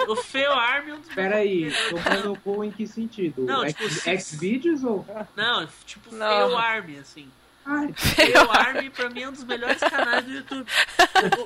O 0.07 0.15
Feo 0.15 0.51
Army 0.51 0.89
é 0.89 0.93
um 0.95 0.99
dos 0.99 1.09
Pera 1.13 1.35
aí, 1.35 1.71
tomando 1.91 2.33
o 2.33 2.39
cu 2.39 2.63
em 2.63 2.71
que 2.71 2.87
sentido? 2.87 3.43
Não, 3.43 3.63
X, 3.63 3.73
tipo, 3.75 3.89
se- 3.91 4.09
X-Videos 4.09 4.83
ou... 4.83 5.05
Não, 5.35 5.67
tipo 5.85 6.13
Não. 6.15 6.27
Feo 6.47 6.57
Army, 6.57 6.97
assim. 6.97 7.27
Ai, 7.65 7.93
Feo 7.93 8.51
Army 8.51 8.89
pra 8.89 9.09
mim 9.09 9.21
é 9.23 9.29
um 9.29 9.31
dos 9.31 9.43
melhores 9.43 9.79
canais 9.79 10.25
do 10.25 10.31
YouTube. 10.31 10.69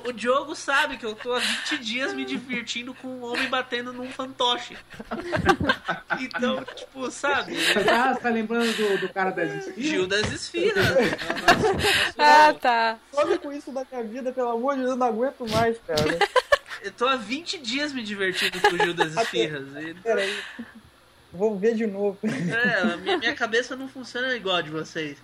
O, 0.04 0.08
o 0.08 0.12
Diogo 0.12 0.56
sabe 0.56 0.96
que 0.96 1.06
eu 1.06 1.14
tô 1.14 1.32
há 1.32 1.38
20 1.38 1.78
dias 1.78 2.12
me 2.12 2.24
divertindo 2.24 2.92
com 2.94 3.06
um 3.06 3.22
homem 3.22 3.48
batendo 3.48 3.92
num 3.92 4.10
fantoche. 4.10 4.76
Então, 6.18 6.64
tipo, 6.74 7.08
sabe? 7.12 7.54
você 7.54 7.84
tá, 7.84 8.14
você 8.14 8.20
tá 8.20 8.28
lembrando 8.28 8.76
do, 8.76 8.98
do 9.06 9.08
cara 9.12 9.30
das 9.30 9.54
esquinas? 9.54 9.88
Gil 9.88 10.06
das 10.08 10.32
Esfiras. 10.32 10.84
Ah, 12.18 12.52
tá. 12.54 12.98
Some 13.12 13.38
com 13.38 13.52
isso 13.52 13.70
da 13.70 13.86
minha 13.90 14.02
vida, 14.02 14.32
pelo 14.32 14.48
amor 14.50 14.74
de 14.74 14.80
Deus, 14.80 14.90
eu 14.92 14.96
não 14.96 15.06
aguento 15.06 15.48
mais, 15.48 15.78
cara. 15.86 16.18
Eu 16.82 16.92
tô 16.92 17.06
há 17.06 17.14
20 17.14 17.58
dias 17.58 17.92
me 17.92 18.02
divertindo 18.02 18.60
com 18.60 18.74
o 18.74 18.78
Gil 18.78 18.94
das 18.94 19.14
Esfirras. 19.14 19.64
E, 19.76 19.94
Peraí. 19.94 20.34
Vou 21.32 21.56
ver 21.56 21.74
de 21.74 21.86
novo. 21.86 22.18
é, 22.24 22.92
a 22.92 22.96
minha, 22.96 23.18
minha 23.18 23.34
cabeça 23.34 23.76
não 23.76 23.88
funciona 23.88 24.34
igual 24.34 24.56
a 24.56 24.62
de 24.62 24.70
vocês. 24.70 25.18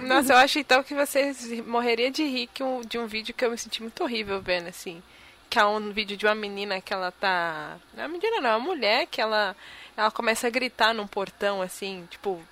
Nossa, 0.00 0.32
eu 0.32 0.36
acho 0.38 0.58
então 0.58 0.82
que 0.82 0.94
vocês 0.94 1.50
morreria 1.66 2.10
de 2.10 2.24
rir 2.24 2.48
um- 2.60 2.80
de 2.80 2.98
um 2.98 3.06
vídeo 3.06 3.34
que 3.34 3.44
eu 3.44 3.50
me 3.50 3.58
senti 3.58 3.82
muito 3.82 4.02
horrível 4.02 4.40
vendo, 4.40 4.68
assim. 4.68 5.02
Que 5.50 5.58
é 5.58 5.64
um 5.66 5.90
vídeo 5.92 6.16
de 6.16 6.26
uma 6.26 6.34
menina 6.34 6.80
que 6.80 6.92
ela 6.92 7.10
tá. 7.12 7.76
Não 7.94 8.04
é 8.04 8.08
menina, 8.08 8.40
não, 8.40 8.50
é 8.50 8.56
uma 8.56 8.66
mulher 8.66 9.06
que 9.06 9.20
ela, 9.20 9.54
ela 9.96 10.10
começa 10.10 10.46
a 10.46 10.50
gritar 10.50 10.92
num 10.94 11.06
portão, 11.06 11.60
assim, 11.62 12.06
tipo. 12.10 12.42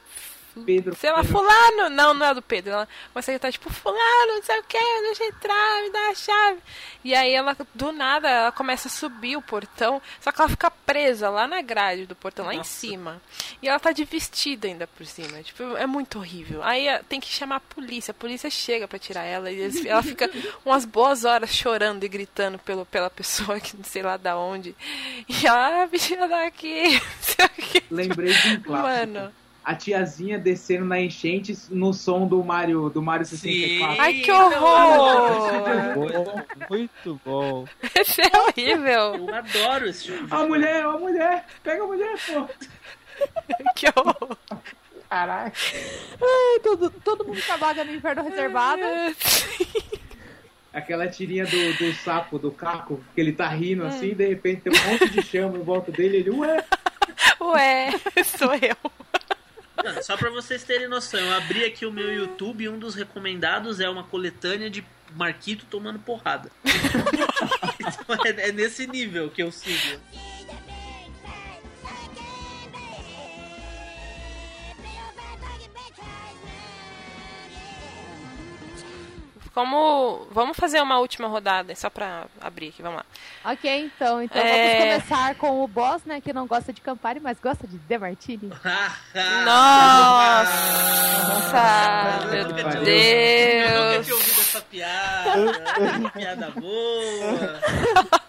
Pedro, 0.62 0.94
Sei 0.97 1.10
lá, 1.10 1.22
Pedro. 1.22 1.32
fulano! 1.32 1.90
Não, 1.90 2.14
não 2.14 2.26
é 2.26 2.35
do 2.35 2.43
Pedro. 2.43 2.72
Ela 2.72 2.89
começa 3.12 3.31
a 3.31 3.35
gritar, 3.35 3.52
tipo, 3.52 3.72
fulano, 3.72 4.35
não 4.35 4.43
sei 4.43 4.59
o 4.60 4.62
que, 4.64 4.78
deixa 5.02 5.24
eu 5.24 5.28
entrar, 5.28 5.82
me 5.82 5.90
dá 5.90 6.09
a 6.10 6.14
chave. 6.14 6.59
E 7.02 7.14
aí 7.14 7.32
ela, 7.32 7.56
do 7.74 7.93
nada, 7.93 8.28
ela 8.28 8.52
começa 8.52 8.89
a 8.89 8.90
subir 8.90 9.36
o 9.36 9.43
portão, 9.43 10.01
só 10.20 10.31
que 10.32 10.40
ela 10.40 10.48
fica 10.48 10.70
presa 10.70 11.28
lá 11.28 11.47
na 11.47 11.60
grade 11.60 12.06
do 12.06 12.14
portão, 12.14 12.47
lá 12.47 12.55
em 12.55 12.59
Nossa. 12.59 12.70
cima. 12.70 13.20
E 13.60 13.68
ela 13.68 13.78
tá 13.78 13.93
de 13.93 14.05
vestido 14.05 14.66
ainda 14.66 14.86
por 14.86 15.05
cima. 15.06 15.43
Tipo, 15.43 15.76
é 15.76 15.86
muito 15.86 16.18
horrível. 16.18 16.62
Aí 16.62 16.86
eh, 16.89 17.02
tem 17.09 17.20
que 17.20 17.28
chamar 17.28 17.56
a 17.56 17.60
polícia. 17.60 18.12
A 18.12 18.14
polícia 18.14 18.48
chega 18.48 18.86
pra 18.89 18.98
tirar 18.98 19.24
ela 19.24 19.51
e 19.51 19.59
eles- 19.60 19.85
ela 19.85 20.02
fica 20.02 20.31
umas 20.64 20.85
boas 20.85 21.24
horas 21.24 21.51
chorando 21.55 22.05
e 22.05 22.09
gritando 22.09 22.59
pelo, 22.59 22.86
pela 22.86 23.10
pessoa 23.10 23.60
que 23.60 23.76
não 23.76 23.85
sei 23.85 24.02
lá 24.02 24.16
da 24.16 24.36
onde. 24.36 24.74
E 25.28 25.47
ela, 25.47 25.82
ah, 25.82 25.86
bichinha 25.86 26.26
daqui, 26.28 26.93
não 27.01 27.01
sei 27.22 27.44
o 27.44 27.48
que. 27.51 27.85
Lembrei 27.90 28.32
de 28.32 28.48
um 28.48 28.62
clássico. 28.62 28.89
Mano. 28.89 29.35
A 29.65 29.74
tiazinha 29.74 30.39
descendo 30.39 30.85
na 30.85 31.01
enchente 31.01 31.57
no 31.70 31.95
som 31.95 32.27
do 32.27 32.45
Mario, 32.45 32.91
do 32.91 33.01
Mario 33.01 33.24
64. 33.24 34.01
Ai, 34.01 34.15
que 34.15 34.31
horror! 34.31 35.95
Bom, 35.95 36.43
muito 36.69 37.20
bom. 37.24 37.65
Esse 37.95 38.20
é 38.20 38.31
horrível. 38.43 39.15
Eu 39.15 39.35
adoro 39.35 39.89
esse 39.89 40.05
tipo 40.05 40.27
de 40.27 40.35
A 40.35 40.47
mulher, 40.47 40.85
a 40.85 40.93
mulher, 40.99 41.47
pega 41.62 41.82
a 41.82 41.86
mulher, 41.86 42.15
pô. 42.27 42.49
Que 43.74 43.86
horror. 43.97 44.36
Caraca. 45.09 45.57
Ai, 46.20 46.61
todo, 46.62 46.91
todo 46.91 47.24
mundo 47.24 47.41
trabalha 47.41 47.85
no 47.85 47.95
inferno 47.95 48.23
reservado. 48.24 48.82
Aquela 50.73 51.07
tirinha 51.07 51.47
do, 51.47 51.73
do 51.74 51.95
sapo, 51.95 52.39
do 52.39 52.51
caco, 52.51 53.03
que 53.15 53.20
ele 53.20 53.32
tá 53.32 53.49
rindo 53.49 53.86
assim, 53.86 54.09
e 54.09 54.15
de 54.15 54.27
repente 54.27 54.62
tem 54.62 54.73
um 54.73 54.91
monte 54.91 55.09
de 55.09 55.23
chama 55.23 55.57
em 55.57 55.62
volta 55.62 55.93
dele, 55.93 56.16
ele, 56.16 56.31
ué, 56.31 56.65
Ué, 57.41 57.91
sou 58.24 58.55
eu. 58.55 58.77
Mano, 59.82 60.02
só 60.02 60.16
pra 60.16 60.30
vocês 60.30 60.62
terem 60.62 60.88
noção, 60.88 61.20
eu 61.20 61.32
abri 61.34 61.64
aqui 61.64 61.84
o 61.84 61.92
meu 61.92 62.12
YouTube 62.12 62.64
e 62.64 62.68
um 62.68 62.78
dos 62.78 62.94
recomendados 62.94 63.80
é 63.80 63.88
uma 63.88 64.05
coletânea 64.05 64.70
de 64.70 64.84
Marquito 65.14 65.66
tomando 65.66 65.98
porrada. 65.98 66.51
então 67.78 68.16
é, 68.24 68.48
é 68.48 68.52
nesse 68.52 68.86
nível 68.86 69.30
que 69.30 69.42
eu 69.42 69.51
sigo. 69.51 70.01
Como. 79.55 80.26
Vamos 80.32 80.56
fazer 80.56 80.81
uma 80.82 80.98
última 80.98 81.28
rodada, 81.28 81.74
só 81.76 81.89
pra 81.89 82.26
abrir 82.40 82.68
aqui, 82.68 82.82
vamos 82.82 82.98
lá. 82.98 83.52
Ok, 83.52 83.85
então. 83.85 84.20
Então 84.22 84.43
é... 84.43 84.78
vamos 84.78 84.85
começar 84.85 85.35
com 85.36 85.62
o 85.62 85.68
boss, 85.68 86.05
né? 86.05 86.20
Que 86.20 86.32
não 86.32 86.47
gosta 86.47 86.72
de 86.72 86.81
Campari, 86.81 87.20
mas 87.20 87.39
gosta 87.39 87.66
de 87.66 87.78
The 87.78 87.98
Martini. 87.98 88.48
Nossa! 89.44 90.44
meu 92.31 92.44
Deus! 92.85 93.70
Eu 93.70 93.85
nunca 93.85 94.02
tinha 94.02 94.16
ouvido 94.16 94.40
essa 94.40 94.60
piada. 94.62 96.10
piada 96.12 96.51
boa. 96.51 97.60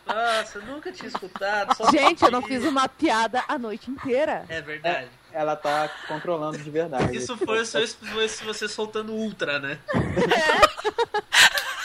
Nossa, 0.05 0.59
nunca 0.59 0.91
tinha 0.91 1.07
escutado. 1.07 1.75
Gente, 1.91 2.23
eu 2.23 2.31
não 2.31 2.41
fiz 2.41 2.63
uma 2.63 2.87
piada 2.87 3.43
a 3.47 3.57
noite 3.57 3.89
inteira. 3.89 4.45
É 4.47 4.61
verdade. 4.61 5.05
É, 5.05 5.24
ela 5.35 5.55
tá 5.55 5.89
controlando 6.07 6.57
de 6.57 6.69
verdade. 6.69 7.15
Isso 7.15 7.35
foi, 7.37 7.65
foi 7.65 8.27
você 8.45 8.67
soltando 8.69 9.13
ultra, 9.13 9.59
né? 9.59 9.79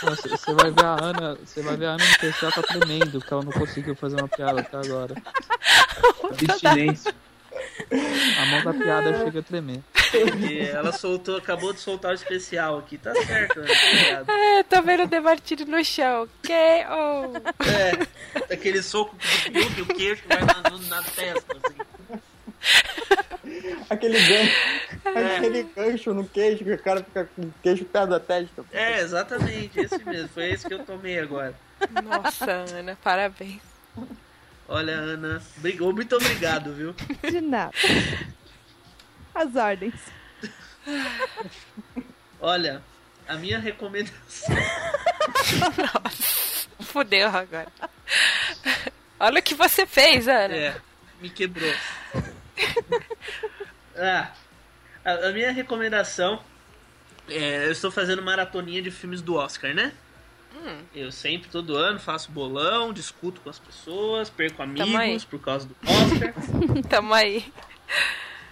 Você, 0.02 0.30
você 0.30 0.54
vai 0.54 0.70
ver 0.70 0.82
a 0.86 0.96
Ana, 0.98 1.36
você 1.44 1.60
vai 1.60 1.76
ver 1.76 1.84
a 1.84 1.90
Ana 1.90 2.02
no 2.02 2.18
PC, 2.18 2.38
ela 2.42 2.52
tá 2.52 2.62
tremendo, 2.62 3.20
porque 3.20 3.34
ela 3.34 3.42
não 3.42 3.52
conseguiu 3.52 3.94
fazer 3.94 4.16
uma 4.16 4.28
piada 4.28 4.62
até 4.62 4.78
agora. 4.78 5.14
Abstinência. 6.24 7.14
A 8.38 8.46
mão 8.46 8.64
da 8.64 8.72
piada 8.72 9.18
chega 9.18 9.40
a 9.40 9.42
tremer. 9.42 9.82
E 10.48 10.60
ela 10.60 10.90
soltou, 10.92 11.36
acabou 11.36 11.74
de 11.74 11.80
soltar 11.80 12.12
o 12.12 12.14
especial 12.14 12.78
aqui, 12.78 12.96
tá 12.96 13.14
certo, 13.14 13.60
né? 13.60 13.68
É, 14.26 14.62
tô 14.62 14.80
vendo 14.80 15.02
o 15.02 15.06
debartido 15.06 15.66
no 15.66 15.84
chão. 15.84 16.26
Que 16.42 16.52
oh. 16.88 17.36
É, 17.68 18.54
aquele 18.54 18.82
soco 18.82 19.14
que 19.74 19.82
o 19.82 19.86
queixo 19.86 20.22
vai 20.26 20.40
na, 20.40 20.96
na 20.96 21.02
testa, 21.02 21.56
assim. 21.62 21.80
aquele 23.88 24.18
gancho, 24.18 24.56
é. 25.04 25.36
aquele 25.36 25.62
gancho 25.62 26.14
no 26.14 26.28
queixo, 26.28 26.64
que 26.64 26.72
o 26.72 26.78
cara 26.82 27.02
fica 27.02 27.28
com 27.34 27.42
o 27.42 27.54
queixo 27.62 27.84
perto 27.84 28.10
da 28.10 28.20
testa. 28.20 28.64
É, 28.72 29.00
exatamente, 29.00 29.80
esse 29.80 30.04
mesmo. 30.04 30.28
Foi 30.28 30.50
esse 30.50 30.66
que 30.66 30.74
eu 30.74 30.84
tomei 30.84 31.18
agora. 31.18 31.54
Nossa, 32.02 32.50
Ana, 32.50 32.96
parabéns. 33.02 33.62
Olha, 34.68 34.92
Ana, 34.92 35.42
muito 35.94 36.16
obrigado, 36.16 36.72
viu? 36.74 36.94
De 37.28 37.40
nada. 37.40 37.72
As 39.34 39.56
ordens. 39.56 40.00
Olha, 42.40 42.82
a 43.26 43.34
minha 43.34 43.58
recomendação. 43.58 44.54
Nossa, 45.76 46.68
fudeu 46.80 47.28
agora. 47.28 47.68
Olha 49.18 49.40
o 49.40 49.42
que 49.42 49.54
você 49.54 49.86
fez, 49.86 50.28
Ana. 50.28 50.54
É, 50.54 50.76
me 51.20 51.30
quebrou. 51.30 51.72
ah, 53.96 54.30
a, 55.04 55.12
a, 55.28 55.32
minha 55.32 55.52
recomendação 55.52 56.40
é, 57.28 57.66
eu 57.66 57.72
estou 57.72 57.90
fazendo 57.90 58.22
maratoninha 58.22 58.82
de 58.82 58.90
filmes 58.90 59.22
do 59.22 59.34
Oscar, 59.34 59.74
né? 59.74 59.92
Hum. 60.54 60.82
Eu 60.94 61.12
sempre, 61.12 61.48
todo 61.48 61.76
ano, 61.76 61.98
faço 62.00 62.30
bolão, 62.32 62.92
discuto 62.92 63.40
com 63.40 63.50
as 63.50 63.58
pessoas, 63.58 64.28
perco 64.28 64.62
amigos 64.62 65.24
por 65.24 65.40
causa 65.40 65.68
do 65.68 65.76
Oscar. 65.84 66.34
Tamo 66.90 67.14
aí. 67.14 67.44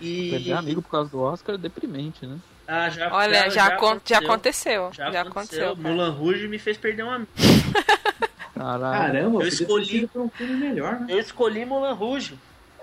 E... 0.01 0.31
Perder 0.31 0.53
amigo 0.53 0.81
por 0.81 0.91
causa 0.91 1.11
do 1.11 1.21
Oscar 1.21 1.57
é 1.57 1.59
deprimente, 1.59 2.25
né? 2.25 2.39
Ah, 2.67 2.89
já, 2.91 3.13
Olha, 3.13 3.45
já, 3.45 3.49
já, 3.49 3.67
aconteceu. 3.67 4.03
Já 4.09 4.19
aconteceu. 4.19 4.91
Já, 4.93 5.11
já 5.11 5.21
aconteceu. 5.23 5.71
aconteceu 5.71 5.91
Mulan 5.91 6.11
Rouge 6.11 6.47
me 6.47 6.59
fez 6.59 6.77
perder 6.77 7.03
um 7.03 7.11
amigo. 7.11 7.31
Caramba, 8.55 9.43
eu 9.43 9.49
escolhi 9.49 10.11
um 10.15 10.29
filme 10.29 10.55
melhor, 10.55 11.01
né? 11.01 11.07
Eu 11.09 11.19
escolhi 11.19 11.65
Mulan 11.65 11.95
Rouge 11.95 12.39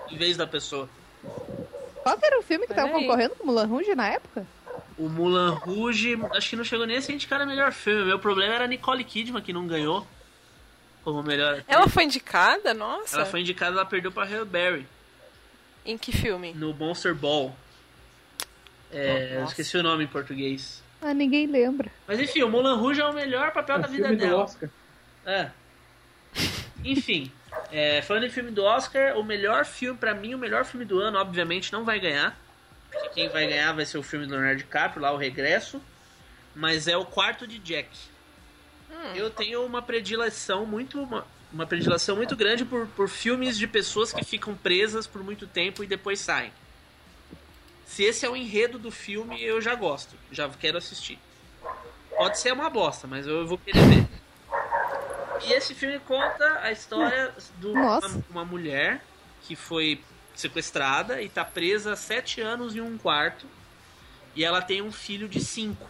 em 0.09 0.17
vez 0.17 0.35
da 0.35 0.47
pessoa. 0.47 0.89
Qual 2.03 2.19
era 2.21 2.39
o 2.39 2.43
filme 2.43 2.67
que 2.67 2.73
tava 2.73 2.91
concorrendo 2.91 3.35
com 3.35 3.45
Mulan 3.45 3.65
Rouge 3.65 3.95
na 3.95 4.07
época? 4.07 4.45
O 4.97 5.09
Mulan 5.09 5.51
Rouge, 5.51 6.17
acho 6.33 6.49
que 6.51 6.55
não 6.55 6.63
chegou 6.63 6.85
nem 6.85 6.97
a 6.97 7.01
ser 7.01 7.13
indicado 7.13 7.45
melhor 7.45 7.71
filme. 7.71 8.05
Meu 8.05 8.19
problema 8.19 8.53
era 8.53 8.65
a 8.65 8.67
Nicole 8.67 9.03
Kidman, 9.03 9.41
que 9.41 9.51
não 9.51 9.65
ganhou 9.65 10.05
como 11.03 11.21
melhor 11.21 11.53
atriz. 11.53 11.65
Ela 11.67 11.87
foi 11.87 12.03
indicada? 12.03 12.73
Nossa. 12.73 13.17
Ela 13.17 13.25
foi 13.25 13.41
indicada, 13.41 13.75
ela 13.75 13.85
perdeu 13.85 14.11
pra 14.11 14.25
Halle 14.25 14.45
Berry. 14.45 14.87
Em 15.85 15.97
que 15.97 16.11
filme? 16.11 16.53
No 16.53 16.73
Monster 16.73 17.13
Ball. 17.13 17.55
É, 18.91 19.39
oh, 19.41 19.45
esqueci 19.45 19.77
o 19.77 19.83
nome 19.83 20.05
em 20.05 20.07
português. 20.07 20.81
Ah, 21.01 21.13
ninguém 21.13 21.45
lembra. 21.45 21.91
Mas 22.07 22.19
enfim, 22.19 22.41
o 22.43 22.49
Mulan 22.49 22.75
Rouge 22.75 23.01
é 23.01 23.05
o 23.05 23.13
melhor 23.13 23.51
papel 23.51 23.75
é 23.75 23.79
da 23.79 23.87
vida 23.87 24.15
dela. 24.15 24.37
Do 24.37 24.43
Oscar. 24.43 24.69
É. 25.25 25.49
Enfim, 26.83 27.31
é, 27.71 28.01
falando 28.01 28.25
em 28.25 28.29
filme 28.29 28.51
do 28.51 28.63
Oscar, 28.63 29.17
o 29.17 29.23
melhor 29.23 29.65
filme, 29.65 29.97
para 29.97 30.13
mim, 30.13 30.33
o 30.33 30.37
melhor 30.37 30.65
filme 30.65 30.85
do 30.85 30.99
ano, 30.99 31.17
obviamente, 31.17 31.71
não 31.71 31.83
vai 31.83 31.99
ganhar. 31.99 32.37
Porque 32.91 33.09
quem 33.09 33.29
vai 33.29 33.47
ganhar 33.47 33.73
vai 33.73 33.85
ser 33.85 33.97
o 33.97 34.03
filme 34.03 34.25
do 34.25 34.31
Leonardo 34.31 34.57
DiCaprio, 34.57 35.01
lá 35.01 35.11
o 35.11 35.17
Regresso. 35.17 35.81
Mas 36.55 36.87
é 36.87 36.95
o 36.95 37.05
quarto 37.05 37.45
de 37.45 37.59
Jack. 37.59 37.89
Hum. 38.89 39.13
Eu 39.15 39.29
tenho 39.29 39.65
uma 39.65 39.81
predileção 39.81 40.65
muito. 40.65 41.01
Uma, 41.01 41.27
uma 41.51 41.65
predileção 41.65 42.15
muito 42.15 42.35
grande 42.35 42.63
por, 42.63 42.87
por 42.87 43.09
filmes 43.09 43.57
de 43.57 43.67
pessoas 43.67 44.13
que 44.13 44.23
ficam 44.23 44.55
presas 44.55 45.05
por 45.05 45.23
muito 45.23 45.45
tempo 45.47 45.83
e 45.83 45.87
depois 45.87 46.19
saem. 46.19 46.51
Se 47.85 48.03
esse 48.03 48.25
é 48.25 48.29
o 48.29 48.35
enredo 48.35 48.79
do 48.79 48.91
filme, 48.91 49.41
eu 49.43 49.61
já 49.61 49.75
gosto. 49.75 50.15
Já 50.31 50.49
quero 50.49 50.77
assistir. 50.77 51.19
Pode 52.09 52.39
ser 52.39 52.53
uma 52.53 52.69
bosta, 52.69 53.07
mas 53.07 53.27
eu 53.27 53.45
vou 53.45 53.57
querer 53.57 53.85
ver. 53.85 54.07
E 55.43 55.53
esse 55.53 55.73
filme 55.73 55.99
conta 55.99 56.59
a 56.61 56.71
história 56.71 57.33
de 57.59 57.67
uma, 57.67 57.99
uma, 58.29 58.45
mulher 58.45 59.03
que 59.41 59.55
foi 59.55 60.01
sequestrada 60.33 61.21
e 61.21 61.25
está 61.25 61.43
presa 61.43 61.93
há 61.93 61.95
sete 61.95 62.41
anos 62.41 62.75
em 62.75 62.81
um 62.81 62.97
quarto. 62.97 63.45
E 64.35 64.43
ela 64.43 64.61
tem 64.61 64.81
um 64.81 64.91
filho 64.91 65.27
de 65.27 65.39
cinco. 65.39 65.87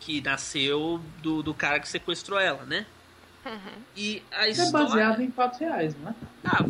Que 0.00 0.20
nasceu 0.20 1.00
do, 1.22 1.42
do 1.42 1.54
cara 1.54 1.80
que 1.80 1.88
sequestrou 1.88 2.38
ela, 2.38 2.64
né? 2.64 2.86
Uhum. 3.44 3.82
E 3.96 4.22
a 4.32 4.48
Isso 4.48 4.62
história... 4.62 4.84
é 4.84 4.88
baseado 4.88 5.22
em 5.22 5.30
fatos 5.30 5.58
reais, 5.60 5.94
não 5.96 6.10
é? 6.10 6.14
Ah, 6.44 6.64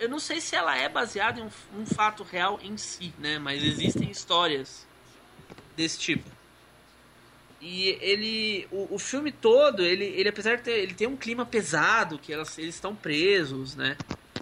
eu 0.00 0.08
não 0.08 0.18
sei 0.18 0.40
se 0.40 0.56
ela 0.56 0.76
é 0.76 0.88
baseada 0.88 1.40
em 1.40 1.44
um, 1.44 1.80
um 1.80 1.86
fato 1.86 2.22
real 2.22 2.58
em 2.62 2.76
si, 2.76 3.14
né? 3.18 3.38
Mas 3.38 3.62
existem 3.62 4.10
histórias 4.10 4.86
desse 5.76 5.98
tipo. 5.98 6.35
E 7.60 7.98
ele. 8.00 8.68
O, 8.70 8.94
o 8.94 8.98
filme 8.98 9.32
todo, 9.32 9.82
ele, 9.82 10.04
ele 10.04 10.28
apesar 10.28 10.56
de 10.56 10.62
ter. 10.62 10.72
Ele 10.72 10.94
tem 10.94 11.06
um 11.06 11.16
clima 11.16 11.46
pesado, 11.46 12.18
que 12.18 12.32
elas, 12.32 12.58
eles 12.58 12.74
estão 12.74 12.94
presos, 12.94 13.74
né? 13.74 13.96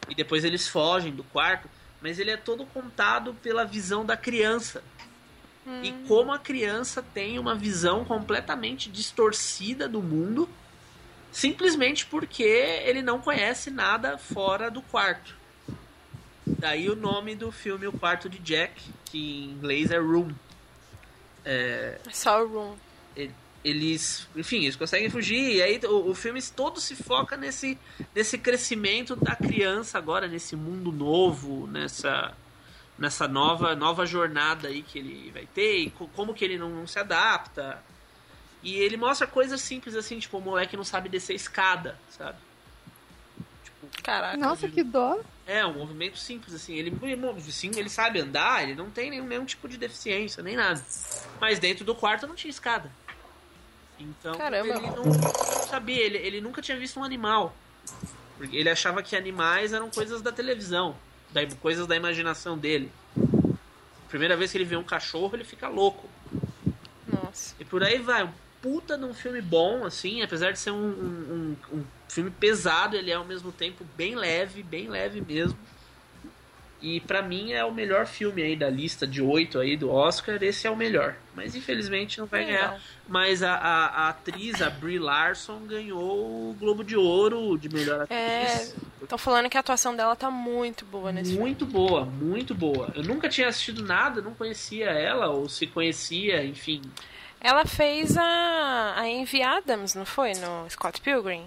E 0.09 0.15
depois 0.15 0.45
eles 0.45 0.69
fogem 0.69 1.13
do 1.13 1.25
quarto. 1.25 1.69
Mas 2.01 2.19
ele 2.19 2.31
é 2.31 2.37
todo 2.37 2.67
contado 2.67 3.35
pela 3.35 3.65
visão 3.65 4.05
da 4.05 4.17
criança. 4.17 4.83
Hum. 5.67 5.81
E 5.83 5.93
como 6.07 6.33
a 6.33 6.39
criança 6.39 7.03
tem 7.03 7.39
uma 7.39 7.55
visão 7.55 8.05
completamente 8.05 8.91
distorcida 8.91 9.89
do 9.89 10.03
mundo, 10.03 10.47
simplesmente 11.33 12.05
porque 12.05 12.43
ele 12.43 13.01
não 13.01 13.21
conhece 13.21 13.71
nada 13.71 14.19
fora 14.19 14.71
do 14.71 14.83
quarto. 14.83 15.35
Daí 16.47 16.91
o 16.91 16.97
nome 16.97 17.35
do 17.35 17.51
filme 17.51 17.87
O 17.87 17.93
Quarto 17.93 18.29
de 18.29 18.39
Jack, 18.39 18.83
que 19.07 19.45
em 19.45 19.51
inglês 19.53 19.91
é 19.91 19.99
Room. 19.99 20.31
É... 21.43 21.99
Só 22.13 22.45
Room 22.45 22.77
eles, 23.65 24.29
enfim, 24.37 24.63
eles 24.63 24.77
conseguem 24.77 25.09
fugir. 25.09 25.57
E 25.57 25.63
aí 25.63 25.81
o, 25.85 26.11
o, 26.11 26.15
filme 26.15 26.41
todo 26.43 26.81
se 26.81 26.95
foca 26.95 27.37
nesse, 27.37 27.79
nesse 28.15 28.37
crescimento 28.37 29.17
da 29.17 29.35
criança 29.35 29.97
agora, 29.97 30.29
nesse 30.29 30.55
mundo 30.55 30.93
novo, 30.93 31.67
nessa, 31.67 32.35
nessa 32.99 33.27
nova, 33.27 33.75
nova 33.75 34.05
jornada 34.05 34.69
aí 34.69 34.83
que 34.83 34.99
ele 34.99 35.31
vai 35.31 35.47
ter, 35.47 35.79
e 35.79 35.91
como 35.91 36.35
que 36.35 36.45
ele 36.45 36.59
não, 36.59 36.69
não 36.69 36.87
se 36.87 36.99
adapta. 36.99 37.83
E 38.63 38.77
ele 38.77 38.97
mostra 38.97 39.27
coisas 39.27 39.61
simples 39.61 39.95
assim, 39.95 40.19
tipo, 40.19 40.39
o 40.39 40.41
moleque 40.41 40.77
não 40.77 40.85
sabe 40.85 41.09
descer 41.09 41.35
escada, 41.35 41.99
sabe? 42.11 42.39
Tipo, 43.63 44.03
Caraca. 44.03 44.37
Nossa, 44.37 44.69
que 44.69 44.83
dó. 44.83 45.21
É, 45.47 45.65
um 45.67 45.75
movimento 45.75 46.19
simples, 46.19 46.55
assim. 46.55 46.75
Ele, 46.75 46.91
sim, 47.51 47.71
ele 47.77 47.91
sabe 47.91 48.21
andar, 48.21 48.63
ele 48.63 48.75
não 48.75 48.91
tem 48.91 49.11
nenhum, 49.11 49.27
nenhum 49.27 49.45
tipo 49.45 49.69
de 49.69 49.77
deficiência, 49.77 50.43
nem 50.43 50.57
nada. 50.57 50.83
Mas 51.39 51.59
dentro 51.59 51.85
do 51.85 51.95
quarto 51.95 52.27
não 52.27 52.35
tinha 52.35 52.51
escada. 52.51 52.91
Então, 53.99 54.37
Caramba. 54.37 54.75
ele 54.75 54.91
não, 54.91 55.05
não 55.05 55.67
sabia, 55.69 56.03
ele, 56.03 56.19
ele 56.19 56.41
nunca 56.41 56.61
tinha 56.61 56.77
visto 56.77 56.99
um 56.99 57.05
animal. 57.05 57.55
Porque 58.37 58.57
ele 58.57 58.69
achava 58.69 59.03
que 59.03 59.15
animais 59.15 59.73
eram 59.73 59.91
coisas 59.91 60.21
da 60.21 60.33
televisão, 60.33 60.97
da, 61.31 61.47
coisas 61.61 61.87
da 61.87 61.95
imaginação 61.95 62.59
dele. 62.59 62.91
Primeira 64.09 64.37
vez 64.37 64.51
que 64.51 64.59
ele 64.59 64.65
vê 64.65 64.77
um 64.77 64.85
cachorro, 64.85 65.35
ele 65.35 65.45
fica 65.45 65.69
louco. 65.69 66.09
Nossa. 67.07 67.55
E 67.59 67.65
por 67.65 67.83
aí 67.83 67.99
vai. 67.99 68.25
Um 68.25 68.33
puta 68.65 68.97
de 68.97 69.05
um 69.05 69.13
filme 69.13 69.43
bom, 69.43 69.85
assim, 69.85 70.23
apesar 70.23 70.51
de 70.51 70.59
ser 70.59 70.71
um, 70.71 70.77
um, 70.77 71.57
um, 71.71 71.77
um 71.77 71.85
filme 72.09 72.31
pesado, 72.31 72.97
ele 72.97 73.11
é 73.11 73.15
ao 73.15 73.25
mesmo 73.25 73.53
tempo 73.53 73.85
bem 73.95 74.15
leve, 74.17 74.63
bem 74.63 74.89
leve 74.89 75.21
mesmo. 75.21 75.59
E 76.85 77.01
para 77.01 77.23
mim 77.23 77.53
é 77.53 77.65
o 77.65 77.73
melhor 77.73 78.05
filme 78.05 78.43
aí 78.43 78.55
da 78.55 78.69
lista 78.69 79.07
de 79.07 79.23
oito 79.23 79.59
aí 79.59 79.75
do 79.75 79.91
Oscar, 79.91 80.37
esse 80.43 80.67
é 80.67 80.71
o 80.71 80.77
melhor. 80.77 81.17
Mas 81.35 81.57
infelizmente 81.57 82.19
não 82.19 82.27
vai 82.27 82.45
ganhar. 82.45 82.79
Mas 83.09 83.43
a, 83.43 83.55
a, 83.55 83.87
a, 83.87 84.09
atriz, 84.11 84.61
a 84.61 84.69
Brie 84.69 84.99
Larson, 84.99 85.61
ganhou 85.61 86.51
o 86.51 86.57
Globo 86.61 86.85
de 86.85 86.95
Ouro 86.95 87.57
de 87.57 87.71
melhor 87.71 88.03
atriz. 88.03 88.19
É, 88.19 88.73
estão 89.03 89.17
falando 89.17 89.49
que 89.49 89.57
a 89.57 89.61
atuação 89.61 89.97
dela 89.97 90.15
tá 90.15 90.31
muito 90.31 90.85
boa 90.85 91.11
nesse 91.11 91.33
muito 91.33 91.65
filme. 91.65 91.81
Muito 91.81 91.89
boa, 91.89 92.05
muito 92.05 92.55
boa. 92.55 92.93
Eu 92.95 93.03
nunca 93.03 93.31
tinha 93.31 93.49
assistido 93.49 93.83
nada, 93.83 94.21
não 94.21 94.35
conhecia 94.35 94.91
ela, 94.91 95.31
ou 95.31 95.49
se 95.49 95.67
conhecia, 95.67 96.45
enfim. 96.45 96.83
Ela 97.41 97.65
fez 97.65 98.15
a, 98.19 98.93
a 98.95 99.09
Envy 99.09 99.43
Adams, 99.43 99.95
não 99.95 100.05
foi? 100.05 100.35
No 100.35 100.69
Scott 100.69 101.01
Pilgrim. 101.01 101.47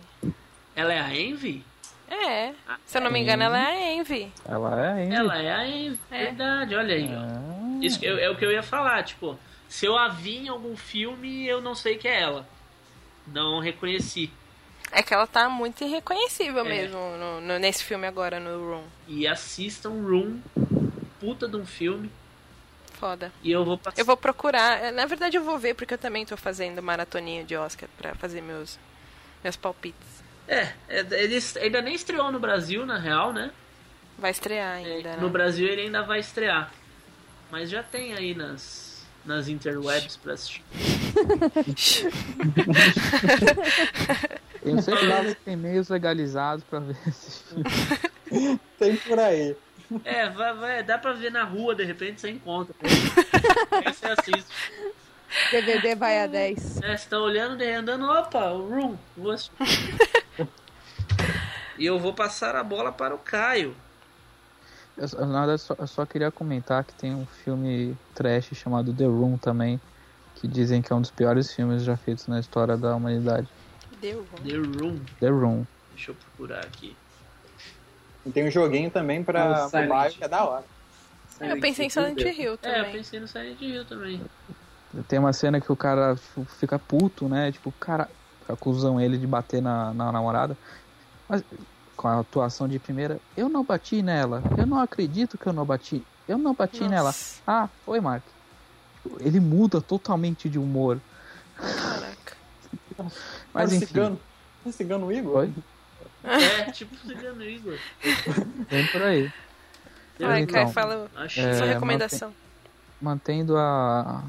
Ela 0.75 0.95
é 0.95 0.99
a 0.99 1.15
Envy? 1.15 1.63
É. 2.09 2.53
Se 2.85 2.97
eu 2.97 3.01
não 3.01 3.11
me 3.11 3.19
engano, 3.19 3.43
ela 3.43 3.57
é 3.59 3.89
a 3.89 3.93
Envy. 3.93 4.31
Ela 4.45 4.81
é 4.81 4.91
a 4.91 5.03
Envy. 5.03 5.15
Ela 5.15 5.37
é 5.37 5.53
a 5.53 5.67
Envy, 5.67 5.99
é. 6.11 6.23
verdade, 6.25 6.75
olha 6.75 6.95
aí. 6.95 7.09
Ah. 7.13 7.79
Isso 7.81 8.03
é, 8.03 8.25
é 8.25 8.29
o 8.29 8.35
que 8.35 8.45
eu 8.45 8.51
ia 8.51 8.63
falar, 8.63 9.03
tipo, 9.03 9.37
se 9.67 9.85
eu 9.85 9.97
a 9.97 10.07
vi 10.07 10.37
em 10.37 10.47
algum 10.49 10.75
filme, 10.75 11.45
eu 11.47 11.61
não 11.61 11.75
sei 11.75 11.97
que 11.97 12.07
é 12.07 12.21
ela. 12.21 12.47
Não 13.27 13.59
reconheci. 13.59 14.31
É 14.91 15.03
que 15.03 15.13
ela 15.13 15.27
tá 15.27 15.49
muito 15.49 15.83
irreconhecível 15.83 16.65
é. 16.65 16.69
mesmo 16.69 16.97
no, 16.97 17.41
no, 17.41 17.59
nesse 17.59 17.83
filme 17.83 18.07
agora, 18.07 18.39
no 18.39 18.71
Room. 18.71 18.83
E 19.07 19.27
assistam 19.27 19.89
Room, 19.89 20.39
puta 21.19 21.47
de 21.47 21.57
um 21.57 21.65
filme. 21.65 22.09
Foda. 22.93 23.31
E 23.43 23.51
eu 23.51 23.63
vou 23.63 23.77
passar. 23.77 23.99
Eu 23.99 24.05
vou 24.05 24.17
procurar. 24.17 24.91
Na 24.91 25.05
verdade, 25.05 25.37
eu 25.37 25.43
vou 25.43 25.59
ver, 25.59 25.75
porque 25.75 25.93
eu 25.93 25.97
também 25.97 26.25
tô 26.25 26.35
fazendo 26.35 26.81
maratoninha 26.81 27.43
de 27.43 27.55
Oscar 27.55 27.89
pra 27.97 28.15
fazer 28.15 28.41
meus, 28.41 28.79
meus 29.43 29.55
palpites. 29.55 30.06
É, 30.47 30.69
é, 30.87 30.99
ele 31.11 31.39
ainda 31.61 31.81
nem 31.81 31.93
estreou 31.93 32.31
no 32.31 32.39
Brasil, 32.39 32.85
na 32.85 32.97
real, 32.97 33.33
né? 33.33 33.51
Vai 34.17 34.31
estrear 34.31 34.77
ainda. 34.77 34.89
É, 34.89 35.03
né? 35.03 35.17
No 35.19 35.29
Brasil 35.29 35.67
ele 35.67 35.81
ainda 35.83 36.01
vai 36.03 36.19
estrear. 36.19 36.71
Mas 37.51 37.69
já 37.69 37.83
tem 37.83 38.13
aí 38.13 38.33
nas, 38.33 39.05
nas 39.25 39.47
interwebs 39.47 40.17
pra 40.17 40.33
assistir. 40.33 40.63
Tenho 44.63 44.81
certeza 44.81 45.35
que 45.35 45.41
tem 45.41 45.55
meios 45.55 45.89
legalizados 45.89 46.63
pra 46.63 46.79
ver 46.79 46.97
esse 47.07 47.43
filme. 47.43 47.63
tem 48.79 48.95
por 48.97 49.19
aí. 49.19 49.55
É, 50.03 50.29
vai, 50.29 50.53
vai, 50.53 50.83
dá 50.83 50.97
pra 50.97 51.13
ver 51.13 51.31
na 51.31 51.43
rua, 51.43 51.73
de 51.73 51.85
repente 51.85 52.19
você 52.19 52.29
encontra. 52.29 52.75
Aí 52.81 53.93
você 53.93 54.05
assiste. 54.07 54.45
DVD 55.51 55.95
vai 55.95 56.23
a 56.23 56.27
10. 56.27 56.81
É, 56.81 56.97
você 56.97 57.09
tá 57.09 57.19
olhando, 57.19 57.61
andando, 57.61 58.09
opa, 58.09 58.51
o 58.51 58.67
room, 58.69 58.97
vou 59.15 59.31
assistir. 59.31 59.53
e 61.77 61.85
eu 61.85 61.99
vou 61.99 62.13
passar 62.13 62.55
a 62.55 62.63
bola 62.63 62.91
para 62.91 63.13
o 63.13 63.17
Caio. 63.17 63.75
Eu, 64.97 65.27
nada, 65.27 65.57
só, 65.57 65.75
eu 65.77 65.87
só 65.87 66.05
queria 66.05 66.31
comentar 66.31 66.83
que 66.83 66.93
tem 66.93 67.13
um 67.13 67.25
filme 67.25 67.95
trash 68.15 68.49
chamado 68.53 68.93
The 68.93 69.05
Room 69.05 69.37
também, 69.37 69.79
que 70.35 70.47
dizem 70.47 70.81
que 70.81 70.91
é 70.91 70.95
um 70.95 71.01
dos 71.01 71.11
piores 71.11 71.53
filmes 71.53 71.83
já 71.83 71.95
feitos 71.95 72.27
na 72.27 72.39
história 72.39 72.75
da 72.75 72.95
humanidade. 72.95 73.47
The 74.01 74.13
Room. 74.13 74.25
The 74.43 74.55
Room. 74.55 74.99
The 75.19 75.29
Room. 75.29 75.65
Deixa 75.93 76.11
eu 76.11 76.15
procurar 76.15 76.65
aqui. 76.65 76.95
E 78.25 78.31
tem 78.31 78.47
um 78.47 78.51
joguinho 78.51 78.89
também 78.89 79.23
pra 79.23 79.69
mobile 79.71 80.15
que 80.15 80.23
é 80.23 80.27
da 80.27 80.45
hora. 80.45 80.65
eu 81.39 81.59
pensei 81.59 81.85
em 81.85 81.89
Silent 81.89 82.19
Hill 82.19 82.57
também. 82.57 82.77
É, 82.77 82.87
eu 82.87 82.91
pensei 82.91 83.19
no 83.19 83.27
Silent 83.27 83.61
Hill 83.61 83.85
também. 83.85 84.21
Tem 85.07 85.19
uma 85.19 85.31
cena 85.31 85.61
que 85.61 85.71
o 85.71 85.75
cara 85.75 86.15
tipo, 86.15 86.43
fica 86.45 86.79
puto, 86.79 87.29
né? 87.29 87.51
Tipo, 87.51 87.71
cara 87.73 88.09
acusam 88.49 88.99
ele 88.99 89.17
de 89.17 89.27
bater 89.27 89.61
na, 89.61 89.93
na 89.93 90.11
namorada. 90.11 90.57
Mas 91.27 91.43
com 91.97 92.07
a 92.07 92.19
atuação 92.19 92.67
de 92.67 92.77
primeira, 92.77 93.19
eu 93.35 93.49
não 93.49 93.63
bati 93.63 94.01
nela. 94.01 94.43
Eu 94.57 94.67
não 94.67 94.79
acredito 94.79 95.37
que 95.37 95.47
eu 95.47 95.53
não 95.53 95.65
bati. 95.65 96.03
Eu 96.27 96.37
não 96.37 96.53
bati 96.53 96.81
Nossa. 96.81 96.89
nela. 96.89 97.15
Ah, 97.45 97.67
foi, 97.83 97.99
Mark. 97.99 98.23
Ele 99.19 99.39
muda 99.39 99.81
totalmente 99.81 100.47
de 100.47 100.59
humor. 100.59 100.99
Caraca. 101.55 102.37
Mas 103.53 103.73
enfim. 103.73 103.87
Cigano, 103.87 104.19
cigano 104.71 105.11
Igor? 105.11 105.33
Foi? 105.33 105.53
É, 106.23 106.71
tipo 106.71 106.95
cigano 106.97 107.43
Igor. 107.43 107.77
Vem 108.69 108.87
por 108.87 109.01
aí. 109.01 109.31
Vai, 110.19 110.41
então, 110.41 110.65
Kai, 110.65 110.73
fala 110.73 111.09
é, 111.15 111.53
sua 111.53 111.65
recomendação. 111.65 112.33
Mantendo 113.01 113.57
a. 113.57 114.23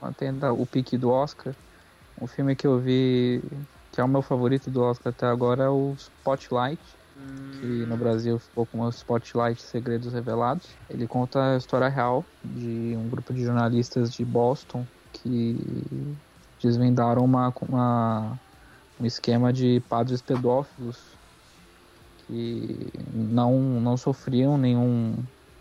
Mantendo 0.00 0.46
o 0.54 0.66
pique 0.66 0.98
do 0.98 1.10
Oscar. 1.10 1.54
Um 2.20 2.26
filme 2.26 2.56
que 2.56 2.66
eu 2.66 2.78
vi 2.78 3.42
que 3.96 4.00
é 4.02 4.04
o 4.04 4.08
meu 4.08 4.20
favorito 4.20 4.70
do 4.70 4.82
Oscar 4.82 5.10
até 5.10 5.26
agora 5.26 5.64
é 5.64 5.68
o 5.70 5.94
Spotlight, 5.96 6.78
hum. 7.16 7.50
que 7.58 7.66
no 7.86 7.96
Brasil 7.96 8.38
ficou 8.38 8.66
como 8.66 8.86
Spotlight 8.90 9.62
Segredos 9.62 10.12
Revelados. 10.12 10.68
Ele 10.90 11.06
conta 11.06 11.54
a 11.54 11.56
história 11.56 11.88
real 11.88 12.22
de 12.44 12.94
um 12.94 13.08
grupo 13.08 13.32
de 13.32 13.42
jornalistas 13.42 14.12
de 14.12 14.22
Boston 14.22 14.86
que 15.14 15.58
desvendaram 16.62 17.24
uma, 17.24 17.50
uma 17.66 18.38
um 19.00 19.06
esquema 19.06 19.50
de 19.50 19.82
padres 19.88 20.20
pedófilos 20.20 20.98
que 22.26 22.92
não, 23.14 23.58
não 23.80 23.96
sofriam 23.96 24.58
nenhum 24.58 25.14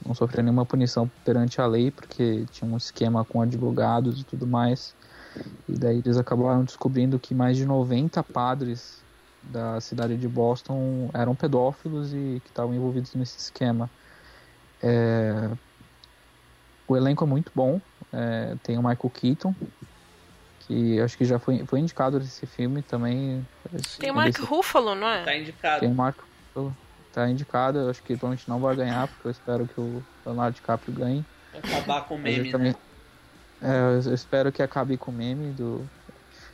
não 0.06 0.14
sofriam 0.14 0.44
nenhuma 0.44 0.66
punição 0.66 1.10
perante 1.24 1.62
a 1.62 1.66
lei 1.66 1.90
porque 1.90 2.46
tinha 2.52 2.70
um 2.70 2.76
esquema 2.76 3.24
com 3.24 3.42
advogados 3.42 4.20
e 4.20 4.24
tudo 4.26 4.46
mais 4.46 4.94
e 5.68 5.74
daí 5.74 6.00
eles 6.00 6.18
acabaram 6.18 6.64
descobrindo 6.64 7.20
que 7.20 7.34
mais 7.34 7.58
de 7.58 7.66
90 7.66 8.24
padres 8.24 9.04
da 9.44 9.80
cidade 9.80 10.18
de 10.18 10.28
Boston 10.28 11.10
eram 11.14 11.36
pedófilos 11.36 12.14
e 12.14 12.42
que 12.44 12.50
estavam 12.50 12.74
envolvidos 12.74 13.14
nesse 13.16 13.38
esquema. 13.38 13.90
É... 14.82 15.50
O 16.88 16.96
elenco 16.96 17.24
é 17.24 17.28
muito 17.28 17.52
bom. 17.54 17.80
É... 18.12 18.56
Tem 18.64 18.78
o 18.78 18.82
Michael 18.82 19.12
Keaton, 19.14 19.56
que 20.62 21.00
acho 21.00 21.18
que 21.18 21.26
já 21.26 21.38
foi, 21.40 21.66
foi 21.66 21.80
indicado 21.80 22.20
nesse 22.20 22.46
filme 22.46 22.82
também. 22.82 23.46
Tem 24.00 24.12
o 24.12 24.16
Mark 24.16 24.38
Ruffalo, 24.40 24.96
não 24.96 25.08
é? 25.08 25.24
Tá 25.24 25.36
indicado. 25.36 25.80
Tem 25.80 25.90
o 25.90 25.96
Mark 25.96 26.18
Ruffalo. 26.56 26.76
Tá 27.14 27.30
indicado. 27.30 27.80
Eu 27.80 27.90
acho 27.90 28.02
que 28.02 28.14
provavelmente 28.18 28.50
não 28.50 28.60
vai 28.60 28.76
ganhar, 28.76 29.08
porque 29.08 29.28
eu 29.28 29.32
espero 29.32 29.68
que 29.68 29.80
o 29.80 30.04
Leonardo 30.26 30.56
DiCaprio 30.56 30.94
ganhe. 30.94 31.26
Acabar 31.54 32.02
com 32.06 32.16
o 32.16 32.20
meme, 32.20 32.52
né? 32.52 32.76
É, 33.66 34.08
eu 34.08 34.14
espero 34.14 34.52
que 34.52 34.62
acabe 34.62 34.96
com 34.96 35.10
o 35.10 35.14
meme 35.14 35.52
do. 35.54 35.84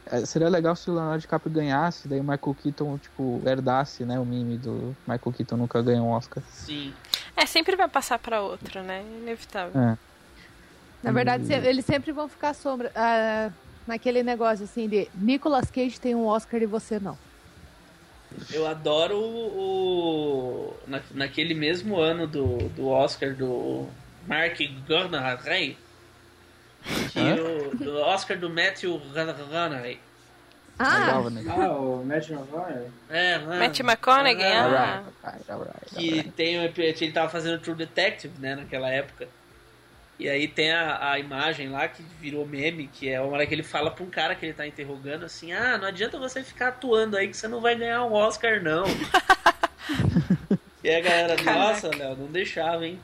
É, 0.05 0.25
seria 0.25 0.47
legal 0.47 0.75
se 0.75 0.89
o 0.89 0.93
Leonardo 0.93 1.19
DiCaprio 1.19 1.53
ganhasse, 1.53 2.07
daí 2.07 2.19
o 2.19 2.23
Michael 2.23 2.55
Keaton, 2.63 2.97
tipo, 2.97 3.41
herdasse, 3.45 4.05
né, 4.05 4.17
o 4.17 4.25
meme 4.25 4.57
do 4.57 4.95
Michael 5.05 5.33
Keaton 5.35 5.57
nunca 5.57 5.81
ganhou 5.81 6.07
um 6.07 6.11
Oscar. 6.11 6.41
Sim. 6.49 6.93
É, 7.35 7.45
sempre 7.45 7.75
vai 7.75 7.88
passar 7.89 8.17
para 8.17 8.41
outro, 8.41 8.81
né? 8.81 9.03
Inevitável. 9.21 9.79
É. 9.79 9.97
Na 11.03 11.11
verdade, 11.11 11.51
e... 11.51 11.67
eles 11.67 11.83
sempre 11.85 12.11
vão 12.13 12.29
ficar 12.29 12.53
sombra, 12.53 12.91
uh, 12.95 13.53
naquele 13.85 14.23
negócio 14.23 14.63
assim 14.63 14.88
de 14.88 15.09
Nicolas 15.13 15.69
Cage 15.69 15.99
tem 15.99 16.15
um 16.15 16.25
Oscar 16.25 16.61
e 16.61 16.65
você 16.65 16.99
não. 16.99 17.17
Eu 18.49 18.65
adoro 18.65 19.17
o. 19.17 20.73
Na, 20.88 21.01
naquele 21.11 21.53
mesmo 21.53 21.97
ano 21.97 22.25
do, 22.25 22.69
do 22.69 22.88
Oscar 22.88 23.35
do 23.35 23.88
Mark 24.25 24.57
Gordon-Ray 24.88 25.75
que 25.75 25.90
o, 27.87 28.01
Oscar 28.01 28.37
do 28.37 28.49
Matthew 28.49 29.01
McConaughey. 29.15 29.99
Ah, 30.79 31.11
ah 31.11 31.19
o 31.19 32.03
Matthew 32.03 32.39
McConaughey? 32.39 32.91
É, 33.09 33.37
Matthew 33.39 33.85
McConaughey, 33.85 34.43
ah. 34.43 35.03
Que 35.95 36.23
tem, 36.31 36.55
ele 36.55 37.11
tava 37.11 37.29
fazendo 37.29 37.59
True 37.59 37.75
Detective, 37.75 38.33
né, 38.39 38.55
naquela 38.55 38.89
época. 38.89 39.27
E 40.21 40.29
aí 40.29 40.47
tem 40.47 40.71
a, 40.71 41.13
a 41.13 41.19
imagem 41.19 41.69
lá 41.69 41.87
que 41.87 42.03
virou 42.19 42.45
meme, 42.45 42.87
que 42.87 43.09
é 43.09 43.19
uma 43.19 43.33
hora 43.33 43.45
que 43.47 43.55
ele 43.55 43.63
fala 43.63 43.89
pra 43.89 44.03
um 44.03 44.09
cara 44.09 44.35
que 44.35 44.45
ele 44.45 44.53
tá 44.53 44.67
interrogando 44.67 45.25
assim, 45.25 45.51
ah, 45.51 45.79
não 45.79 45.87
adianta 45.87 46.19
você 46.19 46.43
ficar 46.43 46.67
atuando 46.67 47.17
aí 47.17 47.27
que 47.27 47.35
você 47.35 47.47
não 47.47 47.59
vai 47.59 47.75
ganhar 47.75 48.05
um 48.05 48.13
Oscar, 48.13 48.61
não. 48.61 48.83
e 50.83 50.89
a 50.91 51.01
galera, 51.01 51.35
Caraca. 51.35 51.59
nossa, 51.59 51.89
Léo, 51.95 52.15
não 52.17 52.27
deixava, 52.27 52.85
hein? 52.85 52.99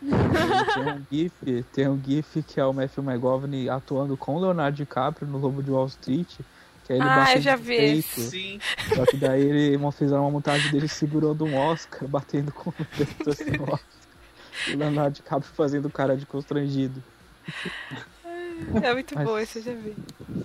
Tem 0.00 0.92
um 0.92 1.06
GIF, 1.10 1.64
tem 1.72 1.88
um 1.88 2.02
GIF 2.02 2.42
que 2.42 2.58
é 2.58 2.64
o 2.64 2.72
Matthew 2.72 3.04
McGovney 3.04 3.68
atuando 3.68 4.16
com 4.16 4.36
o 4.36 4.40
Leonardo 4.40 4.76
DiCaprio 4.76 5.28
no 5.28 5.38
Lobo 5.38 5.62
de 5.62 5.70
Wall 5.70 5.86
Street. 5.86 6.38
Que 6.84 6.94
ele 6.94 7.02
ah, 7.02 7.34
eu 7.34 7.40
já 7.40 7.56
vi. 7.56 7.76
Peito, 7.76 8.20
Sim. 8.20 8.58
Só 8.94 9.04
que 9.04 9.16
daí 9.16 9.42
ele 9.42 9.92
fizeram 9.92 10.22
uma 10.22 10.30
montagem 10.30 10.70
dele 10.72 10.88
segurando 10.88 11.44
um 11.44 11.56
Oscar, 11.56 12.08
batendo 12.08 12.50
com 12.52 12.70
o 12.70 12.72
peito 12.72 13.30
assim 13.30 13.50
no 13.50 13.64
Oscar. 13.64 13.80
E 14.68 14.74
o 14.74 14.78
Leonardo 14.78 15.16
DiCaprio 15.16 15.52
fazendo 15.54 15.90
cara 15.90 16.16
de 16.16 16.26
constrangido. 16.26 17.02
É 18.82 18.92
muito 18.92 19.14
mas, 19.14 19.24
bom, 19.26 19.38
esse 19.38 19.58
eu 19.58 19.62
já 19.62 19.74
vi. 19.74 19.96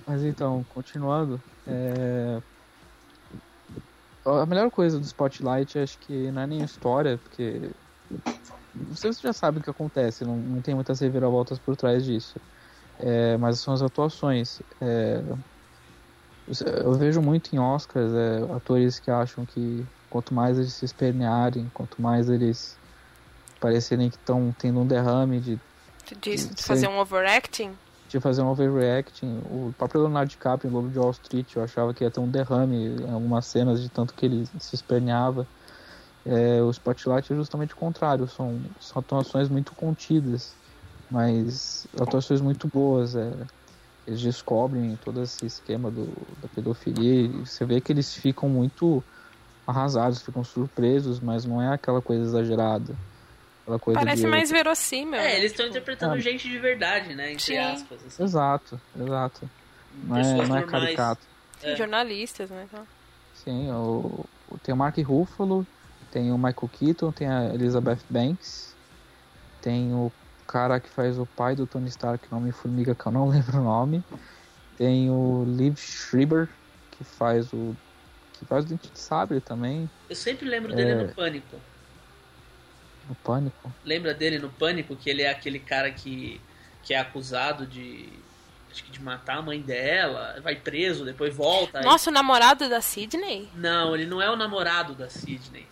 Mas 0.08 0.24
então, 0.24 0.66
continuando. 0.74 1.42
É... 1.68 2.42
A 4.26 4.46
melhor 4.46 4.72
coisa 4.72 4.98
do 4.98 5.06
Spotlight 5.06 5.78
acho 5.78 5.98
que 6.00 6.32
não 6.32 6.42
é 6.42 6.48
nem 6.48 6.62
a 6.62 6.66
história, 6.66 7.18
porque 7.18 7.70
você 8.90 9.12
já 9.14 9.34
sabe 9.34 9.60
o 9.60 9.62
que 9.62 9.70
acontece, 9.70 10.24
não, 10.24 10.36
não 10.36 10.62
tem 10.62 10.76
muitas 10.76 11.00
reviravoltas 11.00 11.58
por 11.60 11.76
trás 11.76 12.04
disso. 12.04 12.40
É, 13.00 13.38
mas 13.38 13.60
são 13.60 13.74
as 13.74 13.82
atuações. 13.82 14.62
É, 14.80 15.22
eu 16.84 16.94
vejo 16.94 17.22
muito 17.22 17.56
em 17.56 17.60
Oscars 17.60 18.12
é, 18.14 18.56
atores 18.56 19.00
que 19.00 19.10
acham 19.10 19.46
que 19.46 19.86
quanto 20.10 20.34
mais 20.34 20.58
eles 20.58 20.74
se 20.74 20.86
espernearem, 20.86 21.70
quanto 21.74 22.02
mais 22.02 22.30
eles 22.30 22.78
parecerem 23.60 24.10
que 24.10 24.16
estão 24.16 24.54
tendo 24.58 24.80
um 24.80 24.88
derrame 24.88 25.40
de, 25.40 25.60
de, 26.22 26.36
de 26.36 26.64
fazer 26.64 26.88
um 26.88 27.00
overacting 27.00 27.76
de 28.08 28.20
fazer 28.20 28.42
um 28.44 28.50
overreacting 28.50 29.42
o 29.50 29.74
próprio 29.78 30.02
Leonardo 30.02 30.30
DiCaprio 30.30 30.70
em 30.70 30.74
Lobo 30.74 30.90
de 30.90 31.00
Wall 31.00 31.12
Street 31.12 31.56
eu 31.56 31.64
achava 31.64 31.94
que 31.94 32.04
ia 32.04 32.12
ter 32.12 32.20
um 32.20 32.30
derrame 32.30 32.96
em 33.02 33.12
algumas 33.12 33.46
cenas 33.46 33.82
de 33.82 33.90
tanto 33.90 34.14
que 34.14 34.26
ele 34.26 34.48
se 34.60 34.76
esperneava 34.76 35.48
é, 36.26 36.62
o 36.62 36.70
Spotlight 36.72 37.32
é 37.32 37.36
justamente 37.36 37.74
o 37.74 37.78
contrário, 37.78 38.28
são, 38.28 38.60
são 38.80 39.00
atuações 39.00 39.48
muito 39.50 39.74
contidas, 39.76 40.54
mas 41.10 41.86
atuações 42.00 42.42
muito 42.42 42.68
boas. 42.68 43.16
É. 43.16 43.32
eles 44.08 44.22
descobrem 44.22 44.96
todo 45.04 45.22
esse 45.22 45.46
esquema 45.46 45.90
do, 45.92 46.06
da 46.42 46.48
pedofilia 46.48 47.22
e 47.26 47.28
você 47.46 47.66
vê 47.66 47.80
que 47.82 47.92
eles 47.92 48.14
ficam 48.14 48.48
muito 48.50 49.04
arrasados, 49.68 50.22
ficam 50.22 50.44
surpresos, 50.44 51.20
mas 51.20 51.44
não 51.46 51.62
é 51.62 51.74
aquela 51.74 52.02
coisa 52.02 52.24
exagerada. 52.24 52.96
Aquela 53.64 53.80
coisa 53.80 54.00
Parece 54.00 54.22
de... 54.22 54.28
mais 54.28 54.52
verossímil. 54.52 55.16
É, 55.16 55.24
né? 55.24 55.38
eles 55.40 55.52
estão 55.52 55.66
interpretando 55.66 56.14
Ah. 56.14 56.20
gente 56.20 56.48
de 56.48 56.60
verdade, 56.60 57.16
né? 57.16 57.32
Entre 57.32 57.46
Sim. 57.46 57.58
aspas. 57.58 58.00
Assim. 58.06 58.24
Exato, 58.24 58.80
exato. 58.96 59.50
Não 60.04 60.18
é, 60.18 60.48
não 60.48 60.58
é 60.58 60.64
caricato. 60.64 61.22
Sim, 61.60 61.68
É. 61.70 61.76
jornalistas, 61.76 62.50
né? 62.52 62.68
Então, 62.72 62.86
Sim, 63.34 63.72
o, 63.72 64.24
o- 64.52 64.58
tem 64.60 64.74
o 64.74 64.78
Mark 64.78 64.98
Ruffalo, 65.00 65.66
tem 66.16 66.32
o 66.32 66.38
Michael 66.38 66.70
Keaton, 66.72 67.12
tem 67.12 67.28
a 67.28 67.54
Elizabeth 67.54 68.00
Banks, 68.10 68.74
tem 69.62 69.94
o 69.94 70.10
cara 70.48 70.80
que 70.80 70.88
faz 70.88 71.20
o 71.20 71.26
pai 71.26 71.58
do 71.58 71.68
Tony 71.68 71.90
Stark, 71.90 72.26
nome 72.32 72.54
Formiga, 72.54 72.96
que 72.96 73.06
eu 73.06 73.12
não 73.12 73.28
lembro 73.28 73.60
o 73.60 73.64
nome. 73.66 74.02
Tem 74.78 75.10
o 75.12 75.44
Liv 75.46 75.76
Schreiber, 75.78 76.48
que 76.92 77.04
faz 77.04 77.52
o. 77.52 77.76
que 78.40 78.46
faz 78.46 78.64
o 78.64 78.68
Dente 78.70 78.90
de 78.90 78.98
Sabre 78.98 79.42
também, 79.42 79.90
Eu 80.10 80.16
sempre 80.16 80.48
lembro 80.48 80.74
dele 80.74 80.92
É. 80.92 80.96
no 81.04 81.14
Pânico. 81.14 81.58
no 83.10 83.16
Pânico. 83.16 83.74
Lembra 83.84 84.14
dele 84.14 84.40
no 84.40 84.50
Pânico, 84.50 84.96
que 84.96 85.10
ele 85.10 85.22
é 85.22 85.30
aquele 85.30 85.60
cara 85.60 85.92
que, 85.92 86.40
que 86.82 86.94
é 86.94 87.00
acusado 87.00 87.66
de. 87.68 88.08
Acho 88.72 88.86
que 88.86 88.92
de 88.92 89.02
matar 89.02 89.38
a 89.40 89.42
mãe 89.42 89.60
dela, 89.62 90.40
vai 90.42 90.56
preso, 90.56 91.04
depois 91.04 91.36
volta. 91.36 91.80
aí- 91.80 91.84
Nossa, 91.86 92.10
o 92.10 92.14
namorado 92.14 92.70
da 92.70 92.80
Sidney? 92.80 93.50
Não, 93.56 93.94
ele 93.94 94.06
não 94.06 94.22
é 94.22 94.30
o 94.32 94.36
namorado 94.38 94.94
da 94.96 95.10
Sidney. 95.10 95.68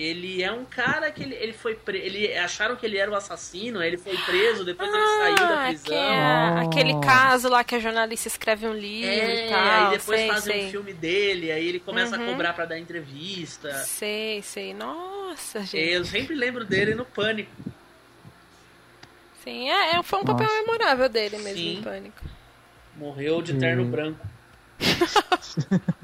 Ele 0.00 0.44
é 0.44 0.52
um 0.52 0.64
cara 0.64 1.10
que 1.10 1.24
ele, 1.24 1.34
ele 1.34 1.52
foi 1.52 1.74
pre... 1.74 1.98
ele 1.98 2.32
acharam 2.38 2.76
que 2.76 2.86
ele 2.86 2.96
era 2.98 3.10
o 3.10 3.16
assassino, 3.16 3.80
aí 3.80 3.88
ele 3.88 3.98
foi 3.98 4.16
preso, 4.18 4.64
depois 4.64 4.88
ele 4.88 5.06
saiu 5.06 5.34
da 5.48 5.64
Ah, 5.64 5.66
prisão. 5.66 5.84
que 5.88 5.92
é 5.94 6.60
aquele 6.64 7.00
caso 7.00 7.48
lá 7.48 7.64
que 7.64 7.74
a 7.74 7.80
jornalista 7.80 8.28
escreve 8.28 8.68
um 8.68 8.74
livro 8.74 9.10
É, 9.10 9.46
e 9.46 9.50
tal. 9.50 9.58
aí 9.58 9.90
depois 9.98 10.20
sei, 10.20 10.28
fazem 10.28 10.54
sei. 10.54 10.66
um 10.66 10.70
filme 10.70 10.92
dele, 10.92 11.50
aí 11.50 11.66
ele 11.68 11.80
começa 11.80 12.16
Uhum. 12.16 12.22
a 12.22 12.26
cobrar 12.30 12.52
pra 12.52 12.64
dar 12.64 12.78
entrevista. 12.78 13.72
Sei, 13.86 14.40
sei. 14.42 14.72
Nossa, 14.72 15.62
gente. 15.64 15.78
Eu 15.78 16.04
sempre 16.04 16.36
lembro 16.36 16.64
dele 16.64 16.94
no 16.94 17.04
Pânico. 17.04 17.50
Sim, 19.42 19.68
é, 19.68 19.96
é- 19.96 20.02
foi 20.04 20.20
um 20.20 20.24
papel 20.24 20.46
Nossa. 20.46 20.60
memorável 20.60 21.08
dele 21.08 21.38
mesmo 21.38 21.58
Sim. 21.58 21.78
em 21.78 21.82
Pânico. 21.82 22.22
Morreu 22.96 23.42
de 23.42 23.54
terno 23.54 23.82
Hum. 23.82 23.90
branco. 23.90 24.24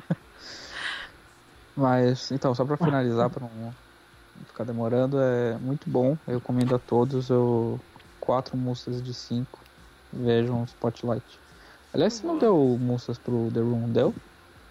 Mas, 1.76 2.30
então, 2.32 2.52
só 2.54 2.64
pra 2.64 2.76
finalizar, 2.76 3.28
pra 3.30 3.40
não 3.40 3.74
ficar 4.54 4.64
demorando, 4.64 5.20
é 5.20 5.58
muito 5.58 5.90
bom. 5.90 6.16
Eu 6.28 6.38
recomendo 6.38 6.76
a 6.76 6.78
todos. 6.78 7.28
Eu... 7.28 7.78
Quatro 8.20 8.56
moças 8.56 9.02
de 9.02 9.12
cinco. 9.12 9.58
Vejam 10.12 10.62
o 10.62 10.64
Spotlight. 10.64 11.24
Aliás, 11.92 12.14
você 12.14 12.26
não 12.26 12.38
deu 12.38 12.56
moças 12.80 13.18
pro 13.18 13.50
The 13.52 13.60
Room, 13.60 13.90
deu? 13.90 14.14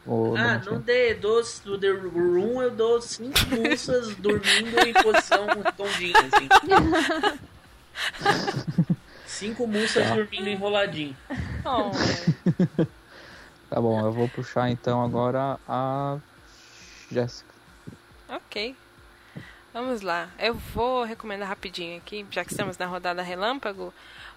Ou 0.08 0.36
Ah, 0.36 0.60
não 0.66 0.74
não 0.74 0.82
dei. 0.82 1.14
Dou, 1.14 1.42
do 1.66 1.78
The 1.78 1.90
Room 1.90 2.62
eu 2.62 2.72
dou 2.72 3.02
cinco 3.02 3.38
moças 3.52 4.16
dormindo 4.20 4.80
em 4.80 4.94
posição 4.94 5.48
tondinha, 5.78 6.16
assim. 6.20 6.50
Cinco 9.28 9.68
moças 9.68 10.08
Tá. 10.08 10.16
dormindo 10.16 10.48
enroladinho. 10.48 11.16
Oh, 11.66 11.92
Tá 13.70 13.82
bom, 13.82 14.06
eu 14.06 14.12
vou 14.12 14.28
puxar 14.30 14.70
então 14.70 15.04
agora 15.04 15.58
a 15.68 16.18
Jéssica. 17.12 17.54
ok. 18.30 18.76
Vamos 19.74 20.04
lá. 20.04 20.30
Eu 20.38 20.54
vou 20.54 21.04
recomendar 21.04 21.50
rapidinho 21.50 21.98
aqui, 21.98 22.24
já 22.30 22.46
que 22.46 22.52
estamos 22.52 22.78
na 22.78 22.86
rodada 22.86 23.24
relâmpago, 23.24 23.92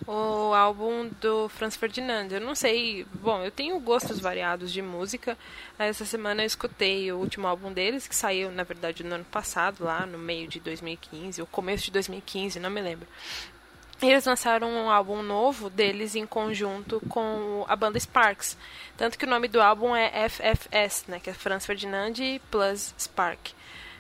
o 0.07 0.55
álbum 0.55 1.11
do 1.21 1.47
Franz 1.51 1.77
Ferdinand. 1.77 2.29
Eu 2.31 2.41
não 2.41 2.55
sei, 2.55 3.05
bom, 3.21 3.43
eu 3.43 3.51
tenho 3.51 3.79
gostos 3.79 4.19
variados 4.19 4.73
de 4.73 4.81
música. 4.81 5.37
Essa 5.79 6.07
semana 6.07 6.43
eu 6.43 6.47
escutei 6.47 7.13
o 7.13 7.19
último 7.19 7.47
álbum 7.47 7.71
deles, 7.71 8.09
que 8.09 8.17
saiu, 8.17 8.51
na 8.51 8.63
verdade, 8.63 9.05
no 9.05 9.15
ano 9.15 9.27
passado, 9.27 9.85
lá 9.85 10.07
no 10.07 10.17
meio 10.17 10.49
de 10.49 10.59
2015, 10.59 11.43
ou 11.43 11.47
começo 11.47 11.85
de 11.85 11.91
2015, 11.91 12.59
não 12.59 12.71
me 12.71 12.81
lembro. 12.81 13.07
Eles 14.01 14.25
lançaram 14.25 14.71
um 14.71 14.91
álbum 14.91 15.23
novo 15.23 15.69
deles 15.69 16.15
em 16.15 16.25
conjunto 16.25 16.99
com 17.11 17.63
a 17.69 17.77
banda 17.77 18.01
Sparks. 18.01 18.57
Tanto 18.97 19.19
que 19.19 19.27
o 19.27 19.29
nome 19.29 19.49
do 19.49 19.61
álbum 19.61 19.95
é 19.95 20.31
FFS, 20.31 21.05
né, 21.09 21.21
que 21.21 21.29
é 21.29 21.35
Franz 21.35 21.67
Ferdinand 21.67 22.15
plus 22.51 22.95
Spark. 22.99 23.51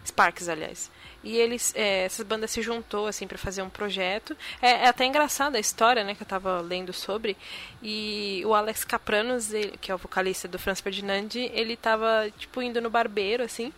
Sparks, 0.02 0.48
aliás. 0.48 0.90
E 1.26 1.36
eles, 1.38 1.72
é, 1.74 2.04
essa 2.04 2.22
banda 2.24 2.46
se 2.46 2.62
juntou 2.62 3.08
assim 3.08 3.26
para 3.26 3.36
fazer 3.36 3.60
um 3.60 3.68
projeto. 3.68 4.36
É, 4.62 4.84
é 4.84 4.86
até 4.86 5.04
engraçada 5.04 5.56
a 5.56 5.60
história, 5.60 6.04
né, 6.04 6.14
que 6.14 6.22
eu 6.22 6.26
tava 6.26 6.60
lendo 6.60 6.92
sobre. 6.92 7.36
E 7.82 8.42
o 8.46 8.54
Alex 8.54 8.84
Capranos, 8.84 9.52
ele- 9.52 9.76
que 9.80 9.90
é 9.90 9.94
o 9.94 9.98
vocalista 9.98 10.46
do 10.46 10.56
Franz 10.56 10.80
Ferdinand, 10.80 11.34
ele 11.34 11.76
tava 11.76 12.30
tipo 12.38 12.62
indo 12.62 12.80
no 12.80 12.88
barbeiro 12.88 13.42
assim, 13.42 13.72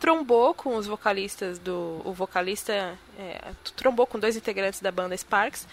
trombou 0.00 0.54
com 0.54 0.76
os 0.76 0.86
vocalistas 0.86 1.58
do 1.58 2.00
o 2.06 2.12
vocalista 2.14 2.72
é, 3.18 3.52
trombou 3.76 4.06
com 4.06 4.18
dois 4.18 4.34
integrantes 4.34 4.80
da 4.80 4.90
banda 4.90 5.14
Sparks. 5.14 5.68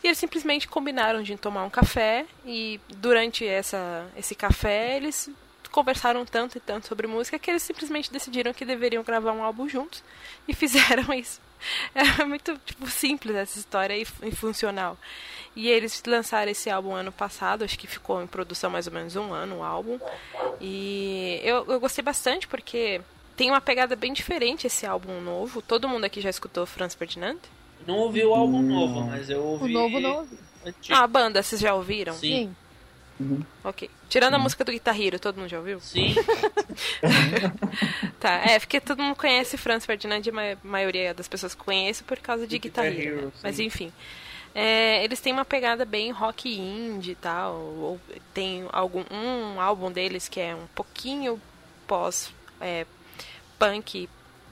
E 0.00 0.06
eles 0.06 0.18
simplesmente 0.18 0.68
combinaram 0.68 1.24
de 1.24 1.36
tomar 1.36 1.64
um 1.64 1.70
café 1.70 2.24
e 2.46 2.80
durante 2.88 3.44
essa 3.44 4.06
esse 4.16 4.32
café 4.36 4.96
eles 4.96 5.28
conversaram 5.78 6.26
tanto 6.26 6.58
e 6.58 6.60
tanto 6.60 6.88
sobre 6.88 7.06
música 7.06 7.38
que 7.38 7.48
eles 7.48 7.62
simplesmente 7.62 8.12
decidiram 8.12 8.52
que 8.52 8.64
deveriam 8.64 9.04
gravar 9.04 9.30
um 9.30 9.44
álbum 9.44 9.68
juntos 9.68 10.02
e 10.48 10.52
fizeram 10.54 11.14
isso. 11.14 11.40
É 11.94 12.24
muito 12.24 12.58
tipo, 12.64 12.88
simples 12.90 13.36
essa 13.36 13.58
história 13.58 13.96
e, 13.96 14.04
e 14.24 14.32
funcional. 14.32 14.98
E 15.54 15.68
eles 15.68 16.02
lançaram 16.04 16.50
esse 16.50 16.68
álbum 16.68 16.92
ano 16.92 17.12
passado, 17.12 17.64
acho 17.64 17.78
que 17.78 17.86
ficou 17.86 18.20
em 18.20 18.26
produção 18.26 18.70
mais 18.70 18.88
ou 18.88 18.92
menos 18.92 19.14
um 19.14 19.32
ano 19.32 19.58
o 19.58 19.62
álbum. 19.62 20.00
E 20.60 21.40
eu, 21.44 21.64
eu 21.68 21.78
gostei 21.78 22.02
bastante 22.02 22.48
porque 22.48 23.00
tem 23.36 23.50
uma 23.50 23.60
pegada 23.60 23.94
bem 23.94 24.12
diferente 24.12 24.66
esse 24.66 24.84
álbum 24.84 25.20
novo. 25.20 25.62
Todo 25.62 25.88
mundo 25.88 26.04
aqui 26.04 26.20
já 26.20 26.30
escutou 26.30 26.66
Franz 26.66 26.94
Ferdinand? 26.94 27.38
Não 27.86 27.96
ouvi 27.98 28.24
o 28.24 28.34
álbum 28.34 28.62
novo, 28.62 29.02
mas 29.02 29.30
eu 29.30 29.44
ouvi. 29.44 29.64
O 29.64 29.68
novo 29.68 30.00
não 30.00 30.16
ouvi. 30.18 30.38
antigo. 30.66 30.96
Ah, 30.96 31.04
a 31.04 31.06
banda, 31.06 31.40
vocês 31.40 31.60
já 31.60 31.72
ouviram? 31.72 32.14
Sim. 32.14 32.48
Sim. 32.48 32.56
Ok. 33.64 33.90
Tirando 34.08 34.34
a 34.34 34.38
música 34.38 34.64
do 34.64 34.72
Guitar 34.72 34.98
Hero, 35.00 35.18
todo 35.18 35.36
mundo 35.38 35.48
já 35.48 35.58
ouviu? 35.58 35.80
Sim. 35.80 36.14
Tá, 38.20 38.34
é, 38.48 38.58
porque 38.58 38.80
todo 38.80 39.02
mundo 39.02 39.16
conhece 39.16 39.56
Franz 39.56 39.84
Ferdinand 39.86 40.22
e 40.24 40.30
a 40.30 40.32
ma- 40.32 40.58
maioria 40.62 41.14
das 41.14 41.28
pessoas 41.28 41.54
conhece 41.54 42.02
por 42.02 42.18
causa 42.18 42.44
de 42.46 42.50
De 42.50 42.58
Guitar, 42.58 42.84
Guitar 42.90 43.04
Hero. 43.06 43.16
Hero, 43.18 43.26
né? 43.26 43.32
Mas 43.42 43.60
enfim. 43.60 43.92
É, 44.54 45.04
eles 45.04 45.20
têm 45.20 45.32
uma 45.32 45.44
pegada 45.44 45.84
bem 45.84 46.10
rock 46.10 46.48
indie 46.58 47.12
e 47.12 47.14
tal. 47.14 47.54
Ou 47.54 48.00
tem 48.34 48.66
algum, 48.72 49.04
um 49.10 49.60
álbum 49.60 49.90
deles 49.92 50.28
que 50.28 50.40
é 50.40 50.54
um 50.54 50.66
pouquinho 50.74 51.40
pós 51.86 52.32
é, 52.60 52.86
punk, 53.58 54.08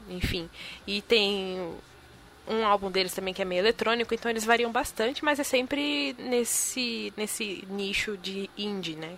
enfim. 0.08 0.48
E 0.86 1.02
tem 1.02 1.74
um 2.48 2.64
álbum 2.64 2.90
deles 2.90 3.14
também 3.14 3.34
que 3.34 3.42
é 3.42 3.44
meio 3.44 3.60
eletrônico, 3.60 4.14
então 4.14 4.30
eles 4.30 4.44
variam 4.44 4.70
bastante, 4.70 5.24
mas 5.24 5.38
é 5.38 5.44
sempre 5.44 6.14
nesse, 6.18 7.12
nesse 7.16 7.66
nicho 7.68 8.16
de 8.16 8.48
indie, 8.56 8.96
né? 8.96 9.16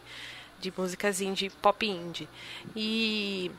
De 0.60 0.72
músicas 0.76 1.20
indie, 1.20 1.50
pop 1.50 1.86
indie. 1.86 2.28
E 2.74 3.50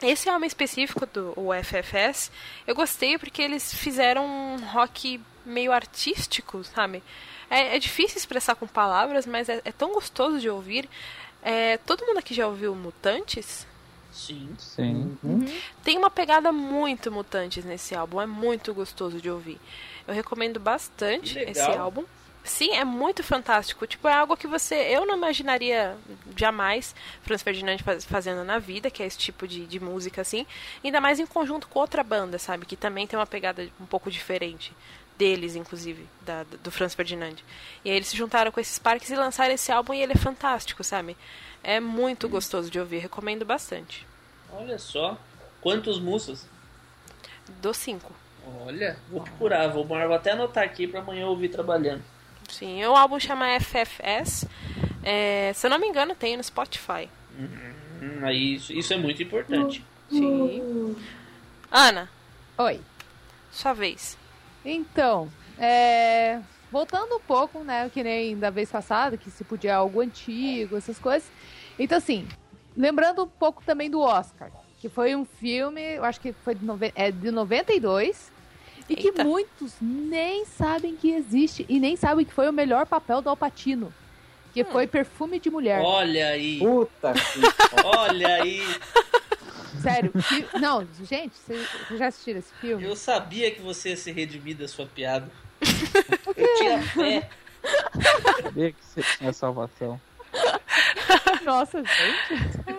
esse 0.00 0.28
álbum 0.28 0.46
específico 0.46 1.04
do 1.06 1.34
FFS, 1.64 2.30
eu 2.66 2.74
gostei 2.74 3.18
porque 3.18 3.42
eles 3.42 3.74
fizeram 3.74 4.24
um 4.24 4.56
rock 4.66 5.20
meio 5.44 5.72
artístico, 5.72 6.62
sabe? 6.62 7.02
É, 7.50 7.76
é 7.76 7.78
difícil 7.78 8.18
expressar 8.18 8.54
com 8.54 8.66
palavras, 8.66 9.26
mas 9.26 9.48
é, 9.48 9.60
é 9.64 9.72
tão 9.72 9.92
gostoso 9.92 10.38
de 10.38 10.48
ouvir. 10.48 10.88
É, 11.42 11.78
todo 11.78 12.06
mundo 12.06 12.18
aqui 12.18 12.34
já 12.34 12.46
ouviu 12.46 12.74
Mutantes? 12.74 13.66
Sim. 14.18 14.54
Sim. 14.58 15.16
Tem 15.84 15.96
uma 15.96 16.10
pegada 16.10 16.50
muito 16.52 17.10
Mutantes 17.12 17.64
nesse 17.64 17.94
álbum, 17.94 18.20
é 18.20 18.26
muito 18.26 18.74
gostoso 18.74 19.20
de 19.20 19.30
ouvir. 19.30 19.60
Eu 20.06 20.14
recomendo 20.14 20.58
bastante 20.58 21.38
esse 21.38 21.60
álbum. 21.78 22.04
Sim, 22.44 22.70
é 22.72 22.82
muito 22.84 23.22
fantástico. 23.22 23.86
Tipo, 23.86 24.08
é 24.08 24.12
algo 24.14 24.34
que 24.36 24.46
você. 24.46 24.74
Eu 24.74 25.04
não 25.04 25.16
imaginaria 25.16 25.94
jamais 26.34 26.94
Franz 27.22 27.42
Ferdinand 27.42 27.76
faz- 27.78 28.06
fazendo 28.06 28.42
na 28.42 28.58
vida, 28.58 28.90
que 28.90 29.02
é 29.02 29.06
esse 29.06 29.18
tipo 29.18 29.46
de, 29.46 29.66
de 29.66 29.78
música 29.78 30.22
assim. 30.22 30.46
Ainda 30.82 30.98
mais 31.00 31.20
em 31.20 31.26
conjunto 31.26 31.68
com 31.68 31.78
outra 31.78 32.02
banda, 32.02 32.38
sabe? 32.38 32.64
Que 32.64 32.74
também 32.76 33.06
tem 33.06 33.18
uma 33.18 33.26
pegada 33.26 33.68
um 33.78 33.84
pouco 33.84 34.10
diferente. 34.10 34.72
Deles, 35.18 35.56
inclusive, 35.56 36.08
da, 36.24 36.44
do 36.62 36.70
Franz 36.70 36.94
Ferdinand. 36.94 37.34
E 37.84 37.90
aí 37.90 37.96
eles 37.96 38.06
se 38.06 38.16
juntaram 38.16 38.52
com 38.52 38.60
esses 38.60 38.78
parques 38.78 39.10
e 39.10 39.16
lançaram 39.16 39.52
esse 39.52 39.72
álbum 39.72 39.92
e 39.92 40.00
ele 40.00 40.12
é 40.12 40.16
fantástico, 40.16 40.84
sabe? 40.84 41.16
É 41.62 41.80
muito 41.80 42.28
gostoso 42.28 42.70
de 42.70 42.78
ouvir, 42.78 42.98
recomendo 42.98 43.44
bastante. 43.44 44.06
Olha 44.52 44.78
só. 44.78 45.18
Quantos 45.60 45.98
moças? 45.98 46.46
Do 47.60 47.74
5. 47.74 48.12
Olha, 48.64 48.96
vou 49.10 49.22
procurar, 49.22 49.66
vou, 49.68 49.84
vou 49.84 50.14
até 50.14 50.30
anotar 50.30 50.62
aqui 50.62 50.86
pra 50.86 51.00
amanhã 51.00 51.22
eu 51.22 51.28
ouvir 51.28 51.48
trabalhando. 51.48 52.02
Sim, 52.48 52.84
o 52.86 52.96
álbum 52.96 53.18
chama 53.18 53.58
FFS. 53.60 54.46
É, 55.02 55.52
se 55.52 55.66
eu 55.66 55.70
não 55.70 55.78
me 55.78 55.86
engano, 55.88 56.14
tem 56.14 56.36
no 56.36 56.42
Spotify. 56.44 57.10
Hum, 57.38 58.20
aí 58.22 58.54
isso, 58.54 58.72
isso 58.72 58.94
é 58.94 58.96
muito 58.96 59.22
importante. 59.22 59.84
Sim. 60.08 60.96
Ana, 61.70 62.08
Oi. 62.56 62.80
sua 63.50 63.74
vez. 63.74 64.16
Então, 64.64 65.28
é... 65.58 66.40
voltando 66.70 67.16
um 67.16 67.20
pouco, 67.20 67.60
né, 67.60 67.90
que 67.92 68.02
nem 68.02 68.36
da 68.38 68.50
vez 68.50 68.70
passada, 68.70 69.16
que 69.16 69.30
se 69.30 69.44
podia 69.44 69.76
algo 69.76 70.00
antigo, 70.00 70.76
essas 70.76 70.98
coisas. 70.98 71.30
Então, 71.78 71.98
assim, 71.98 72.26
lembrando 72.76 73.24
um 73.24 73.28
pouco 73.28 73.62
também 73.64 73.90
do 73.90 74.00
Oscar, 74.00 74.50
que 74.78 74.88
foi 74.88 75.14
um 75.14 75.24
filme, 75.24 75.82
eu 75.96 76.04
acho 76.04 76.20
que 76.20 76.32
foi 76.32 76.54
de, 76.54 76.64
nove... 76.64 76.92
é, 76.94 77.10
de 77.10 77.30
92, 77.30 78.32
e 78.88 78.94
Eita. 78.94 79.02
que 79.02 79.24
muitos 79.24 79.74
nem 79.80 80.44
sabem 80.46 80.96
que 80.96 81.10
existe 81.10 81.66
e 81.68 81.78
nem 81.78 81.94
sabem 81.96 82.24
que 82.24 82.32
foi 82.32 82.48
o 82.48 82.52
melhor 82.52 82.86
papel 82.86 83.20
do 83.20 83.28
Alpatino. 83.28 83.92
Que 84.54 84.62
hum. 84.62 84.66
foi 84.72 84.86
Perfume 84.86 85.38
de 85.38 85.50
Mulher. 85.50 85.82
Olha 85.82 86.28
aí. 86.28 86.58
Puta 86.58 87.12
Olha 87.84 88.42
aí. 88.42 88.62
Sério. 89.92 90.12
Que... 90.12 90.58
Não, 90.58 90.86
gente, 91.04 91.34
vocês 91.36 91.68
já 91.96 92.06
assistiram 92.06 92.38
esse 92.38 92.52
filme? 92.54 92.84
Eu 92.84 92.96
sabia 92.96 93.50
que 93.50 93.60
você 93.60 93.90
ia 93.90 93.96
se 93.96 94.10
redimir 94.12 94.56
da 94.56 94.68
sua 94.68 94.86
piada. 94.86 95.30
Eu 96.36 96.56
tinha 96.56 96.82
fé. 96.82 97.30
Eu 97.64 98.42
sabia 98.42 98.72
que 98.72 98.84
você 98.84 99.02
tinha 99.16 99.32
salvação. 99.32 100.00
Nossa, 101.44 101.82
gente. 101.82 102.78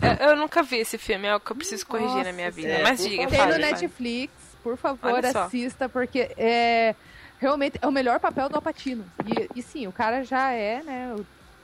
Eu, 0.00 0.28
eu, 0.28 0.36
nunca 0.36 0.62
vi 0.62 0.76
esse 0.78 0.96
filme, 0.96 1.26
é 1.26 1.34
o 1.34 1.40
que 1.40 1.50
eu 1.50 1.56
preciso 1.56 1.84
corrigir 1.84 2.18
Nossa, 2.18 2.24
na 2.24 2.32
minha 2.32 2.50
vida. 2.50 2.68
É, 2.68 2.82
Mas 2.82 3.02
diga, 3.02 3.26
Tem 3.26 3.46
no 3.46 3.58
Netflix, 3.58 4.32
por 4.62 4.76
favor, 4.76 5.24
assista, 5.26 5.88
porque 5.88 6.30
é 6.36 6.94
realmente 7.38 7.78
é 7.80 7.86
o 7.86 7.92
melhor 7.92 8.20
papel 8.20 8.48
do 8.48 8.56
Alpatino. 8.56 9.04
E, 9.24 9.58
e 9.58 9.62
sim, 9.62 9.86
o 9.86 9.92
cara 9.92 10.22
já 10.22 10.52
é, 10.52 10.82
né? 10.82 11.16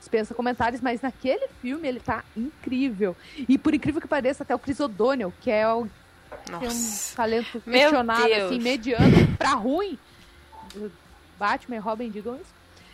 Dispensa 0.05 0.35
comentários, 0.35 0.83
mas 0.83 1.01
naquele 1.01 1.49
filme 1.63 1.89
ele 1.89 1.99
tá 1.99 2.23
incrível. 2.37 3.17
E 3.49 3.57
por 3.57 3.73
incrível 3.73 4.03
que 4.03 4.07
pareça, 4.07 4.43
até 4.43 4.55
o 4.55 4.59
Chris 4.59 4.79
O'Donnell, 4.79 5.33
que 5.41 5.51
é 5.51 5.67
o 5.67 5.89
tem 6.45 6.69
um 6.69 7.15
talento 7.17 7.61
questionado, 7.61 8.33
assim, 8.35 8.59
mediano 8.59 9.37
pra 9.39 9.55
ruim. 9.55 9.99
Batman 11.39 11.77
e 11.77 11.79
Robin, 11.79 12.11
digam 12.11 12.35
isso. 12.37 12.53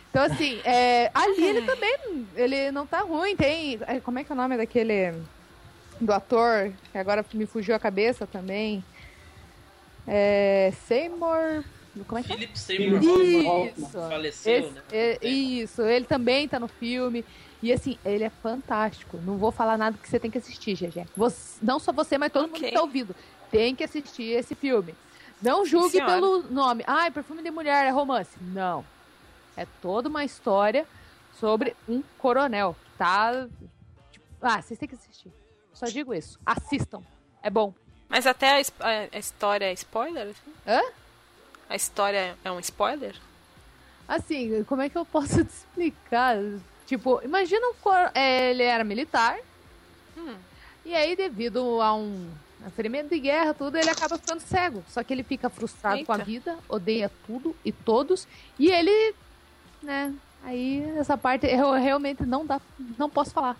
Então, 0.09 0.23
assim, 0.23 0.61
é, 0.63 1.11
ali 1.13 1.43
ele 1.43 1.61
também, 1.63 2.27
ele 2.35 2.71
não 2.71 2.87
tá 2.87 3.01
ruim. 3.01 3.35
Tem, 3.35 3.77
é, 3.85 3.99
como 3.99 4.19
é 4.19 4.23
que 4.23 4.31
é 4.31 4.35
o 4.35 4.37
nome 4.37 4.55
daquele, 4.55 5.13
do 5.99 6.13
ator, 6.13 6.71
que 6.91 6.97
agora 6.97 7.25
me 7.33 7.45
fugiu 7.45 7.75
a 7.75 7.79
cabeça 7.79 8.25
também. 8.25 8.83
É, 10.07 10.71
Seymour... 10.87 11.65
Como 12.07 12.19
é 12.19 12.23
que 12.23 12.31
é? 12.31 12.35
Philip 12.35 12.59
Seymour 12.59 12.99
Hoffman 12.99 13.89
faleceu, 13.89 14.59
Esse, 14.59 14.69
né? 14.71 14.81
É, 14.91 15.27
isso, 15.27 15.81
ele 15.81 16.05
também 16.05 16.47
tá 16.47 16.59
no 16.59 16.67
filme. 16.67 17.25
E 17.61 17.71
assim, 17.71 17.97
ele 18.03 18.23
é 18.23 18.29
fantástico. 18.29 19.17
Não 19.23 19.37
vou 19.37 19.51
falar 19.51 19.77
nada 19.77 19.97
que 19.97 20.09
você 20.09 20.19
tem 20.19 20.31
que 20.31 20.37
assistir, 20.37 20.75
GG. 20.75 21.05
Não 21.61 21.79
só 21.79 21.91
você, 21.91 22.17
mas 22.17 22.31
todo 22.31 22.45
okay. 22.45 22.59
mundo 22.59 22.69
que 22.69 22.73
tá 22.73 22.81
ouvindo. 22.81 23.15
Tem 23.51 23.75
que 23.75 23.83
assistir 23.83 24.31
esse 24.31 24.55
filme. 24.55 24.95
Não 25.41 25.65
julgue 25.65 25.91
Senhora. 25.91 26.13
pelo 26.13 26.43
nome. 26.43 26.83
Ai, 26.87 27.09
ah, 27.09 27.11
perfume 27.11 27.43
de 27.43 27.51
mulher, 27.51 27.85
é 27.85 27.89
romance. 27.89 28.31
Não. 28.39 28.85
É 29.55 29.67
toda 29.81 30.07
uma 30.07 30.23
história 30.23 30.87
sobre 31.39 31.75
um 31.87 32.01
coronel 32.17 32.75
que 32.83 32.97
tá. 32.97 33.47
Tipo, 34.11 34.25
ah, 34.41 34.61
vocês 34.61 34.79
têm 34.79 34.87
que 34.87 34.95
assistir. 34.95 35.31
Só 35.73 35.87
digo 35.87 36.13
isso. 36.13 36.39
Assistam. 36.45 37.01
É 37.43 37.49
bom. 37.49 37.73
Mas 38.07 38.27
até 38.27 38.59
a, 38.59 38.61
a, 38.79 38.89
a 39.15 39.19
história 39.19 39.65
é 39.65 39.73
spoiler? 39.73 40.27
Assim? 40.27 40.53
Hã? 40.67 40.81
A 41.71 41.75
história 41.77 42.37
é 42.43 42.51
um 42.51 42.59
spoiler? 42.59 43.15
Assim, 44.05 44.61
como 44.65 44.81
é 44.81 44.89
que 44.89 44.97
eu 44.97 45.05
posso 45.05 45.39
te 45.45 45.49
explicar? 45.49 46.35
Tipo, 46.85 47.21
imagina 47.23 47.65
um 47.65 47.73
cor... 47.75 48.11
É, 48.13 48.51
ele 48.51 48.63
era 48.63 48.83
militar. 48.83 49.39
Hum. 50.17 50.35
E 50.83 50.93
aí, 50.93 51.15
devido 51.15 51.81
a 51.81 51.95
um 51.95 52.29
ferimento 52.75 53.07
de 53.07 53.19
guerra, 53.21 53.53
tudo, 53.53 53.77
ele 53.77 53.89
acaba 53.89 54.17
ficando 54.17 54.41
cego. 54.41 54.83
Só 54.89 55.01
que 55.01 55.13
ele 55.13 55.23
fica 55.23 55.49
frustrado 55.49 55.95
Eita. 55.95 56.07
com 56.07 56.11
a 56.11 56.17
vida, 56.17 56.57
odeia 56.67 57.09
tudo 57.25 57.55
e 57.63 57.71
todos. 57.71 58.27
E 58.59 58.69
ele, 58.69 59.15
né? 59.81 60.13
Aí, 60.43 60.83
essa 60.97 61.17
parte 61.17 61.47
eu 61.47 61.71
realmente 61.71 62.25
não 62.25 62.45
dá, 62.45 62.59
não 62.99 63.09
posso 63.09 63.31
falar. 63.31 63.55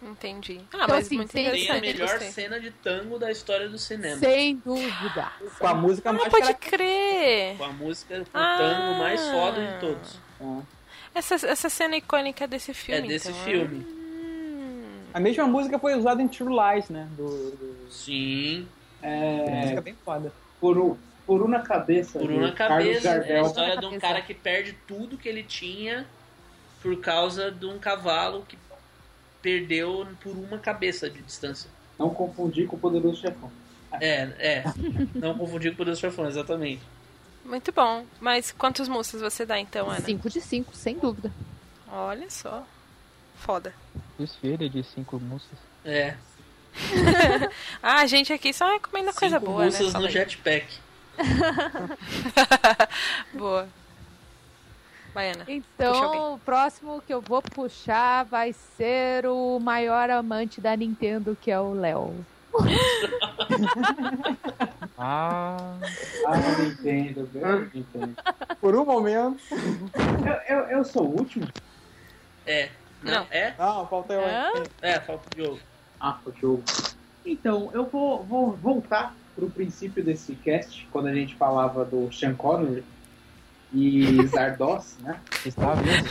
Entendi. 0.00 0.60
Ah, 0.72 0.76
então, 0.76 0.88
mas 0.88 1.06
assim, 1.06 1.16
muito 1.16 1.32
tem, 1.32 1.50
tem 1.50 1.70
a 1.70 1.80
melhor 1.80 2.20
cena 2.20 2.60
de 2.60 2.70
tango 2.70 3.18
da 3.18 3.32
história 3.32 3.68
do 3.68 3.76
cinema. 3.78 4.16
Sem 4.16 4.56
dúvida. 4.56 5.32
Com 5.58 5.66
a 5.66 5.74
música 5.74 6.10
ah, 6.10 6.12
mais 6.12 6.28
pode 6.28 6.54
crer. 6.54 7.56
Com 7.56 7.64
a 7.64 7.72
música, 7.72 8.18
com 8.20 8.38
ah. 8.38 8.54
o 8.54 8.58
tango 8.58 8.98
mais 8.98 9.20
foda 9.28 9.66
de 9.66 9.80
todos. 9.80 10.20
Ah. 10.40 10.60
Essa, 11.14 11.34
essa 11.34 11.68
cena 11.68 11.96
icônica 11.96 12.46
desse 12.46 12.72
filme. 12.72 13.08
É 13.08 13.08
desse 13.08 13.30
então. 13.30 13.42
filme. 13.42 13.84
Hum. 13.88 15.00
A 15.12 15.18
mesma 15.18 15.46
música 15.46 15.78
foi 15.80 15.96
usada 15.96 16.22
em 16.22 16.28
True 16.28 16.54
Lies, 16.54 16.88
né? 16.88 17.08
Do, 17.16 17.50
do... 17.50 17.90
Sim. 17.90 18.68
É... 19.02 19.46
A 19.48 19.56
música 19.62 19.80
bem 19.80 19.96
foda. 20.04 20.32
Por, 20.60 20.96
por 21.26 21.42
uma 21.42 21.60
cabeça. 21.60 22.20
Por 22.20 22.30
uma 22.30 22.52
cabeça. 22.52 23.08
É 23.08 23.40
a 23.40 23.42
história 23.42 23.76
de 23.76 23.86
um 23.86 23.98
cara 23.98 24.22
que 24.22 24.32
perde 24.32 24.76
tudo 24.86 25.18
que 25.18 25.28
ele 25.28 25.42
tinha 25.42 26.06
por 26.80 27.00
causa 27.00 27.50
de 27.50 27.66
um 27.66 27.78
cavalo 27.80 28.44
que 28.46 28.56
perdeu 29.42 30.06
por 30.20 30.36
uma 30.36 30.58
cabeça 30.58 31.08
de 31.08 31.22
distância. 31.22 31.70
Não 31.98 32.10
confundir 32.10 32.66
com 32.66 32.76
o 32.76 32.78
Poderoso 32.78 33.20
Chefão. 33.20 33.50
É, 34.00 34.28
é. 34.38 34.64
Não 35.14 35.36
confundir 35.36 35.70
com 35.70 35.74
o 35.74 35.78
Poderoso 35.78 36.00
Chefão, 36.00 36.26
exatamente. 36.26 36.82
Muito 37.44 37.72
bom. 37.72 38.04
Mas 38.20 38.52
quantos 38.52 38.88
moças 38.88 39.20
você 39.20 39.44
dá 39.46 39.58
então, 39.58 39.88
Ana? 39.88 40.00
Cinco 40.00 40.28
de 40.28 40.40
cinco, 40.40 40.74
sem 40.76 40.98
dúvida. 40.98 41.32
Olha 41.90 42.28
só. 42.30 42.64
Foda. 43.36 43.72
Desfile 44.18 44.68
de 44.68 44.82
cinco 44.82 45.18
moças. 45.18 45.58
É. 45.84 46.14
ah, 47.82 48.00
a 48.00 48.06
gente 48.06 48.32
aqui 48.32 48.52
só 48.52 48.70
recomenda 48.70 49.10
cinco 49.10 49.20
coisa 49.20 49.40
boa, 49.40 49.64
né? 49.64 49.78
no 49.94 50.08
jetpack. 50.10 50.66
boa. 53.32 53.68
Baiana. 55.18 55.44
Então, 55.48 56.34
o 56.34 56.38
próximo 56.38 57.02
que 57.04 57.12
eu 57.12 57.20
vou 57.20 57.42
puxar 57.42 58.24
vai 58.24 58.52
ser 58.52 59.26
o 59.26 59.58
maior 59.58 60.08
amante 60.10 60.60
da 60.60 60.76
Nintendo, 60.76 61.36
que 61.40 61.50
é 61.50 61.58
o 61.58 61.72
Léo. 61.72 62.14
ah, 64.96 65.76
ah, 66.24 66.36
Nintendo, 66.60 67.28
Nintendo. 67.74 68.14
Por 68.60 68.76
um 68.76 68.84
momento. 68.84 69.40
Eu, 70.24 70.56
eu, 70.56 70.78
eu 70.78 70.84
sou 70.84 71.04
o 71.04 71.18
último? 71.18 71.48
É. 72.46 72.68
Não. 73.02 73.26
É? 73.28 73.54
Não, 73.58 73.88
falta 73.88 74.14
eu. 74.14 74.20
É, 74.20 74.52
é 74.82 75.00
falta 75.00 75.24
o 75.34 75.42
jogo. 75.42 75.58
Ah, 76.00 76.16
o 76.24 76.32
jogo. 76.40 76.62
Então, 77.26 77.70
eu 77.74 77.86
vou, 77.86 78.22
vou 78.22 78.52
voltar 78.52 79.16
pro 79.34 79.50
princípio 79.50 80.04
desse 80.04 80.36
cast, 80.36 80.86
quando 80.92 81.08
a 81.08 81.14
gente 81.14 81.34
falava 81.34 81.84
do 81.84 82.08
Sean 82.12 82.34
Connery 82.34 82.84
e 83.72 84.26
Zardos, 84.26 84.96
né? 85.00 85.18
Está 85.44 85.74
vendo? 85.74 86.08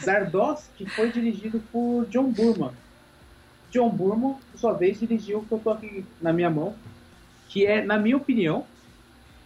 Zardos, 0.00 0.68
que 0.76 0.88
foi 0.88 1.10
dirigido 1.10 1.60
por 1.72 2.06
John 2.06 2.30
Burman. 2.30 2.70
John 3.70 3.90
Burman, 3.90 4.36
por 4.50 4.58
sua 4.58 4.72
vez, 4.74 5.00
dirigiu 5.00 5.38
o 5.38 5.44
que 5.44 5.52
eu 5.52 5.58
tô 5.58 5.70
aqui 5.70 6.04
na 6.20 6.32
minha 6.32 6.50
mão, 6.50 6.76
que 7.48 7.66
é, 7.66 7.84
na 7.84 7.98
minha 7.98 8.16
opinião, 8.16 8.64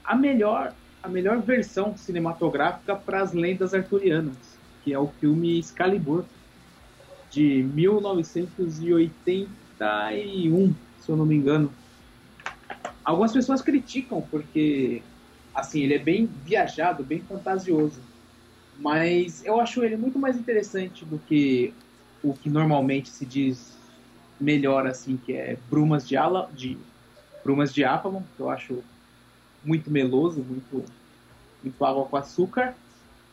a 0.05 0.15
melhor, 0.15 0.74
a 1.03 1.09
melhor 1.09 1.41
versão 1.41 1.97
cinematográfica 1.97 2.95
para 2.95 3.23
as 3.23 3.33
lendas 3.33 3.73
arturianas, 3.73 4.37
que 4.85 4.93
é 4.93 4.99
o 4.99 5.07
filme 5.07 5.59
Excalibur, 5.59 6.27
de 7.31 7.62
1981, 7.74 10.74
se 11.01 11.09
eu 11.09 11.16
não 11.16 11.24
me 11.24 11.37
engano. 11.37 11.73
Algumas 13.05 13.33
pessoas 13.33 13.62
criticam 13.62 14.20
porque 14.20 15.03
Assim, 15.57 15.81
ele 15.81 15.95
é 15.95 15.99
bem 15.99 16.28
viajado, 16.45 17.03
bem 17.03 17.20
fantasioso. 17.20 17.99
Mas 18.78 19.43
eu 19.43 19.59
acho 19.59 19.83
ele 19.83 19.97
muito 19.97 20.19
mais 20.19 20.37
interessante 20.37 21.03
do 21.03 21.19
que 21.19 21.73
o 22.23 22.35
que 22.35 22.51
normalmente 22.51 23.09
se 23.09 23.24
diz 23.24 23.74
melhor, 24.39 24.87
assim, 24.87 25.16
que 25.16 25.33
é 25.33 25.57
Brumas 25.70 26.07
de, 26.07 26.15
Ala, 26.15 26.51
de, 26.55 26.77
Brumas 27.43 27.73
de 27.73 27.85
Avalon, 27.85 28.20
que 28.37 28.41
eu 28.43 28.51
acho 28.51 28.85
muito 29.65 29.91
meloso, 29.91 30.43
muito, 30.43 30.85
muito 31.62 31.85
água 31.87 32.05
com 32.05 32.19
açúcar. 32.19 32.74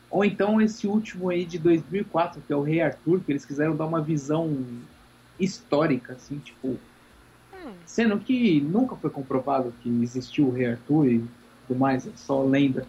Ou 0.10 0.24
então 0.24 0.62
esse 0.62 0.88
último 0.88 1.30
aí 1.30 1.44
de 1.44 1.60
2004, 1.60 2.42
que 2.48 2.54
é 2.54 2.56
o 2.56 2.62
Rei 2.62 2.80
Arthur, 2.80 3.20
que 3.20 3.34
eles 3.34 3.44
quiseram 3.44 3.76
dar 3.76 3.86
uma 3.86 4.02
visão 4.02 4.66
histórica, 5.38 6.14
assim, 6.14 6.38
tipo... 6.40 6.78
Hum. 7.54 7.74
Sendo 7.86 8.18
que 8.18 8.62
nunca 8.62 8.96
foi 8.96 9.10
comprovado 9.10 9.74
que 9.82 9.90
existiu 10.02 10.48
o 10.48 10.52
Rei 10.52 10.68
Arthur 10.68 11.08
e 11.08 11.26
tudo 11.68 11.80
mais, 11.80 12.06
é 12.06 12.12
só 12.16 12.44
lenda. 12.44 12.86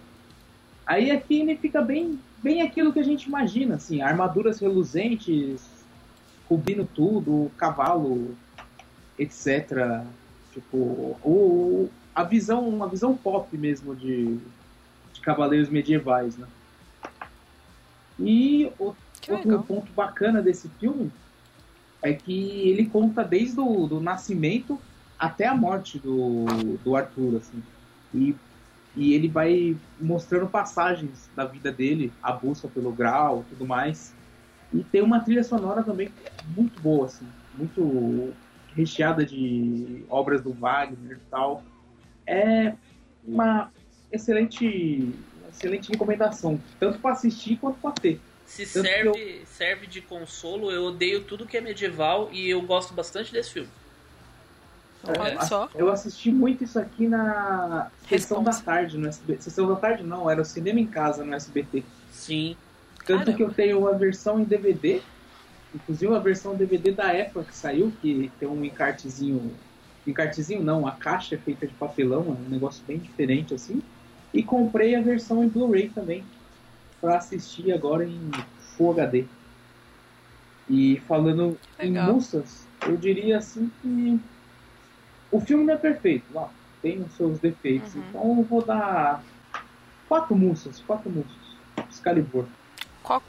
Aí 0.87 1.11
aqui 1.11 1.41
ele 1.41 1.57
fica 1.57 1.81
bem, 1.81 2.19
bem 2.43 2.63
aquilo 2.63 2.93
que 2.93 2.99
a 2.99 3.05
gente 3.05 3.27
imagina, 3.27 3.77
assim, 3.77 4.03
armaduras 4.03 4.61
reluzentes, 4.61 5.63
cobrindo 6.47 6.89
tudo, 6.95 7.51
cavalo, 7.57 8.37
etc. 9.19 10.05
Tipo, 10.53 10.77
o, 11.23 11.89
a 12.15 12.23
visão, 12.23 12.69
uma 12.69 12.89
visão 12.89 13.17
pop 13.17 13.57
mesmo 13.57 13.95
de, 13.95 14.39
de 15.13 15.21
cavaleiros 15.21 15.69
medievais, 15.69 16.37
né? 16.37 16.47
E 18.19 18.71
o, 18.79 18.95
outro 19.29 19.63
ponto 19.63 19.93
bacana 19.93 20.43
desse 20.43 20.69
filme 20.81 21.11
é 22.03 22.13
que 22.13 22.69
ele 22.69 22.87
conta 22.87 23.25
desde 23.25 23.59
o 23.59 23.87
do 23.87 24.01
nascimento 24.01 24.79
até 25.19 25.47
a 25.47 25.55
morte 25.55 25.99
do, 25.99 26.45
do 26.85 26.95
Arthur, 26.95 27.39
assim. 27.39 27.63
E 28.13 28.37
E 28.97 29.15
ele 29.15 29.29
vai 29.29 29.77
mostrando 30.01 30.47
passagens 30.47 31.29
da 31.35 31.45
vida 31.45 31.73
dele, 31.73 32.13
a 32.23 32.33
busca 32.33 32.69
pelo 32.69 32.93
grau 32.93 33.45
tudo 33.49 33.67
mais. 33.67 34.15
E 34.73 34.83
tem 34.85 35.03
uma 35.03 35.21
trilha 35.21 35.45
sonora 35.45 35.83
também 35.83 36.11
muito 36.57 36.81
boa, 36.81 37.07
assim, 37.07 37.27
muito 37.57 38.33
recheada 38.75 39.25
de 39.25 40.05
obras 40.09 40.43
do 40.43 40.53
Wagner 40.53 41.17
e 41.17 41.31
tal. 41.31 41.63
É 42.27 42.75
uma 43.27 43.71
excelente, 44.13 45.13
excelente 45.49 45.91
recomendação, 45.91 46.61
tanto 46.79 46.99
para 46.99 47.13
assistir 47.13 47.57
quanto 47.57 47.79
para 47.79 47.93
ter. 47.93 48.21
Se 48.47 48.67
serve, 48.67 49.41
eu... 49.41 49.47
serve 49.47 49.87
de 49.87 50.01
consolo, 50.01 50.71
eu 50.71 50.85
odeio 50.85 51.23
tudo 51.23 51.47
que 51.47 51.57
é 51.57 51.61
medieval 51.61 52.29
e 52.33 52.49
eu 52.51 52.61
gosto 52.63 52.93
bastante 52.93 53.33
desse 53.33 53.53
filme. 53.53 53.69
Olha 55.19 55.43
só. 55.43 55.69
Eu 55.75 55.91
assisti 55.91 56.31
muito 56.31 56.65
isso 56.65 56.79
aqui 56.79 57.07
na 57.07 57.91
Sessão 58.09 58.43
da 58.43 58.53
Tarde 58.53 58.97
no 58.99 59.09
SBT. 59.09 59.43
Sessão 59.43 59.69
da 59.69 59.77
Tarde 59.77 60.03
não, 60.03 60.31
era 60.31 60.41
o 60.41 60.45
Cinema 60.45 60.81
em 60.81 60.87
Casa 60.87 61.25
no 61.25 61.35
SBT. 61.35 61.85
Sim. 62.11 62.57
Tanto 63.07 63.19
Caramba. 63.19 63.33
que 63.37 63.43
eu 63.43 63.53
tenho 63.53 63.79
uma 63.79 63.93
versão 63.93 64.41
em 64.41 64.45
DVD, 64.45 65.03
inclusive 65.75 66.15
a 66.15 66.19
versão 66.19 66.55
DVD 66.55 66.93
da 66.93 67.13
época 67.13 67.45
que 67.45 67.57
saiu, 67.57 67.93
que 68.01 68.31
tem 68.39 68.49
um 68.49 68.65
encartezinho. 68.65 69.53
Encartezinho 70.07 70.63
não, 70.63 70.87
a 70.87 70.93
caixa 70.93 71.35
é 71.35 71.39
feita 71.39 71.67
de 71.67 71.75
papelão, 71.75 72.25
é 72.29 72.47
um 72.47 72.51
negócio 72.51 72.83
bem 72.87 72.99
diferente 72.99 73.55
assim. 73.55 73.83
E 74.33 74.43
comprei 74.43 74.95
a 74.95 75.01
versão 75.01 75.45
em 75.45 75.49
Blu-ray 75.49 75.91
também, 75.91 76.25
para 77.01 77.17
assistir 77.19 77.73
agora 77.73 78.05
em 78.05 78.31
Full 78.77 78.93
HD. 78.93 79.27
E 80.69 81.01
falando 81.07 81.59
Legal. 81.79 82.09
em 82.09 82.13
moças, 82.15 82.67
eu 82.87 82.97
diria 82.97 83.39
assim 83.39 83.71
que 83.83 84.19
o 85.35 85.41
filme 85.41 85.65
não 85.65 85.75
é 85.75 85.77
perfeito, 85.77 86.25
ó, 86.33 86.49
tem 86.81 87.03
os 87.03 87.13
seus 87.17 87.41
defeitos. 87.41 87.93
Uhum. 87.95 88.05
Então 88.09 88.39
eu 88.39 88.45
vou 88.45 88.65
dar 88.65 89.21
quatro 90.09 90.37
moças, 90.37 90.81
quatro 90.87 91.11
moças. 91.11 91.33
Excalibur. 91.91 92.47
Qual 93.03 93.21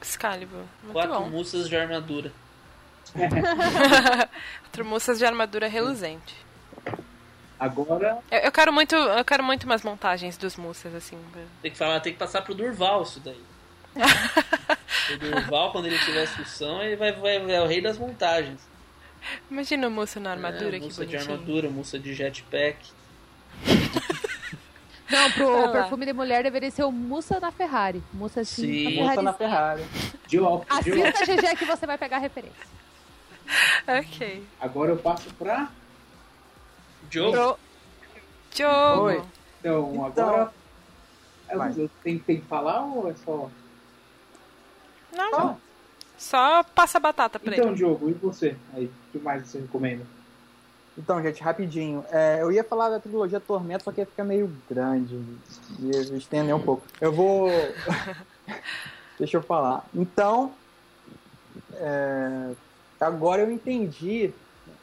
Excalibur? 0.00 0.64
Muito 0.82 0.92
quatro 0.92 1.20
bom. 1.20 1.30
moças 1.30 1.68
de 1.68 1.76
armadura. 1.76 2.32
quatro 4.62 4.84
moças 4.84 5.18
de 5.18 5.24
armadura 5.24 5.68
reluzente. 5.68 6.34
Agora. 7.60 8.18
Eu, 8.28 8.40
eu, 8.40 8.52
quero 8.52 8.72
muito. 8.72 8.96
Eu 8.96 9.24
quero 9.24 9.44
muito 9.44 9.62
umas 9.62 9.84
montagens 9.84 10.36
dos 10.36 10.56
moças, 10.56 10.92
assim. 10.96 11.16
Tem 11.62 11.70
que 11.70 11.78
falar, 11.78 12.00
tem 12.00 12.12
que 12.12 12.18
passar 12.18 12.42
pro 12.42 12.56
Durval 12.56 13.04
isso 13.04 13.20
daí. 13.20 13.40
o 15.14 15.16
Durval, 15.16 15.70
quando 15.70 15.86
ele 15.86 15.98
tiver 16.00 16.26
função, 16.26 16.82
ele 16.82 16.96
vai, 16.96 17.12
vai, 17.12 17.54
é 17.54 17.62
o 17.62 17.68
rei 17.68 17.80
das 17.80 17.96
montagens. 17.98 18.71
Imagina 19.50 19.88
o 19.88 19.90
moço 19.90 20.18
na 20.20 20.30
armadura, 20.32 20.76
é, 20.76 20.80
que 20.80 20.86
moça 20.86 21.06
de 21.06 21.16
armadura, 21.16 21.70
moça 21.70 21.98
de 21.98 22.14
jetpack. 22.14 22.76
Não, 25.10 25.30
pro 25.32 25.72
perfume 25.72 26.06
de 26.06 26.12
mulher 26.12 26.42
deveria 26.42 26.70
ser 26.70 26.84
o 26.84 26.92
Mussa 26.92 27.38
na 27.38 27.52
Ferrari. 27.52 28.02
Mussa 28.14 28.40
assim, 28.40 28.62
Sim. 28.62 28.96
na 29.00 29.08
Mussa 29.08 29.22
na 29.22 29.32
Ferrari. 29.34 29.84
De 30.26 30.40
óculos. 30.40 30.66
Assista 30.70 31.26
GG 31.26 31.56
que 31.58 31.64
você 31.66 31.86
vai 31.86 31.98
pegar 31.98 32.16
a 32.16 32.20
referência. 32.20 32.66
ok. 33.86 34.42
Agora 34.60 34.92
eu 34.92 34.96
passo 34.96 35.32
pra 35.34 35.70
Jogo. 37.10 37.58
Jogo. 38.54 39.02
Oi. 39.02 39.22
Então, 39.60 39.90
Então, 39.92 40.04
agora. 40.06 40.52
Eu, 41.50 41.58
vai. 41.58 41.70
eu 41.76 41.90
tenho, 42.02 42.18
tenho 42.20 42.40
que 42.40 42.46
falar 42.48 42.82
ou 42.86 43.10
é 43.10 43.14
só. 43.14 43.50
Não, 45.14 45.30
não. 45.30 45.60
Só 46.16 46.62
passa 46.62 46.96
a 46.96 47.00
batata 47.00 47.38
pra 47.38 47.52
Então, 47.54 47.66
ele. 47.68 47.76
Diogo, 47.76 48.08
e 48.08 48.14
você? 48.14 48.56
Aí, 48.72 48.90
que 49.12 49.18
mais 49.18 49.46
você 49.46 49.58
recomenda? 49.58 50.04
Então, 50.96 51.22
gente, 51.22 51.42
rapidinho. 51.42 52.04
É, 52.10 52.38
eu 52.40 52.52
ia 52.52 52.64
falar 52.64 52.90
da 52.90 53.00
trilogia 53.00 53.40
Tormento, 53.40 53.84
só 53.84 53.92
que 53.92 54.00
ia 54.00 54.06
ficar 54.06 54.24
meio 54.24 54.54
grande. 54.68 55.18
Ia 55.78 56.00
estender 56.16 56.54
um 56.54 56.60
pouco. 56.60 56.82
Eu 57.00 57.12
vou. 57.12 57.48
Deixa 59.18 59.36
eu 59.36 59.42
falar. 59.42 59.86
Então, 59.94 60.52
é, 61.74 62.50
agora 63.00 63.42
eu 63.42 63.50
entendi 63.50 64.32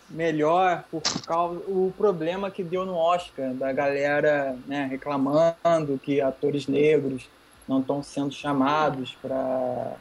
melhor 0.10 0.84
por 0.90 1.04
causa 1.26 1.60
o 1.68 1.94
problema 1.96 2.50
que 2.50 2.64
deu 2.64 2.86
no 2.86 2.96
Oscar 2.96 3.54
da 3.54 3.72
galera 3.72 4.58
né, 4.66 4.88
reclamando 4.90 6.00
que 6.02 6.20
atores 6.20 6.68
negros 6.68 7.30
não 7.68 7.82
estão 7.82 8.02
sendo 8.02 8.32
chamados 8.32 9.16
para 9.22 9.96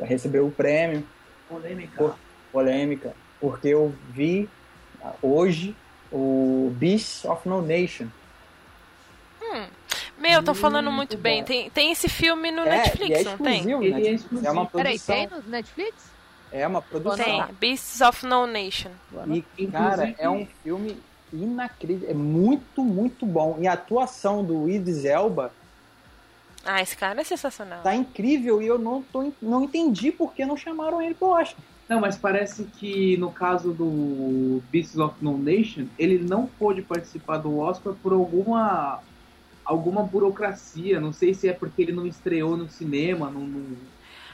receber 0.00 0.40
o 0.40 0.50
prêmio 0.50 1.02
Polêmica. 1.48 1.96
Por- 1.96 2.16
polêmica 2.52 3.14
porque 3.40 3.68
eu 3.68 3.94
vi 4.10 4.48
ah, 5.02 5.12
hoje 5.22 5.74
o 6.10 6.72
Beast 6.76 7.24
of 7.24 7.48
No 7.48 7.62
Nation 7.62 8.06
Meu, 10.18 10.42
tô 10.42 10.52
falando 10.54 10.90
muito 10.90 11.12
Muito 11.12 11.22
bem. 11.22 11.40
bom. 11.40 11.46
tem, 11.46 11.70
tem 11.70 11.92
esse 11.92 12.08
filme 12.08 12.50
no 12.50 12.62
é, 12.62 12.70
Netflix, 12.78 13.10
e 13.10 13.20
é 13.20 13.24
não 13.24 13.38
tem? 13.38 13.70
Ele 13.70 13.90
né? 13.90 14.20
é 14.42 14.46
é 14.46 14.50
uma 14.50 14.66
Peraí, 14.66 14.98
produção 14.98 15.16
tem 15.16 15.26
no 15.28 15.42
Netflix? 15.48 15.94
é 16.50 16.66
uma 16.66 16.82
produção 16.82 17.24
Tem. 17.24 17.44
Beasts 17.60 18.00
of 18.00 18.26
No 18.26 18.46
Nation. 18.46 18.90
E, 19.56 19.66
cara, 19.66 20.14
é 20.18 20.28
um 20.28 20.46
filme 20.62 20.98
inacreditável. 21.32 22.10
É 22.10 22.14
muito, 22.14 22.82
muito 22.82 23.26
bom. 23.26 23.58
E 23.60 23.68
a 23.68 23.74
atuação 23.74 24.42
do 24.44 24.68
Idris 24.68 25.04
Elba 25.04 25.52
Ah, 26.64 26.82
esse 26.82 26.96
cara 26.96 27.20
é 27.20 27.24
sensacional. 27.24 27.82
tá 27.82 27.94
incrível 27.94 28.60
e 28.62 28.66
eu 28.66 28.78
não, 28.78 29.02
tô, 29.02 29.32
não 29.40 29.64
entendi 29.64 30.10
por 30.10 30.34
que 30.34 30.44
não 30.44 30.56
chamaram 30.56 31.00
ele 31.02 31.14
pro 31.14 31.28
Oscar. 31.28 31.62
Não, 31.88 32.00
mas 32.00 32.16
parece 32.18 32.64
que 32.64 33.16
no 33.16 33.30
caso 33.32 33.72
do 33.72 34.60
Beasts 34.70 34.98
of 34.98 35.14
No 35.22 35.38
Nation, 35.38 35.86
ele 35.98 36.18
não 36.18 36.46
pôde 36.46 36.82
participar 36.82 37.38
do 37.38 37.56
Oscar 37.58 37.94
por 38.02 38.12
alguma 38.12 39.00
alguma 39.64 40.02
burocracia. 40.02 41.00
Não 41.00 41.12
sei 41.12 41.32
se 41.34 41.48
é 41.48 41.52
porque 41.52 41.82
ele 41.82 41.92
não 41.92 42.06
estreou 42.06 42.56
no 42.56 42.68
cinema, 42.70 43.30
não, 43.30 43.40
não- 43.42 43.76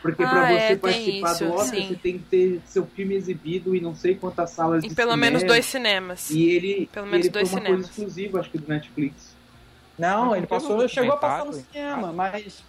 porque 0.02 0.22
Ah, 0.22 0.28
pra 0.28 0.46
você 0.48 0.72
é, 0.72 0.76
participar 0.76 1.32
isso, 1.32 1.44
do 1.44 1.52
Oscar 1.52 1.80
sim. 1.80 1.86
você 1.88 1.94
tem 1.96 2.18
que 2.18 2.24
ter 2.24 2.60
seu 2.66 2.84
filme 2.86 3.14
exibido 3.14 3.74
em 3.74 3.80
não 3.80 3.94
sei 3.94 4.14
quantas 4.16 4.50
salas 4.50 4.84
Em 4.84 4.88
de 4.88 4.94
pelo 4.94 5.12
cinema. 5.12 5.30
menos 5.30 5.42
dois 5.44 5.64
cinemas. 5.64 6.30
E 6.30 6.42
ele, 6.50 6.88
Pelo 6.92 7.06
menos 7.06 7.26
ele 7.26 7.32
dois 7.32 7.48
foi 7.48 7.58
uma 7.58 7.64
cinemas. 7.66 7.86
coisa 7.86 7.90
exclusiva, 8.02 8.40
acho 8.40 8.50
que 8.50 8.58
do 8.58 8.68
Netflix. 8.68 9.34
Não, 9.98 10.34
ele 10.36 10.46
passou, 10.46 10.86
chegou 10.88 11.12
a 11.12 11.16
passar 11.16 11.46
no 11.46 11.52
cinema, 11.52 12.12
mas 12.12 12.62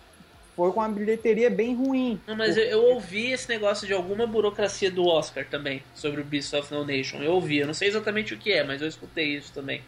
foi 0.56 0.72
com 0.72 0.80
uma 0.80 0.90
bilheteria 0.90 1.50
bem 1.50 1.76
ruim. 1.76 2.20
Não, 2.26 2.36
mas 2.36 2.56
eu, 2.58 2.64
eu 2.64 2.84
ouvi 2.94 3.32
esse 3.32 3.48
negócio 3.50 3.86
de 3.86 3.94
alguma 3.94 4.26
burocracia 4.26 4.90
do 4.90 5.06
Oscar 5.06 5.46
também, 5.46 5.84
sobre 5.94 6.22
o 6.22 6.24
Beast 6.24 6.54
of 6.54 6.74
No 6.74 6.86
Nation. 6.86 7.18
Eu 7.18 7.34
ouvi, 7.34 7.58
eu 7.58 7.68
não 7.68 7.74
sei 7.74 7.90
exatamente 7.90 8.34
o 8.34 8.38
que 8.38 8.52
é, 8.54 8.64
mas 8.64 8.82
eu 8.82 8.88
escutei 8.88 9.36
isso 9.36 9.52
também. 9.54 9.82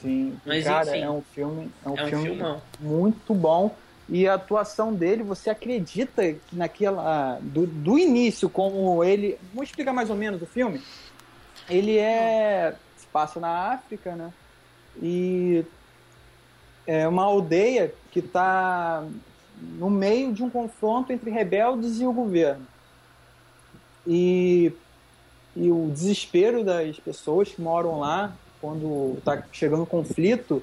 Sim, 0.00 0.38
Mas, 0.46 0.64
cara, 0.64 0.90
enfim. 0.96 1.02
é 1.04 1.10
um 1.10 1.22
filme, 1.22 1.70
é 1.84 1.88
um 1.88 1.96
É 1.98 2.04
um 2.04 2.08
filme 2.08 2.24
filmão. 2.26 2.62
muito 2.78 3.34
bom. 3.34 3.74
E 4.08 4.28
a 4.28 4.34
atuação 4.34 4.92
dele, 4.94 5.22
você 5.22 5.50
acredita 5.50 6.22
que 6.32 6.54
naquela. 6.54 7.38
Do, 7.40 7.66
do 7.66 7.98
início, 7.98 8.48
como 8.48 9.02
ele. 9.02 9.38
Vamos 9.52 9.70
explicar 9.70 9.92
mais 9.92 10.10
ou 10.10 10.16
menos 10.16 10.40
o 10.42 10.46
filme. 10.46 10.80
Ele 11.68 11.98
é. 11.98 12.74
Se 12.96 13.06
passa 13.06 13.40
na 13.40 13.72
África, 13.72 14.14
né? 14.14 14.32
E 15.02 15.64
é 16.86 17.08
uma 17.08 17.24
aldeia 17.24 17.92
que 18.10 18.18
está 18.20 19.04
no 19.78 19.88
meio 19.88 20.32
de 20.32 20.42
um 20.42 20.50
confronto 20.50 21.12
entre 21.12 21.30
rebeldes 21.30 22.00
e 22.00 22.06
o 22.06 22.12
governo. 22.12 22.66
E, 24.06 24.72
e 25.54 25.70
o 25.70 25.90
desespero 25.92 26.64
das 26.64 26.98
pessoas 26.98 27.48
que 27.48 27.62
moram 27.62 28.00
lá, 28.00 28.32
quando 28.60 29.16
está 29.18 29.42
chegando 29.52 29.84
o 29.84 29.86
conflito, 29.86 30.62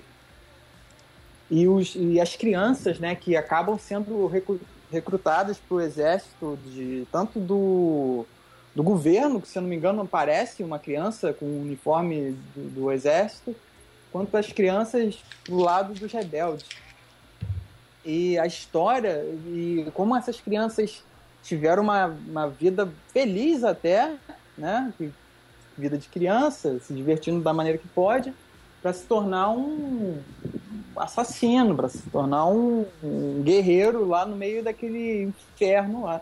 e, 1.49 1.67
os, 1.67 1.95
e 1.95 2.19
as 2.19 2.35
crianças, 2.35 2.99
né, 2.99 3.15
que 3.15 3.35
acabam 3.35 3.77
sendo 3.79 4.27
recru- 4.27 4.59
recrutadas 4.91 5.57
para 5.57 5.75
o 5.75 5.81
exército, 5.81 6.59
de, 6.65 7.07
tanto 7.11 7.39
do, 7.39 8.25
do 8.75 8.83
governo, 8.83 9.41
que 9.41 9.47
se 9.47 9.57
eu 9.57 9.61
não 9.61 9.69
me 9.69 9.75
engano 9.75 10.01
aparece 10.01 10.63
uma 10.63 10.77
criança 10.77 11.33
com 11.33 11.45
o 11.45 11.61
uniforme 11.61 12.37
do, 12.55 12.69
do 12.69 12.91
exército, 12.91 13.55
quanto 14.11 14.35
as 14.35 14.51
crianças 14.51 15.19
do 15.45 15.57
lado 15.57 15.93
dos 15.93 16.11
rebeldes. 16.11 16.65
E 18.05 18.37
a 18.39 18.45
história, 18.45 19.23
e 19.47 19.87
como 19.93 20.15
essas 20.15 20.39
crianças 20.39 21.03
tiveram 21.43 21.83
uma, 21.83 22.07
uma 22.07 22.47
vida 22.47 22.89
feliz 23.11 23.63
até, 23.63 24.15
né, 24.57 24.93
vida 25.77 25.97
de 25.97 26.07
criança, 26.07 26.79
se 26.79 26.93
divertindo 26.93 27.41
da 27.41 27.53
maneira 27.53 27.77
que 27.77 27.87
pode, 27.87 28.33
para 28.81 28.93
se 28.93 29.05
tornar 29.05 29.49
um 29.51 30.19
assassino, 30.95 31.75
para 31.75 31.89
se 31.89 32.01
tornar 32.09 32.45
um, 32.47 32.85
um 33.03 33.41
guerreiro 33.43 34.07
lá 34.07 34.25
no 34.25 34.35
meio 34.35 34.63
daquele 34.63 35.23
inferno 35.23 36.03
lá. 36.03 36.21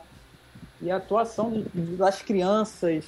E 0.82 0.92
a 0.92 0.98
atuação 0.98 1.64
das 1.74 2.22
crianças. 2.22 3.06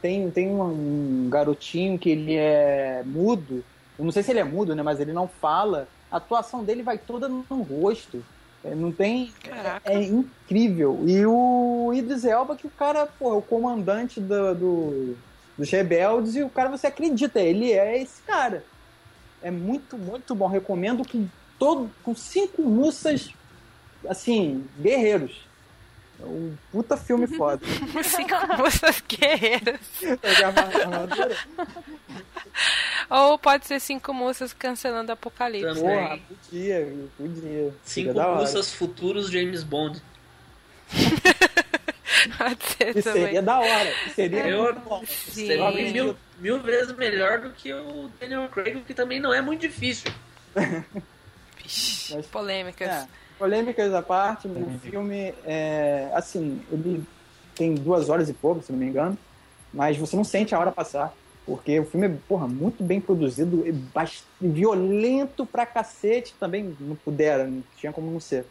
Tem, 0.00 0.30
tem 0.30 0.48
um, 0.48 0.62
um 0.62 1.28
garotinho 1.28 1.98
que 1.98 2.10
ele 2.10 2.36
é 2.36 3.02
mudo. 3.04 3.64
Eu 3.98 4.04
não 4.04 4.12
sei 4.12 4.22
se 4.22 4.30
ele 4.30 4.38
é 4.38 4.44
mudo, 4.44 4.74
né? 4.74 4.82
Mas 4.82 5.00
ele 5.00 5.12
não 5.12 5.26
fala. 5.26 5.88
A 6.10 6.16
atuação 6.16 6.64
dele 6.64 6.82
vai 6.82 6.98
toda 6.98 7.28
no 7.28 7.44
rosto. 7.62 8.24
É, 8.64 8.74
Não 8.74 8.92
tem. 8.92 9.32
Caraca. 9.42 9.90
É 9.90 10.02
incrível. 10.02 11.02
E 11.06 11.24
o 11.24 11.92
Idris 11.94 12.24
Elba, 12.24 12.56
que 12.56 12.66
o 12.66 12.70
cara, 12.70 13.06
pô, 13.06 13.32
é 13.32 13.36
o 13.36 13.42
comandante 13.42 14.20
do, 14.20 14.54
do- 14.54 15.16
dos 15.56 15.70
rebeldes, 15.70 16.36
e 16.36 16.42
o 16.42 16.48
cara 16.48 16.68
você 16.70 16.86
acredita, 16.86 17.40
ele 17.40 17.72
é 17.72 18.00
esse 18.02 18.22
cara. 18.22 18.64
É 19.42 19.50
muito, 19.50 19.96
muito 19.96 20.34
bom. 20.34 20.46
Recomendo 20.46 21.06
com 21.08 21.26
todo, 21.58 21.90
com 22.02 22.14
cinco 22.14 22.62
mussas, 22.62 23.30
assim, 24.08 24.64
guerreiros. 24.78 25.46
É 26.22 26.26
um 26.26 26.56
puta 26.70 26.96
filme 26.96 27.26
foda. 27.36 27.64
cinco 28.04 28.34
mussas 28.58 29.02
guerreiras. 29.08 29.80
Ou 33.08 33.38
pode 33.38 33.66
ser 33.66 33.80
cinco 33.80 34.12
moças 34.12 34.52
cancelando 34.52 35.12
Apocalipse. 35.12 35.80
Porra, 35.80 36.18
podia, 36.28 36.94
podia. 37.16 37.74
Cinco 37.84 38.14
moças 38.14 38.72
futuros 38.72 39.30
James 39.30 39.62
Bond. 39.62 40.00
Pode 42.36 42.64
ser 42.64 42.96
e 42.98 43.02
também. 43.02 43.22
seria 43.24 43.42
da 43.42 43.58
hora. 43.60 43.94
Seria, 44.14 44.46
eu, 44.48 44.76
seria 45.06 45.70
mil, 45.70 46.16
mil 46.38 46.60
vezes 46.60 46.94
melhor 46.96 47.38
do 47.38 47.50
que 47.50 47.72
o 47.72 48.10
Daniel 48.20 48.48
Craig, 48.48 48.82
que 48.86 48.92
também 48.92 49.20
não 49.20 49.32
é 49.32 49.40
muito 49.40 49.60
difícil. 49.60 50.12
Vixe, 51.56 52.14
Mas, 52.14 52.26
polêmicas. 52.26 52.88
É, 52.88 53.08
polêmicas 53.40 53.94
à 53.94 54.02
parte, 54.02 54.46
o 54.46 54.50
uhum. 54.50 54.78
filme, 54.80 55.34
é, 55.46 56.10
assim, 56.12 56.60
ele 56.70 57.02
tem 57.54 57.74
duas 57.74 58.10
horas 58.10 58.28
e 58.28 58.34
pouco, 58.34 58.62
se 58.62 58.70
não 58.70 58.78
me 58.78 58.84
engano, 58.84 59.16
mas 59.72 59.96
você 59.96 60.14
não 60.14 60.24
sente 60.24 60.54
a 60.54 60.58
hora 60.58 60.70
passar. 60.70 61.14
Porque 61.46 61.80
o 61.80 61.86
filme 61.86 62.06
é, 62.06 62.12
porra, 62.28 62.46
muito 62.46 62.84
bem 62.84 63.00
produzido, 63.00 63.64
violento 64.38 65.46
pra 65.46 65.64
cacete, 65.64 66.34
também 66.38 66.76
não 66.78 66.94
pudera, 66.94 67.46
não 67.46 67.64
tinha 67.78 67.92
como 67.92 68.10
não 68.10 68.20
ser. 68.20 68.44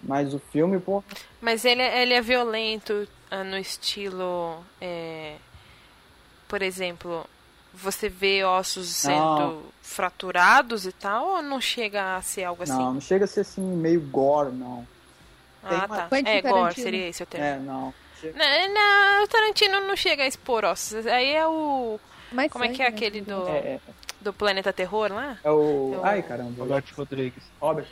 Mas 0.00 0.32
o 0.32 0.38
filme, 0.38 0.78
pô. 0.78 1.02
Mas 1.40 1.64
ele, 1.64 1.82
é, 1.82 2.02
ele 2.02 2.14
é 2.14 2.22
violento 2.22 3.08
uh, 3.30 3.44
no 3.44 3.58
estilo. 3.58 4.64
É, 4.80 5.34
por 6.48 6.62
exemplo, 6.62 7.26
você 7.72 8.08
vê 8.08 8.44
ossos 8.44 8.88
sendo 8.88 9.14
não. 9.16 9.62
fraturados 9.80 10.86
e 10.86 10.92
tal, 10.92 11.26
ou 11.28 11.42
não 11.42 11.60
chega 11.60 12.16
a 12.16 12.22
ser 12.22 12.44
algo 12.44 12.62
assim? 12.62 12.72
Não, 12.72 12.94
não 12.94 13.00
chega 13.00 13.24
a 13.24 13.28
ser 13.28 13.40
assim, 13.40 13.60
meio 13.60 14.00
gore, 14.00 14.52
não. 14.52 14.86
ah, 15.62 15.86
uma... 15.86 15.96
tá. 16.02 16.08
é, 16.24 16.42
gore 16.42 16.74
seria 16.74 17.08
esse 17.08 17.22
o 17.22 17.26
termo. 17.26 17.46
É, 17.46 17.58
não. 17.58 17.94
Não, 18.22 18.74
não, 18.74 19.24
o 19.24 19.26
Tarantino 19.26 19.80
não 19.80 19.96
chega 19.96 20.22
a 20.22 20.26
expor 20.26 20.64
ossos. 20.64 21.06
Aí 21.06 21.32
é 21.32 21.46
o. 21.46 21.98
Mas 22.30 22.52
Como 22.52 22.64
é 22.64 22.68
que 22.68 22.80
é 22.80 22.86
aquele 22.86 23.20
do. 23.20 23.48
É, 23.48 23.58
é 23.58 23.80
do 24.22 24.32
Planeta 24.32 24.72
Terror 24.72 25.12
lá? 25.12 25.36
É 25.42 25.50
o. 25.50 25.94
É 25.94 25.98
o... 25.98 26.04
Ai, 26.04 26.22
caramba. 26.22 26.62
Robert 26.62 26.84
Rodrigues. 26.96 27.42
Robert. 27.60 27.86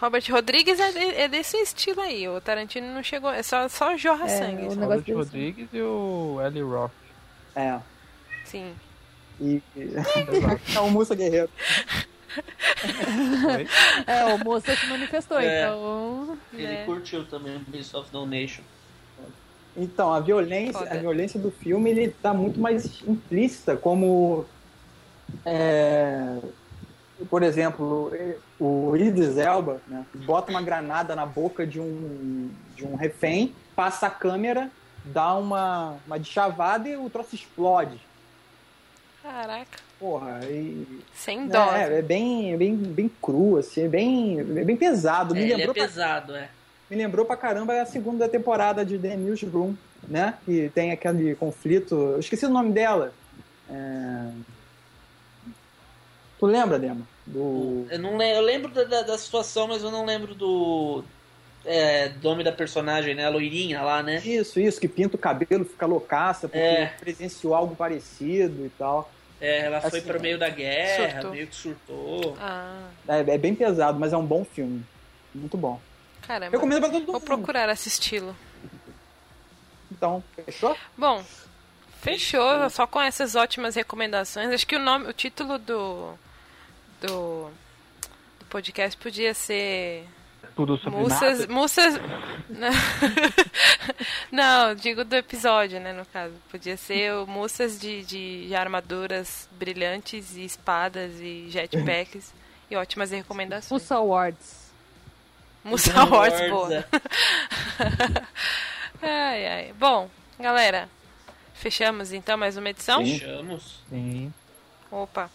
Robert 0.00 0.24
Rodrigues 0.30 0.78
é, 0.78 1.22
é, 1.22 1.28
desse 1.28 1.56
estilo 1.56 2.00
aí. 2.00 2.28
O 2.28 2.40
Tarantino 2.40 2.86
não 2.94 3.02
chegou. 3.02 3.30
É 3.30 3.42
só, 3.42 3.68
só 3.68 3.96
jorra 3.96 4.26
é, 4.26 4.28
sangue. 4.28 4.66
O 4.66 4.74
Robert 4.74 5.04
Rodrigues 5.12 5.68
e 5.72 5.82
o 5.82 6.40
Ellie 6.44 6.62
Roth. 6.62 6.92
É. 7.56 7.78
Sim. 8.44 8.74
E. 9.40 9.62
é 10.74 10.80
o 10.80 10.90
Musa 10.90 11.14
Guerreiro. 11.14 11.50
é, 14.06 14.24
o 14.34 14.38
moço 14.44 14.66
se 14.74 14.86
manifestou, 14.86 15.38
é, 15.38 15.62
então. 15.62 16.36
Ele 16.52 16.66
né? 16.66 16.84
curtiu 16.84 17.24
também 17.24 17.56
o 17.56 17.60
Beast 17.60 17.94
of 17.94 18.12
No 18.12 18.26
Nation. 18.26 18.62
Então, 19.76 20.12
a 20.12 20.20
violência, 20.20 20.88
a 20.88 20.96
violência 20.96 21.38
do 21.38 21.50
filme 21.50 21.90
ele 21.90 22.08
tá 22.22 22.32
muito 22.32 22.60
mais 22.60 23.02
implícita, 23.02 23.76
como 23.76 24.46
é, 25.44 26.38
por 27.28 27.42
exemplo, 27.42 28.12
o 28.58 28.96
Idris 28.96 29.36
Elba 29.36 29.80
né, 29.88 30.04
bota 30.26 30.50
uma 30.50 30.62
granada 30.62 31.16
na 31.16 31.26
boca 31.26 31.66
de 31.66 31.80
um, 31.80 32.50
de 32.74 32.84
um 32.84 32.94
refém, 32.94 33.54
passa 33.74 34.06
a 34.06 34.10
câmera, 34.10 34.70
dá 35.04 35.34
uma, 35.34 35.96
uma 36.06 36.22
chavada 36.22 36.88
e 36.88 36.96
o 36.96 37.08
troço 37.10 37.34
explode. 37.34 38.00
Caraca. 39.24 39.78
Porra, 39.98 40.38
e. 40.44 40.86
Sem 41.14 41.48
dó. 41.48 41.74
É, 41.74 42.00
é 42.00 42.02
bem, 42.02 42.54
bem, 42.58 42.76
bem 42.76 43.10
cru, 43.22 43.56
assim, 43.56 43.84
é 43.84 43.88
bem, 43.88 44.38
é 44.38 44.64
bem 44.64 44.76
pesado. 44.76 45.34
Me 45.34 45.50
é, 45.50 45.56
lembrou 45.56 45.70
é 45.70 45.80
pesado, 45.80 46.32
pra, 46.32 46.42
é. 46.42 46.48
Me 46.90 46.96
lembrou 46.96 47.24
pra 47.24 47.34
caramba 47.34 47.80
a 47.80 47.86
segunda 47.86 48.28
temporada 48.28 48.84
de 48.84 48.98
The 48.98 49.16
Newsroom, 49.16 49.74
né? 50.06 50.34
Que 50.44 50.70
tem 50.74 50.92
aquele 50.92 51.34
conflito. 51.36 51.94
Eu 51.94 52.20
esqueci 52.20 52.44
o 52.44 52.50
nome 52.50 52.72
dela. 52.72 53.14
É... 53.70 54.30
Tu 56.38 56.44
lembra, 56.44 56.78
Dema? 56.78 57.08
Do... 57.24 57.86
Eu, 57.90 57.98
não 57.98 58.18
lembro, 58.18 58.36
eu 58.36 58.42
lembro 58.42 58.70
da, 58.72 59.00
da, 59.00 59.16
situação, 59.16 59.68
mas 59.68 59.82
eu 59.82 59.90
não 59.90 60.04
lembro 60.04 60.34
do. 60.34 61.02
É, 61.64 62.12
nome 62.22 62.44
da 62.44 62.52
personagem, 62.52 63.14
né? 63.14 63.24
A 63.24 63.30
loirinha 63.30 63.80
lá, 63.80 64.02
né? 64.02 64.20
Isso, 64.22 64.60
isso, 64.60 64.78
que 64.78 64.86
pinta 64.86 65.16
o 65.16 65.18
cabelo, 65.18 65.64
fica 65.64 65.86
loucaça, 65.86 66.46
porque 66.46 66.58
é. 66.58 66.92
presenciou 67.00 67.54
algo 67.54 67.74
parecido 67.74 68.66
e 68.66 68.68
tal. 68.68 69.10
É, 69.40 69.66
ela 69.66 69.78
assim, 69.78 69.90
foi 69.90 70.00
pro 70.00 70.20
meio 70.20 70.38
da 70.38 70.48
guerra, 70.48 71.12
surtou. 71.12 71.30
meio 71.32 71.46
que 71.46 71.54
surtou. 71.56 72.36
Ah. 72.40 72.88
É, 73.08 73.20
é, 73.20 73.38
bem 73.38 73.54
pesado, 73.54 73.98
mas 73.98 74.12
é 74.12 74.16
um 74.16 74.24
bom 74.24 74.44
filme. 74.44 74.84
Muito 75.34 75.56
bom. 75.56 75.80
Caramba. 76.22 76.52
Recomendo 76.52 76.80
pra 76.80 76.88
todo 76.88 77.00
mundo. 77.00 77.12
Vou 77.12 77.20
procurar 77.20 77.68
assisti-lo. 77.68 78.34
Então, 79.90 80.22
fechou? 80.44 80.76
Bom, 80.96 81.22
fechou. 82.00 82.70
Só 82.70 82.86
com 82.86 83.00
essas 83.00 83.34
ótimas 83.34 83.74
recomendações. 83.74 84.50
Acho 84.50 84.66
que 84.66 84.76
o 84.76 84.78
nome, 84.78 85.08
o 85.08 85.12
título 85.12 85.58
do 85.58 86.14
do, 87.06 87.50
do 88.38 88.46
podcast 88.48 88.96
podia 88.96 89.34
ser. 89.34 90.06
Tudo 90.54 90.78
sobre 90.78 91.00
Mussas. 91.00 91.40
nada. 91.40 91.52
Mussas. 91.52 91.94
Não, 94.30 94.74
digo 94.74 95.04
do 95.04 95.16
episódio, 95.16 95.80
né, 95.80 95.92
no 95.92 96.04
caso. 96.06 96.34
Podia 96.50 96.76
ser 96.76 97.12
o 97.14 97.26
Mussas 97.26 97.80
de, 97.80 98.04
de, 98.04 98.48
de 98.48 98.54
armaduras 98.54 99.48
brilhantes 99.52 100.36
e 100.36 100.44
espadas 100.44 101.12
e 101.20 101.48
jetpacks 101.50 102.32
e 102.70 102.76
ótimas 102.76 103.10
recomendações. 103.10 103.82
Mussa 103.82 103.96
Awards. 103.96 104.72
Mussa 105.64 106.00
Awards, 106.00 106.50
boa. 106.50 106.74
É. 106.74 106.84
ai, 109.02 109.46
ai. 109.46 109.74
Bom, 109.78 110.08
galera, 110.38 110.88
fechamos 111.54 112.12
então 112.12 112.36
mais 112.36 112.56
uma 112.56 112.70
edição? 112.70 113.04
Fechamos. 113.04 113.80
Sim. 113.88 114.32
Opa. 114.90 115.30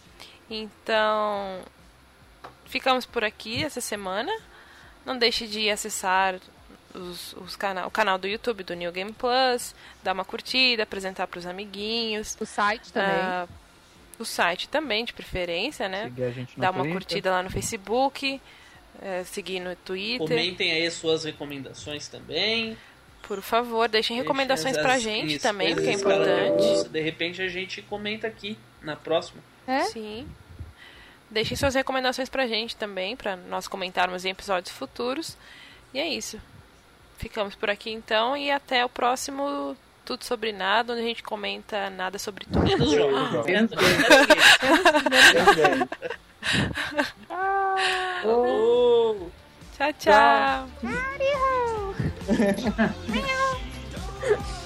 Então, 0.48 1.60
ficamos 2.64 3.04
por 3.04 3.22
aqui 3.22 3.62
essa 3.62 3.80
semana. 3.80 4.32
Não 5.04 5.18
deixe 5.18 5.46
de 5.46 5.70
acessar 5.70 6.38
os, 6.94 7.34
os 7.34 7.56
cana 7.56 7.86
o 7.86 7.90
canal 7.90 8.18
do 8.18 8.26
YouTube 8.26 8.62
do 8.64 8.74
New 8.74 8.92
Game 8.92 9.12
Plus, 9.12 9.74
dar 10.02 10.12
uma 10.12 10.24
curtida, 10.24 10.82
apresentar 10.82 11.26
para 11.26 11.38
os 11.38 11.46
amiguinhos. 11.46 12.36
O 12.40 12.46
site 12.46 12.92
também. 12.92 13.16
Uh, 13.16 13.48
o 14.18 14.24
site 14.24 14.68
também, 14.68 15.04
de 15.04 15.12
preferência, 15.12 15.88
né? 15.88 16.04
Seguir 16.04 16.24
a 16.24 16.30
gente 16.30 16.56
no 16.56 16.60
Dar 16.60 16.70
uma 16.70 16.80
Twitter. 16.80 16.92
curtida 16.92 17.30
lá 17.30 17.42
no 17.42 17.50
Facebook, 17.50 18.40
uh, 18.96 19.24
seguir 19.24 19.60
no 19.60 19.74
Twitter. 19.76 20.28
Comentem 20.28 20.72
aí 20.72 20.86
as 20.86 20.94
suas 20.94 21.24
recomendações 21.24 22.06
também. 22.08 22.76
Por 23.22 23.40
favor, 23.40 23.88
deixem 23.88 24.16
recomendações 24.16 24.74
para 24.74 24.82
pra 24.82 24.98
gente 24.98 25.34
isso, 25.34 25.42
também, 25.42 25.74
que 25.74 25.88
é 25.88 25.92
importante. 25.92 26.88
De 26.88 27.00
repente 27.00 27.40
a 27.40 27.48
gente 27.48 27.80
comenta 27.82 28.26
aqui 28.26 28.58
na 28.82 28.96
próxima. 28.96 29.40
É? 29.66 29.84
Sim. 29.84 30.26
Deixem 31.30 31.56
suas 31.56 31.74
recomendações 31.74 32.28
pra 32.28 32.46
gente 32.46 32.74
também, 32.74 33.14
para 33.16 33.36
nós 33.36 33.68
comentarmos 33.68 34.24
em 34.24 34.30
episódios 34.30 34.74
futuros. 34.74 35.36
E 35.94 36.00
é 36.00 36.08
isso. 36.08 36.40
Ficamos 37.18 37.54
por 37.54 37.70
aqui 37.70 37.90
então 37.90 38.36
e 38.36 38.50
até 38.50 38.84
o 38.84 38.88
próximo 38.88 39.76
Tudo 40.04 40.24
Sobre 40.24 40.52
Nada, 40.52 40.92
onde 40.92 41.02
a 41.02 41.04
gente 41.04 41.22
comenta 41.22 41.88
nada 41.90 42.18
sobre 42.18 42.46
tudo. 42.46 42.64
tchau, 49.76 49.92
tchau. 49.98 50.68
tchau. 54.32 54.59